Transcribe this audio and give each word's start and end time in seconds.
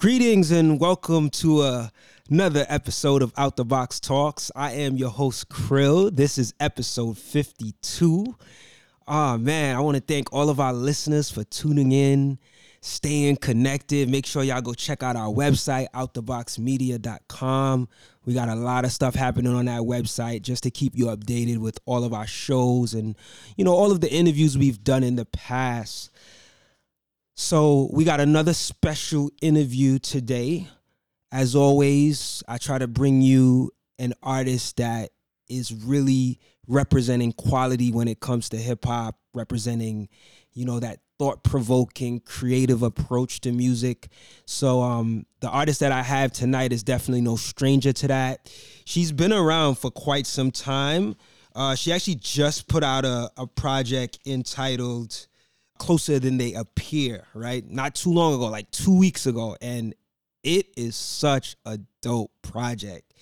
Greetings 0.00 0.50
and 0.50 0.80
welcome 0.80 1.28
to 1.28 1.58
uh, 1.58 1.88
another 2.30 2.64
episode 2.70 3.20
of 3.20 3.34
Out 3.36 3.56
the 3.56 3.66
Box 3.66 4.00
Talks. 4.00 4.50
I 4.56 4.72
am 4.72 4.96
your 4.96 5.10
host, 5.10 5.50
Krill. 5.50 6.10
This 6.10 6.38
is 6.38 6.54
episode 6.58 7.18
52. 7.18 8.34
Oh 9.06 9.36
man, 9.36 9.76
I 9.76 9.80
want 9.80 9.98
to 9.98 10.02
thank 10.02 10.32
all 10.32 10.48
of 10.48 10.58
our 10.58 10.72
listeners 10.72 11.30
for 11.30 11.44
tuning 11.44 11.92
in, 11.92 12.38
staying 12.80 13.36
connected. 13.36 14.08
Make 14.08 14.24
sure 14.24 14.42
y'all 14.42 14.62
go 14.62 14.72
check 14.72 15.02
out 15.02 15.16
our 15.16 15.28
website, 15.28 15.88
outtheboxmedia.com. 15.94 17.88
We 18.24 18.32
got 18.32 18.48
a 18.48 18.54
lot 18.54 18.86
of 18.86 18.92
stuff 18.92 19.14
happening 19.14 19.54
on 19.54 19.66
that 19.66 19.82
website 19.82 20.40
just 20.40 20.62
to 20.62 20.70
keep 20.70 20.96
you 20.96 21.08
updated 21.08 21.58
with 21.58 21.78
all 21.84 22.04
of 22.04 22.14
our 22.14 22.26
shows 22.26 22.94
and, 22.94 23.16
you 23.54 23.66
know, 23.66 23.74
all 23.74 23.92
of 23.92 24.00
the 24.00 24.10
interviews 24.10 24.56
we've 24.56 24.82
done 24.82 25.04
in 25.04 25.16
the 25.16 25.26
past. 25.26 26.10
So 27.42 27.88
we 27.90 28.04
got 28.04 28.20
another 28.20 28.52
special 28.52 29.30
interview 29.40 29.98
today. 29.98 30.68
As 31.32 31.56
always, 31.56 32.42
I 32.46 32.58
try 32.58 32.76
to 32.76 32.86
bring 32.86 33.22
you 33.22 33.70
an 33.98 34.12
artist 34.22 34.76
that 34.76 35.08
is 35.48 35.72
really 35.72 36.38
representing 36.68 37.32
quality 37.32 37.92
when 37.92 38.08
it 38.08 38.20
comes 38.20 38.50
to 38.50 38.58
hip 38.58 38.84
hop, 38.84 39.16
representing, 39.32 40.10
you 40.52 40.66
know, 40.66 40.80
that 40.80 40.98
thought 41.18 41.42
provoking, 41.42 42.20
creative 42.20 42.82
approach 42.82 43.40
to 43.40 43.52
music. 43.52 44.08
So, 44.44 44.82
um, 44.82 45.24
the 45.40 45.48
artist 45.48 45.80
that 45.80 45.92
I 45.92 46.02
have 46.02 46.32
tonight 46.32 46.74
is 46.74 46.82
definitely 46.82 47.22
no 47.22 47.36
stranger 47.36 47.94
to 47.94 48.08
that. 48.08 48.52
She's 48.84 49.12
been 49.12 49.32
around 49.32 49.76
for 49.76 49.90
quite 49.90 50.26
some 50.26 50.50
time. 50.50 51.16
Uh, 51.54 51.74
she 51.74 51.90
actually 51.90 52.16
just 52.16 52.68
put 52.68 52.84
out 52.84 53.06
a, 53.06 53.30
a 53.38 53.46
project 53.46 54.18
entitled 54.26 55.26
closer 55.80 56.20
than 56.20 56.36
they 56.36 56.52
appear, 56.52 57.24
right? 57.34 57.68
Not 57.68 57.96
too 57.96 58.12
long 58.12 58.34
ago, 58.34 58.46
like 58.46 58.70
two 58.70 58.96
weeks 58.96 59.26
ago. 59.26 59.56
And 59.60 59.94
it 60.44 60.66
is 60.76 60.94
such 60.94 61.56
a 61.64 61.78
dope 62.02 62.30
project. 62.42 63.14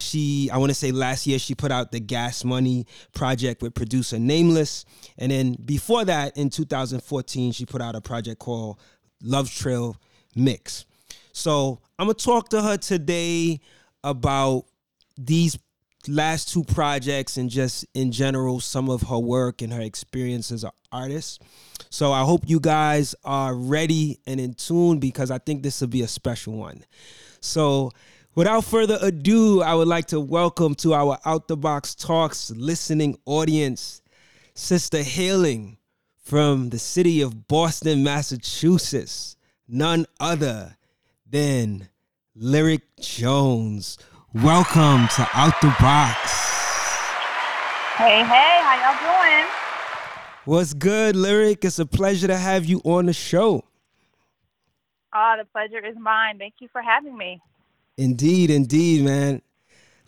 She, 0.00 0.48
I 0.50 0.56
want 0.56 0.70
to 0.70 0.74
say 0.74 0.90
last 0.90 1.26
year, 1.26 1.38
she 1.38 1.54
put 1.54 1.70
out 1.70 1.92
the 1.92 2.00
Gas 2.00 2.44
Money 2.44 2.86
project 3.14 3.62
with 3.62 3.74
producer 3.74 4.18
Nameless. 4.18 4.86
And 5.18 5.30
then 5.30 5.56
before 5.64 6.04
that, 6.06 6.36
in 6.36 6.50
2014, 6.50 7.52
she 7.52 7.66
put 7.66 7.82
out 7.82 7.94
a 7.94 8.00
project 8.00 8.38
called 8.40 8.80
Love 9.22 9.50
Trail 9.50 9.96
Mix. 10.34 10.86
So 11.32 11.80
I'm 11.98 12.06
going 12.06 12.16
to 12.16 12.24
talk 12.24 12.48
to 12.50 12.62
her 12.62 12.78
today 12.78 13.60
about 14.02 14.64
these 15.18 15.58
last 16.08 16.52
two 16.52 16.64
projects 16.64 17.36
and 17.36 17.50
just 17.50 17.86
in 17.94 18.10
general 18.12 18.60
some 18.60 18.88
of 18.88 19.02
her 19.02 19.18
work 19.18 19.62
and 19.62 19.72
her 19.72 19.80
experience 19.80 20.50
as 20.50 20.64
an 20.64 20.70
artist. 20.90 21.42
So 21.90 22.12
I 22.12 22.22
hope 22.22 22.42
you 22.46 22.60
guys 22.60 23.14
are 23.24 23.54
ready 23.54 24.18
and 24.26 24.40
in 24.40 24.54
tune 24.54 24.98
because 24.98 25.30
I 25.30 25.38
think 25.38 25.62
this 25.62 25.80
will 25.80 25.88
be 25.88 26.02
a 26.02 26.08
special 26.08 26.54
one. 26.54 26.84
So 27.40 27.92
without 28.34 28.64
further 28.64 28.98
ado, 29.00 29.62
I 29.62 29.74
would 29.74 29.88
like 29.88 30.06
to 30.06 30.20
welcome 30.20 30.74
to 30.76 30.94
our 30.94 31.18
Out 31.24 31.48
the 31.48 31.56
Box 31.56 31.94
Talks 31.94 32.50
listening 32.50 33.18
audience, 33.24 34.02
Sister 34.54 35.02
Hailing 35.02 35.78
from 36.28 36.68
the 36.70 36.78
city 36.78 37.22
of 37.22 37.48
Boston, 37.48 38.04
Massachusetts, 38.04 39.36
none 39.66 40.04
other 40.20 40.76
than 41.26 41.88
Lyric 42.34 42.82
Jones. 43.00 43.98
Welcome 44.34 45.08
to 45.16 45.26
Out 45.32 45.58
the 45.62 45.74
Box. 45.80 46.20
Hey, 47.96 48.22
hey, 48.22 48.60
how 48.62 48.76
y'all 49.00 49.24
doing? 49.24 49.46
What's 50.44 50.74
good, 50.74 51.16
Lyric? 51.16 51.64
It's 51.64 51.78
a 51.78 51.86
pleasure 51.86 52.26
to 52.26 52.36
have 52.36 52.66
you 52.66 52.82
on 52.84 53.06
the 53.06 53.14
show. 53.14 53.64
Oh, 55.14 55.34
the 55.38 55.46
pleasure 55.46 55.82
is 55.82 55.96
mine. 55.98 56.36
Thank 56.36 56.56
you 56.58 56.68
for 56.70 56.82
having 56.82 57.16
me. 57.16 57.40
Indeed, 57.96 58.50
indeed, 58.50 59.02
man. 59.02 59.40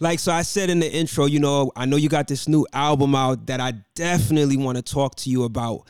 Like, 0.01 0.19
so 0.19 0.33
I 0.33 0.43
said 0.43 0.69
in 0.69 0.81
the 0.81 0.93
intro, 0.93 1.25
you 1.25 1.41
know, 1.41 1.73
I 1.75 1.87
know 1.87 1.97
you 1.97 2.11
got 2.11 2.29
this 2.29 2.47
new 2.47 2.67
album 2.75 3.15
out 3.15 3.47
that 3.47 3.59
I 3.59 3.73
definitely 3.95 4.59
want 4.59 4.77
to 4.77 4.83
talk 4.83 5.15
to 5.17 5.31
you 5.31 5.45
about. 5.45 5.87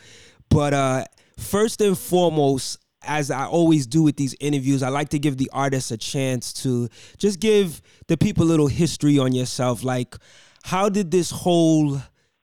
But 0.51 0.73
uh 0.73 1.05
first 1.37 1.81
and 1.81 1.99
foremost, 1.99 2.79
as 3.03 3.31
I 3.31 3.47
always 3.47 3.87
do 3.87 4.03
with 4.03 4.17
these 4.17 4.35
interviews, 4.41 4.83
I 4.83 4.89
like 4.89 5.09
to 5.11 5.19
give 5.19 5.37
the 5.37 5.51
artists 5.53 5.91
a 5.91 5.97
chance 5.97 6.53
to 6.55 6.89
just 7.19 7.41
give 7.41 7.81
the 8.09 8.17
people 8.17 8.45
a 8.45 8.49
little 8.49 8.67
history 8.67 9.19
on 9.19 9.33
yourself. 9.33 9.83
Like, 9.83 10.17
how 10.65 10.89
did 10.89 11.11
this 11.11 11.31
whole 11.31 12.01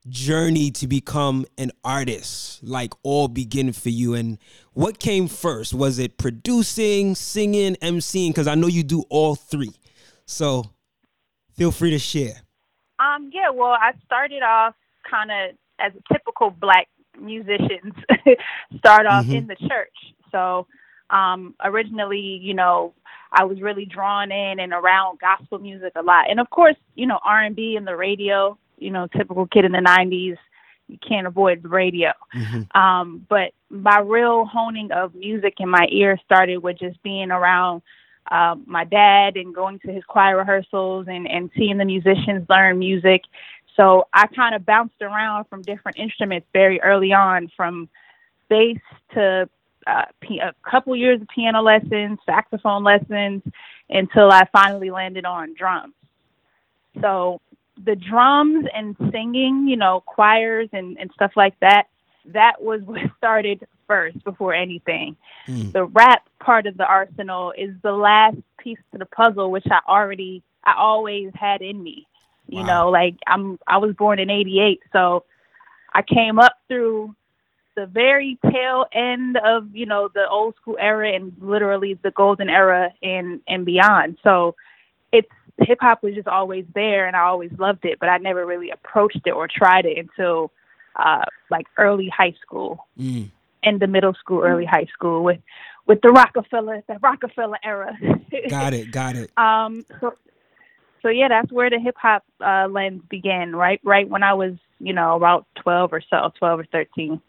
journey 0.10 0.72
to 0.72 0.88
become 0.88 1.46
an 1.58 1.72
artist 1.84 2.64
like 2.64 2.94
all 3.04 3.28
begin 3.28 3.72
for 3.74 3.90
you? 3.90 4.14
And 4.14 4.40
what 4.74 5.00
came 5.00 5.28
first? 5.28 5.74
Was 5.74 6.00
it 6.00 6.18
producing 6.18 7.16
singing 7.16 7.76
emceeing? 7.82 8.30
Because 8.30 8.48
i 8.48 8.56
know 8.56 8.68
you 8.68 8.84
do 8.84 9.04
all 9.10 9.36
three. 9.36 9.74
So 10.26 10.66
feel 11.56 11.72
free 11.72 11.92
to 11.92 12.00
share. 12.00 12.42
Um 13.00 13.30
yeah 13.32 13.52
well 13.54 13.74
i 13.80 13.92
started 14.06 14.42
off 14.42 14.74
kind 15.10 15.30
of 15.30 15.56
as 15.80 15.94
a 15.94 16.14
typical 16.14 16.50
black 16.50 16.88
musicians 17.20 17.94
start 18.78 19.06
off 19.06 19.26
mm-hmm. 19.26 19.36
in 19.36 19.48
the 19.48 19.56
church 19.56 20.14
so 20.32 20.68
um, 21.10 21.56
originally, 21.64 22.40
you 22.42 22.54
know, 22.54 22.94
I 23.32 23.44
was 23.44 23.62
really 23.62 23.86
drawn 23.86 24.32
in 24.32 24.60
and 24.60 24.74
around 24.74 25.20
gospel 25.20 25.60
music 25.60 25.94
a 25.96 26.02
lot, 26.02 26.30
and 26.30 26.40
of 26.40 26.50
course, 26.50 26.76
you 26.96 27.06
know, 27.06 27.20
R 27.24 27.44
and 27.44 27.56
B 27.56 27.76
and 27.76 27.88
the 27.88 27.96
radio. 27.96 28.58
You 28.80 28.92
know, 28.92 29.08
typical 29.08 29.48
kid 29.48 29.66
in 29.66 29.72
the 29.72 29.80
'90s, 29.80 30.38
you 30.88 30.98
can't 31.06 31.28
avoid 31.28 31.64
the 31.64 31.70
radio. 31.70 32.12
Mm-hmm. 32.36 32.78
Um, 32.80 33.26
but 33.28 33.52
my 33.70 34.00
real 34.00 34.46
honing 34.46 34.92
of 34.92 35.16
music 35.16 35.56
in 35.60 35.70
my 35.70 35.88
ear 35.90 36.20
started 36.24 36.58
with 36.58 36.80
just 36.80 37.02
being 37.04 37.32
around 37.32 37.82
uh, 38.32 38.56
my 38.66 38.84
dad 38.84 39.36
and 39.36 39.54
going 39.54 39.80
to 39.80 39.92
his 39.92 40.04
choir 40.04 40.38
rehearsals 40.38 41.08
and 41.10 41.28
and 41.30 41.50
seeing 41.58 41.78
the 41.78 41.86
musicians 41.86 42.48
learn 42.50 42.80
music. 42.80 43.24
So 43.76 44.08
I 44.14 44.28
kind 44.28 44.56
of 44.56 44.66
bounced 44.66 45.02
around 45.02 45.46
from 45.46 45.62
different 45.62 45.98
instruments 46.00 46.48
very 46.52 46.82
early 46.82 47.14
on, 47.14 47.52
from 47.56 47.90
bass 48.50 48.80
to 49.14 49.50
uh, 49.88 50.06
a 50.42 50.70
couple 50.70 50.96
years 50.96 51.22
of 51.22 51.28
piano 51.30 51.62
lessons, 51.62 52.20
saxophone 52.26 52.84
lessons, 52.84 53.42
until 53.90 54.32
I 54.32 54.44
finally 54.52 54.92
landed 54.92 55.26
on 55.26 55.54
drums. 55.54 55.94
So 57.02 57.42
the 57.84 57.96
drums 57.96 58.66
and 58.74 58.96
singing, 59.12 59.68
you 59.68 59.78
know, 59.78 60.02
choirs 60.06 60.70
and, 60.74 60.98
and 60.98 61.12
stuff 61.14 61.32
like 61.36 61.60
that, 61.62 61.88
that 62.34 62.62
was 62.62 62.82
what 62.86 63.00
started 63.18 63.66
first 63.88 64.24
before 64.24 64.54
anything. 64.54 65.16
Mm. 65.48 65.72
The 65.72 65.86
rap 65.86 66.28
part 66.40 66.68
of 66.68 66.78
the 66.78 66.86
arsenal 66.86 67.54
is 67.58 67.72
the 67.84 67.92
last 67.92 68.38
piece 68.58 68.80
to 68.92 68.98
the 68.98 69.06
puzzle, 69.06 69.52
which 69.52 69.66
I 69.72 69.80
already, 69.88 70.44
I 70.64 70.74
always 70.78 71.32
had 71.34 71.62
in 71.62 71.82
me. 71.82 72.08
You 72.50 72.62
wow. 72.62 72.66
know, 72.66 72.90
like 72.90 73.16
I'm, 73.28 73.60
I 73.68 73.78
was 73.78 73.94
born 73.96 74.20
in 74.20 74.30
'88, 74.30 74.82
so 74.94 75.26
I 75.94 76.02
came 76.02 76.40
up 76.40 76.54
through 76.70 77.14
the 77.78 77.86
very 77.86 78.40
tail 78.52 78.86
end 78.92 79.38
of 79.38 79.74
you 79.74 79.86
know 79.86 80.10
the 80.14 80.28
old 80.28 80.56
school 80.56 80.78
era 80.80 81.14
and 81.14 81.32
literally 81.40 81.94
the 81.94 82.12
golden 82.12 82.50
era 82.50 82.92
and 83.04 83.40
and 83.48 83.66
beyond. 83.66 84.18
So 84.24 84.56
it's 85.12 85.30
hip 85.60 85.78
hop 85.80 86.02
was 86.02 86.16
just 86.16 86.28
always 86.28 86.66
there 86.74 87.06
and 87.08 87.16
I 87.16 87.22
always 87.22 87.52
loved 87.58 87.86
it, 87.86 88.00
but 88.00 88.10
I 88.10 88.18
never 88.18 88.46
really 88.46 88.72
approached 88.72 89.22
it 89.26 89.32
or 89.32 89.48
tried 89.48 89.86
it 89.86 89.98
until 90.00 90.52
uh 90.96 91.24
like 91.52 91.68
early 91.78 92.10
high 92.10 92.34
school. 92.42 92.88
Mm. 93.00 93.30
End 93.62 93.84
of 93.84 93.90
middle 93.92 94.16
school, 94.16 94.42
early 94.42 94.66
high 94.66 94.88
school 94.92 95.24
with 95.24 95.40
with 95.86 96.02
the 96.02 96.10
Rockefeller, 96.10 96.84
the 96.88 96.98
Rockefeller 97.00 97.60
era. 97.64 97.96
got 98.50 98.74
it, 98.74 98.92
got 98.92 99.16
it. 99.16 99.30
Um 99.38 99.86
so 100.02 100.16
so 101.04 101.10
yeah, 101.10 101.28
that's 101.28 101.52
where 101.52 101.70
the 101.70 101.80
hip 101.80 101.96
hop 101.96 102.24
uh 102.44 102.68
lens 102.72 103.04
began, 103.08 103.56
right 103.56 103.80
right 103.84 104.10
when 104.10 104.24
I 104.24 104.34
was, 104.34 104.54
you 104.80 104.94
know, 104.94 105.16
about 105.16 105.46
12 105.58 105.94
or 105.94 106.02
so, 106.02 106.32
12 106.40 106.62
or 106.62 106.66
13. 106.72 107.22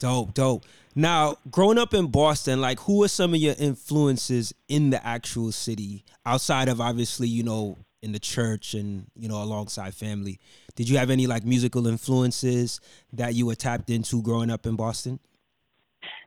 Dope, 0.00 0.34
dope. 0.34 0.64
Now, 0.96 1.36
growing 1.50 1.78
up 1.78 1.94
in 1.94 2.08
Boston, 2.08 2.60
like 2.60 2.80
who 2.80 3.04
are 3.04 3.08
some 3.08 3.32
of 3.34 3.40
your 3.40 3.54
influences 3.58 4.52
in 4.68 4.90
the 4.90 5.06
actual 5.06 5.52
city 5.52 6.04
outside 6.26 6.68
of 6.68 6.80
obviously, 6.80 7.28
you 7.28 7.44
know, 7.44 7.76
in 8.02 8.12
the 8.12 8.18
church 8.18 8.74
and, 8.74 9.06
you 9.14 9.28
know, 9.28 9.42
alongside 9.42 9.94
family? 9.94 10.40
Did 10.74 10.88
you 10.88 10.96
have 10.96 11.10
any 11.10 11.26
like 11.26 11.44
musical 11.44 11.86
influences 11.86 12.80
that 13.12 13.34
you 13.34 13.46
were 13.46 13.54
tapped 13.54 13.90
into 13.90 14.22
growing 14.22 14.50
up 14.50 14.66
in 14.66 14.74
Boston? 14.74 15.20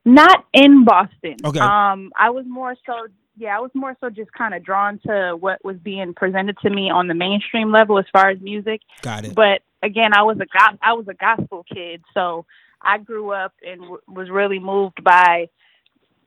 Not 0.05 0.45
in 0.53 0.85
Boston. 0.85 1.37
Okay. 1.43 1.59
Um, 1.59 2.11
I 2.17 2.29
was 2.29 2.45
more 2.47 2.75
so 2.85 3.07
yeah, 3.35 3.57
I 3.57 3.59
was 3.61 3.71
more 3.73 3.97
so 3.99 4.11
just 4.11 4.31
kind 4.33 4.53
of 4.53 4.63
drawn 4.63 4.99
to 5.07 5.35
what 5.39 5.63
was 5.65 5.77
being 5.77 6.13
presented 6.13 6.55
to 6.59 6.69
me 6.69 6.91
on 6.91 7.07
the 7.07 7.15
mainstream 7.15 7.71
level 7.71 7.97
as 7.97 8.05
far 8.13 8.29
as 8.29 8.39
music. 8.39 8.81
Got 9.01 9.25
it. 9.25 9.33
But 9.33 9.61
again, 9.81 10.11
I 10.13 10.21
was 10.21 10.37
a 10.37 10.45
go- 10.45 10.77
I 10.81 10.93
was 10.93 11.07
a 11.07 11.15
gospel 11.15 11.65
kid, 11.71 12.03
so 12.13 12.45
I 12.83 12.97
grew 12.97 13.31
up 13.31 13.53
and 13.65 13.81
w- 13.81 14.01
was 14.07 14.29
really 14.29 14.59
moved 14.59 15.03
by 15.03 15.49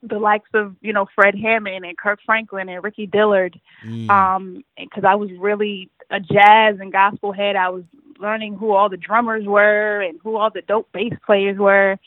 the 0.03 0.19
likes 0.19 0.51
of 0.55 0.77
you 0.81 0.93
know 0.93 1.07
Fred 1.15 1.35
Hammond 1.35 1.85
and 1.85 1.97
Kirk 1.97 2.21
Franklin 2.25 2.69
and 2.69 2.83
Ricky 2.83 3.07
Dillard, 3.07 3.59
mm. 3.85 4.09
um, 4.11 4.65
because 4.79 5.05
I 5.05 5.15
was 5.15 5.31
really 5.39 5.91
a 6.11 6.21
jazz 6.21 6.77
and 6.81 6.93
gospel 6.93 7.33
head. 7.33 7.57
I 7.57 7.71
was 7.71 7.85
learning 8.19 8.57
who 8.57 8.73
all 8.73 8.89
the 8.89 8.97
drummers 8.97 9.47
were 9.47 10.01
and 10.01 10.19
who 10.23 10.37
all 10.37 10.51
the 10.51 10.63
dope 10.63 10.91
bass 10.93 11.13
players 11.25 11.59
were. 11.59 11.99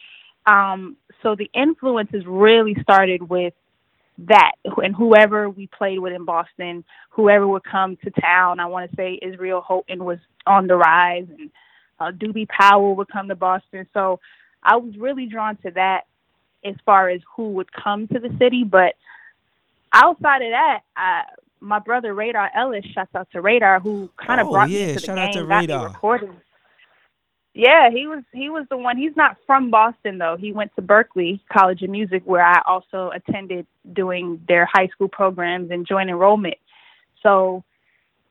Um, 0.46 0.96
so 1.22 1.36
the 1.36 1.50
influences 1.54 2.24
really 2.26 2.76
started 2.82 3.30
with 3.30 3.54
that 4.28 4.52
and 4.84 4.96
whoever 4.96 5.50
we 5.50 5.68
played 5.68 6.00
with 6.00 6.14
in 6.14 6.26
Boston, 6.26 6.84
whoever 7.10 7.48
would 7.48 7.64
come 7.64 7.98
to 7.98 8.12
town. 8.12 8.60
I 8.60 8.66
want 8.66 8.90
to 8.90 8.96
say 8.96 9.20
Israel 9.22 9.62
Houghton 9.62 10.04
was 10.04 10.20
on 10.46 10.68
the 10.68 10.76
rise, 10.76 11.28
and 11.38 11.52
uh, 12.00 12.12
Doobie 12.12 12.48
Powell 12.48 12.96
would 12.96 13.10
come 13.10 13.28
to 13.28 13.36
Boston. 13.36 13.88
So 13.94 14.20
I 14.64 14.78
was 14.78 14.96
really 14.98 15.26
drawn 15.26 15.56
to 15.58 15.72
that 15.72 16.02
as 16.64 16.76
far 16.86 17.10
as 17.10 17.22
who 17.36 17.52
would 17.52 17.72
come 17.72 18.08
to 18.08 18.20
the 18.20 18.36
city. 18.40 18.64
But 18.64 18.96
outside 19.94 20.42
of 20.42 20.52
that, 20.52 20.82
I, 20.96 21.24
my 21.60 21.80
brother 21.80 22.14
Radar 22.14 22.50
Ellis, 22.56 22.86
shouts 22.94 23.14
out 23.16 23.28
to 23.32 23.42
Radar, 23.42 23.80
who 23.80 24.10
kind 24.18 24.40
of 24.42 24.48
Oh, 24.48 24.52
brought 24.52 24.70
yeah, 24.70 24.88
me 24.88 24.94
to 24.94 25.00
the 25.00 25.06
shout 25.06 25.16
game, 25.16 25.26
out 25.26 25.34
to 25.34 25.40
got 25.40 25.48
me 25.50 25.56
Radar. 25.56 25.88
recording. 25.88 26.36
Yeah, 27.54 27.90
he 27.90 28.08
was 28.08 28.24
he 28.32 28.50
was 28.50 28.66
the 28.70 28.78
one. 28.78 28.96
He's 28.98 29.16
not 29.18 29.36
from 29.46 29.72
Boston 29.72 30.18
though. 30.18 30.38
He 30.40 30.52
went 30.54 30.74
to 30.76 30.82
Berklee 30.82 31.40
College 31.52 31.82
of 31.82 31.90
Music, 31.90 32.22
where 32.26 32.46
I 32.46 32.62
also 32.66 33.10
attended 33.14 33.66
doing 33.92 34.40
their 34.48 34.66
high 34.72 34.88
school 34.88 35.10
programs 35.10 35.72
and 35.72 35.86
joint 35.86 36.10
enrollment. 36.10 36.58
So 37.24 37.64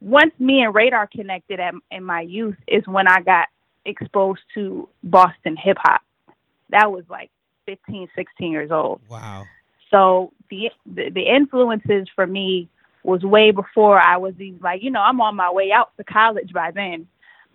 once 0.00 0.32
me 0.38 0.62
and 0.62 0.74
Radar 0.74 1.08
connected 1.08 1.58
at, 1.58 1.74
in 1.90 2.04
my 2.04 2.20
youth 2.20 2.56
is 2.68 2.86
when 2.86 3.08
I 3.08 3.20
got 3.20 3.48
exposed 3.84 4.40
to 4.54 4.88
Boston 5.02 5.56
hip 5.56 5.76
hop. 5.80 6.02
That 6.70 6.90
was 6.90 7.04
like 7.08 7.30
15, 7.66 8.08
16 8.14 8.52
years 8.52 8.70
old. 8.70 9.00
Wow. 9.08 9.44
So 9.90 10.32
the, 10.50 10.70
the 10.86 11.10
the 11.10 11.34
influences 11.34 12.08
for 12.14 12.26
me 12.26 12.68
was 13.02 13.22
way 13.22 13.50
before 13.50 13.98
I 13.98 14.16
was 14.18 14.34
even 14.38 14.60
like, 14.60 14.82
you 14.82 14.90
know, 14.90 15.00
I'm 15.00 15.20
on 15.20 15.36
my 15.36 15.50
way 15.50 15.72
out 15.72 15.96
to 15.96 16.04
college 16.04 16.52
by 16.52 16.70
then. 16.70 17.06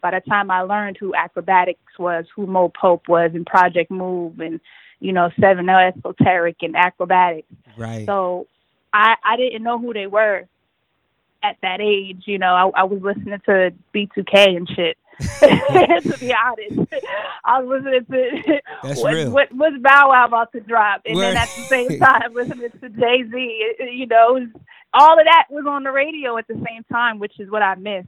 By 0.02 0.12
the 0.12 0.22
time 0.28 0.52
I 0.52 0.62
learned 0.62 0.98
who 1.00 1.14
Akrobatik 1.14 1.78
was, 1.98 2.26
who 2.36 2.46
Mo 2.46 2.70
Pope 2.70 3.08
was, 3.08 3.32
and 3.34 3.46
Project 3.46 3.90
Move, 3.90 4.40
and 4.40 4.60
you 5.00 5.14
know, 5.14 5.30
Seven 5.40 5.70
L 5.70 5.80
Esoteric 5.80 6.58
and 6.62 6.76
Akrobatik. 6.76 7.46
Right. 7.78 8.06
So 8.06 8.48
I 8.92 9.16
I 9.24 9.38
didn't 9.38 9.64
know 9.64 9.80
who 9.80 9.94
they 9.94 10.08
were 10.08 10.48
at 11.44 11.58
that 11.62 11.82
age. 11.82 12.24
You 12.26 12.40
know, 12.40 12.54
I, 12.76 12.82
I 12.82 12.84
was 12.84 13.02
listening 13.02 13.40
to 13.46 13.74
B2K 13.94 14.58
and 14.58 14.70
shit. 14.70 14.98
to 15.40 16.18
be 16.20 16.34
honest, 16.34 16.94
I 17.46 17.62
was 17.62 17.84
listening 17.84 18.44
to 18.46 18.62
That's 18.82 19.02
what, 19.02 19.14
real. 19.14 19.32
what 19.32 19.52
what's 19.54 19.78
Bow 19.82 20.10
Wow 20.10 20.26
about 20.26 20.52
to 20.54 20.60
drop, 20.62 21.02
and 21.06 21.20
then 21.20 21.38
at 21.38 21.50
the 21.50 21.64
same 21.64 22.00
time 22.00 22.34
listening 22.34 22.72
to 22.82 22.90
Jay 22.90 23.24
Z. 23.30 23.74
You 23.92 24.08
know, 24.08 24.48
all 24.94 25.20
of 25.20 25.26
that 25.26 25.46
was 25.50 25.66
on 25.68 25.84
the 25.84 25.92
radio 25.92 26.38
at 26.38 26.48
the 26.48 26.56
same 26.56 26.84
time, 26.92 27.20
which 27.20 27.40
is 27.40 27.50
what 27.50 27.62
I 27.62 27.76
miss 27.76 28.06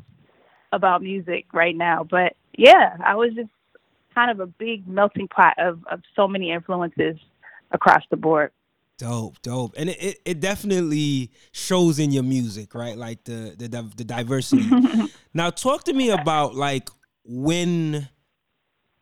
about 0.72 1.04
music 1.04 1.46
right 1.54 1.76
now. 1.76 2.04
But 2.10 2.36
yeah, 2.58 2.98
I 3.06 3.16
was 3.16 3.34
just 3.36 3.50
kind 4.14 4.32
of 4.32 4.40
a 4.40 4.48
big 4.48 4.88
melting 4.88 5.28
pot 5.28 5.54
of 5.60 5.80
of 5.92 6.02
so 6.16 6.28
many 6.28 6.52
influences 6.52 7.18
across 7.72 8.04
the 8.10 8.18
board. 8.18 8.52
Dope, 8.98 9.42
dope, 9.42 9.74
and 9.76 9.90
it, 9.90 10.02
it, 10.02 10.22
it 10.24 10.40
definitely 10.40 11.30
shows 11.52 12.00
in 12.00 12.12
your 12.12 12.24
music, 12.24 12.74
right? 12.74 12.98
Like 12.98 13.26
the 13.26 13.54
the 13.58 13.68
the 13.98 14.06
diversity. 14.06 14.70
now, 15.34 15.50
talk 15.50 15.84
to 15.86 15.94
me 15.94 16.12
about 16.12 16.56
like 16.56 16.90
when, 17.26 18.08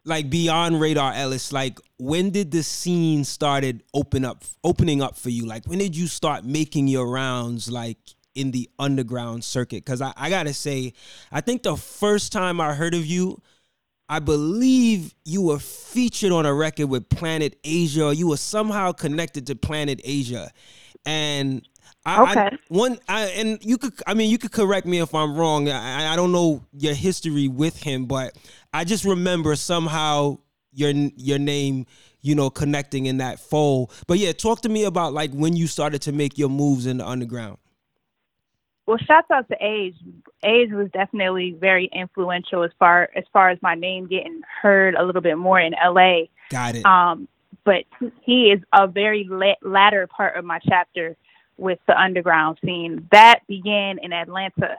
like 0.04 0.32
beyond 0.32 0.82
Radar 0.82 1.14
Ellis, 1.14 1.54
like 1.54 1.80
when 2.00 2.32
did 2.32 2.50
the 2.50 2.64
scene 2.64 3.24
started 3.24 3.84
open 3.94 4.26
up, 4.26 4.44
opening 4.64 5.00
up 5.00 5.16
for 5.16 5.30
you? 5.30 5.46
Like 5.46 5.68
when 5.68 5.78
did 5.78 5.96
you 5.96 6.08
start 6.08 6.44
making 6.44 6.88
your 6.88 7.08
rounds, 7.08 7.70
like 7.70 8.00
in 8.34 8.50
the 8.50 8.68
underground 8.80 9.44
circuit? 9.44 9.86
Because 9.86 10.02
I, 10.02 10.12
I 10.18 10.32
gotta 10.32 10.56
say, 10.56 10.94
I 11.32 11.42
think 11.42 11.62
the 11.62 11.78
first 11.78 12.32
time 12.32 12.60
I 12.60 12.74
heard 12.74 12.96
of 12.96 13.06
you. 13.06 13.44
I 14.14 14.20
believe 14.20 15.16
you 15.26 15.42
were 15.42 15.58
featured 15.58 16.32
on 16.32 16.46
a 16.46 16.54
record 16.54 16.86
with 16.86 17.10
Planet 17.10 17.58
Asia. 17.64 18.06
Or 18.06 18.14
you 18.14 18.28
were 18.28 18.38
somehow 18.38 18.92
connected 18.92 19.48
to 19.48 19.56
Planet 19.56 20.00
Asia, 20.04 20.52
and 21.04 21.68
I, 22.06 22.22
I 22.22 22.58
one 22.68 23.00
I, 23.10 23.24
and 23.30 23.58
you 23.66 23.80
could 23.80 23.94
I 24.06 24.14
mean 24.14 24.30
you 24.30 24.38
could 24.38 24.52
correct 24.52 24.86
me 24.86 25.00
if 25.00 25.16
I'm 25.16 25.36
wrong. 25.36 25.68
I, 25.68 26.14
I 26.14 26.16
don't 26.16 26.32
know 26.32 26.64
your 26.74 26.94
history 26.94 27.48
with 27.48 27.82
him, 27.82 28.06
but 28.06 28.38
I 28.72 28.84
just 28.84 29.04
remember 29.04 29.56
somehow 29.56 30.38
your 30.74 30.92
your 30.92 31.40
name 31.40 31.88
you 32.22 32.36
know 32.36 32.52
connecting 32.52 33.08
in 33.08 33.18
that 33.18 33.40
fold. 33.40 33.92
But 34.06 34.20
yeah, 34.20 34.32
talk 34.32 34.62
to 34.62 34.70
me 34.70 34.84
about 34.84 35.14
like 35.14 35.32
when 35.32 35.56
you 35.56 35.66
started 35.66 36.04
to 36.04 36.12
make 36.12 36.38
your 36.38 36.50
moves 36.50 36.86
in 36.86 36.98
the 36.98 37.08
underground. 37.08 37.58
Well, 38.86 38.98
shouts 38.98 39.32
out 39.32 39.48
to 39.48 39.56
Age. 39.62 39.96
Age 40.44 40.72
was 40.72 40.90
definitely 40.92 41.56
very 41.58 41.90
influential 41.94 42.64
as 42.64 42.72
far 42.78 43.10
as 43.16 43.24
far 43.32 43.50
as 43.50 43.58
my 43.62 43.76
name 43.76 44.08
getting 44.08 44.42
heard 44.62 44.96
a 44.96 45.04
little 45.04 45.22
bit 45.22 45.38
more 45.38 45.60
in 45.60 45.74
LA. 45.74 46.24
Got 46.50 46.76
it. 46.76 46.86
Um, 46.86 47.28
but 47.64 47.86
he 48.24 48.52
is 48.52 48.62
a 48.74 48.88
very 48.88 49.26
la- 49.30 49.56
latter 49.62 50.08
part 50.08 50.36
of 50.36 50.44
my 50.44 50.60
chapter 50.68 51.16
with 51.58 51.80
the 51.88 52.00
underground 52.00 52.58
scene. 52.64 53.08
That 53.12 53.40
began 53.48 54.00
in 54.00 54.12
Atlanta. 54.12 54.78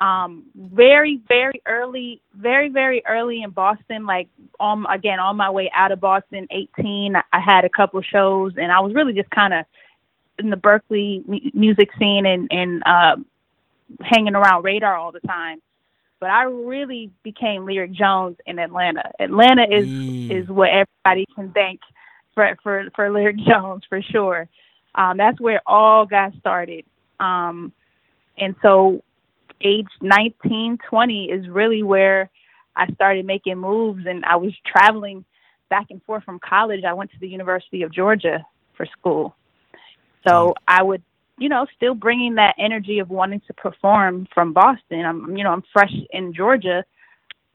Um, 0.00 0.44
very, 0.54 1.20
very 1.26 1.60
early, 1.66 2.22
very, 2.34 2.68
very 2.68 3.02
early 3.06 3.42
in 3.42 3.50
Boston. 3.50 4.06
Like, 4.06 4.28
um, 4.60 4.86
again, 4.86 5.18
on 5.18 5.36
my 5.36 5.50
way 5.50 5.70
out 5.74 5.90
of 5.90 6.00
Boston, 6.00 6.46
18, 6.50 7.16
I 7.16 7.40
had 7.40 7.64
a 7.64 7.68
couple 7.68 8.00
shows, 8.02 8.52
and 8.56 8.70
I 8.70 8.78
was 8.80 8.94
really 8.94 9.12
just 9.12 9.30
kind 9.30 9.52
of 9.52 9.66
in 10.38 10.50
the 10.50 10.56
Berklee 10.56 11.26
mu- 11.26 11.50
music 11.54 11.90
scene 11.98 12.26
and 12.26 12.48
and 12.50 12.82
uh, 12.86 13.16
hanging 14.02 14.34
around 14.34 14.64
Radar 14.64 14.96
all 14.96 15.12
the 15.12 15.20
time. 15.20 15.60
But 16.20 16.30
I 16.30 16.44
really 16.44 17.10
became 17.22 17.64
Lyric 17.64 17.92
Jones 17.92 18.36
in 18.46 18.58
Atlanta. 18.58 19.10
Atlanta 19.20 19.62
is 19.70 19.86
Mm. 19.86 20.30
is 20.30 20.48
what 20.48 20.70
everybody 20.70 21.26
can 21.34 21.52
thank 21.52 21.80
for 22.34 22.56
for 22.62 22.88
for 22.94 23.10
Lyric 23.10 23.36
Jones 23.48 23.84
for 23.88 24.02
sure. 24.02 24.48
Um, 24.94 25.16
that's 25.16 25.40
where 25.40 25.56
it 25.56 25.62
all 25.66 26.06
got 26.06 26.32
started. 26.40 26.84
Um, 27.20 27.72
and 28.36 28.54
so, 28.62 29.02
age 29.60 29.86
19, 30.00 30.78
20 30.88 31.24
is 31.26 31.48
really 31.48 31.82
where 31.82 32.30
I 32.74 32.90
started 32.94 33.26
making 33.26 33.58
moves, 33.58 34.06
and 34.06 34.24
I 34.24 34.36
was 34.36 34.52
traveling 34.66 35.24
back 35.68 35.86
and 35.90 36.02
forth 36.04 36.24
from 36.24 36.38
college. 36.40 36.84
I 36.84 36.94
went 36.94 37.10
to 37.12 37.18
the 37.20 37.28
University 37.28 37.82
of 37.82 37.92
Georgia 37.92 38.44
for 38.76 38.86
school, 38.86 39.36
so 40.28 40.54
I 40.66 40.82
would. 40.82 41.02
You 41.40 41.48
know, 41.48 41.66
still 41.76 41.94
bringing 41.94 42.34
that 42.34 42.56
energy 42.58 42.98
of 42.98 43.10
wanting 43.10 43.40
to 43.46 43.54
perform 43.54 44.26
from 44.34 44.52
Boston. 44.52 45.04
I'm, 45.04 45.36
you 45.36 45.44
know, 45.44 45.52
I'm 45.52 45.62
fresh 45.72 45.94
in 46.10 46.34
Georgia, 46.34 46.84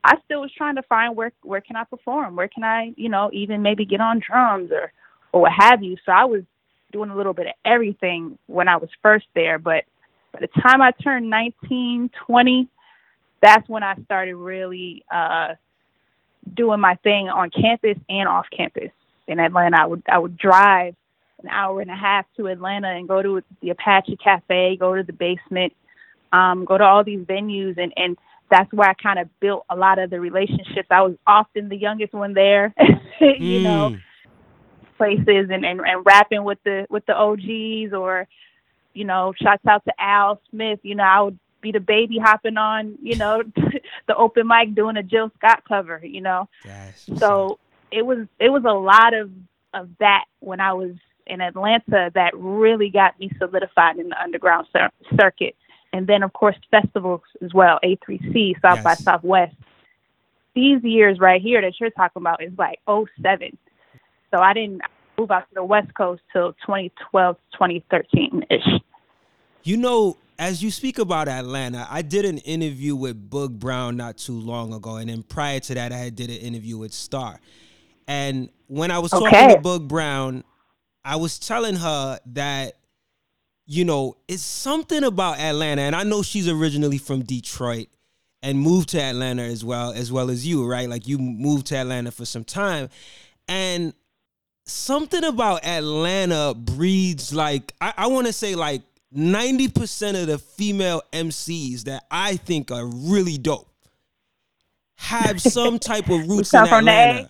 I 0.04 0.18
still 0.26 0.42
was 0.42 0.52
trying 0.56 0.76
to 0.76 0.84
find 0.84 1.16
where 1.16 1.32
where 1.44 1.62
can 1.62 1.76
I 1.76 1.86
perform? 1.86 2.36
Where 2.36 2.50
can 2.50 2.64
I, 2.64 2.94
you 2.98 3.10
know, 3.10 3.30
even 3.32 3.62
maybe 3.62 3.86
get 3.86 4.02
on 4.02 4.20
drums 4.20 4.72
or 4.72 4.92
or 5.32 5.42
what 5.42 5.52
have 5.58 5.82
you. 5.82 5.96
So 6.06 6.12
I 6.12 6.26
was 6.26 6.44
doing 6.92 7.10
a 7.10 7.16
little 7.16 7.34
bit 7.34 7.48
of 7.48 7.54
everything 7.66 8.38
when 8.48 8.68
I 8.68 8.78
was 8.78 8.90
first 9.02 9.26
there, 9.34 9.58
but 9.58 9.86
by 10.32 10.42
the 10.42 10.62
time 10.62 10.82
I 10.82 10.92
turned 10.92 11.30
19, 11.30 12.10
20, 12.28 12.68
that's 13.42 13.68
when 13.70 13.84
I 13.84 13.96
started 14.04 14.36
really 14.36 15.06
uh 15.12 15.54
doing 16.54 16.82
my 16.82 16.96
thing 16.96 17.30
on 17.30 17.50
campus 17.50 17.98
and 18.10 18.28
off 18.28 18.46
campus 18.56 18.92
in 19.28 19.40
Atlanta. 19.40 19.78
I 19.82 19.86
would 19.86 20.04
I 20.12 20.20
would 20.20 20.38
drive 20.38 20.96
an 21.44 21.50
hour 21.50 21.82
and 21.82 21.92
a 21.92 21.96
half 21.96 22.26
to 22.38 22.48
Atlanta 22.48 22.90
and 22.90 23.08
go 23.08 23.22
to 23.22 23.42
the 23.62 23.70
Apache 23.70 24.18
Cafe, 24.24 24.78
go 24.78 24.96
to 24.96 25.04
the 25.04 25.14
basement, 25.14 25.74
um, 26.32 26.66
go 26.66 26.78
to 26.78 26.84
all 26.84 27.04
these 27.04 27.26
venues 27.26 27.78
and 27.78 27.94
and 27.96 28.18
that's 28.50 28.72
where 28.72 28.88
I 28.88 28.94
kind 28.94 29.18
of 29.20 29.28
built 29.40 29.66
a 29.70 29.76
lot 29.76 29.98
of 29.98 30.10
the 30.12 30.20
relationships. 30.20 30.88
I 30.92 31.02
was 31.02 31.16
often 31.26 31.70
the 31.70 31.76
youngest 31.78 32.14
one 32.14 32.34
there, 32.34 32.74
you 33.20 33.60
know, 33.62 33.92
Mm. 33.92 34.02
places 34.98 35.50
and, 35.52 35.66
and 35.66 35.80
and 35.82 36.06
rapping 36.06 36.44
with 36.44 36.60
the 36.64 36.86
with 36.90 37.06
the 37.06 37.14
OGs 37.16 37.94
or, 37.94 38.28
you 38.94 39.06
know, 39.06 39.34
shouts 39.42 39.66
out 39.66 39.84
to 39.86 39.94
Al 39.98 40.40
Smith. 40.52 40.80
You 40.84 40.96
know, 40.96 41.04
I 41.04 41.22
would 41.22 41.40
be 41.62 41.72
the 41.72 41.80
baby 41.80 42.20
hopping 42.20 42.58
on, 42.58 42.98
you 43.02 43.16
know, 43.16 43.42
the 44.08 44.16
open 44.16 44.48
mic 44.48 44.76
doing 44.76 44.98
a 44.98 45.04
Jill 45.04 45.32
Scott 45.38 45.64
cover. 45.68 46.00
You 46.04 46.22
know, 46.22 46.48
Gosh. 46.64 47.06
so 47.18 47.58
it 47.92 48.06
was 48.06 48.28
it 48.40 48.50
was 48.50 48.64
a 48.66 48.74
lot 48.74 49.14
of 49.14 49.32
of 49.74 49.90
that 50.00 50.26
when 50.42 50.60
I 50.60 50.74
was 50.74 50.92
in 51.28 51.42
Atlanta 51.42 52.12
that 52.14 52.32
really 52.36 52.90
got 52.90 53.20
me 53.20 53.32
solidified 53.38 53.98
in 53.98 54.10
the 54.10 54.22
underground 54.22 54.68
cir- 54.74 54.90
circuit, 55.20 55.56
and 55.92 56.08
then 56.08 56.24
of 56.24 56.34
course 56.34 56.56
festivals 56.72 57.22
as 57.44 57.54
well, 57.54 57.80
A3C, 57.84 58.62
South 58.62 58.84
by 58.84 58.96
Southwest. 59.04 59.56
These 60.56 60.84
years 60.84 61.20
right 61.20 61.42
here 61.42 61.62
that 61.62 61.74
you're 61.80 61.90
talking 61.92 62.22
about 62.22 62.44
is 62.44 62.52
like 62.58 62.80
'07, 62.88 63.58
so 64.32 64.40
I 64.40 64.54
didn't 64.54 64.82
move 65.18 65.32
out 65.32 65.48
to 65.50 65.56
the 65.56 65.64
West 65.64 65.94
Coast 65.96 66.22
till 66.32 66.54
2012, 66.66 67.38
2013 67.54 68.46
ish. 68.50 68.62
You 69.64 69.78
know, 69.78 70.18
as 70.38 70.62
you 70.62 70.72
speak 70.72 71.00
about 71.00 71.28
Atlanta, 71.28 71.88
I 71.90 72.02
did 72.02 72.26
an 72.26 72.40
interview 72.40 72.96
with 72.96 73.30
Boog 73.30 73.60
Brown 73.60 73.96
not 73.96 74.18
too 74.18 74.40
long 74.40 74.74
ago, 74.74 74.98
and 74.98 75.10
then 75.10 75.24
prior 75.24 75.60
to 75.62 75.74
that, 75.76 75.92
I 75.92 76.10
did 76.10 76.30
an 76.30 76.38
interview 76.38 76.78
with 76.78 76.94
Star. 76.94 77.40
And 78.08 78.50
when 78.68 78.92
I 78.92 79.00
was 79.00 79.12
talking 79.12 79.28
Okay. 79.28 79.48
to 79.48 79.62
Boog 79.62 79.88
Brown, 79.88 80.44
I 81.06 81.18
was 81.18 81.40
telling 81.40 81.76
her 81.76 82.20
that 82.28 82.74
you 83.66 83.86
know 83.86 84.18
it's 84.28 84.44
something 84.44 85.04
about 85.04 85.40
Atlanta, 85.40 85.82
and 85.82 85.96
I 85.96 86.04
know 86.04 86.22
she's 86.24 86.48
originally 86.48 86.98
from 86.98 87.24
Detroit 87.24 87.88
and 88.42 88.60
moved 88.60 88.90
to 88.90 89.02
Atlanta 89.02 89.44
as 89.44 89.64
well 89.64 89.92
as 89.92 90.12
well 90.12 90.30
as 90.30 90.46
you, 90.46 90.66
right? 90.66 90.90
Like 90.90 91.08
you 91.08 91.18
moved 91.18 91.68
to 91.68 91.78
Atlanta 91.78 92.12
for 92.12 92.26
some 92.26 92.44
time, 92.44 92.90
and 93.48 93.94
something 94.66 95.24
about 95.24 95.66
Atlanta 95.66 96.54
breeds 96.54 97.34
like 97.34 97.74
I, 97.82 97.94
I 97.98 98.08
want 98.08 98.28
to 98.28 98.34
say 98.34 98.56
like 98.56 98.82
90% 99.16 100.22
of 100.22 100.28
the 100.28 100.38
female 100.38 101.02
MCs 101.12 101.84
that 101.84 102.06
I 102.10 102.38
think 102.38 102.72
are 102.72 102.86
really 102.86 103.38
dope 103.38 103.70
have 104.96 105.42
some 105.42 105.80
type 105.80 106.10
of 106.10 106.28
roots 106.28 106.54
in 106.54 106.62
Atlanta. 106.62 107.30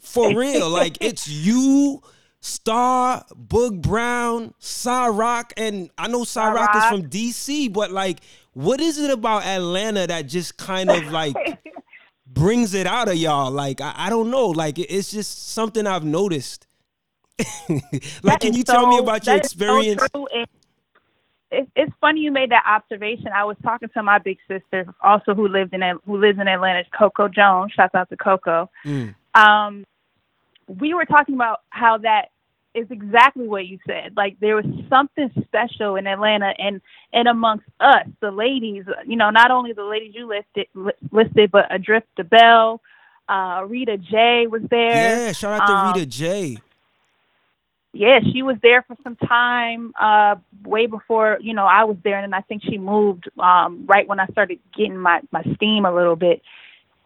For 0.00 0.36
real. 0.36 0.68
Like 0.68 0.98
it's 1.00 1.28
you, 1.28 2.02
Star, 2.44 3.24
Boog 3.32 3.80
Brown, 3.80 4.52
Rock, 4.84 5.52
and 5.56 5.90
I 5.96 6.08
know 6.08 6.26
Rock 6.36 6.76
is 6.76 6.84
from 6.86 7.08
DC, 7.08 7.72
but 7.72 7.92
like 7.92 8.18
what 8.52 8.80
is 8.80 8.98
it 8.98 9.10
about 9.10 9.44
Atlanta 9.44 10.06
that 10.06 10.22
just 10.22 10.56
kind 10.56 10.90
of 10.90 11.10
like 11.10 11.34
brings 12.26 12.74
it 12.74 12.86
out 12.86 13.08
of 13.08 13.16
y'all? 13.16 13.50
Like 13.50 13.80
I, 13.80 13.94
I 13.96 14.10
don't 14.10 14.30
know. 14.30 14.48
Like 14.48 14.78
it's 14.78 15.10
just 15.10 15.50
something 15.52 15.86
I've 15.86 16.04
noticed. 16.04 16.66
like, 18.22 18.40
can 18.40 18.52
you 18.54 18.62
so, 18.66 18.74
tell 18.74 18.86
me 18.88 18.98
about 18.98 19.26
your 19.26 19.36
experience? 19.36 20.02
So 20.12 20.26
it's 21.50 21.92
funny 22.00 22.20
you 22.20 22.32
made 22.32 22.50
that 22.50 22.64
observation. 22.66 23.28
I 23.34 23.44
was 23.44 23.56
talking 23.62 23.88
to 23.94 24.02
my 24.02 24.18
big 24.18 24.38
sister, 24.48 24.92
also 25.02 25.34
who 25.34 25.48
lived 25.48 25.74
in 25.74 25.82
who 26.04 26.18
lives 26.18 26.38
in 26.38 26.48
Atlanta, 26.48 26.82
Coco 26.96 27.28
Jones. 27.28 27.72
Shouts 27.72 27.94
out 27.94 28.08
to 28.10 28.16
Coco. 28.16 28.68
Mm. 28.84 29.14
Um, 29.34 29.84
we 30.66 30.92
were 30.94 31.04
talking 31.04 31.34
about 31.34 31.60
how 31.70 31.98
that 31.98 32.31
is 32.74 32.86
exactly 32.90 33.46
what 33.48 33.66
you 33.66 33.78
said. 33.86 34.16
Like 34.16 34.38
there 34.40 34.56
was 34.56 34.64
something 34.88 35.30
special 35.44 35.96
in 35.96 36.06
Atlanta 36.06 36.52
and 36.58 36.80
and 37.12 37.28
amongst 37.28 37.66
us, 37.80 38.06
the 38.20 38.30
ladies. 38.30 38.84
You 39.06 39.16
know, 39.16 39.30
not 39.30 39.50
only 39.50 39.72
the 39.72 39.84
ladies 39.84 40.14
you 40.14 40.28
listed 40.28 40.66
listed, 41.10 41.50
but 41.50 41.66
Adrift 41.74 42.08
the 42.16 42.24
Bell, 42.24 42.80
uh, 43.28 43.64
Rita 43.66 43.98
J 43.98 44.46
was 44.46 44.62
there. 44.70 45.26
Yeah, 45.26 45.32
shout 45.32 45.60
out 45.60 45.66
to 45.66 45.72
um, 45.72 45.92
Rita 45.94 46.06
J 46.06 46.58
yeah, 47.92 48.20
she 48.32 48.42
was 48.42 48.56
there 48.62 48.82
for 48.82 48.96
some 49.04 49.16
time, 49.16 49.92
uh, 50.00 50.36
way 50.64 50.86
before, 50.86 51.38
you 51.42 51.52
know, 51.52 51.66
I 51.66 51.84
was 51.84 51.96
there. 52.02 52.18
And 52.18 52.34
I 52.34 52.40
think 52.40 52.62
she 52.62 52.78
moved, 52.78 53.28
um, 53.38 53.84
right 53.86 54.08
when 54.08 54.18
I 54.18 54.26
started 54.28 54.60
getting 54.74 54.96
my, 54.96 55.20
my 55.30 55.42
steam 55.56 55.84
a 55.84 55.94
little 55.94 56.16
bit. 56.16 56.40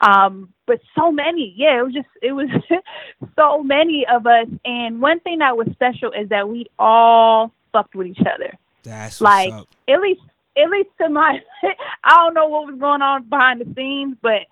Um, 0.01 0.53
but 0.67 0.81
so 0.95 1.11
many, 1.11 1.55
yeah, 1.57 1.79
it 1.79 1.83
was 1.83 1.95
just, 1.95 2.09
it 2.23 2.33
was 2.33 2.49
so 3.37 3.63
many 3.63 4.05
of 4.07 4.27
us. 4.27 4.47
And 4.65 5.01
one 5.01 5.21
thing 5.21 5.39
that 5.39 5.57
was 5.57 5.69
special 5.73 6.13
is 6.13 6.29
that 6.29 6.49
we 6.49 6.67
all 6.79 7.53
fucked 7.73 7.95
with 7.95 8.09
each 8.09 8.21
other. 8.21 8.53
That's 8.83 9.21
like, 9.21 9.53
at 9.89 10.01
least, 10.01 10.21
at 10.57 10.71
least 10.71 10.91
to 11.01 11.09
my, 11.09 11.41
I 12.05 12.17
don't 12.17 12.35
know 12.35 12.47
what 12.49 12.67
was 12.67 12.79
going 12.79 13.03
on 13.03 13.29
behind 13.29 13.61
the 13.61 13.73
scenes, 13.75 14.17
but 14.21 14.43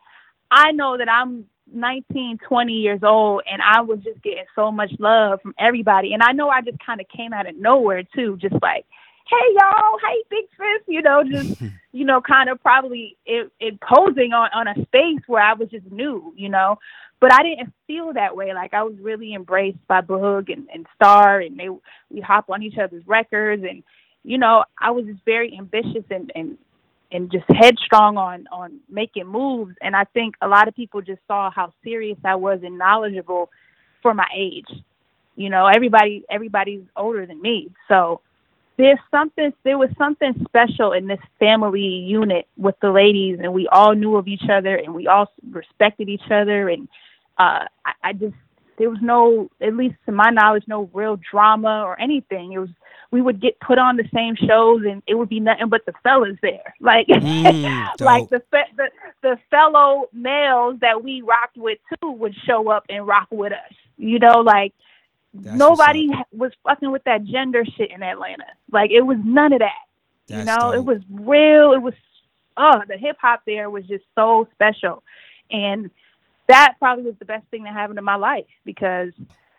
I 0.50 0.72
know 0.72 0.96
that 0.96 1.08
I'm 1.08 1.46
19, 1.72 2.38
20 2.46 2.72
years 2.72 3.00
old, 3.02 3.42
and 3.50 3.60
I 3.62 3.80
was 3.80 3.98
just 4.00 4.22
getting 4.22 4.44
so 4.54 4.70
much 4.70 4.92
love 4.98 5.40
from 5.42 5.54
everybody. 5.58 6.12
And 6.12 6.22
I 6.22 6.32
know 6.32 6.48
I 6.48 6.60
just 6.60 6.78
kind 6.84 7.00
of 7.00 7.08
came 7.08 7.32
out 7.32 7.48
of 7.48 7.56
nowhere 7.56 8.04
too, 8.14 8.36
just 8.40 8.54
like, 8.62 8.86
hey 9.28 9.54
y'all, 9.54 9.98
hey 9.98 10.24
big 10.30 10.44
sis, 10.56 10.82
you 10.86 11.02
know, 11.02 11.22
just 11.24 11.60
you 11.92 12.04
know, 12.04 12.20
kind 12.20 12.48
of 12.48 12.60
probably 12.62 13.16
imposing 13.60 14.32
on 14.32 14.50
on 14.54 14.68
a 14.68 14.74
space 14.86 15.20
where 15.26 15.42
I 15.42 15.54
was 15.54 15.68
just 15.70 15.90
new, 15.90 16.32
you 16.36 16.48
know. 16.48 16.78
But 17.20 17.32
I 17.32 17.42
didn't 17.42 17.72
feel 17.86 18.12
that 18.12 18.36
way. 18.36 18.52
Like 18.52 18.74
I 18.74 18.82
was 18.82 18.96
really 19.00 19.34
embraced 19.34 19.78
by 19.88 20.02
Boog 20.02 20.52
and, 20.52 20.68
and 20.72 20.86
Star, 20.94 21.40
and 21.40 21.58
they 21.58 21.68
we 22.10 22.20
hop 22.20 22.50
on 22.50 22.62
each 22.62 22.78
other's 22.78 23.06
records, 23.06 23.62
and 23.68 23.82
you 24.24 24.38
know, 24.38 24.64
I 24.78 24.90
was 24.90 25.06
just 25.06 25.24
very 25.24 25.56
ambitious 25.56 26.04
and 26.10 26.30
and 26.34 26.58
and 27.14 27.30
just 27.30 27.44
headstrong 27.48 28.16
on 28.16 28.46
on 28.50 28.80
making 28.90 29.26
moves 29.26 29.74
and 29.80 29.94
i 29.94 30.04
think 30.04 30.34
a 30.42 30.48
lot 30.48 30.68
of 30.68 30.74
people 30.74 31.00
just 31.00 31.20
saw 31.28 31.50
how 31.50 31.72
serious 31.82 32.18
i 32.24 32.34
was 32.34 32.60
and 32.62 32.76
knowledgeable 32.76 33.50
for 34.02 34.12
my 34.12 34.26
age 34.36 34.66
you 35.36 35.48
know 35.48 35.66
everybody 35.66 36.24
everybody's 36.30 36.82
older 36.96 37.24
than 37.24 37.40
me 37.40 37.70
so 37.88 38.20
there's 38.76 38.98
something 39.10 39.52
there 39.62 39.78
was 39.78 39.90
something 39.96 40.34
special 40.48 40.92
in 40.92 41.06
this 41.06 41.20
family 41.38 41.80
unit 41.80 42.46
with 42.56 42.74
the 42.80 42.90
ladies 42.90 43.38
and 43.40 43.52
we 43.52 43.68
all 43.68 43.94
knew 43.94 44.16
of 44.16 44.26
each 44.26 44.48
other 44.50 44.76
and 44.76 44.94
we 44.94 45.06
all 45.06 45.30
respected 45.50 46.08
each 46.08 46.30
other 46.30 46.68
and 46.68 46.88
uh 47.38 47.64
I, 47.84 47.92
I 48.02 48.12
just 48.12 48.34
there 48.78 48.90
was 48.90 48.98
no 49.00 49.50
at 49.60 49.74
least 49.76 49.96
to 50.06 50.12
my 50.12 50.30
knowledge 50.30 50.64
no 50.66 50.90
real 50.92 51.18
drama 51.30 51.84
or 51.84 51.98
anything. 52.00 52.52
It 52.52 52.58
was 52.58 52.70
we 53.10 53.22
would 53.22 53.40
get 53.40 53.60
put 53.60 53.78
on 53.78 53.96
the 53.96 54.08
same 54.12 54.34
shows 54.34 54.82
and 54.84 55.00
it 55.06 55.14
would 55.14 55.28
be 55.28 55.38
nothing 55.38 55.68
but 55.68 55.86
the 55.86 55.92
fellas 56.02 56.36
there. 56.42 56.74
Like 56.80 57.06
mm, 57.06 57.88
like 58.00 58.28
the, 58.30 58.42
fe- 58.50 58.72
the 58.76 58.90
the 59.22 59.38
fellow 59.50 60.08
males 60.12 60.80
that 60.80 61.02
we 61.02 61.22
rocked 61.22 61.56
with 61.56 61.78
too 62.00 62.10
would 62.10 62.34
show 62.44 62.68
up 62.70 62.84
and 62.88 63.06
rock 63.06 63.28
with 63.30 63.52
us 63.52 63.72
you 63.96 64.18
know 64.18 64.40
like 64.40 64.72
That's 65.34 65.56
nobody 65.56 66.08
was 66.32 66.52
fucking 66.62 66.90
with 66.90 67.04
that 67.04 67.24
gender 67.24 67.64
shit 67.76 67.90
in 67.90 68.02
Atlanta 68.02 68.44
like 68.70 68.90
it 68.90 69.02
was 69.02 69.18
none 69.24 69.52
of 69.52 69.58
that 69.60 69.72
That's 70.28 70.40
you 70.40 70.44
know 70.46 70.72
dope. 70.72 70.74
it 70.76 70.84
was 70.84 70.98
real 71.10 71.72
it 71.72 71.82
was 71.82 71.94
oh 72.56 72.82
the 72.88 72.96
hip 72.96 73.16
hop 73.20 73.42
there 73.46 73.68
was 73.68 73.84
just 73.86 74.04
so 74.14 74.48
special 74.54 75.02
and 75.50 75.90
that 76.48 76.74
probably 76.78 77.04
was 77.04 77.14
the 77.18 77.24
best 77.24 77.46
thing 77.50 77.64
that 77.64 77.72
happened 77.72 77.98
in 77.98 78.04
my 78.04 78.16
life 78.16 78.46
because 78.64 79.12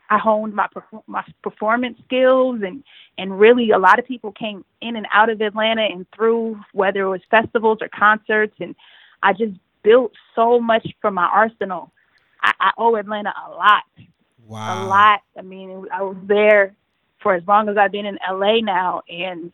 I 0.09 0.17
honed 0.17 0.53
my 0.53 0.67
my 1.07 1.23
performance 1.41 1.97
skills 2.05 2.61
and 2.63 2.83
and 3.17 3.39
really 3.39 3.71
a 3.71 3.79
lot 3.79 3.99
of 3.99 4.05
people 4.05 4.31
came 4.31 4.63
in 4.81 4.95
and 4.95 5.07
out 5.11 5.29
of 5.29 5.41
Atlanta 5.41 5.81
and 5.81 6.05
through 6.15 6.59
whether 6.73 7.01
it 7.01 7.09
was 7.09 7.21
festivals 7.31 7.79
or 7.81 7.89
concerts 7.89 8.55
and 8.59 8.75
I 9.23 9.33
just 9.33 9.53
built 9.83 10.13
so 10.35 10.59
much 10.59 10.87
from 11.01 11.15
my 11.15 11.25
arsenal. 11.25 11.91
I, 12.41 12.53
I 12.59 12.71
owe 12.77 12.95
Atlanta 12.95 13.33
a 13.47 13.49
lot. 13.51 13.83
Wow. 14.45 14.85
A 14.85 14.87
lot. 14.87 15.21
I 15.37 15.41
mean, 15.41 15.85
I 15.91 16.03
was 16.03 16.17
there 16.23 16.75
for 17.21 17.33
as 17.33 17.43
long 17.47 17.69
as 17.69 17.77
I've 17.77 17.91
been 17.91 18.05
in 18.05 18.19
LA 18.29 18.59
now 18.61 19.01
and 19.09 19.51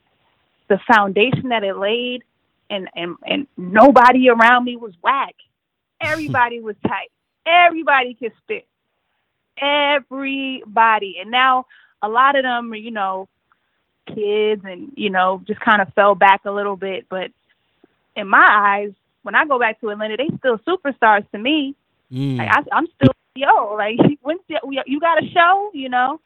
the 0.67 0.79
foundation 0.93 1.49
that 1.49 1.63
it 1.63 1.77
laid 1.77 2.23
and 2.69 2.89
and 2.95 3.15
and 3.25 3.47
nobody 3.57 4.29
around 4.29 4.65
me 4.65 4.75
was 4.75 4.93
whack. 5.01 5.35
Everybody 6.01 6.59
was 6.59 6.75
tight. 6.85 7.11
Everybody 7.45 8.15
could 8.15 8.33
spit 8.43 8.65
everybody. 9.61 11.17
And 11.21 11.31
now 11.31 11.67
a 12.01 12.09
lot 12.09 12.35
of 12.35 12.43
them 12.43 12.71
are, 12.71 12.75
you 12.75 12.91
know, 12.91 13.29
kids 14.07 14.63
and, 14.65 14.91
you 14.95 15.09
know, 15.09 15.41
just 15.47 15.59
kind 15.61 15.81
of 15.81 15.93
fell 15.93 16.15
back 16.15 16.41
a 16.45 16.51
little 16.51 16.75
bit. 16.75 17.05
But 17.09 17.31
in 18.15 18.27
my 18.27 18.47
eyes, 18.49 18.91
when 19.23 19.35
I 19.35 19.45
go 19.45 19.59
back 19.59 19.79
to 19.81 19.89
Atlanta, 19.89 20.17
they 20.17 20.29
still 20.37 20.57
superstars 20.59 21.29
to 21.31 21.37
me. 21.37 21.75
Mm. 22.11 22.37
Like 22.37 22.49
I, 22.49 22.63
I'm 22.75 22.87
still 22.95 23.13
yo, 23.35 23.75
like 23.75 23.97
when 24.21 24.37
you 24.85 24.99
got 24.99 25.23
a 25.23 25.27
show, 25.29 25.71
you 25.73 25.89
know. 25.89 26.19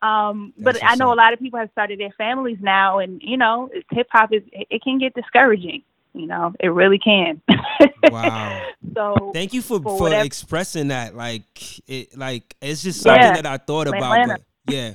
Um, 0.00 0.52
but 0.58 0.82
I 0.82 0.96
know 0.96 1.12
a 1.12 1.14
lot 1.14 1.32
of 1.32 1.38
people 1.38 1.60
have 1.60 1.70
started 1.70 2.00
their 2.00 2.12
families 2.18 2.58
now, 2.60 2.98
and 2.98 3.20
you 3.22 3.36
know, 3.36 3.70
hip 3.90 4.08
hop 4.10 4.32
is 4.32 4.42
it 4.52 4.82
can 4.82 4.98
get 4.98 5.14
discouraging. 5.14 5.82
You 6.14 6.26
know, 6.26 6.52
it 6.60 6.68
really 6.68 6.98
can. 6.98 7.40
wow. 8.04 8.68
So 8.94 9.30
thank 9.32 9.54
you 9.54 9.62
for 9.62 9.80
for, 9.80 9.96
for 9.96 10.14
expressing 10.14 10.88
that. 10.88 11.14
Like 11.14 11.88
it, 11.88 12.18
like 12.18 12.56
it's 12.60 12.82
just 12.82 13.00
something 13.00 13.22
yeah. 13.22 13.40
that 13.40 13.46
I 13.46 13.56
thought 13.58 13.86
about. 13.86 14.28
But 14.28 14.42
yeah, 14.68 14.94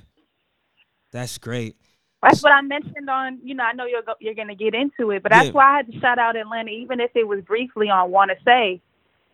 that's 1.11 1.37
great. 1.37 1.77
That's 2.21 2.43
what 2.43 2.51
I 2.51 2.61
mentioned 2.61 3.09
on. 3.09 3.39
You 3.43 3.55
know, 3.55 3.63
I 3.63 3.73
know 3.73 3.85
you're 3.85 4.01
go, 4.01 4.15
you're 4.19 4.33
going 4.33 4.49
to 4.49 4.55
get 4.55 4.75
into 4.75 5.11
it, 5.11 5.23
but 5.23 5.31
that's 5.31 5.47
yeah. 5.47 5.53
why 5.53 5.73
I 5.73 5.77
had 5.77 5.91
to 5.91 5.99
shout 5.99 6.19
out 6.19 6.35
Atlanta, 6.35 6.71
even 6.71 6.99
if 6.99 7.11
it 7.15 7.27
was 7.27 7.41
briefly 7.41 7.89
on 7.89 8.11
"Want 8.11 8.31
to 8.31 8.37
Say." 8.43 8.81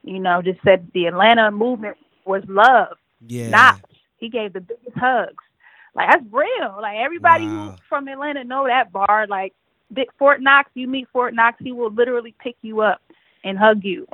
You 0.04 0.20
know, 0.20 0.42
just 0.42 0.60
said 0.64 0.92
the 0.94 1.08
Atlanta 1.08 1.50
movement 1.50 1.98
was 2.26 2.44
love. 2.48 2.98
Yeah. 3.26 3.50
Not 3.50 3.82
he 4.18 4.30
gave 4.30 4.54
the 4.54 4.62
biggest 4.62 4.98
hugs. 4.98 5.44
Like 5.96 6.10
that's 6.10 6.26
real. 6.32 6.78
Like 6.82 6.98
everybody 6.98 7.46
wow. 7.46 7.72
who 7.72 7.78
from 7.90 8.08
Atlanta 8.08 8.44
know 8.44 8.66
that 8.68 8.92
bar. 8.92 9.28
Like 9.28 9.54
Big 9.92 10.08
Fort 10.18 10.42
Knox, 10.42 10.70
you 10.74 10.88
meet 10.88 11.08
Fort 11.12 11.34
Knox, 11.34 11.58
he 11.60 11.72
will 11.72 11.92
literally 11.92 12.34
pick 12.40 12.56
you 12.62 12.82
up 12.82 13.02
and 13.44 13.58
hug 13.58 13.84
you. 13.84 14.08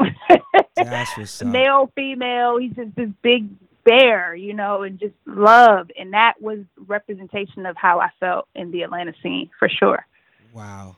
That's 0.75 1.11
what's 1.17 1.41
up. 1.41 1.47
Male, 1.47 1.91
female, 1.95 2.57
he's 2.57 2.73
just 2.73 2.95
this 2.95 3.09
big 3.21 3.47
bear, 3.85 4.35
you 4.35 4.53
know, 4.53 4.83
and 4.83 4.99
just 4.99 5.13
love. 5.25 5.89
And 5.97 6.13
that 6.13 6.41
was 6.41 6.59
representation 6.87 7.65
of 7.65 7.77
how 7.77 7.99
I 7.99 8.09
felt 8.19 8.47
in 8.55 8.71
the 8.71 8.81
Atlanta 8.81 9.13
scene 9.21 9.49
for 9.57 9.69
sure. 9.69 10.05
Wow. 10.53 10.97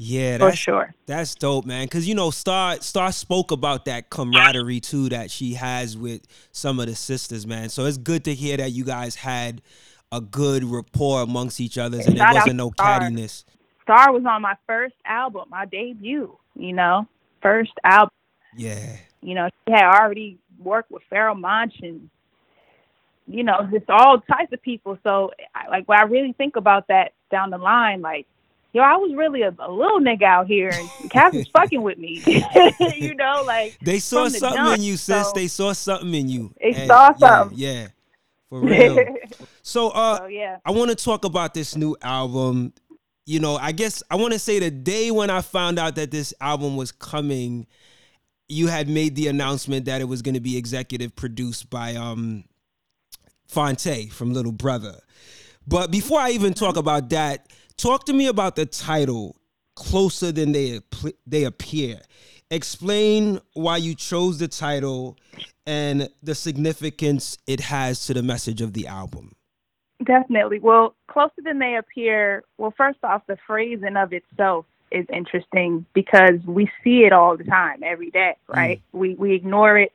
Yeah, 0.00 0.38
that's, 0.38 0.52
for 0.52 0.56
sure. 0.56 0.94
That's 1.06 1.34
dope, 1.34 1.66
man. 1.66 1.86
Because 1.86 2.06
you 2.06 2.14
know, 2.14 2.30
Star 2.30 2.80
Star 2.80 3.10
spoke 3.10 3.50
about 3.50 3.84
that 3.86 4.10
camaraderie 4.10 4.80
too 4.80 5.08
that 5.08 5.30
she 5.30 5.54
has 5.54 5.98
with 5.98 6.22
some 6.52 6.78
of 6.78 6.86
the 6.86 6.94
sisters, 6.94 7.46
man. 7.46 7.68
So 7.68 7.84
it's 7.84 7.98
good 7.98 8.24
to 8.24 8.34
hear 8.34 8.56
that 8.58 8.70
you 8.70 8.84
guys 8.84 9.16
had 9.16 9.60
a 10.12 10.20
good 10.20 10.62
rapport 10.64 11.22
amongst 11.22 11.60
each 11.60 11.78
other, 11.78 11.98
and 11.98 12.16
there 12.16 12.32
wasn't 12.32 12.56
no 12.56 12.70
Star. 12.70 13.00
cattiness. 13.00 13.44
Star 13.82 14.12
was 14.12 14.24
on 14.24 14.42
my 14.42 14.54
first 14.66 14.94
album, 15.04 15.48
my 15.50 15.64
debut, 15.64 16.36
you 16.54 16.72
know, 16.72 17.08
first 17.42 17.72
album. 17.82 18.10
Yeah. 18.56 18.96
You 19.20 19.34
know, 19.34 19.48
she 19.66 19.72
had 19.72 19.84
already 19.84 20.38
worked 20.62 20.90
with 20.90 21.02
Pharoahe 21.10 21.40
Monch 21.40 21.74
and, 21.82 22.08
you 23.26 23.42
know, 23.42 23.66
just 23.72 23.90
all 23.90 24.20
types 24.20 24.52
of 24.52 24.62
people. 24.62 24.98
So, 25.02 25.32
I, 25.54 25.68
like, 25.68 25.88
when 25.88 25.98
I 25.98 26.02
really 26.02 26.32
think 26.34 26.56
about 26.56 26.88
that 26.88 27.12
down 27.30 27.50
the 27.50 27.58
line, 27.58 28.00
like, 28.00 28.26
yo, 28.72 28.82
I 28.82 28.96
was 28.96 29.14
really 29.14 29.42
a, 29.42 29.54
a 29.58 29.70
little 29.70 30.00
nigga 30.00 30.22
out 30.22 30.46
here, 30.46 30.70
and 30.72 30.88
Cass 31.10 31.34
was 31.34 31.48
fucking 31.48 31.82
with 31.82 31.98
me. 31.98 32.22
you 32.96 33.14
know, 33.14 33.42
like 33.46 33.78
they 33.80 33.98
saw 33.98 34.24
the 34.24 34.30
something 34.30 34.74
in 34.74 34.82
you, 34.82 34.96
sis. 34.96 35.26
So 35.26 35.32
they 35.34 35.48
saw 35.48 35.72
something 35.72 36.14
in 36.14 36.28
you. 36.28 36.54
They 36.60 36.72
and, 36.72 36.86
saw 36.86 37.14
something. 37.14 37.58
Yeah, 37.58 37.72
yeah, 37.72 37.88
For 38.48 38.60
real. 38.62 39.16
so 39.62 39.88
uh 39.90 40.26
yeah. 40.28 40.58
I 40.64 40.70
want 40.70 40.90
to 40.90 40.96
talk 40.96 41.24
about 41.24 41.54
this 41.54 41.76
new 41.76 41.96
album. 42.02 42.72
You 43.26 43.40
know, 43.40 43.56
I 43.56 43.72
guess 43.72 44.02
I 44.10 44.16
want 44.16 44.32
to 44.32 44.38
say 44.38 44.58
the 44.58 44.70
day 44.70 45.10
when 45.10 45.30
I 45.30 45.42
found 45.42 45.78
out 45.78 45.96
that 45.96 46.10
this 46.10 46.32
album 46.40 46.76
was 46.76 46.92
coming, 46.92 47.66
you 48.48 48.68
had 48.68 48.88
made 48.88 49.16
the 49.16 49.28
announcement 49.28 49.84
that 49.84 50.00
it 50.00 50.04
was 50.04 50.22
going 50.22 50.34
to 50.34 50.40
be 50.40 50.56
executive 50.56 51.14
produced 51.14 51.68
by 51.68 51.94
um 51.94 52.44
Phonte 53.46 54.08
from 54.10 54.32
Little 54.32 54.52
Brother. 54.52 55.00
But 55.66 55.90
before 55.90 56.18
I 56.18 56.30
even 56.30 56.54
talk 56.54 56.78
about 56.78 57.10
that, 57.10 57.46
talk 57.78 58.04
to 58.04 58.12
me 58.12 58.26
about 58.26 58.56
the 58.56 58.66
title 58.66 59.36
closer 59.74 60.30
than 60.32 60.52
they 60.52 60.80
they 61.26 61.44
appear. 61.44 62.00
Explain 62.50 63.40
why 63.54 63.76
you 63.76 63.94
chose 63.94 64.38
the 64.38 64.48
title 64.48 65.16
and 65.66 66.08
the 66.22 66.34
significance 66.34 67.38
it 67.46 67.60
has 67.60 68.06
to 68.06 68.14
the 68.14 68.22
message 68.22 68.60
of 68.60 68.72
the 68.72 68.86
album. 68.86 69.32
Definitely. 70.04 70.58
Well, 70.58 70.94
closer 71.08 71.42
than 71.44 71.58
they 71.58 71.76
appear. 71.76 72.44
Well, 72.56 72.72
first 72.76 72.98
off, 73.02 73.22
the 73.26 73.36
phrase 73.46 73.80
phrasing 73.80 73.96
of 73.96 74.12
itself 74.12 74.66
is 74.90 75.04
interesting 75.12 75.84
because 75.92 76.40
we 76.46 76.70
see 76.82 77.00
it 77.04 77.12
all 77.12 77.36
the 77.36 77.44
time, 77.44 77.82
every 77.82 78.10
day, 78.10 78.36
right? 78.48 78.80
Mm. 78.94 78.98
We 78.98 79.14
we 79.14 79.34
ignore 79.34 79.76
it 79.78 79.92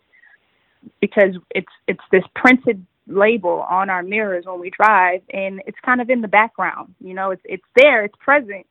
because 0.99 1.35
it's 1.51 1.71
it's 1.87 2.03
this 2.11 2.23
printed 2.35 2.85
label 3.07 3.65
on 3.69 3.89
our 3.89 4.01
mirrors 4.01 4.45
when 4.45 4.59
we 4.59 4.69
drive 4.69 5.21
and 5.33 5.61
it's 5.67 5.77
kind 5.83 5.99
of 6.01 6.09
in 6.09 6.21
the 6.21 6.27
background 6.27 6.95
you 7.01 7.13
know 7.13 7.31
it's 7.31 7.41
it's 7.43 7.65
there 7.75 8.05
it's 8.05 8.15
present 8.17 8.65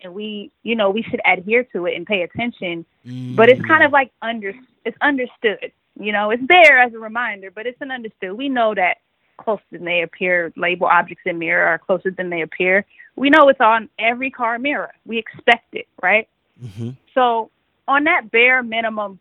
and 0.00 0.14
we 0.14 0.50
you 0.62 0.74
know 0.74 0.90
we 0.90 1.02
should 1.02 1.20
adhere 1.26 1.64
to 1.64 1.86
it 1.86 1.96
and 1.96 2.06
pay 2.06 2.22
attention. 2.22 2.84
Mm. 3.06 3.36
but 3.36 3.48
it's 3.48 3.60
kind 3.62 3.84
of 3.84 3.92
like 3.92 4.10
under 4.22 4.54
it's 4.84 4.96
understood 5.00 5.72
you 5.98 6.12
know 6.12 6.30
it's 6.30 6.42
there 6.48 6.78
as 6.78 6.94
a 6.94 6.98
reminder 6.98 7.50
but 7.50 7.66
it's 7.66 7.80
an 7.80 7.90
understood. 7.90 8.32
We 8.32 8.48
know 8.48 8.74
that 8.74 8.98
closer 9.36 9.62
than 9.72 9.84
they 9.84 10.02
appear 10.02 10.52
label 10.56 10.86
objects 10.86 11.24
in 11.26 11.38
mirror 11.38 11.66
are 11.66 11.78
closer 11.78 12.10
than 12.10 12.30
they 12.30 12.42
appear. 12.42 12.86
We 13.16 13.30
know 13.30 13.48
it's 13.48 13.60
on 13.60 13.88
every 13.98 14.30
car 14.30 14.58
mirror. 14.58 14.92
We 15.04 15.18
expect 15.18 15.74
it 15.74 15.88
right? 16.02 16.28
Mm-hmm. 16.62 16.90
so 17.14 17.50
on 17.88 18.04
that 18.04 18.30
bare 18.30 18.62
minimum 18.62 19.18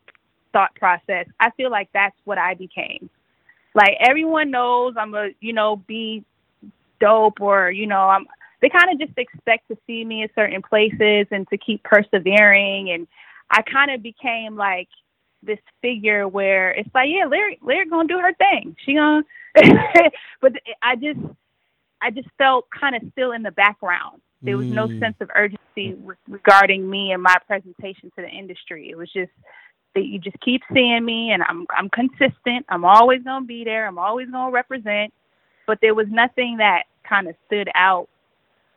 thought 0.51 0.75
process 0.75 1.25
i 1.39 1.49
feel 1.57 1.71
like 1.71 1.89
that's 1.93 2.15
what 2.25 2.37
i 2.37 2.53
became 2.53 3.09
like 3.75 3.97
everyone 3.99 4.51
knows 4.51 4.95
I'm 4.97 5.13
a, 5.13 5.29
you 5.39 5.53
know, 5.53 5.75
be 5.75 6.23
dope 6.99 7.41
or, 7.41 7.71
you 7.71 7.87
know, 7.87 8.01
I'm 8.09 8.27
they 8.61 8.69
kind 8.69 8.91
of 8.91 8.99
just 9.05 9.17
expect 9.17 9.67
to 9.67 9.77
see 9.85 10.05
me 10.05 10.21
in 10.21 10.29
certain 10.35 10.61
places 10.61 11.27
and 11.31 11.47
to 11.49 11.57
keep 11.57 11.83
persevering 11.83 12.91
and 12.91 13.07
I 13.49 13.61
kind 13.61 13.91
of 13.91 14.01
became 14.01 14.55
like 14.55 14.87
this 15.43 15.59
figure 15.81 16.27
where 16.27 16.71
it's 16.71 16.89
like, 16.95 17.09
yeah, 17.09 17.25
Larry, 17.25 17.59
Larry 17.61 17.85
gonna 17.87 18.07
do 18.07 18.19
her 18.19 18.33
thing. 18.33 18.75
She 18.85 18.93
gonna, 18.93 19.23
but 20.41 20.53
I 20.81 20.95
just, 20.95 21.19
I 22.01 22.09
just 22.09 22.29
felt 22.37 22.67
kind 22.69 22.95
of 22.95 23.03
still 23.11 23.33
in 23.33 23.43
the 23.43 23.51
background. 23.51 24.21
There 24.41 24.57
was 24.57 24.67
no 24.67 24.87
mm. 24.87 24.99
sense 24.99 25.15
of 25.21 25.29
urgency 25.33 25.95
regarding 26.27 26.89
me 26.89 27.13
and 27.13 27.23
my 27.23 27.37
presentation 27.47 28.11
to 28.17 28.21
the 28.21 28.27
industry. 28.27 28.89
It 28.89 28.97
was 28.97 29.09
just 29.13 29.31
that 29.95 30.05
you 30.05 30.19
just 30.19 30.39
keep 30.39 30.61
seeing 30.73 31.05
me 31.05 31.31
and 31.31 31.43
I'm 31.43 31.65
I'm 31.75 31.89
consistent. 31.89 32.65
I'm 32.69 32.85
always 32.85 33.23
gonna 33.23 33.45
be 33.45 33.63
there. 33.63 33.87
I'm 33.87 33.99
always 33.99 34.29
gonna 34.29 34.51
represent. 34.51 35.13
But 35.65 35.79
there 35.81 35.93
was 35.93 36.07
nothing 36.09 36.57
that 36.57 36.83
kind 37.07 37.27
of 37.27 37.35
stood 37.45 37.69
out 37.75 38.09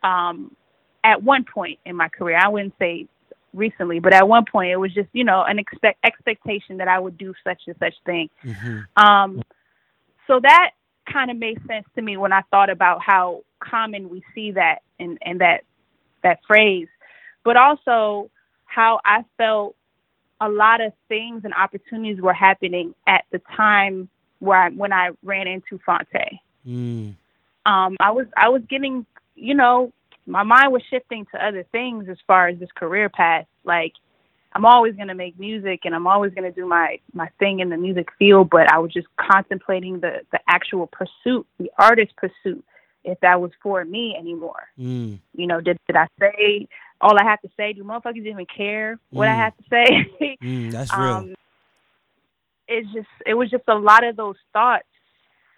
um, 0.03 0.55
at 1.03 1.21
one 1.21 1.43
point 1.43 1.79
in 1.85 1.95
my 1.95 2.07
career. 2.07 2.37
I 2.37 2.47
wouldn't 2.47 2.75
say 2.79 3.07
recently, 3.53 3.99
but 3.99 4.13
at 4.13 4.27
one 4.27 4.45
point 4.49 4.71
it 4.71 4.77
was 4.77 4.93
just 4.93 5.09
you 5.13 5.23
know 5.23 5.43
an 5.43 5.59
expect 5.59 5.99
expectation 6.05 6.77
that 6.77 6.87
I 6.87 6.99
would 6.99 7.17
do 7.17 7.33
such 7.43 7.61
and 7.67 7.75
such 7.79 7.95
thing. 8.05 8.29
Mm-hmm. 8.43 9.03
Um, 9.03 9.41
so 10.27 10.39
that 10.41 10.71
kind 11.11 11.31
of 11.31 11.37
made 11.37 11.57
sense 11.67 11.85
to 11.95 12.01
me 12.01 12.17
when 12.17 12.33
I 12.33 12.41
thought 12.51 12.69
about 12.69 13.01
how 13.01 13.43
common 13.59 14.09
we 14.09 14.23
see 14.35 14.51
that 14.51 14.79
and 14.99 15.17
and 15.23 15.41
that 15.41 15.61
that 16.23 16.39
phrase, 16.47 16.87
but 17.43 17.57
also 17.57 18.29
how 18.65 18.99
I 19.05 19.23
felt 19.37 19.75
a 20.39 20.49
lot 20.49 20.81
of 20.81 20.93
things 21.07 21.41
and 21.43 21.53
opportunities 21.53 22.21
were 22.21 22.33
happening 22.33 22.93
at 23.07 23.25
the 23.31 23.41
time 23.55 24.09
where 24.39 24.63
I, 24.63 24.69
when 24.69 24.93
I 24.93 25.11
ran 25.23 25.47
into 25.47 25.79
Phonte. 25.85 26.39
Mm. 26.65 27.15
Um, 27.65 27.97
I 27.99 28.11
was 28.11 28.27
I 28.37 28.49
was 28.49 28.61
getting, 28.69 29.05
you 29.35 29.55
know, 29.55 29.91
my 30.25 30.43
mind 30.43 30.71
was 30.71 30.83
shifting 30.89 31.25
to 31.33 31.45
other 31.45 31.65
things 31.71 32.07
as 32.09 32.17
far 32.27 32.47
as 32.47 32.59
this 32.59 32.69
career 32.75 33.09
path. 33.09 33.45
Like 33.63 33.93
I'm 34.53 34.65
always 34.65 34.95
gonna 34.95 35.15
make 35.15 35.39
music 35.39 35.81
and 35.85 35.95
I'm 35.95 36.07
always 36.07 36.33
gonna 36.33 36.51
do 36.51 36.65
my 36.65 36.99
my 37.13 37.29
thing 37.39 37.59
in 37.59 37.69
the 37.69 37.77
music 37.77 38.09
field, 38.19 38.49
but 38.49 38.71
I 38.71 38.79
was 38.79 38.91
just 38.93 39.07
contemplating 39.17 39.99
the 39.99 40.21
the 40.31 40.39
actual 40.47 40.87
pursuit, 40.87 41.45
the 41.59 41.71
artist 41.77 42.13
pursuit, 42.15 42.63
if 43.03 43.19
that 43.21 43.41
was 43.41 43.51
for 43.61 43.83
me 43.83 44.15
anymore. 44.17 44.67
Mm. 44.79 45.19
You 45.35 45.47
know, 45.47 45.61
did 45.61 45.77
did 45.87 45.95
I 45.95 46.07
say 46.19 46.67
all 47.01 47.17
I 47.17 47.23
have 47.23 47.41
to 47.41 47.49
say. 47.57 47.73
Do 47.73 47.83
motherfuckers 47.83 48.25
even 48.25 48.45
care 48.45 48.99
what 49.09 49.27
mm. 49.27 49.31
I 49.31 49.35
have 49.35 49.57
to 49.57 49.63
say? 49.69 50.37
mm, 50.43 50.71
that's 50.71 50.95
real. 50.95 51.07
Um, 51.07 51.35
it's 52.67 52.91
just 52.93 53.07
it 53.25 53.33
was 53.33 53.49
just 53.49 53.63
a 53.67 53.75
lot 53.75 54.03
of 54.03 54.15
those 54.15 54.35
thoughts 54.53 54.87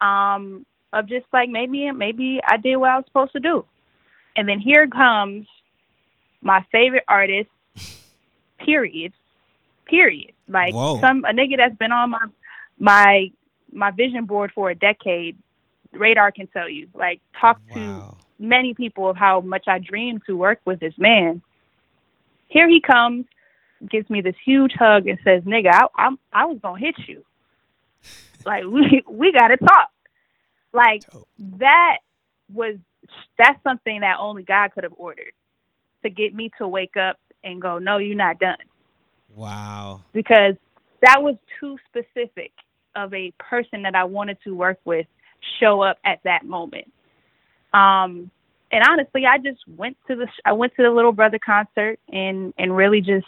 um, 0.02 0.66
of 0.94 1.08
just 1.08 1.26
like 1.34 1.50
maybe 1.50 1.92
maybe 1.92 2.40
I 2.46 2.58
did 2.58 2.76
what 2.78 2.90
I 2.90 2.98
was 2.98 3.06
supposed 3.08 3.34
to 3.34 3.40
do, 3.40 3.66
and 4.36 4.48
then 4.48 4.60
here 4.60 4.88
comes 4.88 5.48
my 6.42 6.66
favorite 6.72 7.04
artist. 7.08 7.50
Period. 8.60 9.14
Period. 9.86 10.34
Like 10.48 10.74
Whoa. 10.74 11.00
some 11.00 11.24
a 11.26 11.32
nigga 11.32 11.58
that's 11.58 11.78
been 11.78 11.92
on 11.92 12.12
my 12.12 12.26
my 12.78 13.32
my 13.72 13.92
vision 13.92 14.26
board 14.26 14.52
for 14.54 14.70
a 14.70 14.76
decade. 14.76 15.38
Radar 15.92 16.32
can 16.32 16.48
tell 16.48 16.70
you. 16.70 16.88
Like 16.94 17.22
talk 17.40 17.60
wow. 17.74 18.18
to 18.20 18.26
many 18.40 18.74
people 18.74 19.10
of 19.10 19.18
how 19.18 19.42
much 19.42 19.66
I 19.68 19.80
dreamed 19.80 20.22
to 20.28 20.38
work 20.38 20.60
with 20.66 20.80
this 20.80 20.94
man. 20.98 21.42
Here 22.48 22.68
he 22.68 22.82
comes, 22.82 23.26
gives 23.90 24.10
me 24.10 24.22
this 24.22 24.36
huge 24.44 24.74
hug 24.74 25.08
and 25.08 25.20
says, 25.24 25.44
"Nigga, 25.44 25.72
I, 25.72 25.88
I'm 25.96 26.18
I 26.34 26.46
was 26.46 26.58
gonna 26.62 26.80
hit 26.80 26.96
you. 27.08 27.24
Like 28.46 28.64
we 28.64 29.04
we 29.08 29.32
gotta 29.32 29.58
talk. 29.58 29.90
Like 30.74 31.04
that 31.58 31.98
was 32.54 32.78
that's 33.38 33.62
something 33.64 34.02
that 34.02 34.18
only 34.20 34.44
God 34.44 34.72
could 34.74 34.84
have 34.84 34.94
ordered 34.98 35.34
to 36.04 36.10
get 36.10 36.34
me 36.34 36.52
to 36.58 36.68
wake 36.68 36.98
up 36.98 37.18
and 37.44 37.62
go, 37.62 37.80
no, 37.80 37.98
you're 37.98 38.16
not 38.16 38.40
done. 38.40 38.58
Wow. 39.36 40.02
Because 40.14 40.56
that 41.02 41.22
was 41.22 41.36
too 41.60 41.78
specific 41.88 42.52
of 42.96 43.14
a 43.14 43.32
person 43.38 43.84
that 43.84 43.96
I 43.96 44.04
wanted 44.04 44.38
to 44.44 44.56
work 44.56 44.80
with 44.86 45.08
show 45.60 45.82
up 45.82 45.98
at 46.04 46.20
that 46.24 46.46
moment. 46.46 46.92
Um, 47.74 48.32
and 48.72 48.84
honestly, 48.88 49.26
I 49.26 49.38
just 49.38 49.60
went 49.68 49.98
to 50.08 50.16
the 50.16 50.28
I 50.46 50.54
went 50.54 50.76
to 50.76 50.84
the 50.84 50.92
Little 50.92 51.12
Brother 51.12 51.40
concert 51.40 52.00
and 52.12 52.54
and 52.58 52.76
really 52.76 53.02
just 53.02 53.26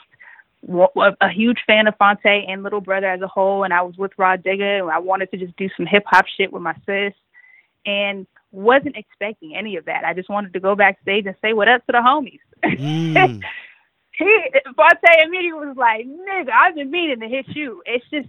a 0.68 1.30
huge 1.30 1.58
fan 1.66 1.88
of 1.88 1.96
Phonte 1.98 2.26
and 2.26 2.62
Little 2.62 2.82
Brother 2.82 3.08
as 3.08 3.22
a 3.22 3.28
whole. 3.28 3.64
And 3.64 3.74
I 3.74 3.82
was 3.82 3.98
with 3.98 4.12
Rah 4.18 4.38
Digga, 4.38 4.82
and 4.82 4.92
I 4.92 5.00
wanted 5.00 5.32
to 5.32 5.38
just 5.38 5.56
do 5.58 5.70
some 5.76 5.88
hip 5.88 6.04
hop 6.06 6.26
shit 6.38 6.54
with 6.54 6.62
my 6.62 6.76
sis, 6.86 7.14
and 7.86 8.28
wasn't 8.52 8.98
expecting 8.98 9.56
any 9.56 9.78
of 9.78 9.86
that. 9.86 10.04
I 10.04 10.14
just 10.14 10.30
wanted 10.30 10.54
to 10.54 10.60
go 10.60 10.76
backstage 10.76 11.26
and 11.26 11.36
say 11.42 11.54
what 11.54 11.68
up 11.68 11.86
to 11.88 11.94
the 11.94 12.00
homies. 12.00 12.40
Mm. 12.64 13.42
he 14.12 14.46
Phonte 14.76 15.24
immediately 15.24 15.68
was 15.68 15.78
like, 15.78 16.06
"Nigga, 16.06 16.52
I've 16.52 16.76
been 16.76 16.92
meaning 16.92 17.22
to 17.22 17.28
hit 17.28 17.48
you." 17.50 17.82
It's 17.86 18.06
just 18.12 18.28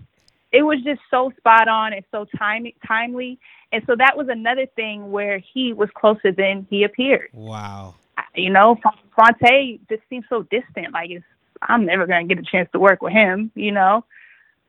it 0.52 0.62
was 0.62 0.78
just 0.84 1.00
so 1.10 1.32
spot 1.38 1.66
on 1.66 1.92
and 1.92 2.04
so 2.10 2.26
time, 2.36 2.66
timely. 2.86 3.38
And 3.72 3.82
so 3.86 3.96
that 3.96 4.16
was 4.16 4.28
another 4.28 4.66
thing 4.66 5.10
where 5.10 5.38
he 5.38 5.72
was 5.72 5.88
closer 5.94 6.30
than 6.30 6.66
he 6.68 6.84
appeared. 6.84 7.30
Wow. 7.32 7.94
You 8.34 8.50
know, 8.50 8.76
Phonte 9.16 9.80
just 9.88 10.02
seems 10.10 10.24
so 10.28 10.42
distant. 10.42 10.92
Like 10.92 11.10
it's, 11.10 11.24
I'm 11.62 11.86
never 11.86 12.06
gonna 12.06 12.26
get 12.26 12.38
a 12.38 12.42
chance 12.42 12.68
to 12.72 12.78
work 12.78 13.00
with 13.00 13.12
him. 13.12 13.50
You 13.54 13.72
know, 13.72 14.04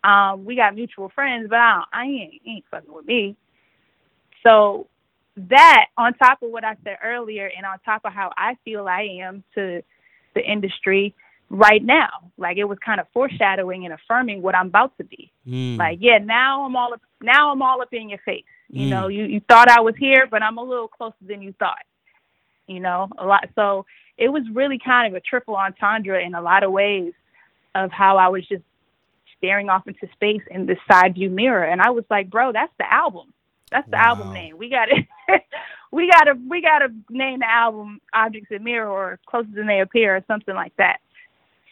um, 0.04 0.46
we 0.46 0.56
got 0.56 0.76
mutual 0.76 1.10
friends, 1.10 1.48
but 1.50 1.60
I, 1.60 1.84
I 1.92 2.04
ain't, 2.06 2.42
ain't 2.48 2.66
fucking 2.72 2.94
with 2.94 3.06
me. 3.06 3.36
So 4.44 4.88
that, 5.36 5.88
on 5.98 6.14
top 6.14 6.42
of 6.42 6.50
what 6.50 6.64
I 6.64 6.76
said 6.84 6.98
earlier, 7.04 7.50
and 7.56 7.66
on 7.66 7.80
top 7.80 8.02
of 8.06 8.14
how 8.14 8.32
I 8.38 8.56
feel 8.64 8.88
I 8.88 9.20
am 9.22 9.44
to 9.56 9.82
the 10.36 10.42
industry, 10.42 11.16
right 11.54 11.84
now. 11.84 12.10
Like 12.38 12.58
it 12.58 12.64
was 12.66 12.78
kind 12.84 13.00
of 13.00 13.08
foreshadowing 13.14 13.86
and 13.86 13.94
affirming 13.94 14.42
what 14.42 14.56
I'm 14.56 14.68
about 14.68 14.98
to 14.98 15.04
be. 15.04 15.32
Mm. 15.48 15.78
Like, 15.78 16.00
yeah, 16.02 16.18
now 16.18 16.66
I'm 16.66 16.76
all 16.76 16.94
up, 16.94 17.02
now 17.22 17.52
I'm 17.52 17.62
all 17.62 17.82
up 17.82 17.94
in 17.94 18.10
your 18.10 18.20
face. 18.26 18.44
You 18.70 18.88
mm. 18.88 18.90
know, 18.90 19.08
you 19.08 19.26
you 19.26 19.40
thought 19.48 19.70
I 19.70 19.82
was 19.82 19.96
here, 19.98 20.28
but 20.30 20.42
I'm 20.42 20.58
a 20.58 20.64
little 20.64 20.88
closer 20.88 21.16
than 21.22 21.42
you 21.42 21.54
thought. 21.60 21.86
You 22.68 22.80
know, 22.80 23.08
a 23.18 23.26
lot. 23.26 23.48
So 23.56 23.86
it 24.18 24.30
was 24.30 24.44
really 24.52 24.80
kind 24.84 25.08
of 25.08 25.16
a 25.16 25.22
triple 25.22 25.56
entendre 25.56 26.24
in 26.24 26.34
a 26.34 26.42
lot 26.42 26.64
of 26.64 26.72
ways 26.72 27.14
of 27.76 27.92
how 27.92 28.18
I 28.18 28.30
was 28.30 28.48
just 28.48 28.64
staring 29.38 29.70
off 29.70 29.88
into 29.88 30.08
space 30.14 30.42
in 30.50 30.66
this 30.66 30.78
side 30.90 31.14
view 31.14 31.30
mirror, 31.30 31.64
and 31.64 31.82
I 31.82 31.92
was 31.92 32.06
like, 32.10 32.30
bro, 32.30 32.52
that's 32.52 32.74
the 32.80 32.92
album. 32.92 33.34
That's 33.70 33.90
the 33.90 33.98
wow. 33.98 34.16
album 34.16 34.34
name. 34.34 34.58
We 34.58 34.70
got 34.70 34.88
it. 34.90 35.06
we 35.92 36.10
gotta 36.10 36.34
we 36.50 36.62
gotta 36.62 36.88
name 37.10 37.40
the 37.40 37.50
album 37.50 38.02
Objects 38.14 38.50
in 38.52 38.64
Mirror 38.64 38.90
or 38.90 39.20
Closer 39.28 39.50
Than 39.54 39.68
They 39.68 39.82
Appear 39.82 40.16
or 40.16 40.24
something 40.28 40.56
like 40.56 40.76
that. 40.78 40.98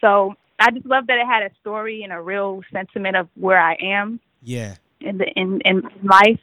So 0.02 0.34
I 0.58 0.70
just 0.70 0.84
love 0.84 1.06
that 1.06 1.18
it 1.18 1.26
had 1.26 1.42
a 1.42 1.50
story 1.60 2.02
and 2.02 2.12
a 2.12 2.20
real 2.20 2.60
sentiment 2.72 3.16
of 3.16 3.28
where 3.34 3.60
I 3.60 3.76
am. 3.82 4.20
Yeah. 4.42 4.74
In 5.00 5.18
the 5.18 5.26
in 5.34 5.60
in 5.64 5.82
life. 6.02 6.40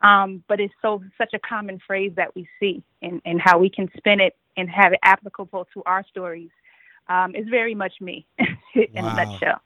Um, 0.00 0.44
but 0.46 0.60
it's 0.60 0.74
so 0.80 1.02
such 1.16 1.34
a 1.34 1.38
common 1.40 1.80
phrase 1.84 2.12
that 2.16 2.34
we 2.36 2.48
see 2.60 2.82
and, 3.02 3.20
and 3.24 3.40
how 3.40 3.58
we 3.58 3.68
can 3.68 3.88
spin 3.96 4.20
it 4.20 4.36
and 4.56 4.70
have 4.70 4.92
it 4.92 5.00
applicable 5.02 5.66
to 5.74 5.82
our 5.86 6.04
stories 6.08 6.50
um, 7.08 7.34
is 7.34 7.48
very 7.48 7.74
much 7.74 7.94
me 8.00 8.26
in 8.38 8.86
wow. 8.94 9.08
a 9.08 9.16
nutshell. 9.16 9.60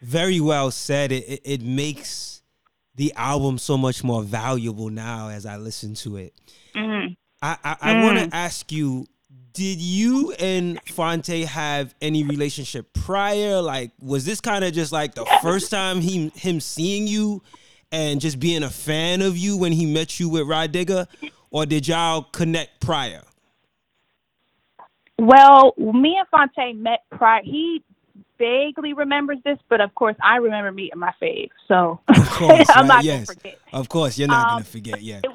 Very 0.00 0.40
well 0.40 0.70
said. 0.70 1.12
It, 1.12 1.24
it, 1.28 1.40
it 1.44 1.62
makes 1.62 2.42
the 2.94 3.12
album 3.14 3.58
so 3.58 3.76
much 3.76 4.02
more 4.02 4.22
valuable 4.22 4.88
now 4.88 5.28
as 5.28 5.44
I 5.44 5.56
listen 5.56 5.94
to 5.96 6.16
it. 6.16 6.34
Mm. 6.74 7.16
I, 7.42 7.56
I, 7.62 7.76
I 7.80 7.94
mm. 7.94 8.02
want 8.04 8.18
to 8.18 8.36
ask 8.36 8.72
you 8.72 9.06
did 9.58 9.80
you 9.80 10.32
and 10.38 10.78
Phonte 10.86 11.26
have 11.26 11.92
any 12.00 12.22
relationship 12.22 12.92
prior? 12.92 13.60
Like, 13.60 13.90
was 14.00 14.24
this 14.24 14.40
kind 14.40 14.62
of 14.62 14.72
just 14.72 14.92
like 14.92 15.16
the 15.16 15.26
first 15.42 15.68
time 15.68 16.00
he 16.00 16.28
him 16.36 16.60
seeing 16.60 17.08
you 17.08 17.42
and 17.90 18.20
just 18.20 18.38
being 18.38 18.62
a 18.62 18.70
fan 18.70 19.20
of 19.20 19.36
you 19.36 19.56
when 19.56 19.72
he 19.72 19.84
met 19.84 20.20
you 20.20 20.28
with 20.28 20.46
Rah 20.46 20.68
Digga, 20.68 21.08
or 21.50 21.66
did 21.66 21.88
y'all 21.88 22.22
connect 22.22 22.80
prior? 22.80 23.22
Well, 25.18 25.74
me 25.76 26.16
and 26.16 26.28
Phonte 26.28 26.76
met 26.76 27.00
prior. 27.10 27.42
He 27.42 27.82
vaguely 28.38 28.92
remembers 28.92 29.38
this, 29.44 29.58
but 29.68 29.80
of 29.80 29.92
course 29.96 30.14
I 30.22 30.36
remember 30.36 30.70
meeting 30.70 31.00
my 31.00 31.12
fave. 31.20 31.50
So 31.66 31.98
course, 32.38 32.68
I'm 32.74 32.82
right? 32.82 32.86
not 32.86 33.04
yes. 33.04 33.26
gonna 33.26 33.26
forget. 33.26 33.58
Of 33.72 33.88
course, 33.88 34.18
you're 34.18 34.28
not 34.28 34.46
um, 34.46 34.54
gonna 34.54 34.64
forget. 34.64 35.02
Yeah. 35.02 35.20
It, 35.24 35.30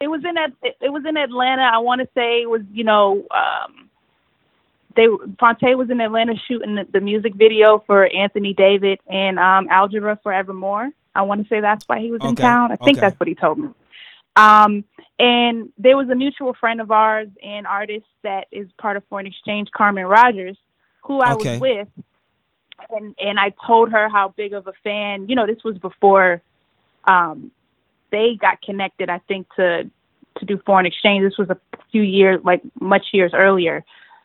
it 0.00 0.08
was 0.08 0.22
in 0.24 0.36
it, 0.36 0.76
it 0.80 0.92
was 0.92 1.04
in 1.06 1.16
Atlanta. 1.16 1.62
I 1.62 1.78
want 1.78 2.00
to 2.00 2.08
say 2.14 2.42
it 2.42 2.50
was 2.50 2.62
you 2.72 2.84
know 2.84 3.24
um, 3.30 3.88
they 4.94 5.06
Phonte 5.38 5.76
was 5.76 5.90
in 5.90 6.00
Atlanta 6.00 6.34
shooting 6.48 6.74
the, 6.76 6.86
the 6.90 7.00
music 7.00 7.34
video 7.34 7.82
for 7.86 8.06
Anthony 8.14 8.54
David 8.54 9.00
and 9.06 9.38
um, 9.38 9.68
Algebra 9.70 10.18
Forevermore. 10.22 10.90
I 11.14 11.22
want 11.22 11.42
to 11.42 11.48
say 11.48 11.60
that's 11.60 11.84
why 11.86 12.00
he 12.00 12.10
was 12.10 12.20
okay. 12.20 12.28
in 12.28 12.36
town. 12.36 12.72
I 12.72 12.76
think 12.76 12.98
okay. 12.98 13.06
that's 13.06 13.18
what 13.18 13.28
he 13.28 13.34
told 13.34 13.58
me. 13.58 13.68
Um, 14.36 14.84
and 15.18 15.72
there 15.78 15.96
was 15.96 16.10
a 16.10 16.14
mutual 16.14 16.52
friend 16.52 16.82
of 16.82 16.90
ours 16.90 17.28
and 17.42 17.66
artist 17.66 18.04
that 18.22 18.48
is 18.52 18.68
part 18.78 18.98
of 18.98 19.04
Foreign 19.08 19.26
Exchange, 19.26 19.70
Carmen 19.70 20.04
Rodgers, 20.04 20.58
who 21.04 21.20
I 21.20 21.32
okay. 21.32 21.52
was 21.52 21.60
with. 21.60 21.88
And 22.90 23.14
and 23.18 23.40
I 23.40 23.54
told 23.66 23.90
her 23.92 24.10
how 24.10 24.34
big 24.36 24.52
of 24.52 24.66
a 24.66 24.74
fan. 24.84 25.30
You 25.30 25.36
know, 25.36 25.46
this 25.46 25.64
was 25.64 25.78
before 25.78 26.42
um, 27.04 27.50
they 28.16 28.38
got 28.40 28.62
connected. 28.62 29.10
I 29.10 29.18
think 29.28 29.46
to 29.56 29.90
to 30.38 30.44
do 30.44 30.58
foreign 30.64 30.86
exchange. 30.86 31.22
This 31.22 31.38
was 31.38 31.50
a 31.50 31.58
few 31.92 32.02
years, 32.02 32.40
like 32.44 32.62
much 32.80 33.06
years 33.12 33.32
earlier. 33.34 33.84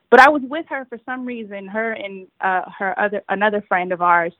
But 0.09 0.19
I 0.19 0.29
was 0.29 0.41
with 0.43 0.65
her 0.69 0.85
for 0.85 0.97
some 1.05 1.25
reason, 1.25 1.67
her 1.67 1.91
and 1.93 2.27
uh, 2.39 2.63
her 2.77 2.97
other 2.97 3.21
another 3.29 3.61
friend 3.67 3.91
of 3.91 4.01
ours, 4.01 4.33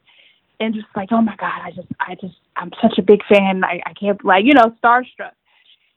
and 0.59 0.73
just 0.73 0.87
like, 0.95 1.09
oh 1.11 1.21
my 1.21 1.35
god, 1.35 1.61
I 1.63 1.71
just, 1.71 1.87
I 1.99 2.15
just, 2.15 2.35
I'm 2.55 2.71
such 2.81 2.97
a 2.97 3.01
big 3.01 3.21
fan. 3.25 3.63
I, 3.63 3.81
I 3.85 3.93
can't, 3.93 4.23
like, 4.23 4.45
you 4.45 4.53
know, 4.53 4.75
starstruck. 4.83 5.35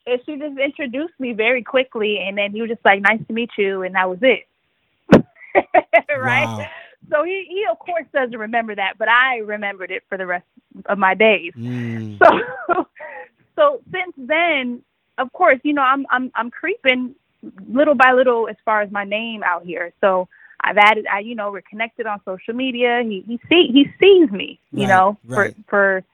And 0.07 0.21
she 0.27 0.37
just 0.37 0.59
introduced 0.59 1.15
me 1.19 1.33
very 1.33 1.63
quickly, 1.63 2.19
and 2.19 2.37
then 2.37 2.53
he 2.53 2.61
was 2.61 2.71
just 2.71 2.85
like, 2.85 3.01
nice 3.01 3.21
to 3.27 3.33
meet 3.33 3.51
you, 3.57 3.83
and 3.83 3.95
that 3.95 4.09
was 4.09 4.19
it. 4.23 4.47
right? 6.17 6.47
Wow. 6.47 6.67
So 7.11 7.23
he, 7.25 7.47
he 7.49 7.65
of 7.71 7.79
course 7.79 8.07
doesn't 8.13 8.39
remember 8.39 8.75
that, 8.75 8.95
but 8.99 9.09
I 9.09 9.39
remembered 9.39 9.91
it 9.91 10.05
for 10.09 10.17
the 10.17 10.27
rest 10.27 10.47
of 10.87 10.99
my 10.99 11.15
days. 11.15 11.53
Mm. 11.57 12.19
So, 12.69 12.87
so 13.57 13.81
since 13.93 14.15
then, 14.17 14.83
of 15.19 15.33
course, 15.33 15.59
you 15.63 15.73
know, 15.73 15.83
I'm, 15.83 16.07
I'm, 16.11 16.31
I'm 16.35 16.51
creeping 16.51 17.15
little 17.69 17.95
by 17.95 18.13
little 18.13 18.49
as 18.49 18.57
far 18.65 18.83
as 18.83 18.91
my 18.91 19.05
name 19.05 19.43
out 19.43 19.65
here. 19.65 19.93
So 20.01 20.29
I've 20.61 20.79
added, 20.79 21.07
I, 21.07 21.21
you 21.21 21.35
know, 21.35 21.53
we're 21.53 21.63
connected 21.63 22.07
on 22.07 22.21
social 22.25 22.55
media. 22.55 23.03
He, 23.05 23.23
he 23.27 23.39
see, 23.49 23.69
he 23.73 23.87
sees 24.01 24.31
me, 24.31 24.59
you 24.73 24.81
right, 24.81 24.89
know, 24.89 25.19
right. 25.27 25.55
for, 25.55 25.63
for 25.69 26.05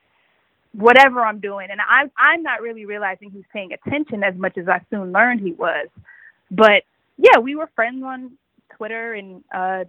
whatever 0.72 1.22
I'm 1.22 1.40
doing. 1.40 1.68
And 1.70 1.80
I, 1.80 2.10
I'm 2.18 2.42
not 2.42 2.60
really 2.60 2.84
realizing 2.84 3.30
he's 3.30 3.44
paying 3.52 3.72
attention 3.72 4.22
as 4.22 4.34
much 4.34 4.58
as 4.58 4.68
I 4.68 4.80
soon 4.90 5.12
learned 5.12 5.40
he 5.40 5.52
was. 5.52 5.88
But 6.50 6.82
yeah, 7.16 7.38
we 7.38 7.54
were 7.54 7.70
friends 7.74 8.02
on 8.04 8.32
Twitter 8.76 9.14
and, 9.14 9.44
uh, 9.54 9.84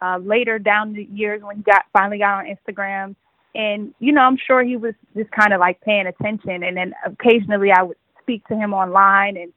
uh, 0.00 0.18
later 0.18 0.58
down 0.58 0.92
the 0.92 1.04
years 1.04 1.42
when 1.42 1.56
he 1.56 1.62
got 1.62 1.86
finally 1.92 2.18
got 2.18 2.44
on 2.44 2.46
Instagram. 2.46 3.16
And, 3.56 3.94
you 4.00 4.12
know, 4.12 4.20
I'm 4.20 4.36
sure 4.36 4.62
he 4.62 4.76
was 4.76 4.92
just 5.16 5.30
kind 5.30 5.54
of 5.54 5.60
like 5.60 5.80
paying 5.80 6.06
attention. 6.06 6.62
And 6.62 6.76
then 6.76 6.92
occasionally 7.06 7.72
I 7.72 7.82
would 7.82 7.96
speak 8.20 8.46
to 8.48 8.54
him 8.54 8.74
online 8.74 9.38
and, 9.38 9.50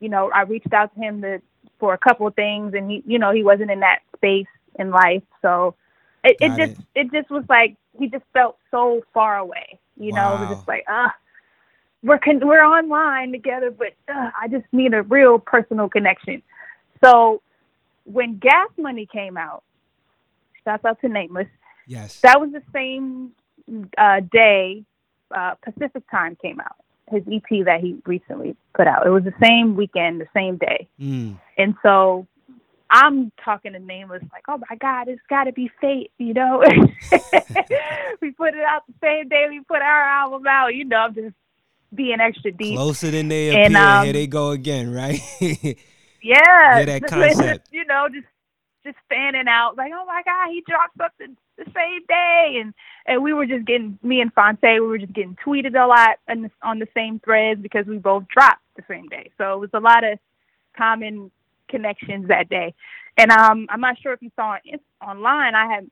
you 0.00 0.08
know, 0.08 0.28
I 0.34 0.42
reached 0.42 0.72
out 0.72 0.92
to 0.94 1.00
him 1.00 1.22
to, 1.22 1.40
for 1.78 1.94
a 1.94 1.98
couple 1.98 2.26
of 2.26 2.34
things 2.34 2.74
and 2.74 2.90
he, 2.90 3.04
you 3.06 3.20
know, 3.20 3.30
he 3.30 3.44
wasn't 3.44 3.70
in 3.70 3.78
that 3.80 4.00
space 4.16 4.48
in 4.76 4.90
life. 4.90 5.22
So 5.40 5.76
it, 6.24 6.36
it 6.40 6.48
just, 6.56 6.80
it. 6.96 7.06
it. 7.06 7.12
just 7.12 7.30
was 7.30 7.44
like, 7.48 7.76
he 7.96 8.08
just 8.08 8.24
felt 8.32 8.58
so 8.72 9.04
far 9.14 9.38
away, 9.38 9.78
you 9.96 10.10
wow. 10.10 10.30
know, 10.30 10.34
it 10.34 10.40
was 10.48 10.56
just 10.56 10.66
like, 10.66 10.84
ah, 10.88 11.06
uh, 11.06 11.10
we're, 12.02 12.18
con- 12.18 12.44
we're 12.44 12.64
online 12.64 13.30
together, 13.30 13.70
but 13.70 13.94
uh, 14.12 14.30
I 14.38 14.48
just 14.48 14.64
need 14.72 14.94
a 14.94 15.02
real 15.02 15.38
personal 15.38 15.88
connection. 15.88 16.42
So 17.04 17.40
when 18.02 18.38
Gas 18.38 18.70
Money 18.76 19.06
came 19.06 19.36
out, 19.36 19.62
shouts 20.64 20.84
out 20.84 21.00
to 21.02 21.08
Nameless. 21.08 21.46
Yes. 21.86 22.20
That 22.22 22.40
was 22.40 22.50
the 22.50 22.62
same 22.72 23.30
uh, 23.98 24.20
day 24.32 24.84
uh, 25.34 25.54
Pacific 25.62 26.04
Time 26.10 26.36
came 26.40 26.60
out 26.60 26.76
his 27.10 27.22
EP 27.30 27.64
that 27.66 27.80
he 27.80 27.96
recently 28.06 28.56
put 28.74 28.86
out. 28.86 29.06
It 29.06 29.10
was 29.10 29.24
the 29.24 29.34
same 29.42 29.76
weekend, 29.76 30.20
the 30.20 30.28
same 30.34 30.56
day. 30.56 30.88
Mm. 31.00 31.38
And 31.58 31.74
so 31.82 32.26
I'm 32.90 33.30
talking 33.44 33.72
to 33.72 33.78
Nameless 33.78 34.22
like, 34.32 34.44
oh 34.48 34.58
my 34.70 34.76
God, 34.76 35.08
it's 35.08 35.20
got 35.28 35.44
to 35.44 35.52
be 35.52 35.70
fate, 35.80 36.12
you 36.18 36.34
know? 36.34 36.62
we 38.22 38.30
put 38.32 38.54
it 38.54 38.64
out 38.64 38.84
the 38.86 38.94
same 39.02 39.28
day 39.28 39.46
we 39.48 39.60
put 39.60 39.82
our 39.82 40.02
album 40.02 40.46
out, 40.46 40.74
you 40.74 40.84
know, 40.84 40.96
I'm 40.96 41.14
just 41.14 41.34
being 41.94 42.20
extra 42.20 42.50
deep. 42.52 42.76
Closer 42.76 43.10
than 43.10 43.28
they 43.28 43.50
appear, 43.50 43.64
and, 43.64 43.76
um, 43.76 44.04
here 44.04 44.12
they 44.12 44.26
go 44.26 44.50
again, 44.50 44.92
right? 44.92 45.20
yeah. 45.40 45.74
Yeah, 46.22 46.84
that 46.86 47.02
concept. 47.06 47.68
you 47.70 47.84
know, 47.84 48.08
just 48.12 48.26
just 48.84 48.96
fanning 49.08 49.48
out 49.48 49.76
like, 49.76 49.92
oh 49.94 50.04
my 50.06 50.22
God, 50.24 50.50
he 50.50 50.62
dropped 50.68 50.96
something 50.98 51.36
the 51.56 51.64
same 51.74 52.04
day, 52.06 52.58
and 52.60 52.74
and 53.06 53.22
we 53.22 53.32
were 53.32 53.46
just 53.46 53.66
getting 53.66 53.98
me 54.02 54.20
and 54.20 54.32
Phonte, 54.32 54.62
we 54.62 54.80
were 54.80 54.98
just 54.98 55.12
getting 55.12 55.36
tweeted 55.44 55.74
a 55.74 55.86
lot 55.86 56.18
on 56.28 56.42
the, 56.42 56.50
on 56.62 56.78
the 56.78 56.88
same 56.94 57.20
threads 57.20 57.60
because 57.60 57.86
we 57.86 57.98
both 57.98 58.24
dropped 58.28 58.62
the 58.76 58.82
same 58.88 59.08
day. 59.08 59.30
So 59.38 59.54
it 59.54 59.60
was 59.60 59.70
a 59.74 59.80
lot 59.80 60.04
of 60.04 60.18
common 60.76 61.30
connections 61.68 62.28
that 62.28 62.48
day. 62.48 62.74
And 63.16 63.30
um, 63.30 63.66
I'm 63.70 63.80
not 63.80 63.98
sure 64.00 64.12
if 64.12 64.22
you 64.22 64.30
saw 64.36 64.56
it 64.64 64.80
online. 65.00 65.54
I 65.54 65.66
had 65.66 65.90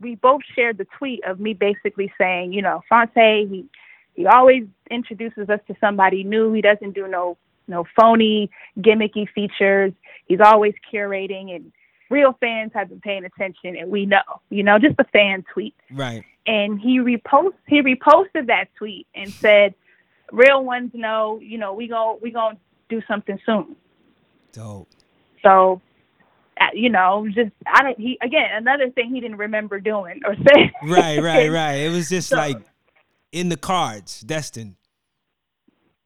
we 0.00 0.14
both 0.14 0.42
shared 0.54 0.78
the 0.78 0.86
tweet 0.98 1.24
of 1.24 1.40
me 1.40 1.54
basically 1.54 2.12
saying, 2.18 2.52
you 2.52 2.62
know, 2.62 2.82
Phonte, 2.88 3.14
he 3.14 3.66
he 4.14 4.26
always 4.26 4.64
introduces 4.90 5.48
us 5.48 5.60
to 5.68 5.76
somebody 5.80 6.24
new. 6.24 6.52
He 6.52 6.60
doesn't 6.62 6.94
do 6.94 7.06
no 7.06 7.36
no 7.68 7.84
phony 7.98 8.50
gimmicky 8.78 9.28
features. 9.34 9.92
He's 10.26 10.40
always 10.40 10.74
curating 10.92 11.54
and 11.54 11.72
real 12.10 12.36
fans 12.40 12.72
have 12.74 12.88
been 12.88 13.00
paying 13.00 13.24
attention 13.24 13.76
and 13.76 13.90
we 13.90 14.06
know, 14.06 14.22
you 14.50 14.62
know, 14.62 14.78
just 14.78 14.96
a 14.98 15.04
fan 15.04 15.44
tweet. 15.52 15.74
Right. 15.90 16.24
And 16.46 16.80
he 16.80 16.98
repost 17.00 17.54
he 17.66 17.82
reposted 17.82 18.46
that 18.46 18.66
tweet 18.76 19.06
and 19.14 19.32
said, 19.32 19.74
Real 20.32 20.64
ones 20.64 20.90
know, 20.94 21.38
you 21.40 21.58
know, 21.58 21.72
we 21.72 21.88
go 21.88 22.18
we 22.22 22.30
gonna 22.30 22.58
do 22.88 23.02
something 23.08 23.38
soon. 23.44 23.76
Dope. 24.52 24.88
So 25.42 25.80
uh, 26.60 26.66
you 26.72 26.88
know, 26.88 27.26
just 27.28 27.52
I 27.66 27.82
don't. 27.82 27.98
He 27.98 28.18
again 28.22 28.48
another 28.54 28.90
thing 28.90 29.12
he 29.12 29.20
didn't 29.20 29.36
remember 29.38 29.78
doing 29.80 30.20
or 30.24 30.34
saying. 30.54 30.72
Right, 30.84 31.20
right, 31.20 31.48
right. 31.50 31.74
It 31.74 31.90
was 31.90 32.08
just 32.08 32.30
so, 32.30 32.36
like 32.36 32.58
in 33.32 33.48
the 33.48 33.56
cards, 33.56 34.20
destined 34.20 34.76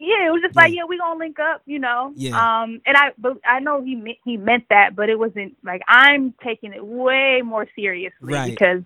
yeah, 0.01 0.27
it 0.27 0.33
was 0.33 0.41
just 0.41 0.57
like, 0.57 0.73
yeah, 0.73 0.85
we 0.89 0.97
gonna 0.97 1.19
link 1.19 1.39
up, 1.39 1.61
you 1.67 1.79
know. 1.79 2.13
Yeah. 2.17 2.31
Um, 2.31 2.81
and 2.87 2.97
I, 2.97 3.13
but 3.19 3.37
I 3.45 3.61
know 3.61 3.83
he 3.83 3.95
meant, 3.95 4.17
he 4.25 4.39
meant 4.39 4.65
that, 4.71 4.97
but 4.97 5.11
it 5.11 5.19
wasn't 5.19 5.59
like 5.63 5.83
I'm 5.87 6.33
taking 6.43 6.73
it 6.73 6.83
way 6.83 7.43
more 7.45 7.67
seriously 7.77 8.33
right. 8.33 8.51
because 8.51 8.83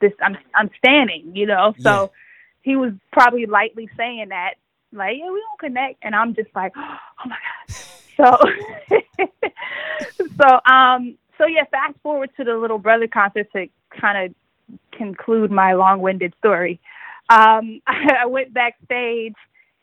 this 0.00 0.12
I'm 0.20 0.36
I'm 0.56 0.70
standing, 0.76 1.36
you 1.36 1.46
know. 1.46 1.72
So 1.78 1.90
yeah. 1.90 2.06
he 2.62 2.74
was 2.74 2.92
probably 3.12 3.46
lightly 3.46 3.88
saying 3.96 4.30
that, 4.30 4.54
like, 4.92 5.16
yeah, 5.18 5.30
we 5.30 5.40
don't 5.40 5.60
connect, 5.60 5.98
and 6.02 6.16
I'm 6.16 6.34
just 6.34 6.50
like, 6.52 6.72
oh 6.76 6.98
my 7.26 7.36
god. 7.68 7.76
So, 8.16 9.26
so 10.40 10.60
um, 10.72 11.16
so 11.38 11.46
yeah, 11.46 11.64
fast 11.70 11.94
forward 12.02 12.30
to 12.38 12.44
the 12.44 12.56
little 12.56 12.78
brother 12.78 13.06
concert 13.06 13.52
to 13.52 13.68
kind 14.00 14.26
of 14.26 14.78
conclude 14.90 15.52
my 15.52 15.74
long-winded 15.74 16.34
story. 16.38 16.80
Um, 17.28 17.82
I 17.86 18.26
went 18.26 18.52
backstage 18.52 19.34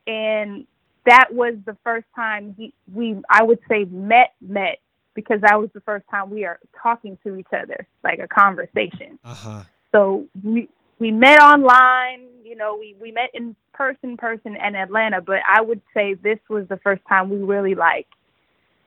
and 0.06 0.68
that 1.06 1.30
was 1.32 1.56
the 1.66 1.78
first 1.84 2.06
time 2.16 2.56
he, 2.58 2.74
we, 2.94 3.18
I 3.30 3.44
would 3.44 3.60
say, 3.70 3.86
met, 3.86 4.34
met, 4.42 4.80
because 5.14 5.42
that 5.42 5.60
was 5.60 5.70
the 5.74 5.82
first 5.82 6.06
time 6.10 6.30
we 6.30 6.46
are 6.46 6.60
talking 6.82 7.18
to 7.24 7.36
each 7.36 7.52
other, 7.52 7.88
like 8.04 8.20
a 8.20 8.28
conversation. 8.28 9.20
Uh-huh. 9.24 9.64
So 9.92 10.26
we, 10.44 10.70
we 11.00 11.12
met 11.12 11.40
online, 11.42 12.28
you 12.44 12.56
know, 12.56 12.78
we, 12.80 12.96
we 13.00 13.12
met 13.12 13.30
in 13.34 13.56
person, 13.74 14.18
person 14.18 14.56
in 14.56 14.76
Atlanta, 14.76 15.22
but 15.22 15.40
I 15.48 15.62
would 15.62 15.82
say 15.94 16.14
this 16.16 16.40
was 16.50 16.68
the 16.68 16.78
first 16.78 17.02
time 17.08 17.30
we 17.30 17.38
really 17.38 17.76
like 17.76 18.08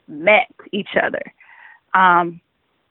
met 0.09 0.49
each 0.73 0.97
other. 1.01 1.23
Um, 1.95 2.41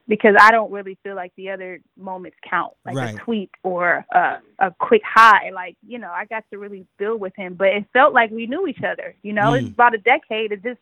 because 0.08 0.36
I 0.40 0.52
don't 0.52 0.72
really 0.72 0.98
feel 1.04 1.16
like 1.16 1.34
the 1.36 1.50
other 1.50 1.80
moments 1.98 2.38
count, 2.48 2.74
like 2.86 2.96
Right. 2.96 3.16
a 3.16 3.18
tweet 3.20 3.50
or 3.64 4.06
a, 4.12 4.38
a 4.60 4.72
quick 4.80 5.02
high. 5.04 5.50
Like 5.52 5.76
you 5.88 5.98
know, 5.98 6.12
I 6.12 6.26
got 6.26 6.44
to 6.52 6.58
really 6.58 6.86
build 6.98 7.20
with 7.20 7.36
him, 7.36 7.56
but 7.56 7.68
it 7.70 7.86
felt 7.94 8.14
like 8.14 8.32
we 8.32 8.46
knew 8.48 8.68
each 8.68 8.84
other. 8.84 9.16
You 9.24 9.34
know, 9.34 9.54
it's 9.54 9.68
Mm. 9.68 9.74
about 9.74 9.96
a 9.96 10.00
decade 10.00 10.52
of 10.52 10.62
just 10.64 10.80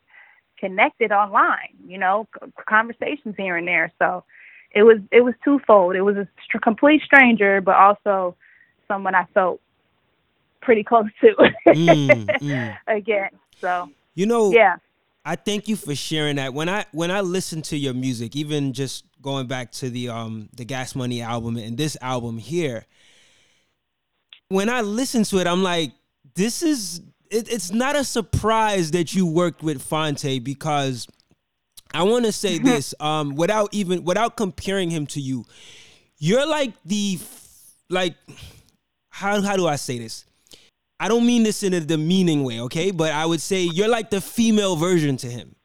connected 0.58 1.10
online. 1.12 1.74
You 1.86 1.98
know, 1.98 2.26
conversations 2.68 3.34
here 3.36 3.56
and 3.56 3.66
there. 3.66 3.92
So 3.98 4.24
it 4.72 4.82
was 4.82 4.98
it 5.10 5.22
was 5.22 5.34
twofold. 5.44 5.96
It 5.96 6.02
was 6.02 6.16
a 6.16 6.28
str- 6.44 6.58
complete 6.58 7.02
stranger, 7.02 7.60
but 7.60 7.76
also 7.76 8.36
someone 8.88 9.14
I 9.14 9.24
felt 9.32 9.60
pretty 10.60 10.82
close 10.84 11.06
to 11.20 11.34
Mm, 11.68 12.26
mm. 12.40 12.76
again. 12.86 13.30
So 13.60 13.88
You 14.14 14.26
know, 14.26 14.52
yeah. 14.52 14.76
I 15.26 15.36
thank 15.36 15.68
you 15.68 15.76
for 15.76 15.94
sharing 15.94 16.36
that. 16.36 16.52
When 16.52 16.68
I 16.68 16.84
when 16.92 17.10
I 17.10 17.20
listen 17.22 17.62
to 17.62 17.76
your 17.78 17.94
music, 17.94 18.36
even 18.36 18.72
just 18.74 19.04
going 19.24 19.46
back 19.48 19.72
to 19.72 19.90
the 19.90 20.10
um 20.10 20.48
the 20.54 20.64
Gas 20.64 20.94
Money 20.94 21.20
album 21.20 21.56
and 21.56 21.76
this 21.76 21.96
album 22.00 22.38
here, 22.38 22.86
when 24.48 24.68
I 24.68 24.82
listen 24.82 25.24
to 25.24 25.38
it, 25.38 25.48
I'm 25.48 25.64
like, 25.64 25.90
this 26.36 26.62
is 26.62 27.00
it, 27.30 27.50
it's 27.52 27.72
not 27.72 27.96
a 27.96 28.04
surprise 28.04 28.92
that 28.92 29.14
you 29.14 29.26
worked 29.26 29.62
with 29.64 29.82
Phonte 29.82 30.44
because 30.44 31.08
I 31.92 32.04
want 32.04 32.26
to 32.26 32.32
say 32.32 32.58
this 32.70 32.94
um 33.00 33.34
without 33.34 33.70
even 33.72 34.04
without 34.04 34.36
comparing 34.36 34.90
him 34.90 35.06
to 35.08 35.20
you, 35.20 35.44
you're 36.18 36.46
like 36.46 36.74
the 36.84 37.18
like 37.88 38.14
how 39.08 39.40
how 39.40 39.56
do 39.56 39.66
I 39.66 39.76
say 39.76 39.98
this? 39.98 40.26
I 41.00 41.08
don't 41.08 41.26
mean 41.26 41.42
this 41.42 41.62
in 41.62 41.74
a 41.74 41.80
demeaning 41.80 42.44
way, 42.44 42.60
okay? 42.60 42.90
But 42.90 43.12
I 43.12 43.26
would 43.26 43.40
say 43.40 43.62
you're 43.62 43.88
like 43.88 44.10
the 44.10 44.20
female 44.20 44.76
version 44.76 45.16
to 45.18 45.30
him. 45.30 45.56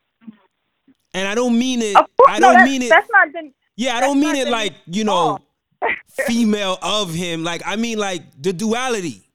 And 1.14 1.28
I 1.28 1.36
don't 1.36 1.58
mean 1.58 1.82
it 1.82 1.96
I 2.28 2.40
don't 2.40 2.54
that's, 2.54 2.70
mean 2.70 2.82
it 2.84 2.90
That's 2.90 3.10
not 3.12 3.32
the 3.32 3.52
Yeah, 3.76 3.98
I 3.98 4.00
don't 4.00 4.20
mean 4.20 4.36
it 4.36 4.50
like, 4.50 4.74
you 4.86 5.04
know, 5.04 5.40
female 6.28 6.78
of 6.82 7.14
him. 7.14 7.44
Like 7.44 7.62
I 7.66 7.76
mean 7.76 7.98
like 7.98 8.24
the 8.40 8.54
duality. 8.54 9.30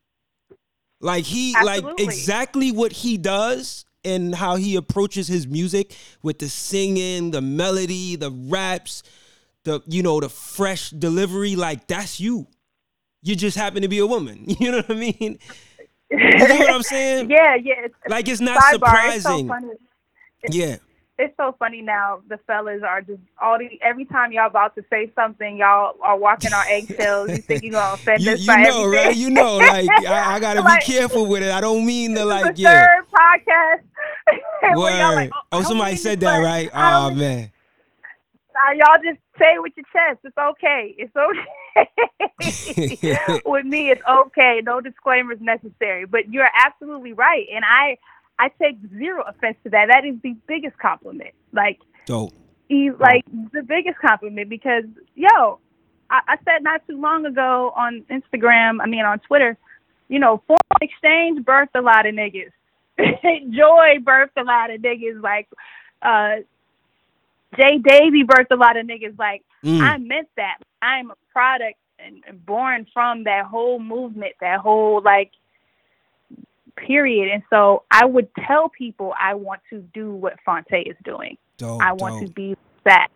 Like 1.01 1.25
he 1.25 1.55
like 1.63 1.85
exactly 1.99 2.73
what 2.73 2.93
he 2.93 3.19
does 3.19 3.85
and 4.05 4.35
how 4.35 4.57
he 4.57 4.77
approaches 4.77 5.29
his 5.29 5.47
music 5.47 5.97
with 6.23 6.39
the 6.39 6.49
singing, 6.49 7.31
the 7.31 7.41
melody, 7.41 8.17
the 8.17 8.31
raps, 8.31 9.03
the 9.65 9.83
you 9.87 10.03
know, 10.03 10.21
the 10.21 10.29
fresh 10.29 10.91
delivery, 10.91 11.57
like 11.57 11.87
that's 11.87 12.21
you. 12.21 12.47
You 13.23 13.35
just 13.35 13.57
happen 13.57 13.83
to 13.83 13.89
be 13.89 13.99
a 13.99 14.07
woman. 14.07 14.45
You 14.61 14.71
know 14.71 14.79
what 14.79 14.91
I 14.91 14.95
mean? 14.95 15.39
You 16.11 16.19
get 16.19 16.59
what 16.59 16.71
I'm 16.71 16.83
saying? 16.83 17.31
yeah, 17.31 17.55
yeah. 17.57 17.89
Like 18.09 18.29
it's 18.29 18.41
not 18.41 18.63
sidebar, 18.63 18.73
surprising. 18.73 19.51
It's 20.43 20.57
so. 20.57 20.61
Yeah. 20.61 20.77
It's 21.17 21.33
so 21.37 21.55
funny 21.61 21.81
now. 21.81 22.23
The 22.29 22.39
fellas 22.47 22.83
are 22.83 23.01
just 23.01 23.21
all 23.41 23.57
the 23.57 23.79
every 23.83 24.05
time 24.05 24.33
y'all 24.33 24.49
about 24.49 24.75
to 24.75 24.85
say 24.91 25.13
something, 25.15 25.57
y'all 25.59 25.95
are 26.03 26.19
walking 26.19 26.53
on 26.53 26.65
eggshells. 26.69 27.31
You 27.31 27.37
think 27.37 27.63
you 27.63 27.71
gonna 27.71 27.95
offend 28.03 28.21
You, 28.21 28.33
us 28.33 28.41
you 28.41 28.47
by 28.49 28.63
know, 28.63 28.83
everything. 28.85 29.07
right? 29.07 29.17
You 29.17 29.31
know, 29.31 29.57
like 29.59 29.89
I, 29.91 30.35
I 30.35 30.41
gotta 30.41 30.61
Like, 30.61 30.85
be 30.85 30.93
careful 30.93 31.27
with 31.27 31.45
it. 31.45 31.53
I 31.53 31.61
don't 31.61 31.87
mean 31.87 32.17
to 32.17 32.25
like, 32.25 32.59
yeah. 32.59 32.85
third 32.85 33.07
podcast. 33.13 33.83
Word. 34.77 35.15
like, 35.15 35.31
oh, 35.33 35.39
oh 35.53 35.59
don't 35.59 35.67
somebody 35.69 35.95
said 35.97 36.19
that, 36.21 36.39
right? 36.39 36.69
Oh 36.75 37.11
man. 37.15 37.53
Nah, 38.55 38.73
y'all 38.73 38.99
just 39.05 39.21
say 39.39 39.55
it 39.55 39.63
with 39.63 39.73
your 39.77 39.87
chest. 39.93 40.19
It's 40.25 40.37
okay. 40.37 40.95
It's 40.99 41.15
okay. 41.15 41.47
with 43.45 43.67
me, 43.67 43.91
it's 43.91 44.03
okay. 44.09 44.61
No 44.65 44.81
disclaimers 44.81 45.39
necessary. 45.41 46.07
But 46.07 46.33
you're 46.33 46.49
absolutely 46.65 47.13
right, 47.13 47.47
and 47.55 47.65
I, 47.65 47.99
I 48.39 48.51
take 48.61 48.77
zero 48.99 49.23
offense 49.27 49.57
to 49.65 49.71
that. 49.71 49.87
That 49.91 50.05
is 50.05 50.17
the 50.23 50.35
biggest 50.47 50.79
compliment. 50.79 51.31
Like, 51.53 51.81
Dope. 52.07 52.33
he's 52.69 52.93
like 52.99 53.25
the 53.53 53.63
biggest 53.63 53.99
compliment 53.99 54.49
because, 54.49 54.85
yo, 55.15 55.59
I, 56.11 56.21
I 56.29 56.37
said 56.45 56.63
not 56.63 56.83
too 56.89 57.01
long 57.01 57.27
ago 57.27 57.73
on 57.77 58.05
Instagram. 58.11 58.79
I 58.83 58.87
mean, 58.87 59.05
on 59.05 59.19
Twitter. 59.21 59.57
You 60.09 60.19
know, 60.19 60.43
foreign 60.47 60.61
exchange 60.83 61.45
birthed 61.47 61.75
a 61.75 61.81
lot 61.81 62.07
of 62.07 62.15
niggas. 62.15 62.51
Joy 62.99 63.97
birthed 64.03 64.37
a 64.37 64.43
lot 64.45 64.71
of 64.71 64.81
niggas. 64.83 65.23
Like, 65.23 65.49
uh, 66.03 66.37
Jay 67.57 67.79
Davy 67.79 68.25
birthed 68.25 68.51
a 68.51 68.57
lot 68.57 68.77
of 68.77 68.87
niggas. 68.87 69.19
Like, 69.19 69.43
Mm. 69.65 69.81
I 69.81 69.97
meant 69.97 70.29
that. 70.37 70.59
I'm 70.83 71.11
a 71.11 71.15
product 71.33 71.79
and 71.99 72.23
born 72.45 72.87
from 72.93 73.25
that 73.25 73.47
whole 73.47 73.79
movement, 73.79 74.35
that 74.43 74.61
whole 74.61 75.01
like 75.03 75.31
period. 76.77 77.33
And 77.33 77.43
so 77.51 77.85
I 77.91 78.05
would 78.05 78.29
tell 78.47 78.69
people 78.69 79.13
I 79.21 79.35
want 79.35 79.61
to 79.71 79.81
do 79.95 80.13
what 80.13 80.35
Phonte 80.45 80.73
is 80.87 80.97
doing. 81.05 81.37
dope. 81.59 81.81
I 81.83 81.93
want 81.93 82.21
dope. 82.21 82.29
to 82.29 82.35
be 82.35 82.57
that. 82.85 83.09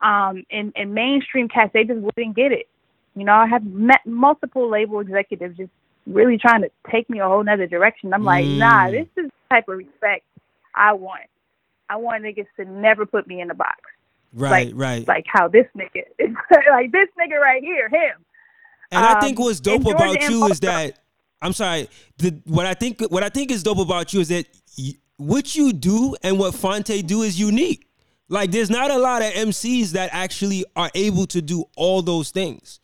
Um, 0.00 0.44
and, 0.50 0.72
and 0.74 0.94
mainstream 0.94 1.48
cats, 1.48 1.70
they 1.72 1.84
just 1.84 2.00
wouldn't 2.00 2.34
get 2.34 2.50
it. 2.52 2.68
You 3.14 3.24
know, 3.24 3.32
I 3.34 3.46
have 3.46 3.64
met 3.64 4.00
multiple 4.04 4.68
label 4.68 5.00
executives 5.00 5.56
just 5.56 5.70
really 6.06 6.38
trying 6.38 6.62
to 6.62 6.70
take 6.90 7.08
me 7.08 7.20
a 7.20 7.28
whole 7.28 7.44
nother 7.44 7.66
direction. 7.68 8.12
I'm 8.12 8.24
like, 8.24 8.44
Mm. 8.44 8.58
nah, 8.58 8.90
this 8.90 9.06
is 9.16 9.26
the 9.26 9.32
type 9.50 9.68
of 9.68 9.78
respect 9.78 10.24
I 10.74 10.94
want. 10.94 11.22
I 11.88 11.96
want 11.96 12.24
niggas 12.24 12.46
to 12.56 12.64
never 12.64 13.06
put 13.06 13.26
me 13.26 13.40
in 13.40 13.50
a 13.50 13.54
box 13.54 13.78
Right, 14.34 14.68
like- 14.68 14.72
right. 14.74 15.06
like 15.08 15.24
how 15.28 15.46
this 15.46 15.66
nigga 15.76 16.04
like 16.70 16.90
this 16.90 17.08
nigga 17.20 17.38
right 17.40 17.62
here, 17.62 17.88
him. 17.88 18.24
And 18.90 19.04
I 19.04 19.20
think 19.20 19.38
Um, 19.38 19.44
what's 19.44 19.60
dope 19.60 19.86
about 19.86 20.20
you 20.28 20.46
is 20.46 20.58
that 20.60 20.98
I'm 21.42 21.52
sorry. 21.52 21.88
The 22.18 22.40
what 22.44 22.66
I 22.66 22.74
think 22.74 23.00
what 23.10 23.22
I 23.22 23.28
think 23.28 23.50
is 23.50 23.62
dope 23.62 23.78
about 23.78 24.12
you 24.12 24.20
is 24.20 24.28
that 24.28 24.46
y- 24.78 24.94
what 25.16 25.54
you 25.54 25.72
do 25.72 26.16
and 26.22 26.38
what 26.38 26.54
Phonte 26.54 27.02
do 27.02 27.22
is 27.22 27.38
unique. 27.38 27.88
Like 28.28 28.50
there's 28.50 28.70
not 28.70 28.90
a 28.90 28.96
lot 28.96 29.20
of 29.22 29.32
MCs 29.32 29.90
that 29.90 30.10
actually 30.12 30.64
are 30.76 30.90
able 30.94 31.26
to 31.26 31.42
do 31.42 31.64
all 31.76 32.00
those 32.00 32.30
things. 32.30 32.80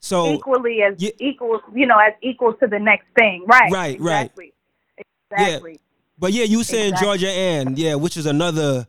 So 0.00 0.32
equally 0.32 0.82
as 0.82 0.94
yeah. 0.98 1.10
equal, 1.18 1.60
you 1.74 1.86
know, 1.86 1.98
as 1.98 2.14
equal 2.22 2.54
to 2.54 2.66
the 2.66 2.78
next 2.78 3.06
thing. 3.18 3.44
Right. 3.46 3.70
Right, 3.70 4.00
right. 4.00 4.22
exactly. 4.22 4.54
Exactly. 5.30 5.80
But 6.18 6.32
yeah, 6.32 6.44
you 6.44 6.64
saying 6.64 6.94
Exactly. 6.94 7.06
Georgia 7.06 7.28
Anne, 7.28 7.74
yeah, 7.76 7.94
which 7.96 8.16
is 8.16 8.26
another. 8.26 8.86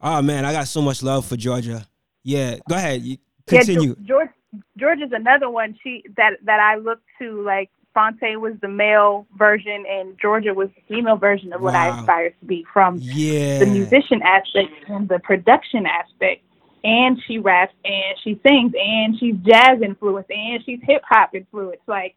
Oh 0.00 0.22
man, 0.22 0.44
I 0.44 0.52
got 0.52 0.68
so 0.68 0.82
much 0.82 1.02
love 1.02 1.26
for 1.26 1.36
Georgia. 1.36 1.86
Yeah, 2.22 2.58
go 2.68 2.76
ahead. 2.76 3.02
You 3.02 3.18
continue. 3.46 3.96
Yeah, 3.98 4.06
George 4.06 4.28
George 4.76 5.00
is 5.00 5.12
another 5.12 5.50
one 5.50 5.76
she 5.82 6.04
that 6.16 6.34
that 6.44 6.60
I 6.60 6.76
look 6.76 7.00
to 7.20 7.42
like 7.42 7.70
Phonte 7.94 8.36
was 8.40 8.54
the 8.60 8.68
male 8.68 9.26
version 9.36 9.84
and 9.88 10.18
Georgia 10.20 10.52
was 10.52 10.68
the 10.74 10.82
female 10.94 11.16
version 11.16 11.52
of 11.52 11.60
what 11.60 11.74
I 11.74 11.90
Wow. 11.90 12.00
aspire 12.00 12.30
to 12.30 12.46
be 12.46 12.66
from 12.72 12.98
yeah. 13.00 13.60
the 13.60 13.66
musician 13.66 14.20
aspect 14.22 14.70
and 14.88 15.08
the 15.08 15.20
production 15.20 15.86
aspect. 15.86 16.42
And 16.82 17.18
she 17.26 17.38
raps 17.38 17.72
and 17.84 18.18
she 18.22 18.38
sings 18.46 18.72
and 18.78 19.18
she's 19.18 19.36
jazz 19.36 19.80
influenced 19.80 20.30
and 20.30 20.62
she's 20.66 20.80
hip 20.82 21.02
hop 21.08 21.34
influenced. 21.34 21.86
Like 21.86 22.14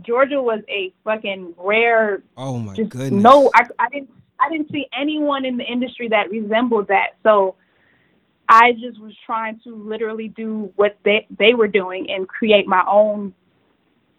Georgia 0.00 0.40
was 0.40 0.60
a 0.68 0.92
fucking 1.04 1.54
rare 1.58 2.22
oh 2.36 2.58
my 2.58 2.74
just 2.74 2.90
goodness. 2.90 3.22
no 3.22 3.50
I, 3.54 3.64
I 3.78 3.88
didn't 3.90 4.10
I 4.40 4.48
didn't 4.50 4.70
see 4.70 4.86
anyone 4.98 5.44
in 5.44 5.56
the 5.56 5.64
industry 5.64 6.08
that 6.08 6.30
resembled 6.30 6.88
that. 6.88 7.16
So 7.22 7.56
I 8.48 8.72
just 8.72 8.98
was 8.98 9.12
trying 9.26 9.60
to 9.64 9.74
literally 9.74 10.28
do 10.28 10.72
what 10.76 10.96
they 11.04 11.26
they 11.38 11.52
were 11.54 11.68
doing 11.68 12.10
and 12.10 12.26
create 12.26 12.66
my 12.66 12.82
own 12.88 13.34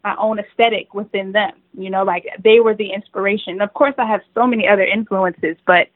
my 0.03 0.15
own 0.17 0.39
aesthetic 0.39 0.93
within 0.93 1.31
them. 1.31 1.53
You 1.77 1.89
know, 1.89 2.03
like 2.03 2.25
they 2.43 2.59
were 2.59 2.75
the 2.75 2.91
inspiration. 2.91 3.61
Of 3.61 3.73
course 3.73 3.95
I 3.97 4.05
have 4.05 4.21
so 4.33 4.47
many 4.47 4.67
other 4.67 4.83
influences, 4.83 5.57
but 5.65 5.87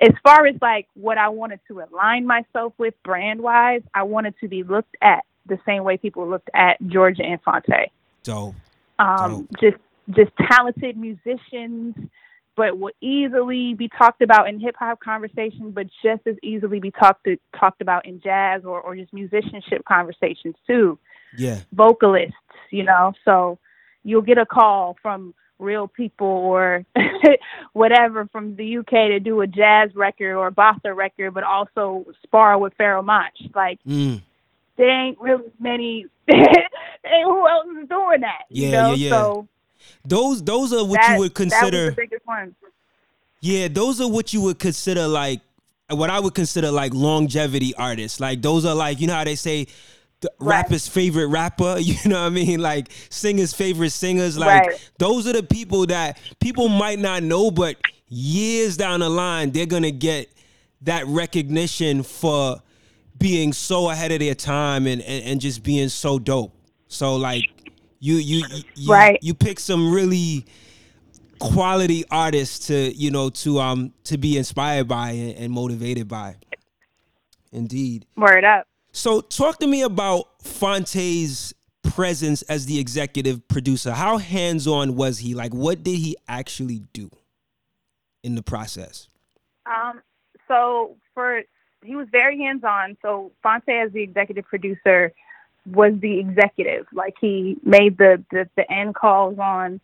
as 0.00 0.12
far 0.22 0.46
as 0.46 0.56
like 0.60 0.88
what 0.94 1.18
I 1.18 1.28
wanted 1.28 1.60
to 1.68 1.80
align 1.80 2.26
myself 2.26 2.74
with 2.78 2.94
brand 3.02 3.40
wise, 3.40 3.82
I 3.94 4.02
wanted 4.02 4.34
to 4.40 4.48
be 4.48 4.62
looked 4.62 4.94
at 5.00 5.24
the 5.46 5.58
same 5.64 5.84
way 5.84 5.96
people 5.96 6.28
looked 6.28 6.50
at 6.54 6.76
Georgia 6.86 7.22
and 7.22 7.40
Phonte 7.42 7.90
Dope. 8.22 8.54
um, 8.98 9.48
just 9.60 9.76
just 10.10 10.30
talented 10.50 10.96
musicians, 10.96 11.94
but 12.56 12.78
will 12.78 12.92
easily 13.00 13.74
be 13.74 13.88
talked 13.88 14.22
about 14.22 14.48
in 14.48 14.60
hip 14.60 14.76
hop 14.78 15.00
conversations, 15.00 15.72
but 15.74 15.86
just 16.02 16.26
as 16.26 16.36
easily 16.42 16.78
be 16.78 16.90
talked 16.90 17.24
to, 17.24 17.36
talked 17.58 17.80
about 17.80 18.06
in 18.06 18.20
jazz 18.20 18.64
or, 18.64 18.80
or 18.80 18.94
just 18.94 19.12
musicianship 19.12 19.84
conversations 19.84 20.54
too. 20.66 20.98
Yeah. 21.36 21.60
Vocalists, 21.72 22.34
you 22.70 22.82
know, 22.84 23.12
so 23.24 23.58
you'll 24.04 24.22
get 24.22 24.38
a 24.38 24.46
call 24.46 24.96
from 25.02 25.34
real 25.58 25.88
people 25.88 26.26
or 26.26 26.84
whatever 27.72 28.26
from 28.26 28.56
the 28.56 28.78
UK 28.78 28.90
to 28.90 29.20
do 29.20 29.40
a 29.40 29.46
jazz 29.46 29.94
record 29.94 30.34
or 30.36 30.48
a 30.48 30.52
bossa 30.52 30.94
record, 30.94 31.32
but 31.34 31.44
also 31.44 32.04
spar 32.22 32.58
with 32.58 32.76
Pharoahe 32.78 33.04
Monch. 33.04 33.36
Like 33.54 33.78
Mm. 33.86 34.22
there 34.76 34.90
ain't 34.90 35.18
really 35.20 35.50
many. 35.58 36.06
who 36.30 37.48
else 37.48 37.66
is 37.82 37.88
doing 37.88 38.20
that? 38.20 38.42
You 38.50 38.68
Yeah, 38.68 38.82
know? 38.82 38.88
yeah, 38.90 38.94
yeah. 38.96 39.10
So 39.10 39.48
Those 40.04 40.42
those 40.42 40.72
are 40.72 40.84
what 40.84 41.00
that, 41.00 41.12
you 41.14 41.18
would 41.20 41.34
consider. 41.34 41.90
the 41.90 41.96
biggest. 41.96 42.22
Yeah, 43.40 43.68
those 43.68 44.00
are 44.00 44.08
what 44.10 44.32
you 44.32 44.40
would 44.42 44.58
consider 44.58 45.06
like 45.06 45.40
what 45.88 46.10
I 46.10 46.18
would 46.18 46.34
consider 46.34 46.70
like 46.72 46.92
longevity 46.94 47.72
artists. 47.76 48.18
Like 48.18 48.42
those 48.42 48.64
are 48.64 48.74
like 48.74 49.00
you 49.00 49.06
know 49.06 49.14
how 49.14 49.24
they 49.24 49.36
say 49.36 49.68
Right. 50.38 50.58
rapper's 50.58 50.88
favorite 50.88 51.26
rapper, 51.28 51.76
you 51.80 51.96
know 52.08 52.20
what 52.22 52.26
I 52.26 52.30
mean? 52.30 52.60
Like 52.60 52.88
singer's 53.10 53.52
favorite 53.52 53.90
singers. 53.90 54.36
Like 54.38 54.66
Right. 54.66 54.90
those 54.98 55.26
are 55.26 55.32
the 55.32 55.42
people 55.42 55.86
that 55.86 56.18
people 56.40 56.68
might 56.68 56.98
not 56.98 57.22
know, 57.22 57.50
but 57.50 57.76
years 58.08 58.76
down 58.76 59.00
the 59.00 59.08
line 59.08 59.50
they're 59.50 59.66
gonna 59.66 59.90
get 59.90 60.28
that 60.82 61.06
recognition 61.06 62.02
for 62.02 62.62
being 63.18 63.52
so 63.52 63.90
ahead 63.90 64.12
of 64.12 64.20
their 64.20 64.34
time 64.34 64.86
and, 64.86 65.02
and, 65.02 65.24
and 65.24 65.40
just 65.40 65.62
being 65.62 65.88
so 65.88 66.18
dope. 66.18 66.52
So 66.88 67.16
like 67.16 67.44
you 67.98 68.16
you 68.16 68.44
you, 68.74 68.92
right. 68.92 69.18
you 69.22 69.34
pick 69.34 69.58
some 69.58 69.92
really 69.92 70.44
quality 71.38 72.04
artists 72.10 72.66
to 72.68 72.94
you 72.94 73.10
know 73.10 73.28
to 73.30 73.58
um 73.58 73.92
to 74.04 74.16
be 74.18 74.38
inspired 74.38 74.86
by 74.88 75.10
and, 75.10 75.36
and 75.36 75.52
motivated 75.52 76.08
by. 76.08 76.36
Indeed. 77.52 78.06
Word 78.16 78.44
up. 78.44 78.66
So 78.96 79.20
talk 79.20 79.58
to 79.58 79.66
me 79.66 79.82
about 79.82 80.42
Phonte's 80.42 81.52
presence 81.82 82.40
as 82.42 82.64
the 82.64 82.78
executive 82.78 83.46
producer. 83.46 83.92
How 83.92 84.16
hands-on 84.16 84.96
was 84.96 85.18
he? 85.18 85.34
Like 85.34 85.52
what 85.52 85.84
did 85.84 85.98
he 85.98 86.16
actually 86.26 86.80
do 86.94 87.10
in 88.24 88.36
the 88.36 88.42
process? 88.42 89.06
Um 89.66 90.00
so 90.48 90.96
for 91.12 91.42
he 91.84 91.94
was 91.94 92.08
very 92.10 92.38
hands-on. 92.38 92.96
So 93.02 93.32
Phonte 93.42 93.68
as 93.68 93.92
the 93.92 94.02
executive 94.02 94.46
producer 94.46 95.12
was 95.66 95.92
the 96.00 96.18
executive. 96.18 96.86
Like 96.90 97.16
he 97.20 97.58
made 97.62 97.98
the, 97.98 98.24
the 98.30 98.48
the 98.56 98.70
end 98.72 98.94
calls 98.94 99.38
on 99.38 99.78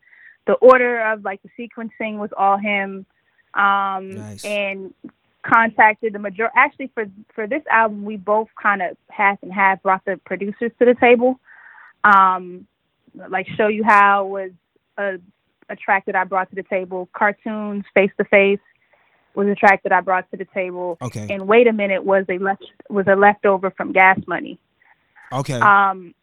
the 0.46 0.55
order 0.55 1.07
of 1.12 1.22
like 1.22 1.40
the 1.42 1.51
sequencing 1.59 2.16
was 2.16 2.31
all 2.35 2.57
him. 2.57 3.05
Um 3.53 4.14
Nice. 4.14 4.42
and 4.42 4.94
contacted 5.43 6.13
the 6.13 6.19
major 6.19 6.51
actually 6.57 6.91
for 6.95 7.05
for 7.35 7.47
this 7.47 7.63
album 7.71 8.05
we 8.05 8.17
both 8.17 8.49
kind 8.61 8.81
of 8.81 8.97
half 9.09 9.39
and 9.43 9.53
half 9.53 9.83
brought 9.83 10.05
the 10.05 10.19
producers 10.25 10.71
to 10.79 10.85
the 10.85 10.95
table. 11.01 11.39
Um 12.05 12.67
like 13.29 13.47
Show 13.57 13.69
You 13.69 13.85
How 13.85 14.27
was 14.27 14.51
a 14.97 15.19
a 15.69 15.77
track 15.77 16.07
that 16.07 16.17
I 16.17 16.25
brought 16.25 16.51
to 16.51 16.57
the 16.57 16.63
table. 16.63 17.09
Cartoons, 17.13 17.85
Face 17.95 18.11
to 18.19 18.25
Face 18.25 18.61
was 19.35 19.49
a 19.49 19.55
track 19.55 19.83
that 19.83 19.93
I 19.93 20.01
brought 20.01 20.31
to 20.31 20.37
the 20.37 20.47
table. 20.53 20.99
Okay. 21.01 21.27
And 21.31 21.47
Wait 21.49 21.67
a 21.67 21.73
Minute 21.73 22.05
was 22.05 22.25
a 22.29 22.39
left 22.39 22.65
was 22.89 23.07
a 23.09 23.17
leftover 23.17 23.71
from 23.71 23.93
Gas 23.93 24.19
Money. 24.27 24.59
Okay. 25.33 25.59
Um, 25.59 26.15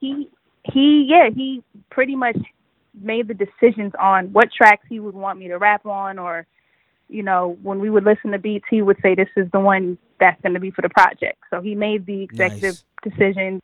he 0.00 0.28
he 0.64 1.06
yeah 1.08 1.30
he 1.34 1.62
pretty 1.90 2.14
much 2.14 2.36
made 3.00 3.28
the 3.28 3.34
decisions 3.34 3.92
on 3.98 4.32
what 4.32 4.52
tracks 4.52 4.84
he 4.88 5.00
would 5.00 5.14
want 5.14 5.38
me 5.38 5.48
to 5.48 5.58
rap 5.58 5.86
on, 5.86 6.18
or 6.18 6.46
you 7.08 7.22
know 7.22 7.56
when 7.62 7.80
we 7.80 7.90
would 7.90 8.04
listen 8.04 8.32
to 8.32 8.38
beats, 8.38 8.66
he 8.70 8.82
would 8.82 8.98
say 9.02 9.14
this 9.14 9.28
is 9.36 9.50
the 9.52 9.60
one 9.60 9.98
that's 10.20 10.40
going 10.42 10.54
to 10.54 10.60
be 10.60 10.70
for 10.70 10.82
the 10.82 10.88
project. 10.90 11.38
So 11.50 11.60
he 11.60 11.74
made 11.74 12.06
the 12.06 12.22
executive 12.22 12.74
Nice. 12.74 13.12
decisions 13.12 13.62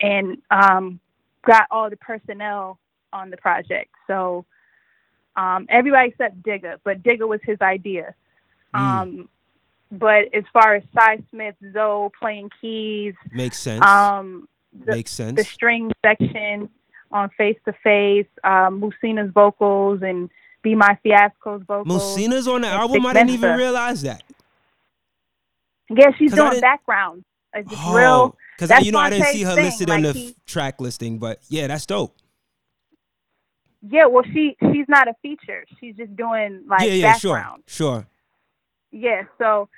and 0.00 0.38
um, 0.50 1.00
got 1.46 1.66
all 1.70 1.90
the 1.90 1.96
personnel 1.96 2.78
on 3.12 3.30
the 3.30 3.36
project. 3.36 3.90
So 4.06 4.44
um, 5.36 5.66
everybody 5.68 6.08
except 6.08 6.42
Digga, 6.42 6.78
but 6.84 7.02
Digga 7.02 7.28
was 7.28 7.40
his 7.44 7.58
idea. 7.60 8.14
Mm. 8.74 8.80
Um, 8.80 9.28
but 9.92 10.34
as 10.34 10.44
far 10.52 10.74
as 10.74 10.82
Sy 10.94 11.18
Smith, 11.30 11.54
Zoe 11.72 12.08
playing 12.18 12.50
keys, 12.60 13.14
Makes 13.32 13.58
sense. 13.58 13.84
um, 13.84 14.48
the, 14.72 14.92
Makes 14.92 15.12
sense. 15.12 15.36
the 15.36 15.44
string 15.44 15.92
section 16.04 16.68
on 17.12 17.30
Face 17.38 17.58
to 17.66 17.72
Face, 17.84 18.26
um, 18.42 18.80
Musina's 18.80 19.32
vocals 19.32 20.00
and 20.02 20.28
Be 20.64 20.74
My 20.74 20.98
Fiasco's 21.02 21.62
vocals. 21.68 22.16
Musina's 22.16 22.48
on 22.48 22.62
the 22.62 22.68
album. 22.68 23.06
I 23.06 23.12
didn't 23.12 23.30
even 23.30 23.56
realize 23.56 24.02
that. 24.02 24.24
Yeah, 25.90 26.10
she's 26.18 26.32
doing 26.32 26.58
background. 26.60 27.22
It's 27.52 27.70
just 27.70 27.94
real. 27.94 28.34
because 28.58 28.84
you 28.84 28.90
know 28.90 28.98
I 28.98 29.10
didn't 29.10 29.26
see 29.26 29.42
her 29.42 29.54
thing, 29.54 29.66
listed 29.66 29.90
on 29.90 30.02
the 30.02 30.12
he- 30.12 30.36
track 30.46 30.80
listing, 30.80 31.18
but 31.18 31.40
yeah, 31.48 31.68
that's 31.68 31.86
dope. 31.86 32.16
Yeah, 33.88 34.06
well, 34.06 34.24
she 34.24 34.56
she's 34.72 34.86
not 34.88 35.06
a 35.06 35.14
feature. 35.20 35.64
She's 35.78 35.94
just 35.94 36.16
doing 36.16 36.64
like 36.66 36.80
yeah, 36.80 36.94
yeah, 36.94 37.12
background. 37.12 37.62
sure, 37.66 37.92
sure. 37.92 38.06
Yeah, 38.90 39.24
so 39.38 39.68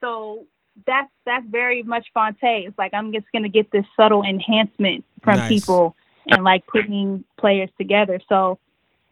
so 0.00 0.46
that's 0.86 1.10
that's 1.26 1.44
very 1.48 1.82
much 1.82 2.06
Phonte. 2.14 2.38
It's 2.40 2.78
like 2.78 2.94
I'm 2.94 3.12
just 3.12 3.26
gonna 3.32 3.50
get 3.50 3.70
this 3.70 3.84
subtle 3.94 4.22
enhancement 4.24 5.04
from 5.22 5.36
Nice. 5.36 5.48
people 5.50 5.94
and 6.26 6.42
like 6.42 6.66
putting 6.66 7.24
players 7.38 7.68
together. 7.76 8.20
So 8.28 8.58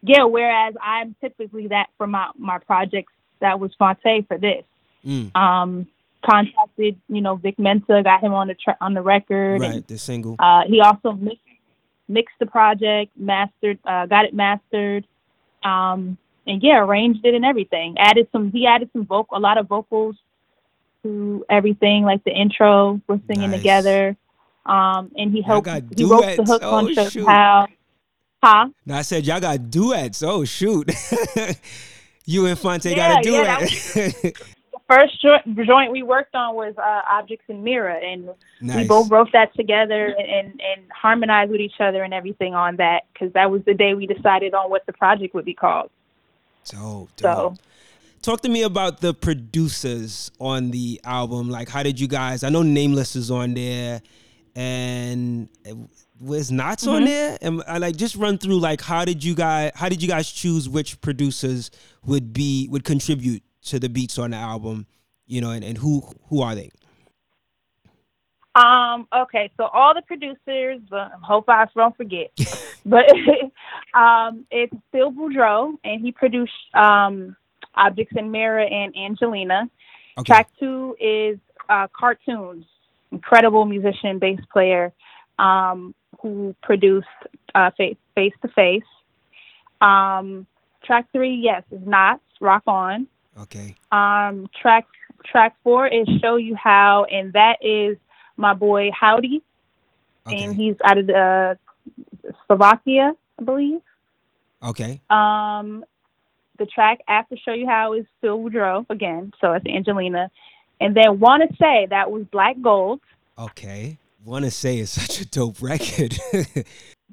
yeah, 0.01 0.23
whereas 0.23 0.73
I'm 0.81 1.15
typically 1.21 1.67
that 1.67 1.87
for 1.97 2.07
my 2.07 2.29
my 2.37 2.57
projects 2.59 3.13
that 3.39 3.59
was 3.59 3.71
Phonte 3.77 4.27
for 4.27 4.37
this. 4.37 4.63
Mm, 5.05 5.35
Um 5.35 5.87
contacted, 6.21 6.99
you 7.07 7.21
know, 7.21 7.37
Vic 7.37 7.57
Mensa, 7.57 8.01
got 8.03 8.21
him 8.21 8.33
on 8.33 8.47
the 8.49 8.53
tra- 8.53 8.77
on 8.81 8.93
the 8.93 9.01
record 9.01 9.61
and 9.61 9.73
right, 9.75 9.87
the 9.87 9.97
single. 9.97 10.35
uh, 10.37 10.63
he 10.67 10.81
also 10.81 11.13
mixed, 11.13 11.41
mixed 12.09 12.35
the 12.39 12.45
project, 12.45 13.11
mastered, 13.15 13.79
uh, 13.85 14.05
got 14.05 14.25
it 14.25 14.33
mastered, 14.33 15.07
um, 15.63 16.17
and 16.45 16.61
yeah, 16.61 16.79
arranged 16.79 17.23
it 17.25 17.33
and 17.35 17.45
everything. 17.45 17.95
Added 17.97 18.27
some, 18.33 18.51
he 18.51 18.65
added 18.65 18.89
some 18.91 19.05
vocal, 19.05 19.37
a 19.37 19.39
lot 19.39 19.57
of 19.57 19.69
vocals 19.69 20.17
to 21.03 21.45
everything, 21.49 22.03
like 22.03 22.21
the 22.25 22.31
intro, 22.31 22.99
we're 23.07 23.21
singing 23.27 23.51
Nice. 23.51 23.61
together, 23.61 24.17
um, 24.65 25.11
and 25.15 25.31
he 25.31 25.41
helped. 25.41 25.69
He 25.97 26.03
wrote 26.03 26.35
the 26.35 26.43
hook 26.43 26.61
Oh, 26.65 26.75
on 26.75 26.93
shoot. 26.93 27.25
How. 27.25 27.67
Huh? 28.41 28.69
I 28.89 29.01
said 29.01 29.25
y'all 29.25 29.39
got 29.39 29.69
duets. 29.69 30.23
Oh 30.23 30.45
shoot, 30.45 30.89
you 32.25 32.45
and 32.45 32.57
Phonte 32.57 32.85
Yeah, 32.85 32.95
got 32.95 33.25
a 33.25 33.29
yeah, 33.29 33.59
duet. 33.59 34.35
The 34.71 34.95
first 34.95 35.21
jo- 35.21 35.63
joint 35.65 35.91
we 35.91 36.01
worked 36.01 36.33
on 36.33 36.55
was 36.55 36.73
uh, 36.79 37.01
Objects 37.11 37.45
in 37.47 37.63
Mirror, 37.63 37.99
and 38.03 38.29
we 38.59 38.87
both 38.87 39.11
wrote 39.11 39.31
that 39.33 39.53
together 39.53 40.07
and, 40.07 40.47
and, 40.47 40.91
harmonized 40.91 41.51
with 41.51 41.61
each 41.61 41.79
other 41.79 42.01
and 42.01 42.11
everything 42.11 42.55
on 42.55 42.77
that 42.77 43.03
because 43.13 43.31
that 43.33 43.51
was 43.51 43.61
the 43.65 43.75
day 43.75 43.93
we 43.93 44.07
decided 44.07 44.55
on 44.55 44.71
what 44.71 44.87
the 44.87 44.93
project 44.93 45.35
would 45.35 45.45
be 45.45 45.53
called. 45.53 45.91
Dope, 46.65 47.09
So. 47.19 47.55
Talk 48.23 48.41
to 48.41 48.49
me 48.49 48.63
about 48.63 48.99
the 48.99 49.13
producers 49.13 50.31
on 50.39 50.71
the 50.71 50.99
album. 51.03 51.49
Like, 51.49 51.69
how 51.69 51.83
did 51.83 51.99
you 51.99 52.07
guys? 52.07 52.43
I 52.43 52.49
know 52.49 52.63
Nameless 52.63 53.15
is 53.15 53.29
on 53.29 53.53
there, 53.53 54.01
and 54.55 55.47
was 56.19 56.51
Knots 56.51 56.85
on 56.85 57.03
Mhm. 57.03 57.05
there? 57.05 57.37
And 57.41 57.63
I 57.67 57.77
like 57.77 57.95
just 57.95 58.15
run 58.15 58.37
through 58.37 58.59
like 58.59 58.81
how 58.81 59.05
did 59.05 59.23
you 59.23 59.35
guys? 59.35 59.71
How 59.75 59.89
did 59.89 60.01
you 60.01 60.07
guys 60.07 60.31
choose 60.31 60.67
which 60.67 60.99
producers 61.01 61.71
would 62.05 62.33
be 62.33 62.67
would 62.69 62.83
contribute 62.83 63.43
to 63.63 63.79
the 63.79 63.89
beats 63.89 64.17
on 64.19 64.31
the 64.31 64.37
album? 64.37 64.85
You 65.27 65.41
know, 65.41 65.51
and, 65.51 65.63
and 65.63 65.77
who 65.77 66.03
who 66.29 66.41
are 66.41 66.55
they? 66.55 66.71
Um, 68.55 69.07
okay, 69.15 69.51
so 69.57 69.65
all 69.65 69.93
the 69.93 70.01
producers, 70.01 70.81
uh, 70.91 71.09
hope 71.21 71.45
I 71.47 71.67
don't 71.75 71.95
forget, 71.95 72.31
but 72.85 73.05
um, 73.93 74.45
it's 74.49 74.73
Phil 74.91 75.11
Boudreau, 75.11 75.75
and 75.83 76.01
he 76.01 76.11
produced 76.11 76.51
um, 76.73 77.37
Objects 77.75 78.15
in 78.17 78.31
Mirror 78.31 78.65
and 78.65 78.93
Angelina. 78.97 79.69
Okay. 80.17 80.25
Track 80.25 80.49
two 80.59 80.95
is 80.99 81.37
uh, 81.69 81.87
Cartoons, 81.97 82.65
incredible 83.11 83.65
musician, 83.65 84.17
bass 84.19 84.39
player, 84.51 84.91
um, 85.37 85.93
who 86.21 86.55
produced 86.61 87.07
uh, 87.55 87.71
Face 87.77 87.97
Face 88.15 88.33
to 88.41 88.47
Face. 88.49 88.83
Um, 89.81 90.45
track 90.83 91.07
three, 91.11 91.35
yes, 91.35 91.63
is 91.71 91.85
Knots, 91.85 92.21
Rock 92.41 92.63
On. 92.67 93.07
Okay. 93.41 93.75
Um, 93.91 94.49
track 94.61 94.85
track 95.25 95.55
four 95.63 95.87
is 95.87 96.07
Show 96.21 96.35
You 96.37 96.55
How, 96.55 97.05
and 97.11 97.33
that 97.33 97.57
is 97.61 97.97
my 98.37 98.53
boy 98.53 98.89
Howdy, 98.97 99.41
Okay. 100.27 100.43
and 100.43 100.55
he's 100.55 100.75
out 100.83 100.97
of 100.97 101.07
the, 101.07 101.57
Slovakia, 102.47 103.13
I 103.39 103.43
believe. 103.43 103.81
okay. 104.63 105.01
Um, 105.09 105.83
the 106.57 106.65
track 106.65 106.99
after 107.07 107.37
Show 107.37 107.53
You 107.53 107.67
How 107.67 107.93
is 107.93 108.05
Phil 108.21 108.37
Boudreau 108.37 108.85
again, 108.89 109.31
so 109.39 109.53
it's 109.53 109.65
Angelina, 109.65 110.29
and 110.81 110.95
then 110.95 111.19
Want 111.19 111.43
to 111.49 111.55
Say 111.57 111.87
that 111.89 112.11
was 112.11 112.23
Black 112.31 112.57
Gold. 112.61 112.99
Okay. 113.37 113.97
Want 114.25 114.45
to 114.45 114.51
say 114.51 114.79
is 114.79 114.91
such 114.91 115.21
a 115.21 115.25
dope 115.25 115.61
record. 115.61 116.17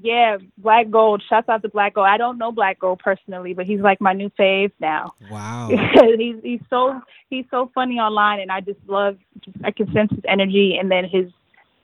Yeah, 0.03 0.37
Black 0.59 0.91
Gold. 0.91 1.23
Shouts 1.27 1.49
out 1.49 1.63
to 1.63 1.71
Black 1.71 1.95
Gold. 1.95 2.07
I 2.07 2.19
don't 2.19 2.37
know 2.37 2.53
Black 2.53 2.79
Gold 2.79 3.01
personally, 3.03 3.55
but 3.55 3.65
he's 3.65 3.81
like 3.81 4.01
my 4.01 4.13
new 4.13 4.31
fave 4.39 4.71
now. 4.79 5.15
wow. 5.31 5.71
he's 6.19 6.37
he's 6.43 6.61
so 6.69 7.01
he's 7.31 7.47
so 7.51 7.71
funny 7.75 7.99
online, 7.99 8.41
and 8.41 8.53
I 8.53 8.61
just 8.61 8.79
love 8.87 9.17
I 9.65 9.71
can 9.71 9.91
sense 9.93 10.11
his 10.11 10.21
energy, 10.29 10.77
and 10.79 10.91
then 10.91 11.05
his 11.05 11.31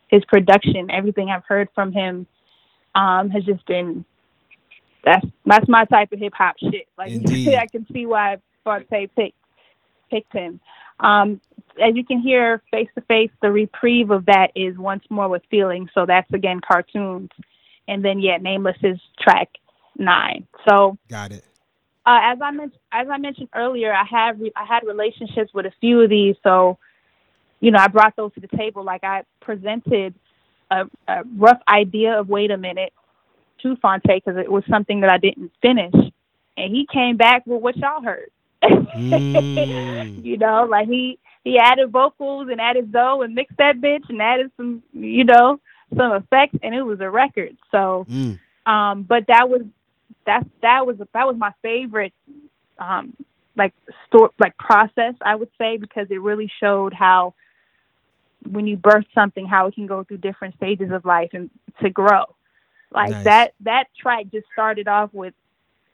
his 0.09 0.23
production. 0.27 0.91
Everything 0.91 1.31
I've 1.31 1.45
heard 1.47 1.69
from 1.75 1.93
him 1.93 2.27
um, 2.95 3.31
has 3.31 3.45
just 3.45 3.65
been 3.67 4.05
that's 5.05 5.27
that's 5.47 5.69
my 5.69 5.87
type 5.87 6.13
of 6.13 6.19
hip 6.19 6.35
hop 6.37 6.57
shit. 6.59 6.89
Like. 6.99 7.13
I 7.57 7.67
can 7.67 7.87
see 7.93 8.05
why 8.05 8.37
Phonte 8.63 9.11
picked 9.17 9.39
picked 10.11 10.33
him. 10.35 10.61
Um, 11.01 11.41
as 11.81 11.95
you 11.95 12.05
can 12.05 12.21
hear, 12.21 12.63
face 12.71 12.89
to 12.95 13.01
face, 13.03 13.31
the 13.41 13.51
reprieve 13.51 14.11
of 14.11 14.27
that 14.27 14.49
is 14.55 14.77
once 14.77 15.05
more 15.11 15.29
with 15.29 15.43
feeling. 15.51 15.89
So 15.95 16.05
that's 16.07 16.31
again 16.33 16.61
cartoons, 16.67 17.31
and 17.89 18.05
then 18.05 18.21
yeah, 18.21 18.37
nameless 18.39 18.77
is 18.83 18.99
track 19.21 19.49
nine. 19.99 20.47
So 20.69 20.99
Got 21.09 21.33
it. 21.33 21.45
uh, 22.07 22.19
as 22.23 22.39
I 22.43 22.51
mentioned, 22.51 22.81
as 22.93 23.09
I 23.11 23.19
mentioned 23.19 23.49
earlier, 23.55 23.93
I 23.93 24.05
have 24.05 24.41
re- 24.41 24.53
I 24.57 24.65
had 24.65 24.87
relationships 24.87 25.53
with 25.55 25.67
a 25.67 25.73
few 25.81 26.01
of 26.01 26.11
these, 26.11 26.37
so 26.43 26.79
you 27.61 27.71
know 27.71 27.79
I 27.79 27.89
brought 27.89 28.17
those 28.17 28.33
to 28.35 28.41
the 28.41 28.57
table. 28.57 28.85
Like 28.85 29.05
I 29.05 29.23
presented 29.41 30.15
a, 30.71 30.85
a 31.09 31.23
rough 31.37 31.61
idea 31.69 32.19
of 32.19 32.29
wait 32.29 32.51
a 32.51 32.57
minute 32.59 32.93
to 33.63 33.77
Phonte 33.77 34.03
because 34.07 34.37
it 34.37 34.51
was 34.51 34.65
something 34.69 35.01
that 35.01 35.11
I 35.13 35.19
didn't 35.19 35.53
finish, 35.63 35.95
and 36.57 36.75
he 36.75 36.87
came 36.93 37.17
back 37.17 37.47
with 37.47 37.63
what 37.63 37.77
y'all 37.77 38.03
heard. 38.03 38.31
Mm. 38.95 40.25
you 40.25 40.37
know, 40.37 40.67
like 40.71 40.87
he 40.87 41.19
he 41.45 41.59
added 41.59 41.91
vocals 41.91 42.49
and 42.51 42.61
added 42.61 42.93
Zoe 42.93 43.25
and 43.25 43.35
mixed 43.35 43.57
that 43.59 43.81
bitch 43.81 44.09
and 44.09 44.23
added 44.23 44.51
some, 44.57 44.83
you 44.93 45.25
know, 45.25 45.61
some 45.97 46.13
effects, 46.13 46.57
and 46.63 46.75
it 46.75 46.83
was 46.83 47.01
a 47.01 47.11
record. 47.11 47.57
So, 47.71 48.07
mm. 48.09 48.39
um, 48.67 49.03
but 49.03 49.27
that 49.29 49.49
was 49.49 49.63
that 50.27 50.47
that 50.63 50.87
was 50.87 50.97
that 50.99 51.27
was 51.27 51.37
my 51.37 51.53
favorite, 51.63 52.13
um, 52.79 53.17
like 53.57 53.75
store 54.07 54.31
like 54.39 54.57
process 54.57 55.15
I 55.21 55.35
would 55.35 55.51
say 55.59 55.77
because 55.77 56.07
it 56.11 56.21
really 56.21 56.51
showed 56.61 56.95
how 56.95 57.35
when 58.49 58.67
you 58.67 58.77
birth 58.77 59.05
something 59.15 59.47
how 59.47 59.67
it 59.67 59.75
can 59.75 59.87
go 59.87 60.05
through 60.05 60.19
different 60.19 60.57
stages 60.57 60.91
of 60.91 61.05
life 61.05 61.31
and 61.33 61.51
to 61.83 61.91
grow. 61.91 62.25
Like 62.93 63.11
nice. 63.11 63.25
that 63.25 63.55
that 63.61 63.85
track 64.01 64.27
just 64.33 64.47
started 64.53 64.89
off 64.89 65.11
with 65.13 65.35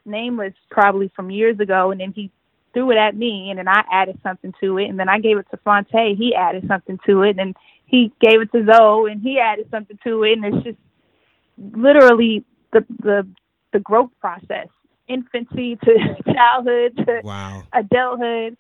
nameless 0.05 0.55
probably 0.71 1.11
from 1.15 1.31
years 1.31 1.59
ago 1.61 1.91
and 1.91 2.01
then 2.01 2.13
he 2.13 2.31
threw 2.79 2.93
it 2.93 2.97
at 2.97 3.17
me 3.17 3.49
and 3.51 3.59
then 3.59 3.69
I 3.69 3.83
added 3.91 4.19
something 4.23 4.55
to 4.61 4.79
it 4.79 4.89
and 4.89 4.99
then 4.99 5.09
I 5.09 5.19
gave 5.19 5.39
it 5.39 5.47
to 5.51 5.57
Phonte, 5.59 6.17
he 6.17 6.35
added 6.35 6.65
something 6.69 6.99
to 7.07 7.23
it 7.23 7.39
and 7.39 7.57
he 7.87 8.13
gave 8.21 8.41
it 8.41 8.53
to 8.53 8.65
Zoe 8.65 9.11
and 9.11 9.21
he 9.21 9.39
added 9.39 9.67
something 9.71 9.99
to 10.05 10.23
it 10.23 10.39
and 10.39 10.45
it's 10.45 10.65
just 10.65 10.79
literally 11.77 12.45
the 12.73 12.85
the 13.03 13.27
the 13.73 13.81
growth 13.81 14.11
process. 14.21 14.69
Infancy 15.09 15.77
to 15.85 16.33
childhood 16.33 16.97
to 16.99 17.21
wow. 17.25 17.63
adulthood. 17.73 18.57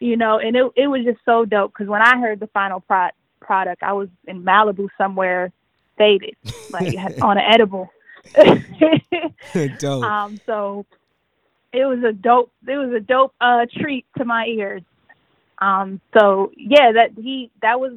You 0.00 0.16
know, 0.16 0.38
and 0.38 0.56
it 0.56 0.64
it 0.74 0.86
was 0.88 1.04
just 1.04 1.20
so 1.24 1.44
dope 1.44 1.72
because 1.72 1.88
when 1.88 2.02
I 2.02 2.18
heard 2.18 2.40
the 2.40 2.48
final 2.48 2.80
pro- 2.80 3.10
product, 3.40 3.84
I 3.84 3.92
was 3.92 4.08
in 4.26 4.42
Malibu 4.42 4.88
somewhere 4.98 5.52
faded, 5.96 6.34
like 6.70 6.96
on 7.22 7.38
an 7.38 7.44
edible. 7.48 7.88
dope. 9.78 10.02
Um, 10.02 10.40
so 10.44 10.86
it 11.72 11.86
was 11.86 12.02
a 12.04 12.12
dope. 12.12 12.52
It 12.66 12.76
was 12.76 12.92
a 12.94 13.00
dope 13.00 13.34
uh, 13.40 13.66
treat 13.78 14.06
to 14.18 14.24
my 14.24 14.46
ears. 14.46 14.82
Um, 15.58 16.00
so 16.16 16.52
yeah, 16.56 16.92
that 16.92 17.10
he 17.16 17.50
that 17.62 17.80
was 17.80 17.92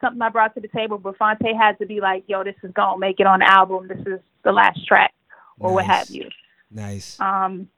something 0.00 0.20
I 0.20 0.28
brought 0.28 0.54
to 0.54 0.60
the 0.60 0.68
table. 0.68 0.98
But 0.98 1.16
Phonte 1.16 1.54
had 1.56 1.78
to 1.78 1.86
be 1.86 2.00
like, 2.00 2.24
"Yo, 2.26 2.44
this 2.44 2.56
is 2.62 2.72
gonna 2.72 2.98
make 2.98 3.20
it 3.20 3.26
on 3.26 3.40
the 3.40 3.50
album. 3.50 3.88
This 3.88 4.06
is 4.06 4.20
the 4.42 4.52
last 4.52 4.86
track, 4.86 5.14
or 5.58 5.70
nice. 5.70 5.74
what 5.74 5.84
have 5.86 6.10
you." 6.10 6.28
Nice. 6.70 7.18
Um, 7.20 7.68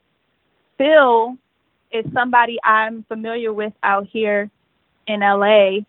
Phil 0.78 1.36
is 1.92 2.05
somebody 2.12 2.59
I'm 2.64 3.05
familiar 3.05 3.53
with 3.53 3.72
out 3.82 4.07
here 4.07 4.51
in 5.07 5.20
LA, 5.20 5.80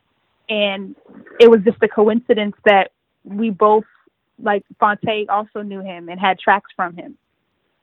and 0.50 0.96
it 1.40 1.50
was 1.50 1.62
just 1.64 1.82
a 1.82 1.88
coincidence 1.88 2.56
that 2.66 2.92
we 3.24 3.50
both 3.50 3.86
like 4.40 4.64
Phonte 4.80 5.28
also 5.30 5.62
knew 5.62 5.82
him 5.82 6.10
and 6.10 6.20
had 6.20 6.38
tracks 6.38 6.70
from 6.76 6.96
him. 6.96 7.18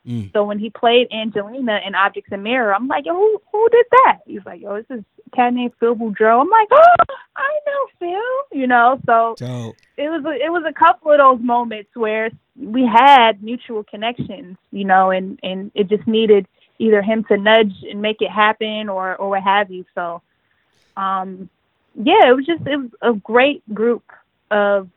Mm. 0.06 0.32
So 0.32 0.44
when 0.44 0.58
he 0.58 0.68
played 0.68 1.08
Angelina 1.12 1.80
in 1.86 1.94
Objects 1.94 2.30
in 2.30 2.42
Mirror, 2.42 2.74
I'm 2.74 2.88
like, 2.88 3.06
yo, 3.06 3.14
who 3.14 3.40
who 3.50 3.68
did 3.70 3.86
that? 3.90 4.18
He's 4.26 4.44
like, 4.44 4.60
yo, 4.60 4.76
this 4.76 4.98
is 4.98 5.04
a 5.26 5.36
cat 5.36 5.54
named 5.54 5.72
Phil 5.80 5.94
Boudreau. 5.94 6.40
I'm 6.40 6.50
like, 6.50 6.68
oh, 6.72 6.94
I 7.36 7.58
know 7.66 7.86
Phil, 7.98 8.58
you 8.60 8.66
know. 8.66 9.00
So 9.06 9.34
Dope. 9.38 9.76
it 9.96 10.10
was 10.10 10.24
a, 10.26 10.44
it 10.44 10.50
was 10.50 10.64
a 10.68 10.72
couple 10.72 11.10
of 11.10 11.18
those 11.18 11.44
moments 11.44 11.90
where 11.94 12.30
we 12.56 12.86
had 12.86 13.42
mutual 13.42 13.82
connections, 13.82 14.58
you 14.70 14.84
know, 14.84 15.10
and 15.10 15.40
and 15.42 15.70
it 15.74 15.88
just 15.88 16.06
needed 16.06 16.46
either 16.78 17.00
him 17.00 17.24
to 17.24 17.38
nudge 17.38 17.72
and 17.88 18.02
make 18.02 18.20
it 18.20 18.30
happen 18.30 18.90
or 18.90 19.16
or 19.16 19.30
what 19.30 19.42
have 19.42 19.70
you. 19.70 19.86
So, 19.94 20.20
um, 20.98 21.48
yeah, 21.94 22.28
it 22.28 22.36
was 22.36 22.44
just 22.44 22.66
it 22.66 22.76
was 22.76 22.90
a 23.00 23.14
great 23.14 23.62
group 23.74 24.04
of 24.50 24.90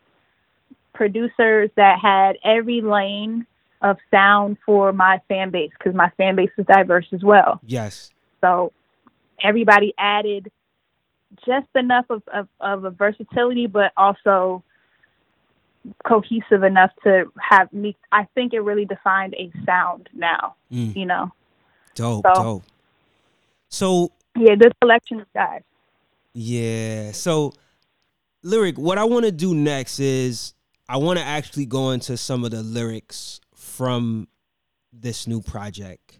producers 0.94 1.70
that 1.76 2.00
had 2.00 2.38
every 2.44 2.82
lane 2.82 3.46
of 3.82 3.98
sound 4.12 4.58
for 4.66 4.92
my 4.92 5.22
fan 5.28 5.52
base 5.52 5.72
because 5.78 5.96
my 5.96 6.10
fan 6.18 6.36
base 6.36 6.50
is 6.58 6.66
diverse 6.66 7.06
as 7.14 7.24
well. 7.24 7.60
Yes. 7.66 8.12
So 8.42 8.74
everybody 9.44 9.94
added 9.98 10.52
just 11.46 11.68
enough 11.76 12.06
of, 12.10 12.24
of, 12.34 12.48
of 12.60 12.84
a 12.86 12.90
versatility, 12.90 13.68
but 13.68 13.92
also 13.98 14.64
cohesive 16.06 16.64
enough 16.64 16.92
to 17.04 17.32
have 17.38 17.72
me. 17.72 17.96
I 18.12 18.28
think 18.36 18.54
it 18.54 18.60
really 18.60 18.86
defined 18.86 19.36
a 19.36 19.52
sound 19.66 20.10
now. 20.14 20.56
Mm. 20.72 20.96
You 20.96 21.06
know. 21.06 21.32
Dope. 21.96 22.26
So, 22.26 22.44
dope. 22.44 22.64
So 23.70 24.12
yeah, 24.36 24.56
this 24.58 24.74
collection 24.82 25.22
of 25.22 25.34
guys. 25.34 25.62
Yeah. 26.34 27.12
So 27.12 27.54
lyric, 28.44 28.78
what 28.78 28.98
I 28.98 29.04
want 29.04 29.26
to 29.26 29.32
do 29.32 29.54
next 29.54 30.00
is 30.00 30.54
I 30.90 30.98
want 30.98 31.20
to 31.20 31.26
actually 31.26 31.66
go 31.66 31.92
into 31.92 32.18
some 32.18 32.46
of 32.46 32.52
the 32.52 32.64
lyrics 32.64 33.42
from 33.78 34.28
this 34.92 35.28
new 35.28 35.42
project. 35.42 36.20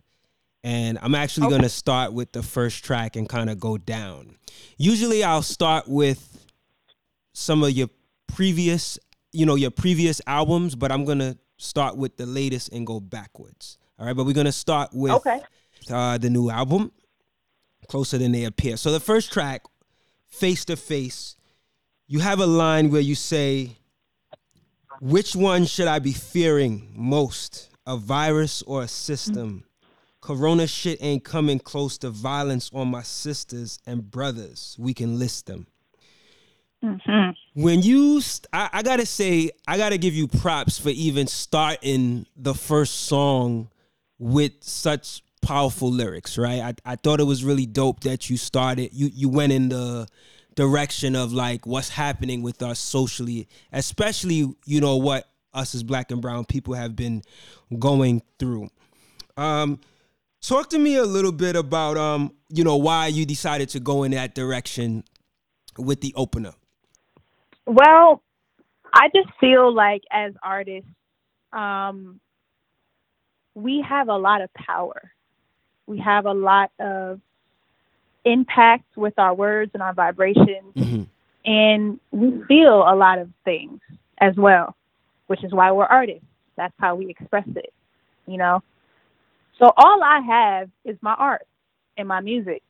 And 0.64 1.00
I'm 1.02 1.16
actually 1.16 1.48
okay. 1.48 1.54
going 1.54 1.64
to 1.64 1.70
start 1.70 2.14
with 2.14 2.32
the 2.32 2.44
first 2.44 2.86
track 2.86 3.16
and 3.16 3.28
kind 3.28 3.50
of 3.50 3.60
go 3.60 3.78
down. 3.78 4.38
Usually 4.78 5.24
I'll 5.24 5.42
start 5.42 5.88
with 5.88 6.46
some 7.34 7.64
of 7.64 7.72
your 7.72 7.90
previous, 8.28 9.00
you 9.32 9.46
know, 9.46 9.56
your 9.56 9.72
previous 9.72 10.22
albums, 10.28 10.76
but 10.76 10.92
I'm 10.92 11.04
going 11.04 11.20
to 11.20 11.38
start 11.58 11.98
with 11.98 12.18
the 12.18 12.26
latest 12.26 12.72
and 12.74 12.86
go 12.86 13.00
backwards. 13.00 13.78
All 13.98 14.06
right, 14.06 14.16
but 14.16 14.26
we're 14.26 14.34
going 14.34 14.46
to 14.46 14.52
start 14.52 14.92
with 14.94 15.14
okay. 15.14 15.42
uh, 15.90 16.20
the 16.20 16.30
new 16.30 16.52
album, 16.52 16.92
Closer 17.88 18.20
Than 18.20 18.32
They 18.34 18.44
Appear. 18.44 18.78
So 18.78 18.92
the 18.92 19.00
first 19.00 19.34
track, 19.34 19.64
Face 20.28 20.66
to 20.66 20.76
Face, 20.76 21.36
you 22.08 22.20
have 22.20 22.40
a 22.40 22.46
line 22.46 22.92
where 22.92 23.02
you 23.02 23.16
say, 23.16 23.78
which 25.00 25.36
one 25.36 25.66
should 25.66 25.88
I 25.88 26.00
be 26.00 26.14
fearing 26.14 26.92
most? 26.96 27.70
A 27.86 27.98
virus 27.98 28.62
or 28.64 28.84
a 28.84 28.88
system? 28.88 29.64
Corona 30.20 30.68
shit 30.68 30.98
ain't 31.02 31.24
coming 31.24 31.60
close 31.60 31.98
to 32.00 32.10
violence 32.10 32.70
on 32.74 32.90
my 32.90 33.04
sisters 33.04 33.80
and 33.86 34.12
brothers. 34.12 34.76
We 34.78 34.94
can 34.94 35.18
list 35.18 35.46
them. 35.46 35.68
Mm-hmm. 36.84 37.62
When 37.62 37.82
you, 37.82 38.22
st- 38.22 38.48
I, 38.52 38.70
I 38.74 38.84
gotta 38.84 39.06
say, 39.06 39.52
I 39.68 39.78
gotta 39.78 39.98
give 39.98 40.14
you 40.14 40.28
props 40.28 40.78
for 40.78 40.90
even 40.90 41.28
starting 41.28 42.26
the 42.36 42.54
first 42.54 43.08
song 43.08 43.70
with 44.20 44.52
such 44.62 45.24
powerful 45.42 45.92
lyrics, 45.92 46.38
right? 46.38 46.60
I, 46.60 46.92
I 46.94 46.96
thought 46.98 47.20
it 47.20 47.24
was 47.24 47.44
really 47.44 47.66
dope 47.66 48.02
that 48.02 48.30
you 48.30 48.38
started. 48.38 48.90
You 48.94 49.10
you 49.14 49.30
went 49.30 49.54
in 49.54 49.70
the 49.70 50.08
direction 50.58 51.16
of 51.16 51.32
like 51.32 51.66
what's 51.66 51.90
happening 51.90 52.42
with 52.42 52.62
us 52.62 52.80
socially, 52.80 53.48
especially 53.72 54.54
you 54.66 54.82
know 54.82 54.98
what 54.98 55.30
us 55.54 55.74
as 55.74 55.84
black 55.84 56.12
and 56.12 56.22
brown 56.22 56.44
people 56.44 56.74
have 56.74 56.96
been 56.96 57.22
going 57.80 58.22
through. 58.40 58.70
Um, 59.38 59.80
talk 60.42 60.70
to 60.72 60.80
me 60.80 60.96
a 60.96 61.06
little 61.06 61.32
bit 61.32 61.56
about 61.56 61.96
um, 61.96 62.34
you 62.50 62.64
know 62.64 62.76
why 62.76 63.08
you 63.08 63.26
decided 63.26 63.70
to 63.70 63.80
go 63.80 64.04
in 64.04 64.12
that 64.12 64.36
direction 64.36 65.04
with 65.78 66.02
the 66.02 66.12
opener. 66.16 66.54
Well, 67.68 68.24
I 68.92 69.10
just 69.16 69.30
feel 69.40 69.72
like 69.72 70.02
as 70.12 70.34
artists, 70.42 70.90
um, 71.54 72.20
we 73.54 73.86
have 73.88 74.10
a 74.10 74.18
lot 74.18 74.42
of 74.42 74.52
power. 74.56 75.12
We 75.86 76.00
have 76.00 76.26
a 76.26 76.34
lot 76.34 76.72
of 76.80 77.22
impact 78.32 78.86
with 78.96 79.18
our 79.18 79.34
words 79.34 79.72
and 79.74 79.82
our 79.82 79.94
vibrations. 79.94 80.74
Mm-hmm. 80.76 81.04
And 81.46 82.00
we 82.12 82.44
feel 82.46 82.84
a 82.88 82.96
lot 82.96 83.20
of 83.20 83.30
things 83.46 83.80
as 84.20 84.36
well, 84.36 84.76
which 85.28 85.44
is 85.44 85.54
why 85.54 85.72
we're 85.72 85.86
artists. 85.86 86.26
That's 86.58 86.74
how 86.80 86.96
we 86.96 87.10
express 87.10 87.48
it, 87.56 87.74
you 88.26 88.38
know? 88.38 88.62
So 89.60 89.72
all 89.76 90.04
I 90.04 90.20
have 90.20 90.70
is 90.84 90.98
my 91.02 91.14
art 91.14 91.48
and 91.98 92.08
my 92.08 92.20
music. 92.20 92.64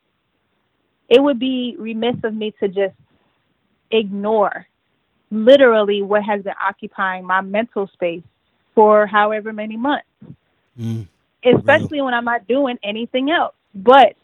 It 1.10 1.22
would 1.22 1.40
be 1.40 1.76
remiss 1.80 2.16
of 2.24 2.34
me 2.34 2.54
to 2.60 2.68
just 2.68 2.96
ignore 3.92 4.68
literally 5.32 6.02
what 6.02 6.24
has 6.24 6.44
been 6.44 6.54
occupying 6.62 7.26
my 7.26 7.42
mental 7.42 7.88
space 7.94 8.24
for 8.76 9.08
however 9.08 9.52
many 9.54 9.76
months. 9.76 10.08
Mm, 10.80 11.08
especially 11.44 12.02
when 12.02 12.14
I'm 12.14 12.26
not 12.26 12.48
doing 12.48 12.78
anything 12.84 13.32
else. 13.32 13.56
But 13.74 14.16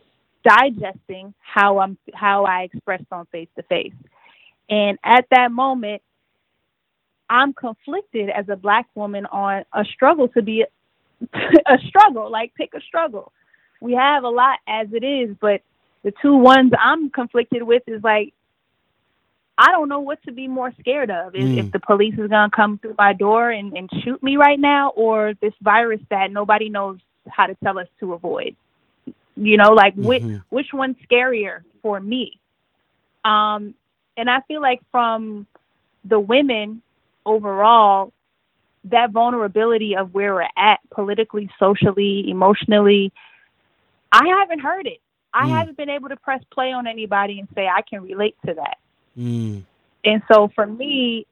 digesting 0.44 1.34
how 1.39 1.80
I'm 1.80 1.98
how 2.14 2.46
I 2.46 2.64
expressed 2.64 3.06
on 3.12 3.26
face 3.28 3.50
to 3.56 3.64
face. 3.64 3.94
And 4.70 4.98
at 5.04 5.26
that 5.32 5.52
moment, 5.52 6.02
I'm 7.30 7.54
conflicted 7.54 8.30
as 8.30 8.50
a 8.50 8.56
black 8.56 8.88
woman 8.96 9.26
on 9.26 9.64
a 9.74 9.86
struggle 9.86 10.28
to 10.30 10.41
be 10.41 10.66
a 11.34 11.78
struggle, 11.88 12.32
like 12.32 12.54
pick 12.56 12.74
a 12.74 12.82
struggle. 12.82 13.32
We 13.82 13.94
have 13.94 14.24
a 14.24 14.30
lot 14.30 14.60
as 14.68 14.88
it 14.94 15.04
is, 15.04 15.36
but 15.39 15.62
the 16.04 16.14
two 16.22 16.36
ones 16.36 16.72
I'm 16.80 17.10
conflicted 17.10 17.64
with 17.64 17.84
is 17.88 18.04
like 18.04 18.34
I 19.58 19.72
don't 19.72 19.88
know 19.88 20.00
what 20.00 20.22
to 20.24 20.32
be 20.32 20.48
more 20.48 20.74
scared 20.80 21.12
of. 21.12 21.36
If, 21.36 21.44
mm. 21.44 21.58
if 21.58 21.72
the 21.72 21.80
police 21.80 22.16
is 22.18 22.30
gonna 22.30 22.50
come 22.50 22.80
through 22.80 22.96
my 22.98 23.14
door 23.14 23.52
and, 23.52 23.78
and 23.78 23.89
shoot 24.04 24.22
me 24.24 24.36
right 24.38 24.60
now 24.60 24.89
or 24.89 25.34
this 25.41 25.54
virus 25.62 26.02
that 26.10 26.32
nobody 26.32 26.70
knows 26.70 27.00
how 27.28 27.46
to 27.46 27.56
tell 27.64 27.78
us 27.78 27.88
to 28.00 28.14
avoid. 28.14 28.56
You 29.36 29.58
know, 29.58 29.72
like 29.72 29.96
mm-hmm. 29.96 30.06
which 30.06 30.24
which 30.50 30.68
one's 30.74 30.98
scarier 31.10 31.62
for 31.82 32.00
me? 32.00 32.40
Um, 33.26 33.74
and 34.16 34.30
I 34.30 34.42
feel 34.48 34.62
like 34.62 34.82
from 34.92 35.48
the 36.06 36.20
women 36.20 36.82
overall, 37.26 38.12
that 38.86 39.12
vulnerability 39.12 39.96
of 39.96 40.14
where 40.14 40.36
we're 40.36 40.48
at 40.58 40.80
politically, 40.92 41.50
socially, 41.58 42.30
emotionally, 42.30 43.12
I 44.12 44.28
haven't 44.28 44.60
heard 44.60 44.86
it. 44.86 45.00
I 45.34 45.48
mm. 45.48 45.50
haven't 45.50 45.78
been 45.78 45.90
able 45.90 46.10
to 46.10 46.18
press 46.18 46.44
play 46.52 46.72
on 46.72 46.86
anybody 46.86 47.40
and 47.40 47.48
say 47.56 47.68
I 47.68 47.82
can 47.82 48.04
relate 48.04 48.36
to 48.46 48.54
that. 48.54 48.78
Mm. 49.18 49.64
And 50.06 50.22
so 50.32 50.52
for 50.54 50.66
me, 50.66 51.26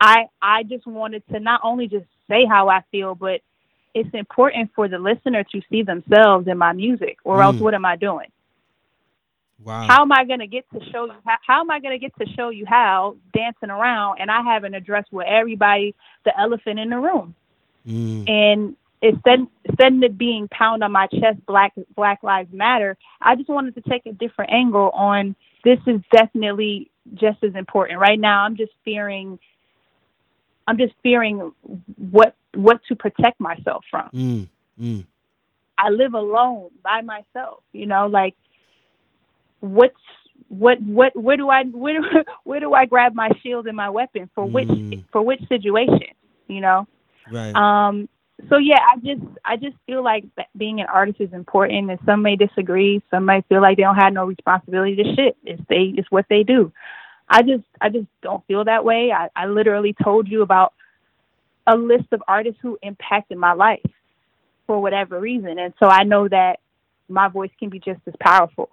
I 0.00 0.26
I 0.40 0.62
just 0.62 0.86
wanted 0.86 1.26
to 1.28 1.40
not 1.40 1.60
only 1.62 1.88
just 1.88 2.06
say 2.28 2.46
how 2.46 2.68
I 2.68 2.82
feel, 2.90 3.14
but 3.14 3.40
it's 3.94 4.10
important 4.12 4.70
for 4.74 4.88
the 4.88 4.98
listener 4.98 5.44
to 5.44 5.60
see 5.70 5.82
themselves 5.82 6.48
in 6.48 6.58
my 6.58 6.72
music, 6.72 7.18
or 7.24 7.38
mm. 7.38 7.44
else 7.44 7.56
what 7.56 7.74
am 7.74 7.84
I 7.84 7.96
doing? 7.96 8.28
Wow. 9.62 9.86
How 9.88 10.02
am 10.02 10.12
I 10.12 10.24
going 10.24 10.40
to 10.40 10.46
get 10.46 10.66
to 10.72 10.80
show 10.90 11.06
you? 11.06 11.12
How, 11.24 11.36
how 11.46 11.60
am 11.60 11.70
I 11.70 11.80
going 11.80 11.98
to 11.98 11.98
get 11.98 12.16
to 12.18 12.30
show 12.34 12.50
you 12.50 12.66
how 12.66 13.16
dancing 13.32 13.70
around 13.70 14.18
and 14.20 14.30
I 14.30 14.42
haven't 14.42 14.74
addressed 14.74 15.12
with 15.12 15.26
everybody 15.26 15.94
the 16.24 16.38
elephant 16.38 16.78
in 16.78 16.90
the 16.90 16.98
room? 16.98 17.34
Mm. 17.86 18.28
And 18.28 18.76
instead 19.00 19.46
instead 19.64 19.94
of 19.94 20.02
it 20.02 20.18
being 20.18 20.48
pound 20.48 20.82
on 20.82 20.92
my 20.92 21.06
chest, 21.06 21.44
Black 21.46 21.72
Black 21.94 22.22
Lives 22.22 22.52
Matter, 22.52 22.96
I 23.20 23.36
just 23.36 23.48
wanted 23.48 23.74
to 23.76 23.80
take 23.82 24.04
a 24.06 24.12
different 24.12 24.52
angle 24.52 24.90
on 24.90 25.36
this. 25.62 25.78
Is 25.86 26.00
definitely 26.12 26.90
just 27.14 27.42
as 27.42 27.54
important 27.54 28.00
right 28.00 28.18
now. 28.18 28.42
I'm 28.42 28.56
just 28.56 28.72
fearing. 28.84 29.38
I'm 30.66 30.78
just 30.78 30.94
fearing 31.02 31.52
what 32.10 32.34
what 32.56 32.80
to 32.88 32.96
protect 32.96 33.40
myself 33.40 33.84
from. 33.90 34.10
Mm. 34.12 34.48
Mm. 34.80 35.06
I 35.78 35.90
live 35.90 36.14
alone 36.14 36.70
by 36.82 37.02
myself. 37.02 37.62
You 37.72 37.86
know, 37.86 38.06
like 38.06 38.34
what's 39.60 39.94
what 40.48 40.80
what 40.82 41.16
where 41.16 41.36
do 41.36 41.48
I 41.48 41.64
where 41.64 42.00
where 42.44 42.60
do 42.60 42.74
I 42.74 42.86
grab 42.86 43.14
my 43.14 43.30
shield 43.42 43.66
and 43.66 43.76
my 43.76 43.90
weapon 43.90 44.30
for 44.34 44.44
which 44.44 44.68
mm. 44.68 45.04
for 45.12 45.22
which 45.22 45.40
situation? 45.48 46.14
You 46.48 46.60
know. 46.60 46.86
Right. 47.30 47.54
Um, 47.54 48.08
so 48.50 48.58
yeah, 48.58 48.78
I 48.92 48.96
just 48.98 49.22
I 49.44 49.56
just 49.56 49.76
feel 49.86 50.02
like 50.02 50.24
being 50.56 50.80
an 50.80 50.86
artist 50.92 51.20
is 51.20 51.32
important, 51.32 51.90
and 51.90 51.98
some 52.04 52.22
may 52.22 52.36
disagree. 52.36 53.02
Some 53.10 53.24
might 53.24 53.46
feel 53.48 53.62
like 53.62 53.76
they 53.76 53.84
don't 53.84 53.96
have 53.96 54.12
no 54.12 54.26
responsibility 54.26 54.96
to 54.96 55.14
shit. 55.14 55.36
It's 55.44 55.62
they 55.68 55.94
it's 55.96 56.10
what 56.10 56.26
they 56.28 56.42
do. 56.42 56.72
I 57.28 57.42
just 57.42 57.64
I 57.80 57.88
just 57.88 58.06
don't 58.22 58.44
feel 58.46 58.64
that 58.64 58.84
way. 58.84 59.12
I, 59.12 59.28
I 59.34 59.46
literally 59.46 59.94
told 60.02 60.28
you 60.28 60.42
about 60.42 60.74
a 61.66 61.76
list 61.76 62.06
of 62.12 62.22
artists 62.28 62.60
who 62.60 62.78
impacted 62.82 63.38
my 63.38 63.52
life 63.52 63.84
for 64.66 64.80
whatever 64.80 65.20
reason, 65.20 65.58
and 65.58 65.74
so 65.78 65.86
I 65.86 66.04
know 66.04 66.28
that 66.28 66.60
my 67.08 67.28
voice 67.28 67.50
can 67.58 67.68
be 67.68 67.78
just 67.78 68.00
as 68.06 68.14
powerful. 68.20 68.70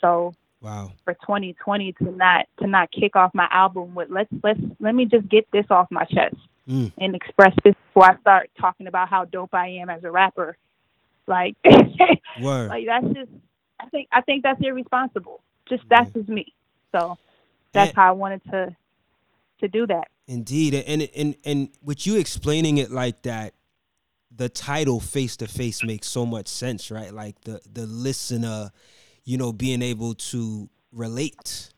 So 0.00 0.34
wow, 0.60 0.92
for 1.04 1.14
2020 1.14 1.92
to 1.92 2.10
not 2.10 2.46
to 2.60 2.66
not 2.66 2.90
kick 2.90 3.16
off 3.16 3.34
my 3.34 3.48
album 3.50 3.94
with 3.94 4.10
let's 4.10 4.32
let's 4.42 4.60
let 4.80 4.94
me 4.94 5.06
just 5.06 5.28
get 5.28 5.46
this 5.50 5.66
off 5.70 5.88
my 5.90 6.04
chest 6.04 6.36
mm. 6.68 6.92
and 6.98 7.14
express 7.14 7.54
this 7.64 7.74
before 7.86 8.10
I 8.10 8.20
start 8.20 8.50
talking 8.60 8.86
about 8.86 9.08
how 9.08 9.24
dope 9.24 9.54
I 9.54 9.68
am 9.68 9.90
as 9.90 10.04
a 10.04 10.10
rapper. 10.10 10.56
Like, 11.26 11.56
like 12.68 12.86
that's 12.86 13.06
just 13.14 13.30
I 13.80 13.86
think 13.86 14.08
I 14.12 14.20
think 14.20 14.42
that's 14.42 14.60
irresponsible. 14.62 15.40
Just 15.68 15.84
that's 15.88 16.10
just 16.10 16.28
me. 16.28 16.52
So 16.92 17.18
that's 17.72 17.94
how 17.94 18.08
I 18.08 18.12
wanted 18.12 18.44
to 18.50 18.76
to 19.60 19.68
do 19.68 19.86
that. 19.86 20.08
Indeed, 20.26 20.74
and 20.74 21.08
and 21.14 21.36
and 21.44 21.68
with 21.82 22.06
you 22.06 22.16
explaining 22.16 22.78
it 22.78 22.90
like 22.90 23.22
that, 23.22 23.54
the 24.34 24.48
title 24.48 25.00
"Face 25.00 25.36
to 25.38 25.48
Face" 25.48 25.84
makes 25.84 26.08
so 26.08 26.24
much 26.24 26.48
sense, 26.48 26.90
right? 26.90 27.12
Like 27.12 27.40
the 27.42 27.60
the 27.70 27.86
listener, 27.86 28.70
you 29.24 29.36
know, 29.36 29.52
being 29.52 29.82
able 29.82 30.14
to 30.14 30.68
relate 30.92 31.70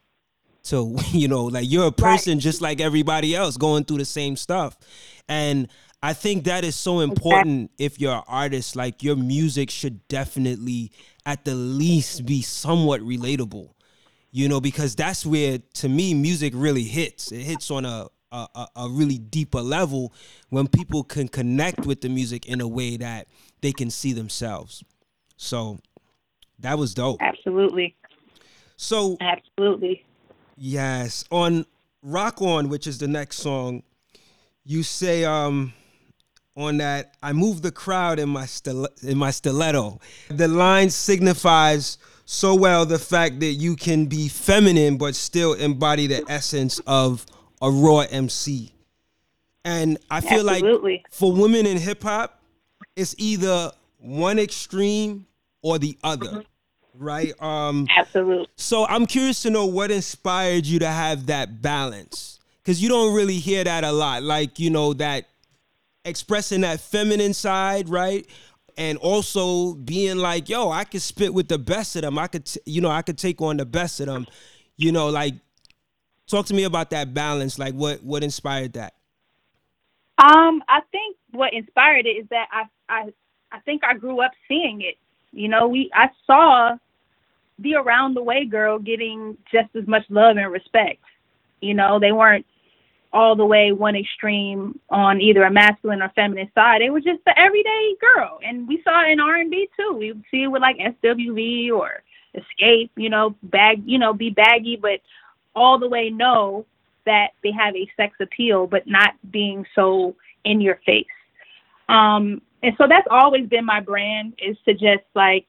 to 0.66 0.96
you 1.12 1.28
know 1.28 1.44
like 1.44 1.64
you're 1.68 1.86
a 1.86 1.92
person 1.92 2.34
right. 2.34 2.42
just 2.42 2.60
like 2.60 2.80
everybody 2.80 3.34
else 3.34 3.56
going 3.56 3.84
through 3.84 3.98
the 3.98 4.04
same 4.04 4.36
stuff 4.36 4.76
and 5.28 5.68
i 6.02 6.12
think 6.12 6.44
that 6.44 6.64
is 6.64 6.76
so 6.76 7.00
important 7.00 7.70
if 7.78 8.00
you're 8.00 8.14
an 8.14 8.22
artist 8.28 8.76
like 8.76 9.02
your 9.02 9.16
music 9.16 9.70
should 9.70 10.06
definitely 10.08 10.92
at 11.24 11.44
the 11.44 11.54
least 11.54 12.26
be 12.26 12.42
somewhat 12.42 13.00
relatable 13.00 13.70
you 14.30 14.48
know 14.48 14.60
because 14.60 14.94
that's 14.94 15.24
where 15.24 15.58
to 15.72 15.88
me 15.88 16.14
music 16.14 16.52
really 16.54 16.84
hits 16.84 17.32
it 17.32 17.42
hits 17.42 17.70
on 17.70 17.84
a 17.84 18.06
a, 18.54 18.68
a 18.76 18.88
really 18.88 19.18
deeper 19.18 19.60
level 19.60 20.12
when 20.50 20.66
people 20.66 21.02
can 21.02 21.28
connect 21.28 21.86
with 21.86 22.00
the 22.00 22.08
music 22.08 22.46
in 22.46 22.60
a 22.60 22.68
way 22.68 22.96
that 22.96 23.26
they 23.60 23.72
can 23.72 23.90
see 23.90 24.12
themselves 24.12 24.84
so 25.36 25.78
that 26.58 26.78
was 26.78 26.94
dope 26.94 27.20
absolutely 27.20 27.94
so 28.76 29.16
absolutely 29.20 30.04
Yes. 30.56 31.24
On 31.30 31.66
Rock 32.02 32.40
On, 32.40 32.68
which 32.68 32.86
is 32.86 32.98
the 32.98 33.08
next 33.08 33.36
song, 33.36 33.82
you 34.64 34.82
say 34.82 35.24
um 35.24 35.72
on 36.56 36.78
that 36.78 37.14
I 37.22 37.32
move 37.34 37.60
the 37.60 37.70
crowd 37.70 38.18
in 38.18 38.30
my 38.30 38.46
stil- 38.46 38.88
in 39.02 39.18
my 39.18 39.30
stiletto. 39.30 40.00
The 40.28 40.48
line 40.48 40.88
signifies 40.90 41.98
so 42.24 42.54
well 42.54 42.86
the 42.86 42.98
fact 42.98 43.40
that 43.40 43.52
you 43.52 43.76
can 43.76 44.06
be 44.06 44.28
feminine 44.28 44.96
but 44.96 45.14
still 45.14 45.52
embody 45.52 46.06
the 46.06 46.24
essence 46.28 46.80
of 46.86 47.26
a 47.62 47.70
raw 47.70 48.00
MC. 48.00 48.72
And 49.64 49.98
I 50.10 50.20
feel 50.20 50.48
Absolutely. 50.48 50.92
like 50.92 51.12
for 51.12 51.32
women 51.32 51.66
in 51.66 51.76
hip 51.76 52.02
hop, 52.02 52.40
it's 52.94 53.14
either 53.18 53.72
one 53.98 54.38
extreme 54.38 55.26
or 55.62 55.78
the 55.78 55.98
other. 56.04 56.26
Mm-hmm 56.26 56.40
right? 56.98 57.34
Um, 57.42 57.86
Absolutely. 57.94 58.48
So 58.56 58.86
I'm 58.86 59.06
curious 59.06 59.42
to 59.42 59.50
know 59.50 59.66
what 59.66 59.90
inspired 59.90 60.66
you 60.66 60.78
to 60.80 60.88
have 60.88 61.26
that 61.26 61.62
balance, 61.62 62.40
because 62.62 62.82
you 62.82 62.88
don't 62.88 63.14
really 63.14 63.38
hear 63.38 63.64
that 63.64 63.84
a 63.84 63.92
lot. 63.92 64.22
Like 64.22 64.58
you 64.58 64.70
know 64.70 64.92
that 64.94 65.26
expressing 66.04 66.62
that 66.62 66.80
feminine 66.80 67.34
side, 67.34 67.88
right? 67.88 68.26
And 68.78 68.98
also 68.98 69.74
being 69.74 70.18
like, 70.18 70.48
yo, 70.48 70.70
I 70.70 70.84
could 70.84 71.02
spit 71.02 71.32
with 71.32 71.48
the 71.48 71.58
best 71.58 71.96
of 71.96 72.02
them. 72.02 72.18
I 72.18 72.26
could, 72.26 72.44
t- 72.44 72.60
you 72.66 72.80
know, 72.80 72.90
I 72.90 73.02
could 73.02 73.18
take 73.18 73.40
on 73.40 73.56
the 73.56 73.64
best 73.64 74.00
of 74.00 74.06
them. 74.06 74.26
You 74.76 74.92
know, 74.92 75.08
like, 75.08 75.34
talk 76.26 76.46
to 76.46 76.54
me 76.54 76.64
about 76.64 76.90
that 76.90 77.14
balance. 77.14 77.58
Like, 77.58 77.74
what 77.74 78.02
what 78.02 78.22
inspired 78.22 78.74
that? 78.74 78.94
Um, 80.18 80.62
I 80.68 80.80
think 80.92 81.16
what 81.32 81.52
inspired 81.52 82.06
it 82.06 82.10
is 82.10 82.26
that 82.30 82.48
I 82.50 82.64
I 82.88 83.12
I 83.52 83.60
think 83.60 83.82
I 83.84 83.94
grew 83.94 84.20
up 84.20 84.32
seeing 84.48 84.82
it. 84.82 84.96
You 85.32 85.48
know, 85.48 85.68
we 85.68 85.90
I 85.94 86.08
saw 86.26 86.76
the 87.58 87.74
around 87.74 88.14
the 88.14 88.22
way 88.22 88.44
girl 88.44 88.78
getting 88.78 89.36
just 89.50 89.74
as 89.74 89.86
much 89.86 90.04
love 90.08 90.36
and 90.36 90.50
respect. 90.50 91.02
You 91.60 91.74
know, 91.74 91.98
they 91.98 92.12
weren't 92.12 92.46
all 93.12 93.34
the 93.34 93.44
way 93.44 93.72
one 93.72 93.96
extreme 93.96 94.78
on 94.90 95.20
either 95.20 95.42
a 95.42 95.50
masculine 95.50 96.02
or 96.02 96.10
feminine 96.14 96.50
side. 96.54 96.80
They 96.80 96.90
were 96.90 97.00
just 97.00 97.24
the 97.24 97.38
everyday 97.38 97.94
girl, 98.00 98.40
and 98.44 98.68
we 98.68 98.82
saw 98.82 99.04
it 99.04 99.10
in 99.10 99.20
R 99.20 99.36
and 99.36 99.50
B 99.50 99.68
too. 99.76 99.96
We 99.98 100.12
see 100.30 100.44
it 100.44 100.48
with 100.48 100.62
like 100.62 100.76
SWV 100.76 101.70
or 101.70 102.02
Xscape. 102.34 102.90
You 102.96 103.10
know, 103.10 103.34
bag. 103.42 103.82
You 103.86 103.98
know, 103.98 104.12
be 104.12 104.30
baggy, 104.30 104.76
but 104.80 105.00
all 105.56 105.78
the 105.78 105.88
way 105.88 106.10
know 106.10 106.64
that 107.06 107.28
they 107.42 107.50
have 107.50 107.74
a 107.74 107.90
sex 107.96 108.14
appeal, 108.20 108.66
but 108.66 108.86
not 108.86 109.14
being 109.30 109.64
so 109.74 110.14
in 110.44 110.60
your 110.60 110.78
face. 110.86 111.06
Um, 111.88 112.42
and 112.62 112.74
so 112.78 112.86
that's 112.88 113.06
always 113.10 113.48
been 113.48 113.64
my 113.64 113.80
brand 113.80 114.34
is 114.38 114.56
to 114.66 114.74
just 114.74 115.04
like 115.14 115.46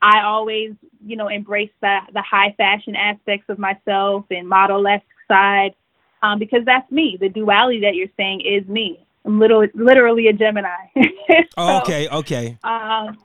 I 0.00 0.22
always, 0.22 0.72
you 1.04 1.16
know, 1.16 1.28
embrace 1.28 1.70
the 1.80 1.98
the 2.12 2.22
high 2.22 2.54
fashion 2.56 2.94
aspects 2.94 3.46
of 3.48 3.58
myself 3.58 4.26
and 4.30 4.48
model 4.48 4.86
esque 4.86 5.04
side, 5.28 5.74
um, 6.22 6.38
because 6.38 6.64
that's 6.64 6.90
me. 6.90 7.16
The 7.18 7.28
duality 7.28 7.80
that 7.80 7.94
you're 7.94 8.08
saying 8.16 8.42
is 8.42 8.66
me. 8.68 9.04
I'm 9.24 9.40
little, 9.40 9.66
literally 9.72 10.28
a 10.28 10.34
Gemini. 10.34 10.68
Oh, 11.56 11.68
so, 11.68 11.80
okay, 11.80 12.08
okay. 12.08 12.58
Um, 12.62 13.16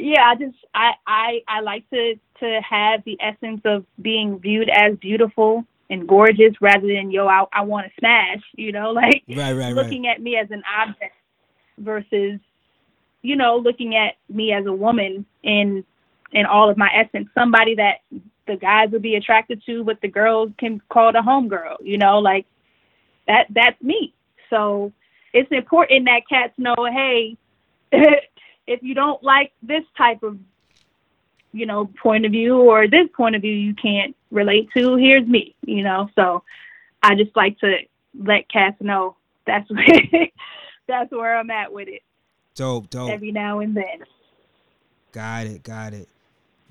yeah, 0.00 0.24
I 0.26 0.34
just 0.34 0.56
I 0.74 0.92
I 1.06 1.40
I 1.48 1.60
like 1.60 1.88
to 1.90 2.14
to 2.40 2.60
have 2.68 3.04
the 3.04 3.18
essence 3.20 3.60
of 3.64 3.84
being 4.00 4.38
viewed 4.38 4.70
as 4.70 4.96
beautiful 4.96 5.64
and 5.88 6.08
gorgeous 6.08 6.54
rather 6.60 6.86
than 6.86 7.10
yo 7.10 7.26
I 7.26 7.44
I 7.52 7.62
want 7.62 7.86
to 7.86 7.92
smash. 7.98 8.42
You 8.56 8.72
know, 8.72 8.90
like 8.92 9.22
right, 9.28 9.52
right, 9.52 9.74
looking 9.74 10.04
right. 10.04 10.16
at 10.16 10.22
me 10.22 10.36
as 10.36 10.50
an 10.50 10.62
object 10.78 11.14
versus 11.78 12.40
you 13.22 13.36
know, 13.36 13.58
looking 13.58 13.96
at 13.96 14.14
me 14.28 14.52
as 14.52 14.66
a 14.66 14.72
woman 14.72 15.26
in 15.42 15.84
in 16.32 16.46
all 16.46 16.70
of 16.70 16.76
my 16.76 16.90
essence, 16.94 17.28
somebody 17.34 17.74
that 17.74 17.98
the 18.46 18.56
guys 18.56 18.90
would 18.90 19.02
be 19.02 19.16
attracted 19.16 19.62
to, 19.66 19.84
but 19.84 20.00
the 20.00 20.08
girls 20.08 20.50
can 20.58 20.80
call 20.88 21.12
the 21.12 21.18
homegirl, 21.18 21.76
you 21.82 21.98
know, 21.98 22.18
like 22.18 22.46
that 23.26 23.46
that's 23.50 23.80
me. 23.82 24.14
So 24.48 24.92
it's 25.32 25.50
important 25.52 26.06
that 26.06 26.22
cats 26.28 26.54
know, 26.56 26.74
hey, 26.90 27.36
if 28.70 28.82
you 28.82 28.94
don't 28.94 29.22
like 29.22 29.52
this 29.62 29.84
type 29.96 30.22
of 30.22 30.38
you 31.52 31.66
know 31.66 31.90
point 32.02 32.24
of 32.24 32.32
view 32.32 32.56
or 32.58 32.88
this 32.88 33.08
point 33.16 33.34
of 33.34 33.42
view 33.42 33.52
you 33.52 33.74
can't 33.74 34.16
relate 34.30 34.68
to 34.76 34.96
here's 34.96 35.26
me 35.26 35.54
you 35.66 35.82
know 35.82 36.08
so 36.14 36.42
i 37.02 37.14
just 37.14 37.34
like 37.34 37.58
to 37.58 37.76
let 38.14 38.48
cats 38.48 38.76
know 38.80 39.16
that's 39.46 39.68
where 39.74 40.28
that's 40.86 41.10
where 41.10 41.36
i'm 41.36 41.50
at 41.50 41.72
with 41.72 41.88
it 41.88 42.02
Dope, 42.60 42.90
dope. 42.90 43.10
Every 43.10 43.32
now 43.32 43.60
and 43.60 43.76
then. 43.76 44.04
Got 45.12 45.46
it, 45.46 45.62
got 45.62 45.94
it. 45.94 46.08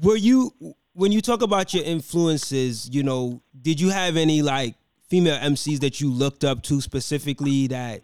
Were 0.02 0.16
you 0.16 0.54
when 0.94 1.12
you 1.12 1.20
talk 1.20 1.42
about 1.42 1.74
your 1.74 1.84
influences, 1.84 2.90
you 2.94 3.02
know, 3.02 3.42
did 3.60 3.80
you 3.82 3.90
have 3.90 4.16
any 4.18 4.42
like 4.42 4.76
female 5.08 5.38
MCs 5.40 5.80
that 5.80 6.00
you 6.00 6.12
looked 6.12 6.44
up 6.44 6.62
to 6.64 6.82
specifically 6.82 7.68
that, 7.68 8.02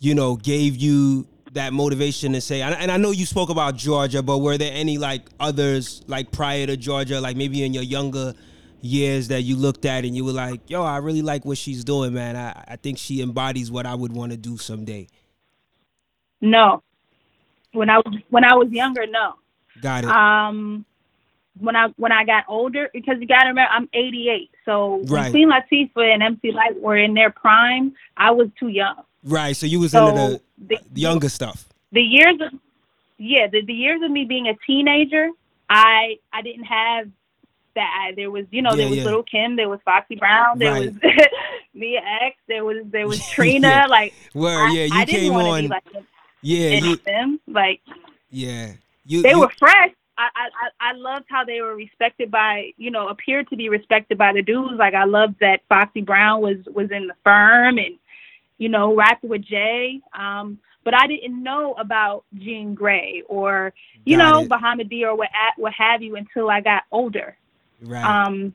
you 0.00 0.14
know, 0.14 0.36
gave 0.36 0.76
you 0.76 1.26
that 1.54 1.72
motivation 1.72 2.32
to 2.32 2.40
say? 2.40 2.60
And 2.62 2.90
I 2.90 2.96
know 2.96 3.10
you 3.10 3.26
spoke 3.26 3.50
about 3.50 3.76
Georgia, 3.76 4.22
but 4.22 4.38
were 4.38 4.58
there 4.58 4.72
any 4.74 4.98
like 4.98 5.22
others 5.40 6.02
like 6.06 6.30
prior 6.30 6.66
to 6.66 6.76
Georgia, 6.76 7.20
like 7.20 7.36
maybe 7.36 7.64
in 7.64 7.72
your 7.72 7.82
younger 7.82 8.34
years 8.80 9.28
that 9.28 9.42
you 9.42 9.56
looked 9.56 9.86
at 9.86 10.04
and 10.04 10.14
you 10.14 10.24
were 10.24 10.32
like, 10.32 10.68
"Yo, 10.68 10.82
I 10.82 10.98
really 10.98 11.22
like 11.22 11.44
what 11.44 11.56
she's 11.58 11.84
doing, 11.84 12.12
man. 12.14 12.36
I, 12.36 12.64
I 12.68 12.76
think 12.76 12.98
she 12.98 13.22
embodies 13.22 13.70
what 13.70 13.86
I 13.86 13.94
would 13.94 14.12
want 14.12 14.32
to 14.32 14.38
do 14.38 14.58
someday." 14.58 15.08
No, 16.40 16.82
when 17.72 17.88
I 17.88 17.98
was 17.98 18.18
when 18.30 18.44
I 18.44 18.54
was 18.54 18.70
younger, 18.70 19.06
no. 19.06 19.34
Got 19.80 20.04
it. 20.04 20.10
Um, 20.10 20.84
when 21.58 21.76
I 21.76 21.88
when 21.96 22.12
I 22.12 22.24
got 22.24 22.44
older, 22.48 22.90
because 22.92 23.16
you 23.20 23.26
got 23.26 23.42
to 23.42 23.48
remember 23.48 23.70
I'm 23.70 23.88
88, 23.94 24.50
so 24.64 24.98
Right. 25.06 25.08
when 25.08 25.30
Queen 25.30 25.50
Latifah 25.50 26.12
and 26.14 26.22
MC 26.22 26.52
Lyte 26.52 26.80
were 26.80 26.96
in 26.96 27.14
their 27.14 27.30
prime, 27.30 27.94
I 28.16 28.32
was 28.32 28.48
too 28.58 28.68
young. 28.68 29.02
Right. 29.24 29.56
So 29.56 29.66
you 29.66 29.80
was 29.80 29.92
So 29.92 30.08
into 30.08 30.40
the, 30.58 30.78
the 30.92 31.00
younger 31.00 31.28
stuff. 31.28 31.66
the 31.92 32.02
years 32.02 32.36
of 32.40 32.52
yeah, 33.18 33.46
the, 33.46 33.62
the 33.64 33.72
years 33.72 34.02
of 34.02 34.10
me 34.10 34.24
being 34.24 34.48
a 34.48 34.54
teenager, 34.66 35.28
I 35.70 36.18
I 36.32 36.42
didn't 36.42 36.64
have 36.64 37.08
that. 37.74 38.06
I, 38.08 38.14
there 38.14 38.30
was 38.30 38.44
you 38.50 38.60
know 38.62 38.70
Yeah, 38.70 38.76
there 38.76 38.88
was 38.90 38.98
yeah. 38.98 39.04
Lil' 39.04 39.22
Kim, 39.22 39.56
there 39.56 39.68
was 39.68 39.80
Foxy 39.84 40.16
Brown, 40.16 40.58
there 40.58 40.72
Right. 40.72 40.92
was 40.92 41.12
Mia 41.74 42.00
X, 42.22 42.36
there 42.48 42.64
was 42.64 42.78
there 42.90 43.06
was 43.08 43.26
Trina. 43.30 43.68
Yeah. 43.68 43.86
Like 43.86 44.14
Where 44.32 44.58
I, 44.58 44.72
yeah, 44.72 44.84
you 44.84 44.90
I 44.94 45.04
didn't 45.04 45.20
came 45.20 45.32
on. 45.34 45.62
be 45.62 45.68
like 45.68 45.84
yeah, 46.42 46.68
you 46.70 46.96
them. 46.96 47.40
Like 47.48 47.80
yeah. 48.30 48.72
You 49.06 49.22
they 49.22 49.30
you- 49.30 49.40
were 49.40 49.50
fresh. 49.58 49.90
I, 50.16 50.28
I 50.36 50.48
I 50.62 50.90
I 50.90 50.92
loved 50.92 51.24
how 51.28 51.44
they 51.44 51.60
were 51.60 51.74
respected 51.74 52.30
by 52.30 52.70
you 52.76 52.90
know 52.92 53.08
appeared 53.08 53.48
to 53.50 53.56
be 53.56 53.68
respected 53.68 54.16
by 54.18 54.32
the 54.32 54.42
dudes. 54.42 54.74
Like 54.78 54.94
I 54.94 55.04
loved 55.04 55.36
that 55.40 55.62
Foxy 55.68 56.02
Brown 56.02 56.40
was 56.40 56.58
was 56.72 56.90
in 56.92 57.06
the 57.08 57.14
firm 57.24 57.78
and 57.78 57.96
you 58.58 58.68
know 58.68 58.94
rapped 58.94 59.24
with 59.24 59.42
Jay. 59.42 60.00
Um, 60.18 60.58
but 60.84 60.94
I 60.94 61.06
didn't 61.06 61.42
know 61.42 61.72
about 61.74 62.24
Jean 62.34 62.76
Grae 62.76 63.22
or 63.26 63.72
you 64.04 64.18
Got 64.18 64.32
know 64.32 64.40
it. 64.42 64.48
Bahamadia 64.50 65.06
or 65.06 65.16
what 65.16 65.28
what 65.56 65.72
have 65.72 66.02
you 66.02 66.16
until 66.16 66.50
I 66.50 66.60
got 66.60 66.82
older. 66.92 67.36
right. 67.82 68.04
Um, 68.04 68.54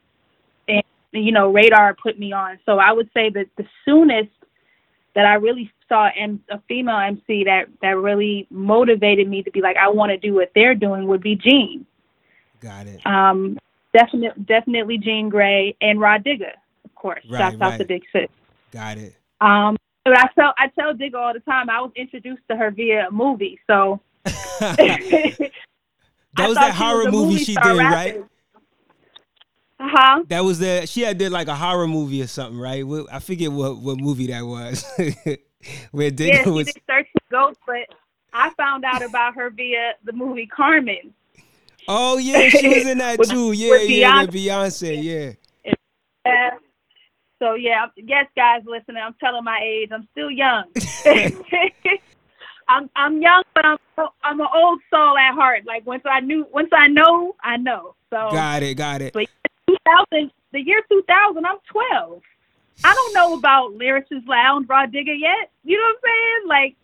and 0.67 0.83
you 1.11 1.31
know 1.31 1.51
Radar 1.51 1.95
put 1.95 2.19
me 2.19 2.31
on. 2.33 2.59
So 2.65 2.77
I 2.77 2.91
would 2.91 3.09
say 3.13 3.29
that 3.29 3.47
the 3.57 3.65
soonest 3.85 4.29
that 5.15 5.25
I 5.25 5.35
really 5.35 5.71
saw 5.87 6.09
M- 6.15 6.43
a 6.51 6.59
female 6.67 6.99
MC 6.99 7.45
that 7.45 7.65
that 7.81 7.97
really 7.97 8.47
motivated 8.51 9.27
me 9.27 9.41
to 9.43 9.51
be 9.51 9.61
like 9.61 9.75
I 9.77 9.89
want 9.89 10.11
to 10.11 10.17
do 10.17 10.35
what 10.35 10.51
they're 10.53 10.75
doing 10.75 11.07
would 11.07 11.21
be 11.21 11.35
Jean. 11.35 11.85
Got 12.61 12.87
it. 12.87 13.05
Um, 13.05 13.57
definitely 13.93 14.43
definitely 14.45 14.97
Jean 14.99 15.31
Grae 15.31 15.75
and 15.81 15.99
Rah 15.99 16.19
Digga, 16.19 16.51
of 16.85 16.93
course. 16.93 17.23
Right, 17.29 17.39
Shouts 17.39 17.55
out 17.55 17.71
right. 17.71 17.77
to 17.79 17.85
Big 17.85 18.03
Sis. 18.13 18.29
Got 18.71 18.97
it. 18.99 19.15
Um, 19.41 19.77
but 20.09 20.17
I 20.17 20.27
tell 20.33 20.53
I 20.57 20.67
tell 20.69 20.93
Digga 20.93 21.15
all 21.15 21.33
the 21.33 21.39
time. 21.39 21.69
I 21.69 21.81
was 21.81 21.91
introduced 21.95 22.41
to 22.49 22.57
her 22.57 22.71
via 22.71 23.07
a 23.07 23.11
movie, 23.11 23.59
so 23.67 24.01
that 24.23 25.49
was 26.37 26.55
that 26.55 26.73
horror 26.73 27.11
movie, 27.11 27.43
she 27.43 27.55
did, 27.55 27.77
right? 27.77 28.23
Uh 29.79 29.87
huh. 29.91 30.23
That 30.27 30.43
was 30.43 30.59
the 30.59 30.85
she 30.87 31.01
had 31.01 31.17
did 31.17 31.31
like 31.31 31.47
a 31.47 31.55
horror 31.55 31.87
movie 31.87 32.21
or 32.21 32.27
something, 32.27 32.59
right? 32.59 32.83
I 33.11 33.19
forget 33.19 33.51
what 33.51 33.77
what 33.77 33.97
movie 33.97 34.27
that 34.27 34.41
was. 34.41 34.83
Where 35.91 36.09
Digga 36.09 36.27
Yeah, 36.27 36.43
she 36.43 36.49
was 36.49 36.65
did 36.67 36.81
Search 36.89 37.07
for 37.11 37.21
Ghosts, 37.29 37.61
but 37.67 37.95
I 38.33 38.49
found 38.51 38.85
out 38.85 39.03
about 39.03 39.35
her 39.35 39.49
via 39.49 39.93
the 40.03 40.13
movie 40.13 40.47
Carmen. 40.47 41.13
Oh 41.87 42.17
yeah, 42.17 42.49
she 42.49 42.67
was 42.67 42.85
in 42.87 42.97
that 42.97 43.19
With- 43.19 43.29
too. 43.29 43.51
Yeah, 43.51 43.77
yeah, 43.77 44.21
with 44.21 44.33
Beyonce, 44.33 45.03
yeah. 45.03 45.73
Uh, 46.25 46.57
so 47.39 47.53
yeah, 47.55 47.85
yes, 47.95 48.25
guys, 48.35 48.61
listening. 48.65 49.01
I'm 49.03 49.15
telling 49.19 49.43
my 49.43 49.59
age. 49.63 49.89
I'm 49.91 50.07
still 50.11 50.29
young. 50.29 50.65
I'm 52.67 52.89
I'm 52.95 53.21
young, 53.21 53.43
but 53.55 53.65
I'm 53.65 53.77
I'm 54.23 54.39
an 54.39 54.47
old 54.53 54.79
soul 54.91 55.17
at 55.17 55.33
heart. 55.33 55.63
Like 55.65 55.85
once 55.87 56.03
I 56.05 56.19
knew, 56.19 56.45
once 56.53 56.69
I 56.71 56.87
know, 56.87 57.35
I 57.43 57.57
know. 57.57 57.95
So 58.11 58.29
Got 58.31 58.63
it, 58.63 58.75
got 58.75 59.01
it. 59.01 59.13
2000, 59.13 60.31
the 60.51 60.61
year 60.61 60.81
2000, 60.91 61.45
I'm 61.45 61.57
12. 61.71 62.21
I 62.83 62.93
don't 62.93 63.13
know 63.13 63.33
about 63.37 63.73
Lyricist 63.73 64.27
Lounge, 64.27 64.67
Rah 64.69 64.85
Digga 64.85 65.13
yet. 65.19 65.51
You 65.63 65.77
know 65.77 65.83
what 65.83 65.95
I'm 65.95 66.01
saying? 66.03 66.47
Like, 66.47 66.75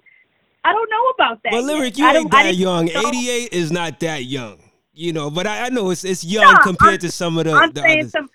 I 0.66 0.72
don't 0.74 0.90
know 0.90 1.10
about 1.10 1.44
that. 1.44 1.52
But 1.52 1.64
lyric, 1.64 1.98
you 1.98 2.06
ain't 2.06 2.32
that 2.32 2.56
young. 2.56 2.86
know. 2.86 3.08
88 3.08 3.54
is 3.54 3.72
not 3.72 4.00
that 4.02 4.26
young. 4.26 4.60
You 4.94 5.14
know, 5.14 5.30
but 5.30 5.46
I, 5.48 5.66
I 5.66 5.70
know 5.70 5.90
it's 5.92 6.04
it's 6.04 6.24
young 6.24 6.58
compared 6.64 6.92
I'm- 6.92 7.00
to 7.00 7.12
some 7.12 7.38
of 7.38 7.46
the, 7.46 7.54
I'm 7.54 7.72
the 7.72 7.82
saying 7.82 8.00
others. 8.02 8.12
some. 8.12 8.30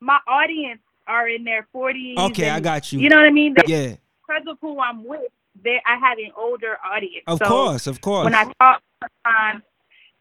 My 0.00 0.18
audience 0.28 0.80
are 1.06 1.28
in 1.28 1.44
their 1.44 1.66
40s. 1.74 2.16
Okay, 2.30 2.50
I 2.50 2.60
got 2.60 2.92
you. 2.92 3.00
You 3.00 3.08
know 3.08 3.16
what 3.16 3.26
I 3.26 3.30
mean? 3.30 3.54
They- 3.54 3.64
yeah, 3.72 3.96
Because 4.26 4.44
of 4.48 4.58
who 4.60 4.80
I'm 4.80 5.04
with, 5.04 5.30
they 5.62 5.80
I 5.86 5.96
have 5.96 6.18
an 6.18 6.30
older 6.36 6.78
audience. 6.84 7.24
of 7.26 7.38
So 7.38 7.46
course, 7.46 7.86
of 7.86 8.00
course. 8.00 8.24
When 8.24 8.34
I 8.34 8.44
talk 8.60 8.82
sometimes, 9.00 9.62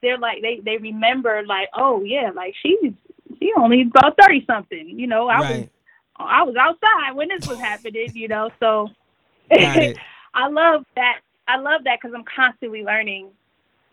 they're 0.02 0.18
like 0.18 0.42
they 0.42 0.60
they 0.64 0.78
remember 0.78 1.44
like, 1.46 1.70
oh 1.76 2.04
yeah, 2.04 2.32
like 2.36 2.54
she's 2.62 2.92
she 3.40 3.52
only 3.58 3.82
about 3.84 4.16
thirty 4.22 4.44
something. 4.46 4.88
You 5.00 5.08
know, 5.08 5.28
I 5.28 5.40
was. 5.40 5.68
I 6.16 6.44
was 6.44 6.56
outside 6.56 7.16
when 7.16 7.28
this 7.30 7.48
was 7.48 7.58
happening, 7.58 8.12
you 8.14 8.28
know. 8.28 8.52
So 8.60 8.88
I 9.52 10.48
love 10.48 10.86
that. 10.96 11.22
I 11.48 11.58
love 11.58 11.84
that 11.86 11.98
because 12.00 12.14
I'm 12.16 12.24
constantly 12.24 12.84
learning, 12.84 13.30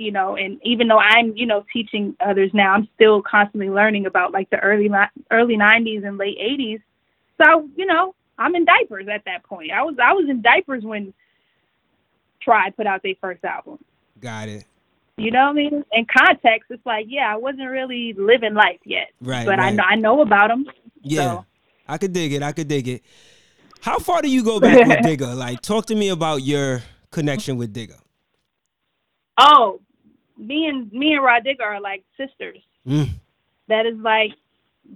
you 0.00 0.10
know. 0.10 0.34
And 0.36 0.58
even 0.64 0.88
though 0.88 0.98
I'm, 0.98 1.36
you 1.36 1.46
know, 1.46 1.64
teaching 1.72 2.16
others 2.20 2.50
now, 2.54 2.72
I'm 2.72 2.88
still 2.94 3.22
constantly 3.22 3.68
learning 3.68 4.06
about 4.06 4.32
like 4.32 4.50
the 4.50 4.58
early 4.58 4.90
early 5.30 5.56
'90s 5.56 6.06
and 6.06 6.16
late 6.18 6.38
'80s. 6.38 6.80
So 7.40 7.68
you 7.76 7.86
know, 7.86 8.14
I'm 8.38 8.54
in 8.54 8.64
diapers 8.64 9.06
at 9.12 9.24
that 9.26 9.44
point. 9.44 9.70
I 9.70 9.82
was 9.82 9.96
I 10.02 10.12
was 10.14 10.28
in 10.28 10.42
diapers 10.42 10.82
when 10.82 11.12
Tribe 12.40 12.74
put 12.76 12.86
out 12.86 13.02
their 13.02 13.14
first 13.20 13.44
album. 13.44 13.78
Got 14.20 14.48
it. 14.48 14.64
You 15.18 15.30
know 15.30 15.44
what 15.44 15.50
I 15.50 15.52
mean? 15.52 15.84
In 15.92 16.06
context, 16.06 16.70
it's 16.70 16.84
like, 16.86 17.04
yeah, 17.08 17.30
I 17.30 17.36
wasn't 17.36 17.68
really 17.68 18.14
living 18.14 18.54
life 18.54 18.80
yet, 18.84 19.08
Right. 19.20 19.44
but 19.44 19.60
I 19.60 19.70
know 19.70 19.84
I 19.86 19.96
know 19.96 20.22
about 20.22 20.48
them. 20.48 20.64
Yeah, 21.02 21.20
So. 21.20 21.44
I 21.86 21.98
could 21.98 22.12
dig 22.14 22.32
it. 22.32 22.42
I 22.42 22.52
could 22.52 22.68
dig 22.68 22.88
it. 22.88 23.02
How 23.82 23.98
far 23.98 24.22
do 24.22 24.28
you 24.30 24.42
go 24.42 24.60
back 24.60 24.86
with 24.86 24.98
Digga? 25.20 25.36
Like, 25.36 25.60
talk 25.60 25.86
to 25.86 25.94
me 25.94 26.08
about 26.10 26.36
your 26.42 26.82
connection 27.10 27.56
with 27.56 27.74
Digga. 27.74 27.98
Oh, 29.38 29.80
me 30.40 30.66
and 30.66 30.90
me 30.92 31.12
and 31.12 31.22
Rah 31.22 31.40
Digga 31.40 31.62
are 31.62 31.80
like 31.80 32.04
sisters. 32.16 32.58
Mm. 32.86 33.10
That 33.68 33.86
is 33.86 33.96
like 33.98 34.32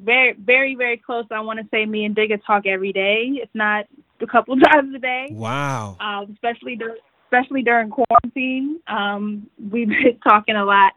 very, 0.02 0.32
very, 0.32 0.74
very 0.74 0.96
close. 0.96 1.26
I 1.30 1.40
want 1.40 1.60
to 1.60 1.66
say 1.70 1.86
me 1.86 2.04
and 2.04 2.16
Digga 2.16 2.44
talk 2.44 2.66
every 2.66 2.92
day, 2.92 3.40
if 3.42 3.48
not 3.54 3.86
a 4.20 4.26
couple 4.26 4.56
times 4.72 4.94
a 4.94 4.98
day. 4.98 5.28
Wow. 5.30 5.96
Um, 6.00 6.32
especially 6.32 6.76
dur- 6.76 6.98
especially 7.26 7.62
during 7.62 7.90
quarantine. 7.90 8.80
Um, 8.88 9.48
we've 9.70 9.88
been 10.02 10.18
talking 10.22 10.56
a 10.56 10.64
lot. 10.64 10.94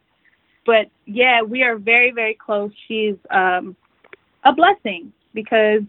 But 0.66 0.90
yeah, 1.06 1.42
we 1.44 1.64
are 1.64 1.78
very, 1.78 2.12
very 2.12 2.34
close. 2.34 2.72
She's 2.88 3.16
um, 3.30 3.76
a 4.44 4.54
blessing 4.54 5.14
because 5.34 5.82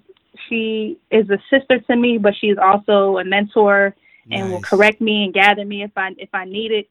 she 0.48 0.98
is 1.10 1.28
a 1.30 1.38
sister 1.50 1.80
to 1.80 1.96
me, 1.96 2.18
but 2.18 2.34
she's 2.40 2.56
also 2.58 3.18
a 3.18 3.24
mentor 3.24 3.94
and 4.30 4.52
will 4.52 4.60
correct 4.60 5.00
me 5.00 5.24
and 5.24 5.32
gather 5.32 5.64
me 5.64 5.82
if 5.82 5.90
I 5.96 6.10
if 6.18 6.28
I 6.32 6.44
need 6.44 6.70
it. 6.70 6.88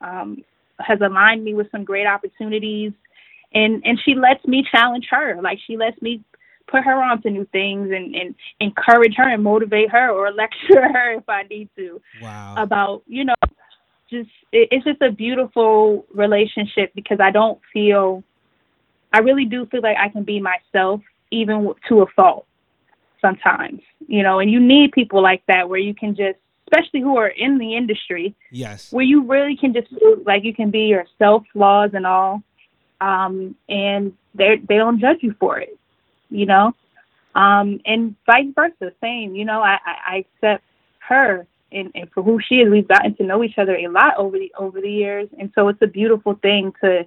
Um, 0.00 0.44
has 0.80 1.00
aligned 1.00 1.44
me 1.44 1.54
with 1.54 1.70
some 1.70 1.84
great 1.84 2.06
opportunities, 2.06 2.92
and 3.54 3.82
and 3.84 3.98
she 4.04 4.14
lets 4.14 4.44
me 4.46 4.64
challenge 4.70 5.06
her. 5.10 5.40
Like 5.42 5.58
she 5.66 5.76
lets 5.76 6.00
me 6.02 6.22
put 6.72 6.84
her 6.84 7.02
on 7.02 7.22
to 7.22 7.30
new 7.30 7.46
things 7.52 7.90
and 7.90 8.14
and 8.14 8.34
encourage 8.60 9.14
her 9.16 9.28
and 9.28 9.42
motivate 9.42 9.90
her 9.90 10.10
or 10.10 10.32
lecture 10.32 10.82
her 10.92 11.12
if 11.14 11.28
I 11.28 11.42
need 11.44 11.68
to 11.76 12.00
Wow. 12.20 12.54
about 12.56 13.02
you 13.06 13.24
know 13.24 13.34
just 14.10 14.30
it, 14.52 14.68
it's 14.70 14.84
just 14.84 15.02
a 15.02 15.10
beautiful 15.10 16.06
relationship 16.14 16.92
because 16.94 17.18
I 17.20 17.30
don't 17.30 17.60
feel 17.72 18.22
I 19.12 19.18
really 19.18 19.44
do 19.44 19.66
feel 19.66 19.82
like 19.82 19.96
I 19.98 20.08
can 20.08 20.24
be 20.24 20.40
myself 20.40 21.00
even 21.30 21.72
to 21.88 22.02
a 22.02 22.06
fault 22.16 22.46
sometimes 23.20 23.80
you 24.06 24.22
know 24.22 24.40
and 24.40 24.50
you 24.50 24.60
need 24.60 24.92
people 24.92 25.22
like 25.22 25.42
that 25.46 25.68
where 25.68 25.78
you 25.78 25.94
can 25.94 26.14
just 26.16 26.38
especially 26.72 27.00
who 27.00 27.16
are 27.16 27.28
in 27.28 27.58
the 27.58 27.76
industry 27.76 28.34
yes. 28.50 28.92
where 28.92 29.04
you 29.04 29.24
really 29.24 29.56
can 29.56 29.72
just 29.72 29.88
like 30.24 30.44
you 30.44 30.54
can 30.54 30.70
be 30.70 30.82
yourself 30.82 31.44
flaws 31.52 31.90
and 31.94 32.06
all 32.06 32.42
um 33.00 33.54
and 33.68 34.12
they 34.34 34.60
they 34.68 34.76
don't 34.76 35.00
judge 35.00 35.18
you 35.20 35.34
for 35.38 35.58
it 35.58 35.78
you 36.30 36.46
know? 36.46 36.72
Um 37.34 37.80
and 37.84 38.14
vice 38.26 38.46
versa 38.54 38.92
same 39.00 39.34
you 39.34 39.44
know 39.44 39.60
i 39.60 39.78
i, 39.84 40.14
I 40.14 40.16
accept 40.18 40.64
her 41.08 41.46
and, 41.74 41.90
and 41.94 42.10
for 42.12 42.22
who 42.22 42.38
she 42.46 42.56
is. 42.56 42.70
We've 42.70 42.86
gotten 42.86 43.16
to 43.16 43.24
know 43.24 43.42
each 43.42 43.56
other 43.56 43.74
a 43.74 43.88
lot 43.88 44.18
over 44.18 44.38
the 44.38 44.52
over 44.58 44.80
the 44.80 44.90
years 44.90 45.28
and 45.38 45.50
so 45.54 45.68
it's 45.68 45.82
a 45.82 45.86
beautiful 45.86 46.34
thing 46.34 46.72
to 46.82 47.06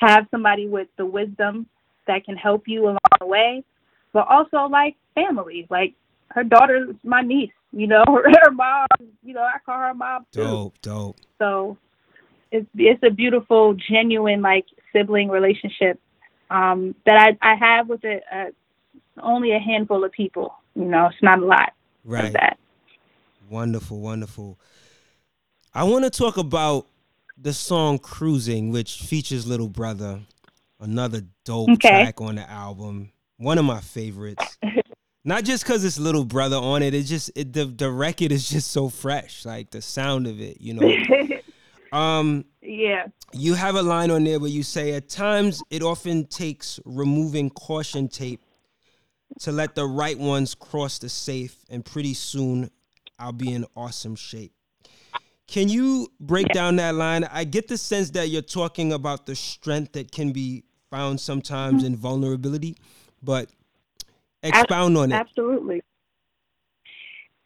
have 0.00 0.26
somebody 0.30 0.66
with 0.66 0.88
the 0.96 1.06
wisdom 1.06 1.66
that 2.06 2.24
can 2.24 2.36
help 2.36 2.66
you 2.66 2.84
along 2.84 2.98
the 3.20 3.26
way 3.26 3.64
but 4.12 4.26
also 4.28 4.68
like 4.70 4.96
family. 5.14 5.66
Like 5.70 5.94
her 6.28 6.44
daughter's 6.44 6.94
my 7.02 7.22
niece 7.22 7.52
you 7.72 7.86
know 7.86 8.04
her, 8.06 8.24
her 8.44 8.50
mom 8.50 8.86
you 9.22 9.34
know 9.34 9.42
i 9.42 9.58
call 9.64 9.78
her 9.78 9.94
mom 9.94 10.26
too 10.32 10.42
Dope. 10.42 10.80
Dope. 10.82 11.16
so 11.38 11.76
it's 12.52 12.66
it's 12.76 13.02
a 13.02 13.08
beautiful, 13.10 13.74
genuine 13.74 14.42
like 14.42 14.66
sibling 14.92 15.30
relationship 15.30 15.98
um, 16.50 16.94
that 17.06 17.16
I 17.40 17.52
I 17.52 17.54
have 17.54 17.88
with 17.88 18.04
a, 18.04 18.20
a 18.30 18.46
only 19.22 19.52
a 19.52 19.58
handful 19.58 20.04
of 20.04 20.12
people. 20.12 20.54
You 20.74 20.84
know, 20.84 21.06
it's 21.06 21.22
not 21.22 21.38
a 21.38 21.46
lot 21.46 21.72
Right. 22.04 22.26
of 22.26 22.32
that. 22.34 22.58
Wonderful. 23.48 24.00
Wonderful. 24.00 24.58
I 25.74 25.84
want 25.84 26.04
to 26.04 26.10
talk 26.10 26.36
about 26.36 26.86
the 27.38 27.54
song 27.54 27.98
"Cruising," 27.98 28.70
which 28.70 29.00
features 29.00 29.46
Little 29.46 29.70
Brother, 29.70 30.20
another 30.78 31.22
dope 31.46 31.70
okay. 31.70 31.88
track 31.88 32.20
on 32.20 32.34
the 32.34 32.50
album. 32.50 33.12
One 33.38 33.56
of 33.56 33.64
my 33.64 33.80
favorites. 33.80 34.58
Not 35.24 35.44
just 35.44 35.62
because 35.64 35.84
it's 35.84 35.98
Little 35.98 36.24
Brother 36.24 36.56
on 36.56 36.82
it. 36.82 36.94
It 36.94 37.04
just 37.04 37.30
it, 37.36 37.52
the 37.52 37.66
the 37.66 37.90
record 37.90 38.32
is 38.32 38.48
just 38.48 38.70
so 38.70 38.88
fresh. 38.88 39.44
Like 39.44 39.70
the 39.70 39.80
sound 39.80 40.26
of 40.26 40.40
it, 40.40 40.60
you 40.60 40.74
know. 40.74 41.36
um. 41.96 42.44
Yeah. 42.60 43.06
You 43.32 43.54
have 43.54 43.76
a 43.76 43.82
line 43.82 44.10
on 44.10 44.24
there 44.24 44.40
where 44.40 44.50
you 44.50 44.62
say, 44.62 44.92
"At 44.94 45.08
times, 45.08 45.62
it 45.70 45.82
often 45.82 46.26
takes 46.26 46.80
removing 46.84 47.50
caution 47.50 48.08
tape 48.08 48.40
to 49.40 49.52
let 49.52 49.74
the 49.74 49.86
right 49.86 50.18
ones 50.18 50.54
cross 50.54 50.98
the 50.98 51.08
safe, 51.08 51.56
and 51.70 51.84
pretty 51.84 52.14
soon, 52.14 52.70
I'll 53.18 53.32
be 53.32 53.52
in 53.52 53.64
awesome 53.76 54.16
shape." 54.16 54.52
Can 55.46 55.68
you 55.68 56.08
break 56.18 56.48
down 56.48 56.76
that 56.76 56.94
line? 56.94 57.24
I 57.24 57.44
get 57.44 57.68
the 57.68 57.76
sense 57.76 58.10
that 58.10 58.28
you're 58.28 58.42
talking 58.42 58.92
about 58.92 59.26
the 59.26 59.36
strength 59.36 59.92
that 59.92 60.10
can 60.10 60.32
be 60.32 60.64
found 60.90 61.20
sometimes 61.20 61.84
in 61.84 61.94
vulnerability, 61.94 62.76
but 63.22 63.50
expound 64.42 64.96
on 64.96 65.12
it. 65.12 65.14
Absolutely. 65.14 65.82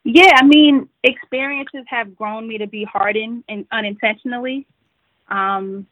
Yeah, 0.05 0.33
I 0.37 0.45
mean, 0.45 0.89
experiences 1.03 1.85
have 1.89 2.17
grown 2.17 2.47
me 2.47 2.59
to 2.59 2.67
be 2.67 2.85
hardened 2.85 3.45
and 3.49 3.67
unintentionally. 3.73 4.67
Um, 5.29 5.87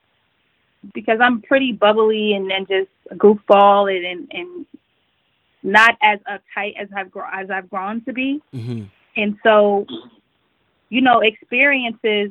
because 0.93 1.19
I'm 1.21 1.41
pretty 1.43 1.73
bubbly 1.73 2.35
and, 2.35 2.51
and 2.53 2.69
just 2.69 2.91
a 3.11 3.15
goofball 3.15 3.95
and, 3.95 4.05
and, 4.05 4.29
and 4.33 4.67
not 5.63 5.97
as 6.03 6.21
uptight 6.31 6.77
as 6.79 6.89
I've 6.95 7.11
as 7.33 7.51
I've 7.51 7.71
grown 7.71 8.05
to 8.05 8.13
be. 8.13 8.43
Mm-hmm. 8.55 8.85
And 9.17 9.39
so 9.43 9.87
you 10.95 11.01
know, 11.01 11.21
experiences 11.21 12.31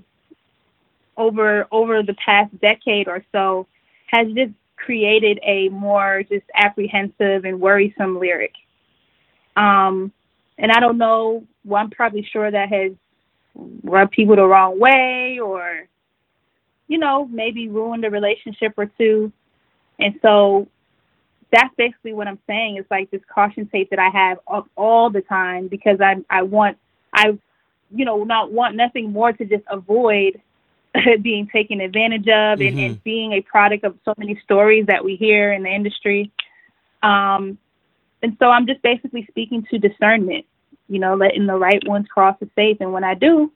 over 1.17 1.67
over 1.71 2.01
the 2.01 2.13
past 2.13 2.57
decade 2.61 3.07
or 3.07 3.23
so 3.31 3.67
has 4.07 4.27
just 4.33 4.53
created 4.85 5.39
a 5.43 5.69
more 5.69 6.23
just 6.23 6.45
apprehensive 6.55 7.45
and 7.45 7.59
worrisome 7.59 8.19
lyric. 8.19 8.53
Um, 9.55 10.11
and 10.57 10.71
I 10.71 10.79
don't 10.79 10.97
know. 10.97 11.45
Well, 11.65 11.81
I'm 11.81 11.89
probably 11.89 12.27
sure 12.31 12.49
that 12.49 12.69
has 12.69 12.91
rubbed 13.83 14.11
people 14.11 14.35
the 14.35 14.45
wrong 14.45 14.79
way, 14.79 15.39
or 15.41 15.87
you 16.87 16.97
know, 16.97 17.25
maybe 17.25 17.67
ruined 17.67 18.05
a 18.05 18.09
relationship 18.09 18.73
or 18.77 18.85
two. 18.97 19.31
And 19.99 20.19
so 20.21 20.67
that's 21.51 21.73
basically 21.77 22.13
what 22.13 22.27
I'm 22.27 22.39
saying. 22.47 22.77
It's 22.77 22.89
like 22.91 23.11
this 23.11 23.21
caution 23.33 23.67
tape 23.71 23.89
that 23.91 23.99
I 23.99 24.09
have 24.09 24.39
all, 24.47 24.67
all 24.75 25.09
the 25.09 25.21
time 25.21 25.67
because 25.67 25.99
I 26.01 26.15
I 26.29 26.41
want 26.43 26.77
I 27.13 27.37
you 27.95 28.05
know, 28.05 28.23
not 28.23 28.51
want 28.51 28.75
nothing 28.75 29.11
more 29.11 29.31
to 29.33 29.45
just 29.45 29.63
avoid 29.69 30.41
being 31.21 31.47
taken 31.47 31.81
advantage 31.81 32.27
of 32.27 32.59
mm-hmm. 32.59 32.61
and, 32.61 32.79
and, 32.79 32.95
mm-hmm. 32.95 33.03
being 33.03 33.33
a 33.33 33.41
product 33.41 33.83
of 33.83 33.97
so 34.05 34.13
many 34.17 34.39
stories 34.43 34.85
that 34.87 35.03
we 35.03 35.15
hear 35.15 35.51
in 35.51 35.63
the 35.63 35.69
industry. 35.69 36.31
Um, 37.01 37.57
and 38.21 38.37
so 38.39 38.45
I'm 38.45 38.67
just 38.67 38.81
basically 38.81 39.25
speaking 39.29 39.65
to 39.69 39.77
discernment, 39.77 40.45
you 40.87 40.99
know, 40.99 41.15
letting 41.15 41.45
the 41.45 41.57
right 41.57 41.85
ones 41.87 42.07
cross 42.07 42.37
the 42.39 42.49
safe. 42.55 42.77
And 42.79 42.93
when 42.93 43.03
I 43.03 43.15
do, 43.15 43.51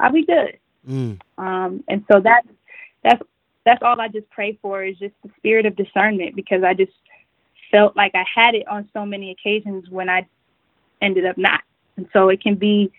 I'll 0.00 0.12
be 0.12 0.24
good. 0.24 0.58
Mm. 0.88 1.20
Um, 1.36 1.84
and 1.88 2.04
so 2.10 2.20
that, 2.20 2.42
that's, 3.04 3.22
that's 3.64 3.82
all 3.82 4.00
I 4.00 4.08
just 4.08 4.28
pray 4.30 4.58
for 4.60 4.82
is 4.82 4.98
just 4.98 5.14
the 5.22 5.30
spirit 5.36 5.66
of 5.66 5.76
discernment 5.76 6.34
because 6.34 6.64
I 6.64 6.74
just 6.74 6.92
felt 7.70 7.96
like 7.96 8.12
I 8.14 8.24
had 8.34 8.54
it 8.54 8.66
on 8.66 8.88
so 8.92 9.04
many 9.04 9.30
occasions 9.30 9.88
when 9.88 10.08
I 10.08 10.26
ended 11.00 11.26
up 11.26 11.36
not. 11.38 11.60
And 11.96 12.08
so 12.12 12.28
it 12.28 12.42
can 12.42 12.54
be 12.54 12.90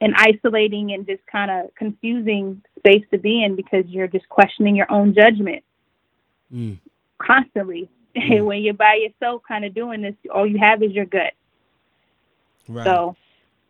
an 0.00 0.14
isolating 0.16 0.92
and 0.92 1.06
just 1.06 1.24
kind 1.26 1.50
of 1.50 1.74
confusing 1.74 2.62
space 2.78 3.04
to 3.10 3.18
be 3.18 3.42
in 3.42 3.56
because 3.56 3.84
you're 3.86 4.08
just 4.08 4.28
questioning 4.28 4.76
your 4.76 4.90
own 4.90 5.14
judgment 5.14 5.62
mm. 6.52 6.78
constantly. 7.18 7.88
Mm. 8.16 8.44
when 8.44 8.62
you're 8.62 8.74
by 8.74 8.94
yourself, 8.94 9.42
kind 9.48 9.64
of 9.64 9.74
doing 9.74 10.00
this, 10.00 10.14
all 10.32 10.46
you 10.46 10.56
have 10.58 10.84
is 10.84 10.92
your 10.92 11.04
gut. 11.04 11.32
Right. 12.68 12.84
So, 12.84 13.16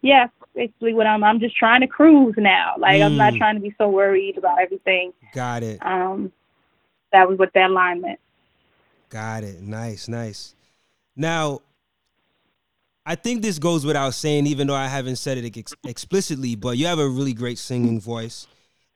yeah, 0.02 0.26
basically 0.54 0.92
what 0.92 1.06
I'm. 1.06 1.24
I'm 1.24 1.40
just 1.40 1.56
trying 1.56 1.80
to 1.80 1.86
cruise 1.86 2.34
now. 2.36 2.74
Like 2.78 3.00
mm. 3.00 3.06
I'm 3.06 3.16
not 3.16 3.32
mm. 3.32 3.38
trying 3.38 3.54
to 3.54 3.62
be 3.62 3.74
so 3.78 3.88
worried 3.88 4.36
about 4.36 4.60
everything. 4.60 5.14
Got 5.32 5.62
it. 5.62 5.78
Um, 5.80 6.30
that 7.12 7.28
was 7.28 7.38
what 7.38 7.52
that 7.54 7.70
line 7.70 8.02
meant. 8.02 8.20
Got 9.08 9.44
it. 9.44 9.62
Nice, 9.62 10.08
nice. 10.08 10.54
Now, 11.16 11.60
I 13.06 13.14
think 13.14 13.42
this 13.42 13.58
goes 13.58 13.84
without 13.84 14.14
saying, 14.14 14.46
even 14.46 14.66
though 14.66 14.74
I 14.74 14.86
haven't 14.86 15.16
said 15.16 15.38
it 15.38 15.56
ex- 15.56 15.74
explicitly, 15.84 16.54
but 16.54 16.78
you 16.78 16.86
have 16.86 16.98
a 16.98 17.08
really 17.08 17.34
great 17.34 17.58
singing 17.58 18.00
voice. 18.00 18.46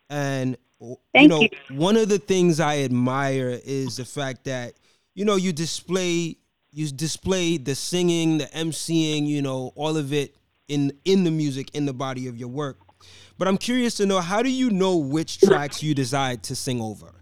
And, 0.08 0.56
Thank 0.80 0.98
you 1.22 1.28
know, 1.28 1.42
you. 1.42 1.76
one 1.76 1.96
of 1.96 2.08
the 2.08 2.18
things 2.18 2.60
I 2.60 2.78
admire 2.78 3.60
is 3.64 3.96
the 3.96 4.04
fact 4.04 4.44
that, 4.44 4.74
you 5.14 5.24
know, 5.24 5.36
you 5.36 5.52
display 5.52 6.36
you 6.70 6.90
display 6.90 7.56
the 7.56 7.74
singing, 7.74 8.38
the 8.38 8.46
emceeing, 8.46 9.26
you 9.26 9.42
know, 9.42 9.72
all 9.74 9.96
of 9.96 10.12
it 10.12 10.36
in 10.68 10.92
in 11.04 11.24
the 11.24 11.30
music, 11.30 11.74
in 11.74 11.86
the 11.86 11.92
body 11.92 12.28
of 12.28 12.36
your 12.36 12.48
work. 12.48 12.78
But 13.36 13.48
I'm 13.48 13.58
curious 13.58 13.94
to 13.96 14.06
know 14.06 14.20
how 14.20 14.42
do 14.42 14.50
you 14.50 14.70
know 14.70 14.96
which 14.96 15.40
tracks 15.40 15.82
you 15.82 15.94
decide 15.94 16.42
to 16.44 16.56
sing 16.56 16.80
over? 16.80 17.12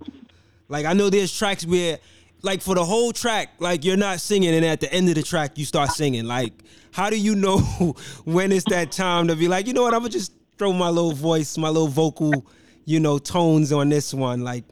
Like 0.69 0.87
I 0.87 0.93
know 0.93 1.11
there's 1.11 1.37
tracks 1.37 1.65
where 1.65 1.99
like 2.43 2.63
for 2.63 2.75
the 2.75 2.85
whole 2.85 3.13
track, 3.13 3.51
like 3.59 3.85
you're 3.85 3.97
not 3.97 4.21
singing, 4.21 4.55
and 4.55 4.65
at 4.65 4.81
the 4.81 4.93
end 4.93 5.09
of 5.09 5.15
the 5.15 5.23
track 5.23 5.59
you 5.59 5.65
start 5.65 5.91
singing. 5.91 6.25
Like, 6.25 6.53
how 6.93 7.11
do 7.11 7.19
you 7.19 7.35
know 7.35 7.59
when 8.25 8.53
it's 8.53 8.65
that 8.71 8.93
time 8.93 9.29
to 9.29 9.37
be 9.37 9.49
like, 9.49 9.67
you 9.67 9.73
know 9.73 9.83
what? 9.83 9.95
I'm 9.95 10.01
gonna 10.01 10.11
just 10.11 10.33
throw 10.59 10.73
my 10.73 10.89
little 10.89 11.13
voice, 11.13 11.59
my 11.59 11.69
little 11.69 11.89
vocal, 11.89 12.47
you 12.85 13.01
know, 13.01 13.19
tones 13.19 13.73
on 13.73 13.89
this 13.89 14.15
one. 14.15 14.43
Like, 14.43 14.65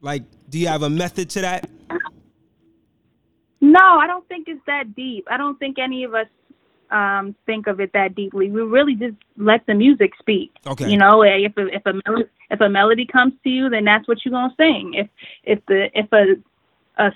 like, 0.00 0.22
do 0.48 0.58
you 0.58 0.68
have 0.68 0.82
a 0.82 0.90
method 0.90 1.30
to 1.30 1.40
that? 1.42 1.70
No, 3.60 3.80
I 3.80 4.06
don't 4.06 4.26
think 4.26 4.48
it's 4.48 4.64
that 4.66 4.94
deep. 4.96 5.26
I 5.30 5.36
don't 5.36 5.58
think 5.58 5.78
any 5.78 6.04
of 6.04 6.14
us 6.14 6.26
um, 6.90 7.36
think 7.46 7.66
of 7.66 7.80
it 7.80 7.92
that 7.92 8.14
deeply. 8.14 8.50
We 8.50 8.62
really 8.62 8.94
just 8.94 9.16
let 9.36 9.64
the 9.66 9.74
music 9.74 10.12
speak. 10.18 10.52
Okay. 10.66 10.90
You 10.90 10.96
know, 10.96 11.22
if 11.22 11.56
a, 11.56 11.66
if 11.68 11.82
a 11.86 11.92
if 12.50 12.60
a 12.60 12.68
melody 12.68 13.06
comes 13.06 13.34
to 13.44 13.48
you, 13.48 13.68
then 13.68 13.84
that's 13.84 14.08
what 14.08 14.18
you're 14.24 14.32
gonna 14.32 14.54
sing. 14.56 14.94
If 14.94 15.08
if 15.44 15.64
the 15.66 15.88
if 15.94 16.12
a 16.12 16.36
a 16.96 17.12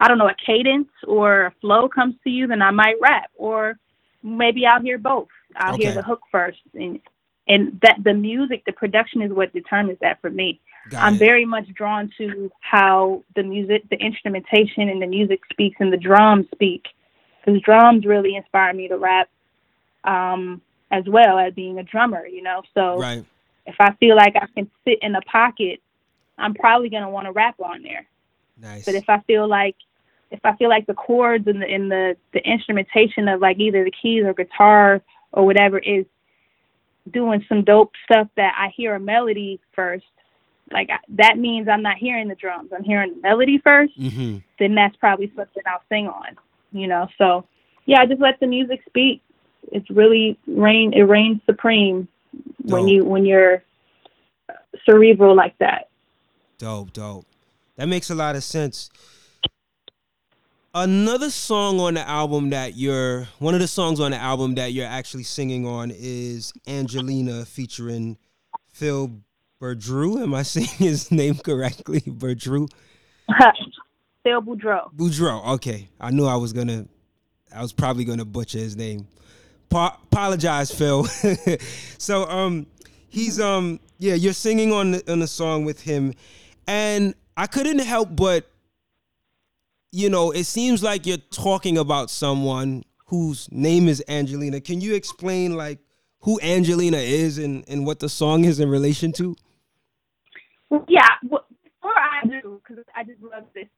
I 0.00 0.06
don't 0.06 0.18
know 0.18 0.28
a 0.28 0.34
cadence 0.34 0.88
or 1.06 1.46
a 1.46 1.50
flow 1.60 1.88
comes 1.88 2.14
to 2.24 2.30
you, 2.30 2.46
then 2.46 2.62
I 2.62 2.70
might 2.70 2.96
rap, 3.00 3.30
or 3.36 3.78
maybe 4.22 4.64
I'll 4.64 4.80
hear 4.80 4.98
both. 4.98 5.28
I'll 5.56 5.74
okay. 5.74 5.84
hear 5.84 5.94
the 5.94 6.02
hook 6.02 6.20
first, 6.30 6.58
and 6.74 7.00
and 7.48 7.80
that 7.82 7.98
the 8.04 8.14
music, 8.14 8.64
the 8.66 8.72
production 8.72 9.22
is 9.22 9.32
what 9.32 9.52
determines 9.52 9.98
that 10.00 10.20
for 10.20 10.30
me. 10.30 10.60
Got 10.90 11.02
I'm 11.02 11.14
it. 11.14 11.18
very 11.18 11.44
much 11.44 11.66
drawn 11.74 12.10
to 12.18 12.50
how 12.60 13.24
the 13.34 13.42
music, 13.42 13.88
the 13.90 13.96
instrumentation, 13.96 14.88
and 14.88 15.02
the 15.02 15.06
music 15.06 15.40
speaks, 15.50 15.76
and 15.80 15.92
the 15.92 15.96
drums 15.96 16.46
speak, 16.54 16.86
because 17.44 17.60
drums 17.62 18.04
really 18.04 18.36
inspire 18.36 18.72
me 18.72 18.88
to 18.88 18.98
rap, 18.98 19.28
um, 20.04 20.60
as 20.90 21.04
well 21.08 21.38
as 21.38 21.54
being 21.54 21.78
a 21.78 21.82
drummer. 21.82 22.26
You 22.26 22.42
know, 22.42 22.62
so 22.74 23.00
right. 23.00 23.24
if 23.66 23.74
I 23.80 23.94
feel 23.94 24.14
like 24.14 24.36
I 24.36 24.46
can 24.54 24.70
sit 24.84 24.98
in 25.02 25.16
a 25.16 25.22
pocket, 25.22 25.80
I'm 26.36 26.54
probably 26.54 26.88
gonna 26.88 27.10
want 27.10 27.26
to 27.26 27.32
rap 27.32 27.58
on 27.60 27.82
there. 27.82 28.06
Nice. 28.60 28.84
But 28.84 28.94
if 28.94 29.08
I 29.08 29.20
feel 29.20 29.48
like 29.48 29.76
if 30.30 30.40
I 30.44 30.54
feel 30.56 30.68
like 30.68 30.86
the 30.86 30.94
chords 30.94 31.46
and 31.46 31.62
the 31.62 31.66
in 31.66 31.88
the 31.88 32.16
the 32.32 32.40
instrumentation 32.40 33.28
of 33.28 33.40
like 33.40 33.58
either 33.58 33.84
the 33.84 33.90
keys 33.90 34.24
or 34.24 34.34
guitar 34.34 35.02
or 35.32 35.46
whatever 35.46 35.78
is 35.78 36.04
doing 37.10 37.44
some 37.48 37.64
dope 37.64 37.92
stuff 38.04 38.28
that 38.36 38.54
I 38.58 38.68
hear 38.76 38.94
a 38.94 39.00
melody 39.00 39.60
first, 39.74 40.04
like 40.70 40.90
that 41.10 41.38
means 41.38 41.68
I'm 41.68 41.82
not 41.82 41.96
hearing 41.96 42.28
the 42.28 42.34
drums. 42.34 42.70
I'm 42.76 42.84
hearing 42.84 43.14
the 43.14 43.20
melody 43.20 43.58
1st 43.58 43.96
mm-hmm. 43.98 44.38
Then 44.58 44.74
that's 44.74 44.96
probably 44.96 45.32
something 45.34 45.62
I'll 45.66 45.82
sing 45.88 46.08
on. 46.08 46.36
You 46.72 46.86
know, 46.86 47.08
so 47.16 47.46
yeah, 47.86 48.00
I 48.00 48.06
just 48.06 48.20
let 48.20 48.38
the 48.40 48.46
music 48.46 48.82
speak. 48.86 49.22
It's 49.72 49.88
really 49.90 50.38
reign. 50.46 50.92
It 50.92 51.02
reigns 51.02 51.40
supreme 51.46 52.08
dope. 52.62 52.72
when 52.72 52.88
you 52.88 53.04
when 53.04 53.24
you're 53.24 53.62
cerebral 54.84 55.34
like 55.34 55.56
that. 55.58 55.88
Dope, 56.58 56.92
dope. 56.92 57.24
That 57.78 57.86
makes 57.86 58.10
a 58.10 58.14
lot 58.16 58.34
of 58.34 58.42
sense. 58.42 58.90
Another 60.74 61.30
song 61.30 61.78
on 61.78 61.94
the 61.94 62.06
album 62.06 62.50
that 62.50 62.76
you're 62.76 63.28
one 63.38 63.54
of 63.54 63.60
the 63.60 63.68
songs 63.68 64.00
on 64.00 64.10
the 64.10 64.16
album 64.16 64.56
that 64.56 64.72
you're 64.72 64.86
actually 64.86 65.22
singing 65.22 65.64
on 65.64 65.92
is 65.94 66.52
Angelina 66.66 67.44
featuring 67.44 68.18
Phil 68.72 69.20
Berdreau. 69.62 70.20
Am 70.20 70.34
I 70.34 70.42
saying 70.54 70.66
his 70.66 71.12
name 71.12 71.36
correctly? 71.36 72.00
Berdreau? 72.00 72.68
Phil 74.24 74.42
Boudreau. 74.42 74.92
Boudreau. 74.94 75.46
Okay. 75.54 75.88
I 76.00 76.10
knew 76.10 76.26
I 76.26 76.36
was 76.36 76.52
gonna 76.52 76.84
I 77.54 77.62
was 77.62 77.72
probably 77.72 78.04
gonna 78.04 78.24
butcher 78.24 78.58
his 78.58 78.76
name. 78.76 79.06
Pa- 79.70 79.98
apologize, 80.02 80.72
Phil. 80.72 81.04
so 81.98 82.28
um 82.28 82.66
he's 83.08 83.40
um 83.40 83.78
yeah, 84.00 84.14
you're 84.14 84.32
singing 84.32 84.72
on 84.72 84.90
the, 84.92 85.12
on 85.12 85.20
the 85.20 85.28
song 85.28 85.64
with 85.64 85.80
him 85.80 86.12
and 86.66 87.14
I 87.38 87.46
couldn't 87.46 87.78
help 87.78 88.16
but, 88.16 88.50
you 89.92 90.10
know, 90.10 90.32
it 90.32 90.42
seems 90.42 90.82
like 90.82 91.06
you're 91.06 91.18
talking 91.30 91.78
about 91.78 92.10
someone 92.10 92.84
whose 93.06 93.48
name 93.52 93.88
is 93.88 94.02
Angelina. 94.08 94.60
Can 94.60 94.80
you 94.80 94.96
explain 94.96 95.56
like 95.56 95.78
who 96.22 96.40
Angelina 96.42 96.96
is 96.96 97.38
and, 97.38 97.64
and 97.68 97.86
what 97.86 98.00
the 98.00 98.08
song 98.08 98.44
is 98.44 98.58
in 98.58 98.68
relation 98.68 99.12
to? 99.12 99.36
Yeah, 100.88 101.06
well, 101.28 101.46
before 101.62 101.94
I 101.96 102.26
do, 102.26 102.60
because 102.66 102.84
I 102.96 103.04
just 103.04 103.22
love 103.22 103.44
this 103.54 103.68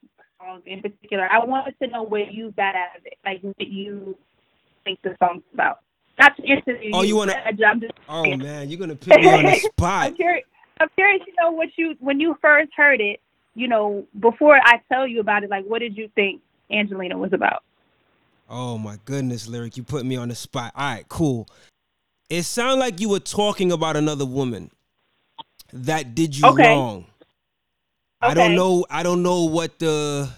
song 0.41 0.63
in 0.65 0.81
particular, 0.81 1.29
I 1.31 1.45
wanted 1.45 1.75
to 1.83 1.89
know 1.89 2.03
where 2.03 2.31
you 2.31 2.53
got 2.57 2.75
out 2.75 2.97
of 2.97 3.05
it, 3.05 3.19
like 3.27 3.43
what 3.43 3.69
you 3.69 4.17
think 4.85 5.01
the 5.03 5.15
song's 5.19 5.43
about. 5.53 5.81
Not 6.19 6.35
to 6.39 6.43
interview 6.45 6.93
Oh, 6.95 7.03
you 7.03 7.21
I'm 7.21 7.81
just, 7.81 7.93
Oh 8.09 8.25
man, 8.37 8.71
you're 8.71 8.81
gonna 8.81 8.97
put 8.97 9.21
me 9.21 9.29
on 9.31 9.45
the 9.45 9.55
spot. 9.77 10.07
I'm 10.07 10.17
curious. 10.17 10.47
I'm 10.81 10.89
curious 10.97 11.23
to 11.27 11.33
know 11.43 11.51
what 11.51 11.69
you 11.77 11.95
when 12.01 12.21
you 12.21 12.39
first 12.41 12.71
heard 12.75 13.03
it. 13.03 13.21
You 13.61 13.69
know, 13.69 14.07
before 14.19 14.57
I 14.57 14.81
tell 14.91 15.07
you 15.07 15.21
about 15.21 15.45
it, 15.45 15.51
like 15.51 15.67
what 15.67 15.81
did 15.81 15.95
you 15.95 16.09
think 16.15 16.41
Angelina 16.73 17.19
was 17.19 17.35
about? 17.35 17.63
Oh 18.49 18.79
my 18.79 18.97
goodness, 19.05 19.47
lyric, 19.47 19.77
you 19.77 19.83
put 19.83 20.07
me 20.07 20.17
on 20.17 20.29
the 20.29 20.35
spot. 20.35 20.73
All 20.75 20.83
right, 20.83 21.07
cool. 21.11 21.47
It 22.31 22.45
sounded 22.45 22.81
like 22.81 23.01
you 23.01 23.11
were 23.11 23.21
talking 23.21 23.71
about 23.71 23.97
another 23.97 24.25
woman 24.25 24.71
that 25.75 26.15
did 26.15 26.35
you 26.35 26.49
Okay. 26.49 26.65
wrong. 26.65 27.05
I 28.23 28.33
don't 28.33 28.55
know. 28.55 28.87
I 28.89 29.03
don't 29.03 29.23
know 29.23 29.45
what 29.45 29.79
the, 29.79 30.31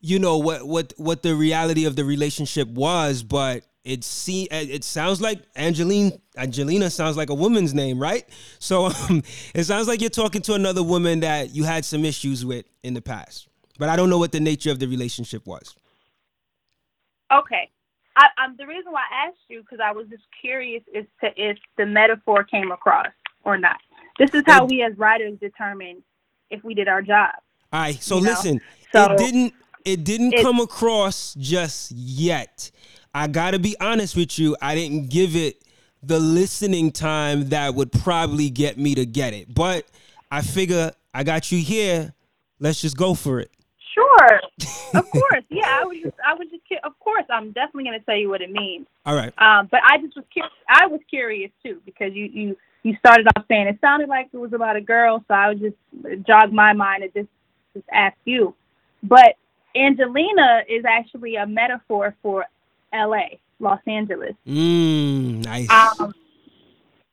you 0.00 0.18
know 0.18 0.36
what 0.36 0.66
what 0.68 0.92
what 0.98 1.22
the 1.22 1.34
reality 1.34 1.86
of 1.86 1.96
the 1.96 2.04
relationship 2.04 2.68
was, 2.68 3.22
but 3.22 3.64
it 3.88 4.04
see 4.04 4.46
it 4.50 4.84
sounds 4.84 5.22
like 5.22 5.40
Angeline 5.56 6.20
Angelina 6.36 6.90
sounds 6.90 7.16
like 7.16 7.30
a 7.30 7.34
woman's 7.34 7.72
name, 7.72 7.98
right? 7.98 8.28
So 8.58 8.86
um, 9.08 9.22
it 9.54 9.64
sounds 9.64 9.88
like 9.88 10.02
you're 10.02 10.10
talking 10.10 10.42
to 10.42 10.52
another 10.52 10.82
woman 10.82 11.20
that 11.20 11.54
you 11.54 11.64
had 11.64 11.86
some 11.86 12.04
issues 12.04 12.44
with 12.44 12.66
in 12.82 12.92
the 12.92 13.00
past, 13.00 13.48
but 13.78 13.88
I 13.88 13.96
don't 13.96 14.10
know 14.10 14.18
what 14.18 14.32
the 14.32 14.40
nature 14.40 14.70
of 14.70 14.78
the 14.78 14.86
relationship 14.86 15.46
was. 15.46 15.74
Okay. 17.32 17.70
I, 18.16 18.44
um, 18.44 18.56
the 18.58 18.66
reason 18.66 18.92
why 18.92 19.04
I 19.10 19.28
asked 19.28 19.38
you 19.48 19.62
because 19.62 19.78
I 19.82 19.92
was 19.92 20.06
just 20.08 20.24
curious 20.38 20.82
as 20.94 21.04
to 21.22 21.30
if 21.36 21.56
the 21.78 21.86
metaphor 21.86 22.44
came 22.44 22.72
across 22.72 23.06
or 23.44 23.56
not. 23.56 23.78
This 24.18 24.34
is 24.34 24.42
how 24.46 24.66
we 24.66 24.82
as 24.82 24.98
writers 24.98 25.38
determine 25.40 26.02
if 26.50 26.62
we 26.62 26.74
did 26.74 26.88
our 26.88 27.00
job. 27.00 27.30
All 27.72 27.80
right, 27.80 28.02
so 28.02 28.18
listen, 28.18 28.60
So- 28.92 29.12
it 29.12 29.18
didn't 29.18 29.54
it 29.84 30.04
didn't 30.04 30.34
It- 30.34 30.42
come 30.42 30.60
across 30.60 31.34
just 31.38 31.92
yet. 31.92 32.70
I 33.14 33.26
got 33.26 33.52
to 33.52 33.58
be 33.58 33.76
honest 33.80 34.16
with 34.16 34.38
you, 34.38 34.56
I 34.60 34.74
didn't 34.74 35.08
give 35.10 35.36
it 35.36 35.62
the 36.02 36.18
listening 36.18 36.92
time 36.92 37.48
that 37.48 37.74
would 37.74 37.92
probably 37.92 38.50
get 38.50 38.78
me 38.78 38.94
to 38.94 39.04
get 39.04 39.32
it. 39.34 39.52
But 39.52 39.86
I 40.30 40.42
figure 40.42 40.92
I 41.14 41.24
got 41.24 41.50
you 41.50 41.58
here. 41.58 42.14
Let's 42.60 42.80
just 42.80 42.96
go 42.96 43.14
for 43.14 43.40
it. 43.40 43.50
Sure. 43.94 44.40
of 44.94 45.10
course. 45.10 45.44
Yeah, 45.48 45.80
I 45.80 45.84
was 45.84 45.98
just, 46.02 46.16
I 46.26 46.34
was 46.34 46.48
just, 46.50 46.62
of 46.84 46.98
course, 47.00 47.24
I'm 47.30 47.52
definitely 47.52 47.84
going 47.84 47.98
to 47.98 48.04
tell 48.04 48.16
you 48.16 48.28
what 48.28 48.40
it 48.40 48.50
means. 48.50 48.86
All 49.06 49.16
right. 49.16 49.32
Um, 49.38 49.68
but 49.70 49.80
I 49.84 49.98
just 49.98 50.16
was 50.16 50.24
curious. 50.32 50.52
I 50.68 50.86
was 50.86 51.00
curious 51.08 51.50
too 51.64 51.80
because 51.84 52.12
you 52.14 52.26
you 52.26 52.56
you 52.82 52.96
started 52.98 53.26
off 53.36 53.44
saying 53.48 53.66
it 53.66 53.78
sounded 53.80 54.08
like 54.08 54.28
it 54.32 54.36
was 54.36 54.52
about 54.52 54.76
a 54.76 54.80
girl, 54.80 55.24
so 55.26 55.34
I 55.34 55.48
would 55.48 55.60
just 55.60 56.26
jog 56.26 56.52
my 56.52 56.72
mind 56.72 57.04
and 57.04 57.12
just 57.12 57.28
just 57.74 57.86
ask 57.92 58.16
you. 58.24 58.54
But 59.02 59.34
Angelina 59.74 60.62
is 60.68 60.84
actually 60.86 61.36
a 61.36 61.46
metaphor 61.46 62.14
for 62.22 62.46
L.A., 62.92 63.40
Los 63.60 63.80
Angeles. 63.86 64.34
Mmm, 64.46 65.44
nice. 65.44 65.70
Um, 65.70 66.14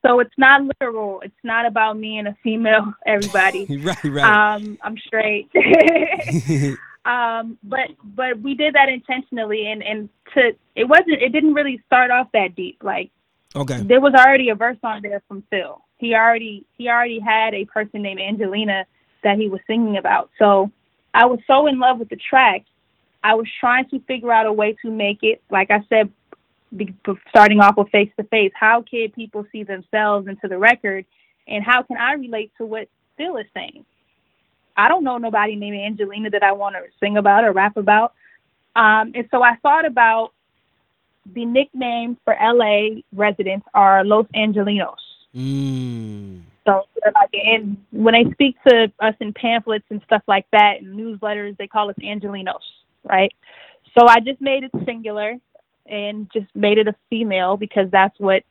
so 0.06 0.20
it's 0.20 0.34
not 0.38 0.62
literal. 0.62 1.22
It's 1.22 1.34
not 1.44 1.66
about 1.66 1.98
me 1.98 2.20
and 2.20 2.28
a 2.28 2.38
female. 2.44 2.94
Everybody. 3.06 3.66
right, 3.84 4.04
right. 4.04 4.56
Um, 4.56 4.78
I'm 4.84 4.98
straight. 4.98 5.50
um, 7.06 7.58
but 7.64 7.90
but 8.04 8.40
we 8.40 8.54
did 8.54 8.76
that 8.76 8.90
intentionally, 8.90 9.68
and 9.68 9.84
and 9.84 10.10
to 10.36 10.52
it 10.76 10.84
wasn't. 10.84 11.22
It 11.22 11.32
didn't 11.32 11.54
really 11.54 11.82
start 11.88 12.12
off 12.12 12.28
that 12.34 12.56
deep. 12.56 12.84
Like 12.84 13.10
okay. 13.56 13.82
there 13.82 14.02
was 14.02 14.14
already 14.14 14.50
a 14.50 14.56
verse 14.56 14.78
on 14.84 15.02
there 15.02 15.24
from 15.28 15.44
Phil. 15.50 15.82
He 15.98 16.14
already 16.14 16.66
he 16.78 16.88
already 16.88 17.20
had 17.20 17.56
a 17.56 17.66
person 17.66 18.04
named 18.04 18.22
Angelina 18.22 18.86
that 19.24 19.38
he 19.38 19.50
was 19.50 19.62
singing 19.66 19.98
about. 19.98 20.30
So 20.38 20.72
I 21.16 21.26
was 21.26 21.40
so 21.48 21.66
in 21.66 21.80
love 21.80 21.98
with 21.98 22.10
the 22.10 22.18
track. 22.18 22.64
I 23.26 23.34
was 23.34 23.48
trying 23.60 23.90
to 23.90 24.00
figure 24.02 24.32
out 24.32 24.46
a 24.46 24.54
way 24.54 24.78
to 24.84 24.92
make 24.92 25.24
it, 25.24 25.42
like 25.50 25.72
I 25.72 25.84
said, 25.90 26.12
be, 26.76 26.94
starting 27.30 27.60
off 27.60 27.76
with 27.76 27.90
face 27.90 28.12
to 28.18 28.24
face. 28.26 28.52
How 28.54 28.84
can 28.84 29.10
people 29.10 29.48
see 29.52 29.64
themselves 29.64 30.28
into 30.28 30.48
the 30.48 30.60
record, 30.60 31.06
and 31.48 31.64
how 31.64 31.82
can 31.82 31.98
I 31.98 32.14
relate 32.14 32.52
to 32.60 32.68
what 32.68 32.88
Phil 33.18 33.38
is 33.38 33.48
saying? 33.56 33.84
I 34.78 34.90
don't 34.90 35.04
know 35.04 35.18
nobody 35.18 35.56
named 35.56 35.76
Angelina 35.76 36.30
that 36.30 36.44
I 36.44 36.52
want 36.52 36.76
to 36.76 36.82
sing 37.00 37.18
about 37.18 37.44
or 37.46 37.52
rap 37.52 37.78
about. 37.78 38.14
Um, 38.76 39.14
and 39.16 39.28
so 39.32 39.42
I 39.42 39.56
thought 39.64 39.88
about 39.88 40.32
the 41.34 41.46
nickname 41.46 42.18
for 42.26 42.36
LA 42.40 43.02
residents 43.12 43.66
are 43.74 44.06
Los 44.06 44.28
Angelenos. 44.36 45.02
Mmm. 45.34 46.42
So 46.68 46.84
like, 47.04 47.30
and 47.34 47.78
when 47.92 48.14
they 48.14 48.32
speak 48.34 48.58
to 48.68 48.92
us 49.00 49.16
in 49.20 49.34
pamphlets 49.34 49.86
and 49.90 50.02
stuff 50.06 50.22
like 50.28 50.46
that 50.52 50.82
and 50.82 51.00
newsletters, 51.00 51.58
they 51.58 51.68
call 51.68 51.90
us 51.90 51.96
Angelenos, 52.04 52.62
right? 53.06 53.32
So 53.98 54.08
I 54.08 54.20
just 54.20 54.42
made 54.42 54.64
it 54.64 54.72
singular 54.86 55.36
and 55.86 56.30
just 56.34 56.48
made 56.56 56.78
it 56.78 56.88
a 56.88 56.96
female 57.10 57.58
because 57.58 57.90
that's 57.92 58.20
what 58.20 58.44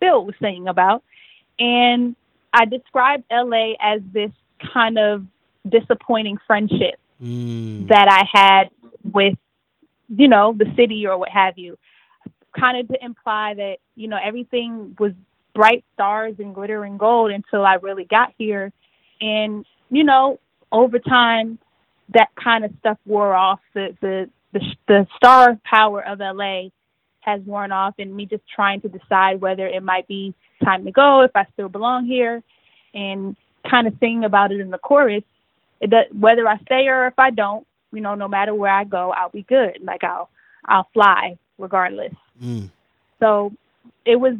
Phil 0.00 0.24
was 0.24 0.34
saying 0.40 0.68
about. 0.68 1.02
And 1.58 2.16
I 2.52 2.64
described 2.64 3.24
LA 3.30 3.72
as 3.80 4.00
this 4.12 4.30
kind 4.72 4.98
of 4.98 5.24
disappointing 5.68 6.38
friendship 6.46 6.98
Mmm. 7.22 7.88
that 7.88 8.08
I 8.08 8.24
had 8.32 8.70
with, 9.04 9.34
you 10.08 10.28
know, 10.28 10.54
the 10.56 10.72
city 10.76 11.06
or 11.06 11.18
what 11.18 11.30
have 11.30 11.58
you, 11.58 11.78
kind 12.58 12.78
of 12.78 12.88
to 12.88 13.04
imply 13.04 13.54
that, 13.54 13.76
you 13.94 14.08
know, 14.08 14.18
everything 14.22 14.96
was 14.98 15.12
bright 15.54 15.84
stars 15.94 16.34
and 16.38 16.54
glitter 16.54 16.84
and 16.84 16.98
gold 16.98 17.30
until 17.30 17.64
I 17.64 17.74
really 17.74 18.04
got 18.04 18.32
here. 18.38 18.72
And, 19.20 19.64
you 19.90 20.04
know, 20.04 20.38
over 20.70 20.98
time, 20.98 21.58
that 22.14 22.28
kind 22.42 22.64
of 22.64 22.72
stuff 22.80 22.98
wore 23.06 23.34
off. 23.34 23.60
The, 23.74 23.96
the, 24.00 24.30
the, 24.52 24.60
the 24.86 25.06
star 25.16 25.58
power 25.64 26.04
of 26.04 26.20
LA 26.20 26.68
has 27.20 27.40
worn 27.42 27.72
off, 27.72 27.94
and 27.98 28.14
me 28.14 28.26
just 28.26 28.42
trying 28.54 28.80
to 28.82 28.88
decide 28.88 29.40
whether 29.40 29.66
it 29.66 29.82
might 29.82 30.08
be 30.08 30.34
time 30.64 30.84
to 30.84 30.90
go, 30.90 31.22
if 31.22 31.30
I 31.34 31.44
still 31.52 31.68
belong 31.68 32.06
here, 32.06 32.42
and 32.94 33.36
kind 33.68 33.86
of 33.86 33.94
singing 34.00 34.24
about 34.24 34.52
it 34.52 34.60
in 34.60 34.70
the 34.70 34.78
chorus 34.78 35.22
it 35.80 35.90
does, 35.90 36.06
whether 36.18 36.46
I 36.46 36.58
stay 36.58 36.88
or 36.88 37.06
if 37.06 37.18
I 37.18 37.30
don't, 37.30 37.66
you 37.92 38.00
know, 38.00 38.14
no 38.14 38.28
matter 38.28 38.54
where 38.54 38.72
I 38.72 38.84
go, 38.84 39.12
I'll 39.12 39.30
be 39.30 39.42
good. 39.42 39.78
Like 39.82 40.04
I'll 40.04 40.28
I'll 40.64 40.88
fly 40.92 41.38
regardless. 41.58 42.12
Mm. 42.42 42.70
So 43.20 43.52
it 44.04 44.16
was 44.16 44.34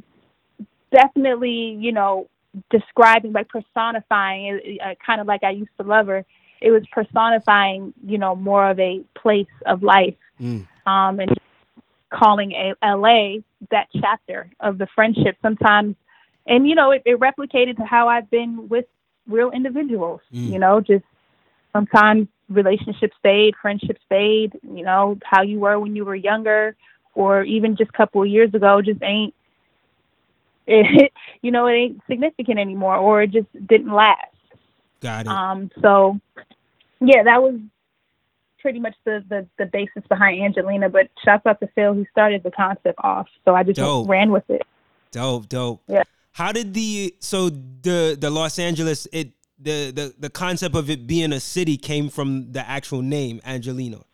definitely, 0.93 1.77
you 1.81 1.93
know, 1.93 2.29
describing 2.71 3.33
like 3.33 3.49
personifying, 3.49 4.79
uh, 4.85 4.95
kind 5.05 5.21
of 5.21 5.27
like 5.27 5.43
I 5.43 5.51
used 5.51 5.71
to 5.81 5.87
love 5.87 6.07
her. 6.07 6.25
It 6.61 6.71
was 6.71 6.83
personifying, 6.91 7.93
you 8.05 8.19
know, 8.19 8.35
more 8.35 8.69
of 8.71 8.79
a 8.81 9.03
place 9.15 9.47
of 9.67 9.83
life, 9.83 10.17
Mm. 10.41 10.67
um, 10.87 11.19
and 11.21 11.37
calling 12.11 12.53
a, 12.53 12.75
LA 12.83 13.39
that 13.71 13.89
chapter 14.01 14.49
of 14.61 14.79
the 14.79 14.87
friendship. 14.95 15.37
Sometimes, 15.43 15.97
and 16.47 16.69
you 16.69 16.75
know, 16.75 16.93
it, 16.93 17.03
it 17.05 17.19
replicated 17.19 17.77
to 17.77 17.85
how 17.85 18.09
I've 18.09 18.31
been 18.31 18.69
with 18.69 18.87
real 19.27 19.51
individuals. 19.51 20.21
Mm. 20.33 20.53
You 20.53 20.59
know, 20.59 20.81
just 20.81 21.05
sometimes 21.73 22.29
relationships 22.49 23.17
fade, 23.23 23.55
friendships 23.61 24.01
fade. 24.09 24.53
You 24.63 24.85
know, 24.85 25.19
how 25.25 25.43
you 25.43 25.59
were 25.59 25.79
when 25.79 25.95
you 25.97 26.05
were 26.05 26.15
younger, 26.15 26.77
or 27.15 27.43
even 27.43 27.77
just 27.77 27.91
a 27.91 27.97
couple 27.97 28.23
of 28.23 28.29
years 28.29 28.55
ago, 28.55 28.81
just 28.83 29.03
ain't. 29.03 29.35
It, 30.71 31.13
you 31.41 31.51
know, 31.51 31.67
it 31.67 31.73
ain't 31.73 32.03
significant 32.07 32.59
anymore, 32.59 32.97
or 32.97 33.23
it 33.23 33.31
just 33.31 33.47
didn't 33.67 33.91
last. 33.91 34.35
Got 35.01 35.27
it. 35.27 35.29
Um, 35.29 35.71
so, 35.81 36.19
yeah, 37.01 37.23
that 37.25 37.43
was 37.43 37.55
pretty 38.61 38.81
much 38.81 38.95
the, 39.05 39.25
the, 39.29 39.47
the 39.59 39.67
basis 39.67 40.03
behind 40.09 40.43
Angelina. 40.43 40.89
But 40.89 41.09
shouts 41.25 41.47
out 41.47 41.61
to 41.61 41.69
Phil, 41.75 41.95
who 41.95 42.05
started 42.11 42.43
the 42.43 42.51
concept 42.51 42.99
off. 43.03 43.29
So 43.45 43.55
I 43.55 43.63
just 43.63 43.77
Dope. 43.77 44.09
ran 44.09 44.31
with 44.31 44.49
it. 44.49 44.63
Dope, 45.13 45.49
dope. 45.49 45.81
Yeah. 45.87 46.03
How 46.33 46.53
did 46.53 46.75
the 46.75 47.15
so 47.19 47.51
the 47.51 48.17
the 48.21 48.31
Los 48.31 48.59
Angeles 48.59 49.09
it 49.13 49.33
the 49.59 49.91
the 49.91 50.15
the 50.19 50.31
concept 50.31 50.77
of 50.77 50.89
it 50.91 51.07
being 51.07 51.33
a 51.33 51.41
city 51.41 51.77
came 51.77 52.09
from 52.09 52.53
the 52.53 52.69
actual 52.69 53.03
name 53.03 53.41
Angelino? 53.45 54.05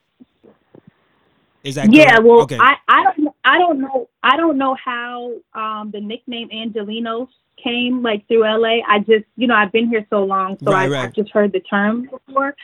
Is 1.64 1.74
that 1.74 1.92
Yeah, 1.92 2.12
correct? 2.12 2.24
well, 2.24 2.40
okay. 2.42 2.58
I, 2.58 2.76
I 2.88 3.02
don't 3.02 3.34
I 3.44 3.58
don't 3.58 3.80
know 3.80 4.08
I 4.22 4.36
don't 4.36 4.56
know 4.56 4.74
how 4.82 5.32
um, 5.54 5.90
the 5.90 6.00
nickname 6.00 6.48
Angelenos 6.50 7.28
came 7.64 8.02
like 8.02 8.26
through 8.28 8.42
LA. 8.44 8.80
I 8.86 8.98
just 9.00 9.24
you 9.36 9.46
know 9.46 9.54
I've 9.54 9.72
been 9.72 9.88
here 9.88 10.06
so 10.10 10.22
long, 10.24 10.58
so 10.62 10.70
Right, 10.70 10.84
I, 10.84 10.88
right. 10.88 11.04
I've 11.06 11.14
just 11.14 11.30
heard 11.30 11.52
the 11.52 11.60
term 11.60 12.08
before. 12.10 12.54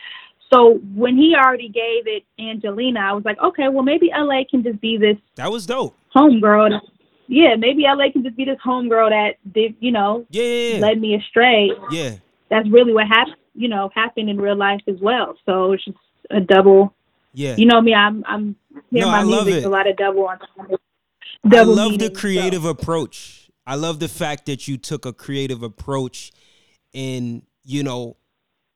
So 0.53 0.79
when 0.95 1.15
he 1.17 1.33
already 1.35 1.69
gave 1.69 2.07
it 2.07 2.23
Angelina, 2.39 2.99
I 2.99 3.13
was 3.13 3.25
like, 3.25 3.39
okay, 3.39 3.67
well 3.69 3.83
maybe 3.83 4.11
LA 4.15 4.41
can 4.49 4.63
just 4.63 4.79
be 4.81 4.97
this 4.97 5.17
that 5.35 5.51
was 5.51 5.65
dope. 5.65 5.95
homegirl. 6.15 6.79
Yeah, 7.27 7.55
maybe 7.55 7.83
LA 7.83 8.11
can 8.11 8.23
just 8.23 8.35
be 8.35 8.45
this 8.45 8.59
homegirl 8.65 9.09
that 9.09 9.53
did 9.53 9.75
you 9.79 9.91
know 9.91 10.25
Yeah, 10.29 10.43
yeah, 10.43 10.73
yeah. 10.75 10.79
led 10.81 10.99
me 11.01 11.15
astray. 11.15 11.71
yeah. 11.91 12.15
That's 12.49 12.69
really 12.69 12.93
what 12.93 13.07
happened. 13.07 13.37
You 13.55 13.67
know, 13.69 13.89
happened 13.95 14.29
in 14.29 14.37
real 14.39 14.55
life 14.57 14.81
as 14.87 14.99
well. 15.01 15.35
So 15.45 15.71
it's 15.73 15.83
just 15.85 15.97
a 16.29 16.39
double 16.41 16.93
yeah. 17.33 17.55
you 17.57 17.65
know 17.65 17.79
me, 17.81 17.93
I'm 17.93 18.23
I'm 18.27 18.55
hear 18.91 19.01
No, 19.05 19.07
my 19.07 19.19
I 19.19 19.23
music 19.23 19.63
a 19.65 19.69
lot 19.69 19.87
of 19.89 19.95
double 19.97 20.27
entendres. 20.27 20.79
I 21.49 21.63
love 21.63 21.97
the 21.97 22.09
creative 22.09 22.63
so. 22.63 22.69
approach. 22.69 23.40
I 23.65 23.75
love 23.75 23.99
the 23.99 24.07
fact 24.07 24.45
that 24.47 24.67
you 24.67 24.77
took 24.77 25.05
a 25.05 25.13
creative 25.13 25.63
approach 25.63 26.31
in, 26.93 27.43
you 27.63 27.83
know, 27.83 28.17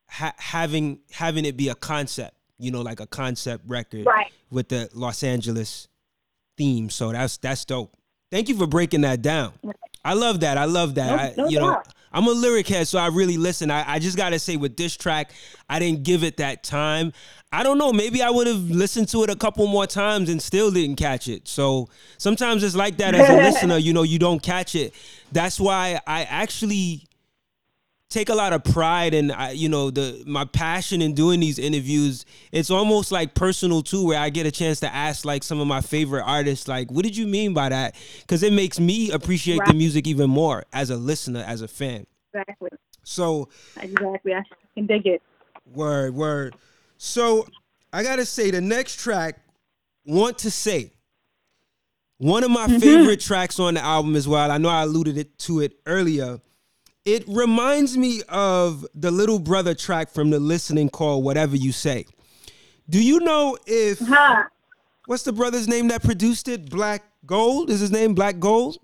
ha- 0.09 0.35
having 0.37 0.99
having 1.11 1.45
it 1.45 1.57
be 1.57 1.69
a 1.69 1.75
concept, 1.75 2.35
you 2.57 2.71
know, 2.71 2.81
like 2.81 2.99
a 2.99 3.07
concept 3.07 3.63
record 3.67 4.05
right. 4.05 4.31
with 4.49 4.69
the 4.69 4.89
Los 4.93 5.23
Angeles 5.23 5.87
theme. 6.57 6.89
So 6.89 7.11
that's 7.11 7.37
that's 7.37 7.65
dope. 7.65 7.95
Thank 8.31 8.49
you 8.49 8.57
for 8.57 8.67
breaking 8.67 9.01
that 9.01 9.21
down. 9.21 9.53
I 10.03 10.13
love 10.13 10.41
that. 10.41 10.57
I 10.57 10.65
love 10.65 10.95
that. 10.95 11.37
No, 11.37 11.45
I, 11.45 11.47
you 11.47 11.59
know, 11.59 11.81
I'm 12.15 12.25
a 12.27 12.31
lyric 12.31 12.69
head, 12.69 12.87
so 12.87 12.97
I 12.97 13.07
really 13.07 13.35
listen. 13.35 13.69
I, 13.69 13.95
I 13.95 13.99
just 13.99 14.15
gotta 14.15 14.39
say, 14.39 14.55
with 14.55 14.77
this 14.77 14.95
track, 14.95 15.33
I 15.69 15.79
didn't 15.79 16.03
give 16.03 16.23
it 16.23 16.37
that 16.37 16.63
time. 16.63 17.11
I 17.51 17.61
don't 17.61 17.77
know. 17.77 17.91
Maybe 17.91 18.21
I 18.21 18.29
would 18.29 18.47
have 18.47 18.69
listened 18.69 19.09
to 19.09 19.23
it 19.23 19.29
a 19.29 19.35
couple 19.35 19.67
more 19.67 19.85
times 19.85 20.29
and 20.29 20.41
still 20.41 20.71
didn't 20.71 20.95
catch 20.95 21.27
it. 21.27 21.45
So 21.49 21.89
sometimes 22.17 22.63
it's 22.63 22.73
like 22.73 22.97
that 22.97 23.15
as 23.15 23.29
a 23.29 23.35
listener. 23.49 23.77
You 23.77 23.91
know, 23.91 24.03
you 24.03 24.17
don't 24.17 24.41
catch 24.41 24.75
it. 24.75 24.93
That's 25.33 25.59
why 25.59 25.99
I 26.07 26.23
actually 26.23 27.05
take 28.15 28.29
a 28.29 28.33
lot 28.33 28.53
of 28.53 28.63
pride 28.63 29.13
in 29.13 29.33
you 29.51 29.67
know 29.67 29.91
the 29.91 30.23
my 30.25 30.45
passion 30.45 31.01
in 31.01 31.13
doing 31.13 31.41
these 31.41 31.59
interviews. 31.59 32.25
It's 32.53 32.71
almost 32.71 33.11
like 33.11 33.33
personal 33.33 33.81
too 33.81 34.05
where 34.07 34.19
i 34.19 34.29
get 34.29 34.45
a 34.45 34.51
chance 34.51 34.79
to 34.79 34.93
ask 34.93 35.25
like 35.25 35.43
some 35.43 35.59
of 35.59 35.67
my 35.67 35.81
favorite 35.81 36.23
artists 36.23 36.67
like 36.67 36.89
what 36.89 37.03
did 37.03 37.17
you 37.17 37.27
mean 37.27 37.53
by 37.53 37.69
that? 37.69 37.95
Because 38.21 38.41
it 38.41 38.53
makes 38.53 38.79
me 38.79 39.11
appreciate 39.11 39.59
right. 39.59 39.67
the 39.67 39.73
music 39.73 40.07
even 40.07 40.29
more 40.29 40.63
as 40.71 40.89
a 40.89 40.95
listener 40.95 41.43
as 41.45 41.61
a 41.61 41.67
fan. 41.67 42.07
Exactly. 42.33 42.69
So 43.03 43.49
exactly. 43.81 44.33
I 44.33 44.43
can 44.73 44.85
dig 44.85 45.05
it. 45.05 45.21
Word 45.73 46.15
word. 46.15 46.55
So 46.97 47.45
i 47.91 48.01
gotta 48.01 48.25
say 48.25 48.49
the 48.49 48.61
next 48.61 48.99
track 48.99 49.39
want 50.05 50.37
to 50.39 50.51
say. 50.51 50.91
One 52.17 52.45
of 52.45 52.49
my 52.49 52.67
mm-hmm. 52.67 52.79
favorite 52.79 53.19
tracks 53.19 53.59
on 53.59 53.73
the 53.73 53.81
album 53.81 54.15
as 54.15 54.25
well. 54.25 54.49
I 54.49 54.57
know 54.57 54.69
i 54.69 54.83
alluded 54.83 55.17
it 55.17 55.37
to 55.39 55.59
it 55.59 55.73
earlier 55.85 56.39
it 57.05 57.23
reminds 57.27 57.97
me 57.97 58.23
of 58.29 58.85
the 58.95 59.11
little 59.11 59.39
brother 59.39 59.75
track 59.75 60.09
from 60.09 60.31
the 60.31 60.39
listening 60.39 60.89
call, 60.89 61.21
whatever 61.21 61.55
you 61.55 61.71
say. 61.71 62.05
Do 62.89 63.01
you 63.01 63.19
know 63.19 63.57
if 63.65 63.99
huh. 63.99 64.45
what's 65.05 65.23
the 65.23 65.33
brother's 65.33 65.67
name 65.67 65.87
that 65.89 66.03
produced 66.03 66.47
it? 66.47 66.69
Black 66.69 67.03
Gold 67.25 67.69
is 67.69 67.79
his 67.79 67.91
name. 67.91 68.13
Black 68.15 68.39
Gold. 68.39 68.77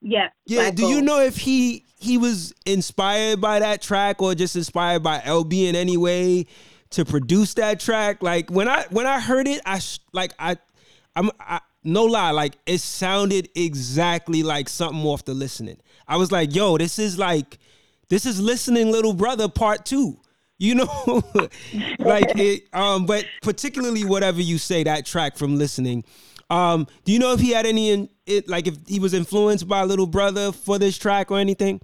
Yeah. 0.00 0.28
Yeah. 0.46 0.62
Black 0.62 0.74
do 0.76 0.82
Gold. 0.82 0.94
you 0.94 1.02
know 1.02 1.20
if 1.20 1.36
he 1.36 1.84
he 1.98 2.18
was 2.18 2.52
inspired 2.66 3.40
by 3.40 3.58
that 3.58 3.82
track 3.82 4.22
or 4.22 4.34
just 4.34 4.54
inspired 4.54 5.02
by 5.02 5.18
LB 5.20 5.68
in 5.68 5.76
any 5.76 5.96
way 5.96 6.46
to 6.90 7.04
produce 7.04 7.54
that 7.54 7.80
track? 7.80 8.22
Like 8.22 8.50
when 8.50 8.68
I 8.68 8.84
when 8.90 9.06
I 9.06 9.20
heard 9.20 9.48
it, 9.48 9.60
I 9.66 9.80
like 10.12 10.32
I 10.38 10.56
I'm 11.16 11.30
I, 11.40 11.60
no 11.84 12.04
lie, 12.04 12.30
like 12.30 12.58
it 12.66 12.78
sounded 12.78 13.48
exactly 13.54 14.42
like 14.42 14.68
something 14.68 15.04
off 15.04 15.24
the 15.24 15.34
listening. 15.34 15.78
I 16.06 16.16
was 16.16 16.30
like, 16.30 16.54
yo, 16.54 16.78
this 16.78 16.98
is 16.98 17.18
like, 17.18 17.58
this 18.08 18.26
is 18.26 18.40
listening, 18.40 18.90
little 18.90 19.14
brother, 19.14 19.48
part 19.48 19.84
two. 19.84 20.18
You 20.58 20.76
know, 20.76 21.22
like 21.98 22.32
it. 22.36 22.64
Um, 22.72 23.06
but 23.06 23.26
particularly 23.42 24.04
whatever 24.04 24.40
you 24.40 24.58
say, 24.58 24.84
that 24.84 25.04
track 25.04 25.36
from 25.36 25.56
listening. 25.56 26.04
Um, 26.50 26.86
do 27.04 27.12
you 27.12 27.18
know 27.18 27.32
if 27.32 27.40
he 27.40 27.50
had 27.50 27.66
any 27.66 27.90
in 27.90 28.08
it, 28.26 28.48
like 28.48 28.66
if 28.66 28.76
he 28.86 29.00
was 29.00 29.14
influenced 29.14 29.66
by 29.66 29.82
Little 29.84 30.06
Brother 30.06 30.52
for 30.52 30.78
this 30.78 30.96
track 30.96 31.30
or 31.30 31.38
anything? 31.38 31.80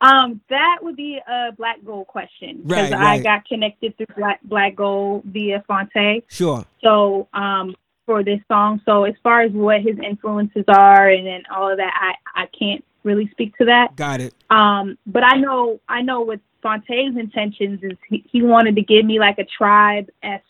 Um, 0.00 0.40
that 0.50 0.78
would 0.82 0.96
be 0.96 1.20
a 1.28 1.52
Black 1.52 1.76
Gold 1.84 2.08
question 2.08 2.62
because 2.64 2.90
right, 2.90 3.00
right. 3.00 3.20
I 3.20 3.22
got 3.22 3.44
connected 3.44 3.96
through 3.96 4.06
Black 4.16 4.40
Black 4.42 4.74
Gold 4.74 5.22
via 5.24 5.62
Phonte. 5.68 6.24
Sure. 6.28 6.64
So, 6.82 7.28
um, 7.32 7.76
for 8.12 8.22
this 8.22 8.40
song. 8.46 8.78
So 8.84 9.04
as 9.04 9.14
far 9.22 9.40
as 9.40 9.52
what 9.52 9.80
his 9.80 9.98
influences 9.98 10.64
are 10.68 11.08
and 11.08 11.26
then 11.26 11.44
all 11.50 11.70
of 11.70 11.78
that, 11.78 12.14
I 12.34 12.42
I 12.42 12.46
can't 12.46 12.84
really 13.04 13.28
speak 13.30 13.56
to 13.56 13.64
that. 13.64 13.96
Got 13.96 14.20
it. 14.20 14.34
Um, 14.50 14.98
but 15.06 15.24
I 15.24 15.38
know 15.38 15.80
I 15.88 16.02
know 16.02 16.20
what 16.20 16.40
Phonte's 16.62 17.16
intentions 17.16 17.80
is. 17.82 17.96
He, 18.10 18.22
he 18.30 18.42
wanted 18.42 18.76
to 18.76 18.82
give 18.82 19.06
me 19.06 19.18
like 19.18 19.38
a 19.38 19.44
tribe 19.44 20.10
esque 20.22 20.44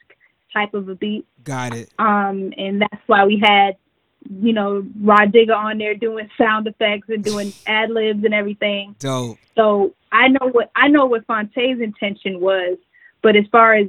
type 0.52 0.74
of 0.74 0.88
a 0.88 0.96
beat. 0.96 1.24
Got 1.44 1.76
it. 1.76 1.90
Um, 2.00 2.52
and 2.58 2.82
that's 2.82 3.02
why 3.06 3.26
we 3.26 3.40
had 3.40 3.76
you 4.28 4.52
know 4.52 4.84
Rah 5.00 5.26
Digga 5.26 5.56
on 5.56 5.78
there 5.78 5.94
doing 5.94 6.28
sound 6.36 6.66
effects 6.66 7.10
and 7.10 7.22
doing 7.22 7.52
ad 7.68 7.90
libs 7.90 8.24
and 8.24 8.34
everything. 8.34 8.96
Dope. 8.98 9.38
So 9.54 9.94
I 10.10 10.26
know 10.26 10.48
what 10.48 10.72
I 10.74 10.88
know 10.88 11.06
what 11.06 11.26
Phonte's 11.26 11.80
intention 11.80 12.40
was, 12.40 12.76
but 13.22 13.36
as 13.36 13.44
far 13.52 13.74
as 13.74 13.86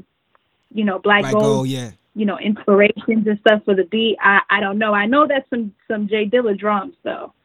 you 0.71 0.84
know, 0.84 0.99
Black, 0.99 1.21
Black 1.21 1.34
Gold, 1.34 1.43
Gold, 1.43 1.67
yeah 1.69 1.91
you 2.16 2.26
know, 2.26 2.38
inspirations 2.38 3.28
and 3.28 3.39
stuff 3.39 3.64
for 3.66 3.76
the 3.76 3.86
beat. 3.86 4.18
I, 4.22 4.41
I 4.49 4.59
don't 4.59 4.78
know. 4.78 4.93
I 4.93 5.05
know 5.05 5.28
that's 5.28 5.49
some 5.49 5.74
some 5.88 6.07
J 6.07 6.30
Dilla 6.30 6.57
drums 6.57 6.95
though. 7.03 7.34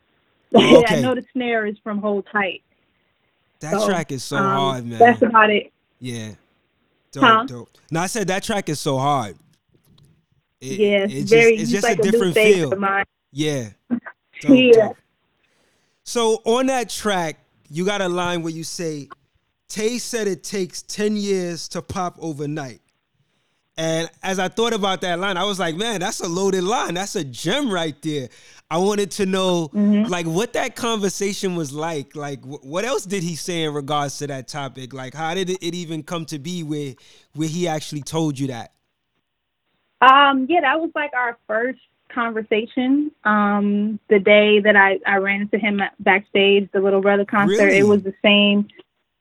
Oh, 0.54 0.78
okay. 0.78 0.96
I 0.96 1.00
know 1.02 1.14
the 1.14 1.22
snare 1.34 1.66
is 1.66 1.76
from 1.84 1.98
Hold 1.98 2.26
Tight. 2.32 2.62
That 3.60 3.72
so, 3.72 3.86
track 3.86 4.10
is 4.10 4.24
so 4.24 4.38
um, 4.38 4.44
hard, 4.44 4.86
man. 4.86 4.98
That's 4.98 5.20
about 5.20 5.50
it. 5.50 5.70
Yeah. 5.98 6.30
Dope, 7.12 7.22
huh? 7.22 7.44
dope. 7.46 7.68
No, 7.90 8.00
I 8.00 8.06
said 8.06 8.28
that 8.28 8.44
track 8.44 8.70
is 8.70 8.80
so 8.80 8.96
hard. 8.96 9.36
It, 10.60 10.78
yeah, 10.78 11.04
it's, 11.04 11.14
it's 11.14 11.30
very. 11.30 11.56
Just, 11.56 11.62
it's 11.62 11.70
just 11.70 11.84
like 11.84 11.98
a, 11.98 12.02
different 12.02 12.34
feel. 12.34 12.72
Yeah. 13.30 13.68
Dope, 13.90 14.00
yeah. 14.48 14.72
Dope. 14.72 14.96
So 16.04 16.36
on 16.46 16.66
that 16.66 16.88
track, 16.88 17.38
you 17.68 17.84
got 17.84 18.00
a 18.00 18.08
line 18.08 18.42
where 18.42 18.52
you 18.52 18.64
say, 18.64 19.08
"Tay 19.68 19.98
said 19.98 20.26
it 20.26 20.42
takes 20.42 20.82
ten 20.82 21.16
years 21.16 21.68
to 21.68 21.82
pop 21.82 22.16
overnight." 22.20 22.80
And 23.78 24.10
as 24.24 24.40
I 24.40 24.48
thought 24.48 24.72
about 24.72 25.02
that 25.02 25.20
line, 25.20 25.36
I 25.36 25.44
was 25.44 25.60
like, 25.60 25.76
man, 25.76 26.00
that's 26.00 26.18
a 26.18 26.26
loaded 26.28 26.64
line. 26.64 26.94
That's 26.94 27.14
a 27.14 27.22
gem 27.22 27.70
right 27.70 27.94
there. 28.02 28.28
I 28.68 28.78
wanted 28.78 29.12
to 29.12 29.24
know, 29.24 29.68
mm-hmm. 29.68 30.10
like, 30.10 30.26
what 30.26 30.52
that 30.54 30.74
conversation 30.74 31.54
was 31.54 31.72
like. 31.72 32.16
Like, 32.16 32.44
what 32.44 32.84
else 32.84 33.04
did 33.04 33.22
he 33.22 33.36
say 33.36 33.62
in 33.62 33.72
regards 33.72 34.18
to 34.18 34.26
that 34.26 34.48
topic? 34.48 34.92
Like, 34.92 35.14
how 35.14 35.32
did 35.32 35.48
it 35.48 35.62
even 35.62 36.02
come 36.02 36.24
to 36.26 36.40
be 36.40 36.64
where 36.64 36.94
where 37.34 37.48
he 37.48 37.68
actually 37.68 38.02
told 38.02 38.36
you 38.36 38.48
that? 38.48 38.72
Um, 40.02 40.46
yeah, 40.48 40.60
that 40.62 40.80
was 40.80 40.90
like 40.96 41.12
our 41.14 41.38
first 41.46 41.78
conversation. 42.08 43.12
Um, 43.22 44.00
the 44.08 44.18
day 44.18 44.58
that 44.58 44.74
I 44.74 44.98
I 45.06 45.18
ran 45.18 45.42
into 45.42 45.56
him 45.56 45.80
backstage, 46.00 46.68
the 46.72 46.80
Little 46.80 47.00
Brother 47.00 47.24
concert. 47.24 47.62
Really? 47.62 47.78
It 47.78 47.86
was 47.86 48.02
the 48.02 48.14
same 48.24 48.68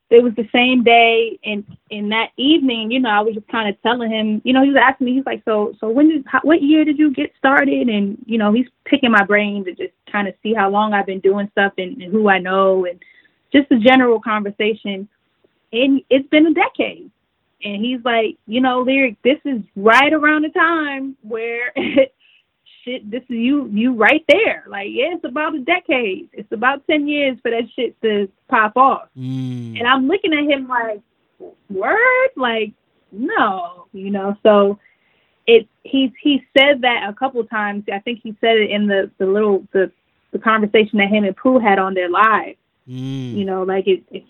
it 0.09 0.23
was 0.23 0.33
the 0.35 0.47
same 0.53 0.83
day 0.83 1.37
and 1.43 1.65
in 1.89 2.09
that 2.09 2.29
evening 2.37 2.89
you 2.89 2.99
know 2.99 3.09
i 3.09 3.19
was 3.19 3.35
just 3.35 3.47
kind 3.49 3.67
of 3.67 3.81
telling 3.81 4.09
him 4.09 4.41
you 4.45 4.53
know 4.53 4.63
he 4.63 4.69
was 4.69 4.81
asking 4.81 5.05
me 5.05 5.15
he's 5.15 5.25
like 5.25 5.41
so 5.43 5.73
so 5.79 5.89
when 5.89 6.09
did 6.09 6.23
how, 6.25 6.39
what 6.43 6.61
year 6.61 6.85
did 6.85 6.97
you 6.97 7.11
get 7.11 7.31
started? 7.37 7.89
And 7.89 8.17
you 8.25 8.37
know 8.37 8.53
he's 8.53 8.67
picking 8.85 9.11
my 9.11 9.23
brain 9.23 9.65
to 9.65 9.73
just 9.73 9.93
kind 10.11 10.27
of 10.27 10.33
see 10.41 10.53
how 10.53 10.69
long 10.69 10.93
i've 10.93 11.05
been 11.05 11.19
doing 11.19 11.49
stuff 11.51 11.73
and, 11.77 12.01
and 12.01 12.11
who 12.11 12.29
i 12.29 12.39
know 12.39 12.85
and 12.85 13.01
just 13.51 13.71
a 13.71 13.79
general 13.79 14.19
conversation. 14.19 15.07
And 15.73 16.01
it's 16.09 16.27
been 16.29 16.47
a 16.47 16.53
decade. 16.53 17.11
And 17.63 17.83
he's 17.83 17.99
like 18.05 18.37
you 18.45 18.61
know 18.61 18.81
lyric 18.81 19.17
this 19.23 19.39
is 19.43 19.61
right 19.75 20.13
around 20.13 20.43
the 20.43 20.49
time 20.49 21.17
where 21.21 21.73
shit, 22.87 23.09
this 23.09 23.21
is 23.23 23.29
you, 23.29 23.69
you 23.71 23.93
right 23.93 24.23
there. 24.27 24.63
Like, 24.67 24.87
yeah, 24.91 25.15
it's 25.15 25.25
about 25.25 25.55
a 25.55 25.59
decade. 25.59 26.29
It's 26.33 26.51
about 26.51 26.85
ten 26.87 27.07
years 27.07 27.37
for 27.41 27.51
that 27.51 27.63
shit 27.75 27.99
to 28.01 28.29
pop 28.47 28.77
off. 28.77 29.09
Mm. 29.17 29.79
And 29.79 29.87
I'm 29.87 30.07
looking 30.07 30.33
at 30.33 30.49
him 30.49 30.67
like, 30.67 31.01
word, 31.69 32.29
like, 32.35 32.73
no, 33.11 33.87
you 33.93 34.09
know. 34.09 34.37
So 34.43 34.79
it 35.45 35.67
he 35.83 36.13
he 36.21 36.45
said 36.57 36.81
that 36.81 37.09
a 37.09 37.13
couple 37.13 37.43
times. 37.45 37.83
I 37.91 37.99
think 37.99 38.21
he 38.23 38.35
said 38.41 38.57
it 38.57 38.71
in 38.71 38.87
the 38.87 39.11
the 39.17 39.25
little 39.25 39.67
the 39.73 39.91
the 40.31 40.39
conversation 40.39 40.99
that 40.99 41.09
him 41.09 41.23
and 41.23 41.35
Pooh 41.35 41.59
had 41.59 41.79
on 41.79 41.93
their 41.93 42.09
live. 42.09 42.55
Mm. 42.87 43.35
You 43.35 43.45
know, 43.45 43.63
like 43.63 43.87
it, 43.87 44.03
it 44.11 44.23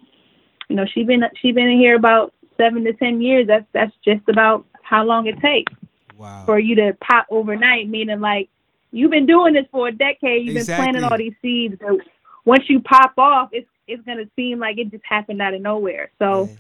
you 0.68 0.76
know, 0.76 0.86
she 0.86 1.04
been 1.04 1.24
she 1.42 1.52
been 1.52 1.68
in 1.68 1.78
here 1.78 1.96
about 1.96 2.34
seven 2.58 2.84
to 2.86 2.94
ten 2.94 3.22
years. 3.22 3.48
That's 3.48 3.66
that's 3.74 3.94
just 4.04 4.28
about 4.28 4.66
how 4.82 5.04
long 5.04 5.28
it 5.28 5.40
takes 5.40 5.74
wow. 6.18 6.44
for 6.46 6.60
you 6.60 6.76
to 6.76 6.98
pop 7.00 7.28
overnight, 7.30 7.88
meaning 7.88 8.20
like 8.20 8.50
you've 8.92 9.12
been 9.12 9.26
doing 9.26 9.54
this 9.54 9.66
for 9.72 9.88
a 9.88 9.92
decade, 9.92 10.46
you've 10.46 10.58
exactly. 10.58 10.86
been 10.86 10.94
planting 10.94 11.12
all 11.12 11.18
these 11.18 11.36
seeds. 11.42 11.76
But 11.80 11.98
once 12.46 12.64
you 12.70 12.80
pop 12.82 13.14
off, 13.18 13.50
it's 13.52 13.68
it's 13.88 14.04
gonna 14.06 14.30
seem 14.36 14.60
like 14.60 14.78
it 14.78 14.92
just 14.92 15.04
happened 15.06 15.42
out 15.42 15.54
of 15.54 15.62
nowhere. 15.62 16.12
So 16.20 16.46
yeah. 16.46 16.56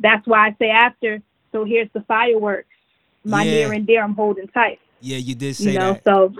that's 0.00 0.26
why 0.26 0.48
I 0.48 0.56
say 0.58 0.70
after. 0.70 1.22
So 1.52 1.64
here's 1.64 1.88
the 1.92 2.02
fireworks. 2.02 2.68
My 3.24 3.42
yeah. 3.42 3.50
near 3.52 3.72
and 3.72 3.86
dear, 3.86 4.02
I'm 4.02 4.14
holding 4.14 4.48
tight. 4.48 4.78
Yeah, 5.00 5.18
you 5.18 5.34
did 5.34 5.56
say 5.56 5.72
you 5.72 5.78
know, 5.78 5.94
that. 5.94 6.04
So 6.04 6.32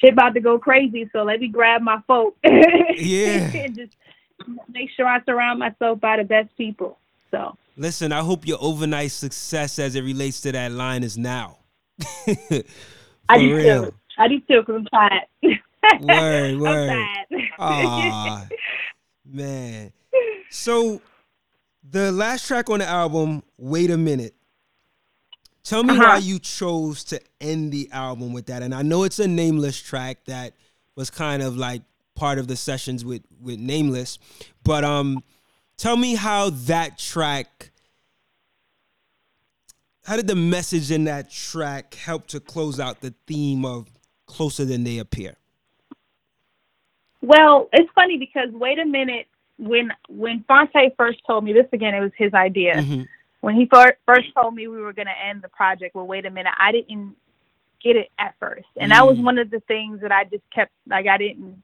shit 0.00 0.12
about 0.12 0.34
to 0.34 0.40
go 0.40 0.58
crazy. 0.58 1.08
So 1.12 1.22
let 1.22 1.40
me 1.40 1.48
grab 1.48 1.82
my 1.82 2.00
folk. 2.06 2.36
yeah. 2.44 3.50
and 3.54 3.74
just 3.74 3.96
make 4.68 4.90
sure 4.96 5.06
I 5.06 5.22
surround 5.24 5.58
myself 5.58 6.00
by 6.00 6.16
the 6.16 6.24
best 6.24 6.56
people. 6.56 6.98
So 7.30 7.56
listen, 7.76 8.12
I 8.12 8.20
hope 8.20 8.46
your 8.46 8.58
overnight 8.60 9.10
success 9.10 9.78
as 9.78 9.94
it 9.94 10.02
relates 10.02 10.40
to 10.42 10.52
that 10.52 10.72
line 10.72 11.02
is 11.02 11.16
now. 11.16 11.59
I 13.28 13.38
do 13.38 13.56
real. 13.56 13.84
too. 13.86 13.94
I 14.18 14.28
do 14.28 14.40
too, 14.40 14.62
cause 14.64 14.76
I'm 14.76 14.84
tired. 14.86 15.22
Word, 16.00 16.60
word. 16.60 17.06
Aw, 17.58 18.46
man. 19.24 19.92
So 20.50 21.00
the 21.88 22.12
last 22.12 22.46
track 22.46 22.68
on 22.68 22.80
the 22.80 22.86
album, 22.86 23.42
"Wait 23.56 23.90
a 23.90 23.96
Minute," 23.96 24.34
Tell 25.62 25.84
me 25.84 25.94
uh-huh. 25.94 26.02
why 26.04 26.16
you 26.18 26.38
chose 26.38 27.04
to 27.04 27.20
end 27.40 27.72
the 27.72 27.88
album 27.92 28.32
with 28.32 28.46
that. 28.46 28.62
And 28.62 28.74
I 28.74 28.82
know 28.82 29.04
it's 29.04 29.18
a 29.18 29.28
nameless 29.28 29.80
track 29.80 30.24
that 30.24 30.54
was 30.96 31.10
kind 31.10 31.42
of 31.42 31.56
like 31.56 31.82
part 32.14 32.38
of 32.38 32.48
the 32.48 32.56
sessions 32.56 33.04
with 33.04 33.22
with 33.40 33.58
Nameless, 33.58 34.18
but 34.64 34.84
um, 34.84 35.22
tell 35.76 35.96
me 35.96 36.14
how 36.14 36.50
that 36.50 36.98
track. 36.98 37.70
How 40.10 40.16
did 40.16 40.26
the 40.26 40.34
message 40.34 40.90
in 40.90 41.04
that 41.04 41.30
track 41.30 41.94
help 41.94 42.26
to 42.26 42.40
close 42.40 42.80
out 42.80 43.00
the 43.00 43.14
theme 43.28 43.64
of 43.64 43.86
closer 44.26 44.64
than 44.64 44.82
they 44.82 44.98
appear? 44.98 45.36
Well, 47.22 47.68
it's 47.72 47.88
funny 47.94 48.18
because 48.18 48.48
wait 48.50 48.80
a 48.80 48.84
minute, 48.84 49.28
when 49.56 49.92
when 50.08 50.44
Phonte 50.48 50.96
first 50.98 51.20
told 51.24 51.44
me 51.44 51.52
this 51.52 51.68
again, 51.72 51.94
it 51.94 52.00
was 52.00 52.10
his 52.16 52.34
idea. 52.34 52.74
Mm-hmm. 52.74 53.02
When 53.40 53.54
he 53.54 53.66
first 53.66 53.98
first 54.04 54.34
told 54.34 54.52
me 54.52 54.66
we 54.66 54.80
were 54.80 54.92
going 54.92 55.06
to 55.06 55.16
end 55.16 55.42
the 55.42 55.48
project, 55.48 55.94
well, 55.94 56.08
wait 56.08 56.26
a 56.26 56.30
minute, 56.30 56.54
I 56.58 56.72
didn't 56.72 57.14
get 57.80 57.94
it 57.94 58.08
at 58.18 58.34
first, 58.40 58.66
and 58.76 58.90
mm. 58.90 58.96
that 58.96 59.06
was 59.06 59.16
mm. 59.16 59.22
one 59.22 59.38
of 59.38 59.48
the 59.48 59.60
things 59.60 60.00
that 60.00 60.10
I 60.10 60.24
just 60.24 60.42
kept 60.52 60.72
like 60.88 61.06
I 61.06 61.18
didn't 61.18 61.62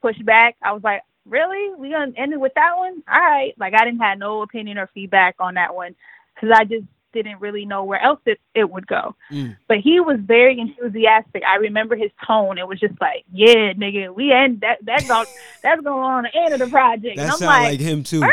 push 0.00 0.16
back. 0.20 0.56
I 0.62 0.72
was 0.72 0.82
like, 0.82 1.02
really, 1.26 1.74
we 1.74 1.90
gonna 1.90 2.12
end 2.16 2.32
it 2.32 2.40
with 2.40 2.54
that 2.54 2.74
one? 2.74 3.02
All 3.06 3.20
right, 3.20 3.52
like 3.58 3.74
I 3.74 3.84
didn't 3.84 4.00
have 4.00 4.16
no 4.16 4.40
opinion 4.40 4.78
or 4.78 4.88
feedback 4.94 5.34
on 5.38 5.54
that 5.54 5.74
one 5.74 5.94
because 6.34 6.56
I 6.58 6.64
just 6.64 6.86
didn't 7.12 7.40
really 7.40 7.64
know 7.64 7.84
where 7.84 8.00
else 8.00 8.20
it, 8.26 8.40
it 8.54 8.70
would 8.70 8.86
go. 8.86 9.14
Mm. 9.30 9.56
But 9.68 9.78
he 9.78 10.00
was 10.00 10.18
very 10.20 10.58
enthusiastic. 10.58 11.42
I 11.44 11.56
remember 11.56 11.96
his 11.96 12.10
tone. 12.26 12.58
It 12.58 12.66
was 12.66 12.80
just 12.80 13.00
like, 13.00 13.24
yeah, 13.32 13.72
nigga, 13.72 14.14
we 14.14 14.32
end 14.32 14.60
that 14.60 14.78
that's 14.82 15.08
all 15.10 15.24
that's 15.62 15.80
going 15.82 16.02
on 16.02 16.24
the 16.24 16.36
end 16.36 16.54
of 16.54 16.60
the 16.60 16.68
project. 16.68 17.16
That 17.16 17.28
sounds 17.28 17.42
like, 17.42 17.70
like, 17.70 17.80
him 17.80 18.02
too. 18.02 18.22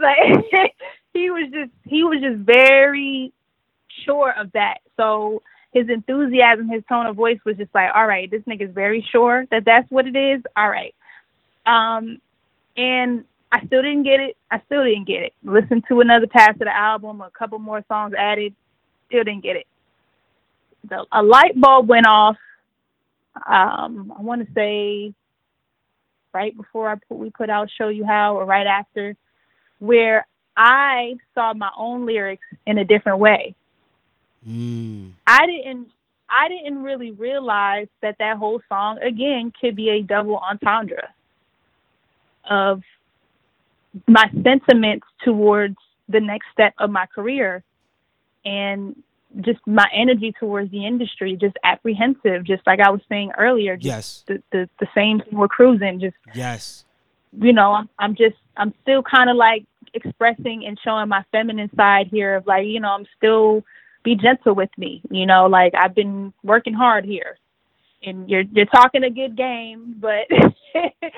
Like 0.00 0.44
he 1.12 1.28
was 1.30 1.50
just 1.52 1.72
he 1.84 2.04
was 2.04 2.20
just 2.20 2.38
very 2.38 3.32
sure 4.04 4.32
of 4.32 4.52
that. 4.52 4.78
So 4.96 5.42
his 5.72 5.88
enthusiasm, 5.88 6.68
his 6.68 6.82
tone 6.88 7.06
of 7.06 7.16
voice 7.16 7.38
was 7.44 7.56
just 7.56 7.74
like, 7.74 7.90
all 7.94 8.06
right, 8.06 8.30
this 8.30 8.42
nigga's 8.42 8.72
very 8.72 9.06
sure 9.10 9.46
that 9.50 9.64
that's 9.64 9.90
what 9.90 10.06
it 10.06 10.16
is. 10.16 10.42
All 10.56 10.68
right. 10.68 10.94
Um, 11.66 12.20
and 12.76 13.24
I 13.50 13.64
still 13.66 13.82
didn't 13.82 14.02
get 14.02 14.20
it. 14.20 14.36
I 14.50 14.60
still 14.66 14.84
didn't 14.84 15.06
get 15.06 15.22
it. 15.22 15.34
Listened 15.42 15.84
to 15.88 16.00
another 16.00 16.26
pass 16.26 16.50
of 16.50 16.58
the 16.58 16.76
album, 16.76 17.20
a 17.20 17.30
couple 17.30 17.58
more 17.58 17.82
songs 17.88 18.14
added, 18.16 18.54
still 19.06 19.24
didn't 19.24 19.42
get 19.42 19.56
it. 19.56 19.66
The, 20.88 21.06
a 21.10 21.22
light 21.22 21.58
bulb 21.58 21.88
went 21.88 22.06
off. 22.06 22.36
Um, 23.34 24.12
I 24.16 24.22
want 24.22 24.46
to 24.46 24.52
say 24.52 25.14
right 26.34 26.56
before 26.56 26.90
I 26.90 26.96
put 27.08 27.18
we 27.18 27.30
put 27.30 27.50
out 27.50 27.70
"Show 27.76 27.88
You 27.88 28.04
How" 28.04 28.36
or 28.36 28.44
right 28.44 28.66
after, 28.66 29.16
where 29.78 30.26
I 30.56 31.16
saw 31.34 31.54
my 31.54 31.70
own 31.76 32.04
lyrics 32.04 32.46
in 32.66 32.78
a 32.78 32.84
different 32.84 33.18
way. 33.18 33.54
Mm. 34.46 35.12
I 35.26 35.46
didn't. 35.46 35.88
I 36.30 36.48
didn't 36.48 36.82
really 36.82 37.12
realize 37.12 37.88
that 38.02 38.16
that 38.18 38.36
whole 38.36 38.60
song 38.68 38.98
again 38.98 39.52
could 39.58 39.74
be 39.74 39.88
a 39.90 40.02
double 40.02 40.36
entendre 40.36 41.08
of 42.44 42.82
my 44.06 44.30
sentiments 44.42 45.06
towards 45.24 45.76
the 46.08 46.20
next 46.20 46.46
step 46.52 46.74
of 46.78 46.90
my 46.90 47.06
career 47.06 47.62
and 48.44 48.96
just 49.40 49.58
my 49.66 49.86
energy 49.94 50.32
towards 50.38 50.70
the 50.70 50.86
industry, 50.86 51.36
just 51.36 51.56
apprehensive, 51.64 52.44
just 52.44 52.66
like 52.66 52.80
I 52.80 52.90
was 52.90 53.00
saying 53.08 53.32
earlier. 53.38 53.76
yes. 53.80 54.24
The, 54.26 54.42
the, 54.52 54.68
the 54.80 54.86
same 54.94 55.20
thing 55.20 55.36
we're 55.38 55.48
cruising, 55.48 56.00
just 56.00 56.16
yes. 56.34 56.84
You 57.38 57.52
know, 57.52 57.72
I'm 57.72 57.88
I'm 57.98 58.14
just 58.16 58.36
I'm 58.56 58.72
still 58.82 59.02
kind 59.02 59.28
of 59.28 59.36
like 59.36 59.66
expressing 59.92 60.64
and 60.66 60.78
showing 60.82 61.08
my 61.08 61.24
feminine 61.30 61.70
side 61.76 62.08
here 62.10 62.36
of 62.36 62.46
like, 62.46 62.66
you 62.66 62.80
know, 62.80 62.88
I'm 62.88 63.06
still 63.16 63.64
be 64.02 64.14
gentle 64.14 64.54
with 64.54 64.70
me, 64.78 65.02
you 65.10 65.26
know, 65.26 65.46
like 65.46 65.74
I've 65.74 65.94
been 65.94 66.32
working 66.42 66.72
hard 66.72 67.04
here. 67.04 67.36
And 68.02 68.30
you're 68.30 68.44
you're 68.52 68.66
talking 68.66 69.02
a 69.02 69.10
good 69.10 69.36
game, 69.36 69.96
but 69.98 70.26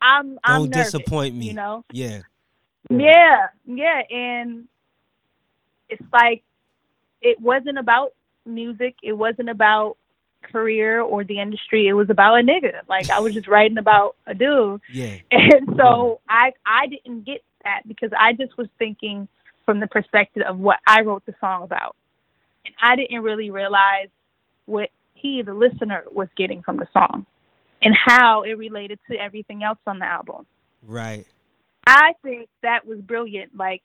I'm 0.00 0.38
I'm 0.44 0.62
Don't 0.62 0.70
nervous, 0.70 0.92
disappoint 0.92 1.34
me. 1.34 1.46
You 1.46 1.54
know? 1.54 1.84
Yeah. 1.92 2.22
Yeah, 2.90 3.48
yeah. 3.66 4.02
And 4.10 4.68
it's 5.88 6.02
like 6.12 6.42
it 7.20 7.40
wasn't 7.40 7.78
about 7.78 8.14
music, 8.46 8.96
it 9.02 9.12
wasn't 9.12 9.50
about 9.50 9.96
career 10.42 11.00
or 11.00 11.24
the 11.24 11.40
industry. 11.40 11.88
It 11.88 11.92
was 11.92 12.10
about 12.10 12.38
a 12.38 12.42
nigga. 12.42 12.80
Like 12.88 13.10
I 13.10 13.20
was 13.20 13.34
just 13.34 13.48
writing 13.48 13.78
about 13.78 14.16
a 14.26 14.34
dude. 14.34 14.80
Yeah. 14.92 15.16
And 15.30 15.76
so 15.76 16.20
I 16.28 16.52
I 16.64 16.86
didn't 16.86 17.24
get 17.24 17.42
that 17.64 17.82
because 17.86 18.10
I 18.18 18.32
just 18.32 18.56
was 18.56 18.68
thinking 18.78 19.28
from 19.66 19.80
the 19.80 19.86
perspective 19.86 20.44
of 20.48 20.58
what 20.58 20.78
I 20.86 21.02
wrote 21.02 21.26
the 21.26 21.34
song 21.40 21.62
about. 21.62 21.96
And 22.64 22.74
I 22.80 22.96
didn't 22.96 23.22
really 23.22 23.50
realize 23.50 24.08
what 24.66 24.90
he, 25.14 25.42
the 25.42 25.54
listener, 25.54 26.04
was 26.12 26.28
getting 26.36 26.62
from 26.62 26.76
the 26.76 26.88
song 26.92 27.26
and 27.82 27.94
how 27.94 28.42
it 28.42 28.58
related 28.58 28.98
to 29.10 29.16
everything 29.16 29.62
else 29.62 29.78
on 29.86 29.98
the 29.98 30.04
album. 30.04 30.46
Right. 30.86 31.26
I 31.86 32.12
think 32.22 32.48
that 32.62 32.86
was 32.86 32.98
brilliant. 33.00 33.56
Like 33.56 33.82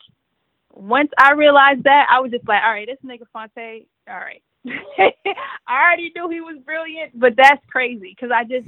once 0.74 1.10
I 1.18 1.34
realized 1.34 1.84
that, 1.84 2.08
I 2.10 2.20
was 2.20 2.32
just 2.32 2.48
like, 2.48 2.62
all 2.64 2.72
right, 2.72 2.88
this 2.88 2.98
nigga 3.06 3.26
Phonte, 3.32 3.88
all 4.08 4.16
right. 4.16 4.42
I 4.68 5.84
already 5.86 6.12
knew 6.16 6.30
he 6.30 6.42
was 6.42 6.58
brilliant, 6.66 7.20
but 7.20 7.34
that's 7.38 7.64
crazy 7.70 8.16
because 8.16 8.32
I 8.34 8.44
just 8.44 8.68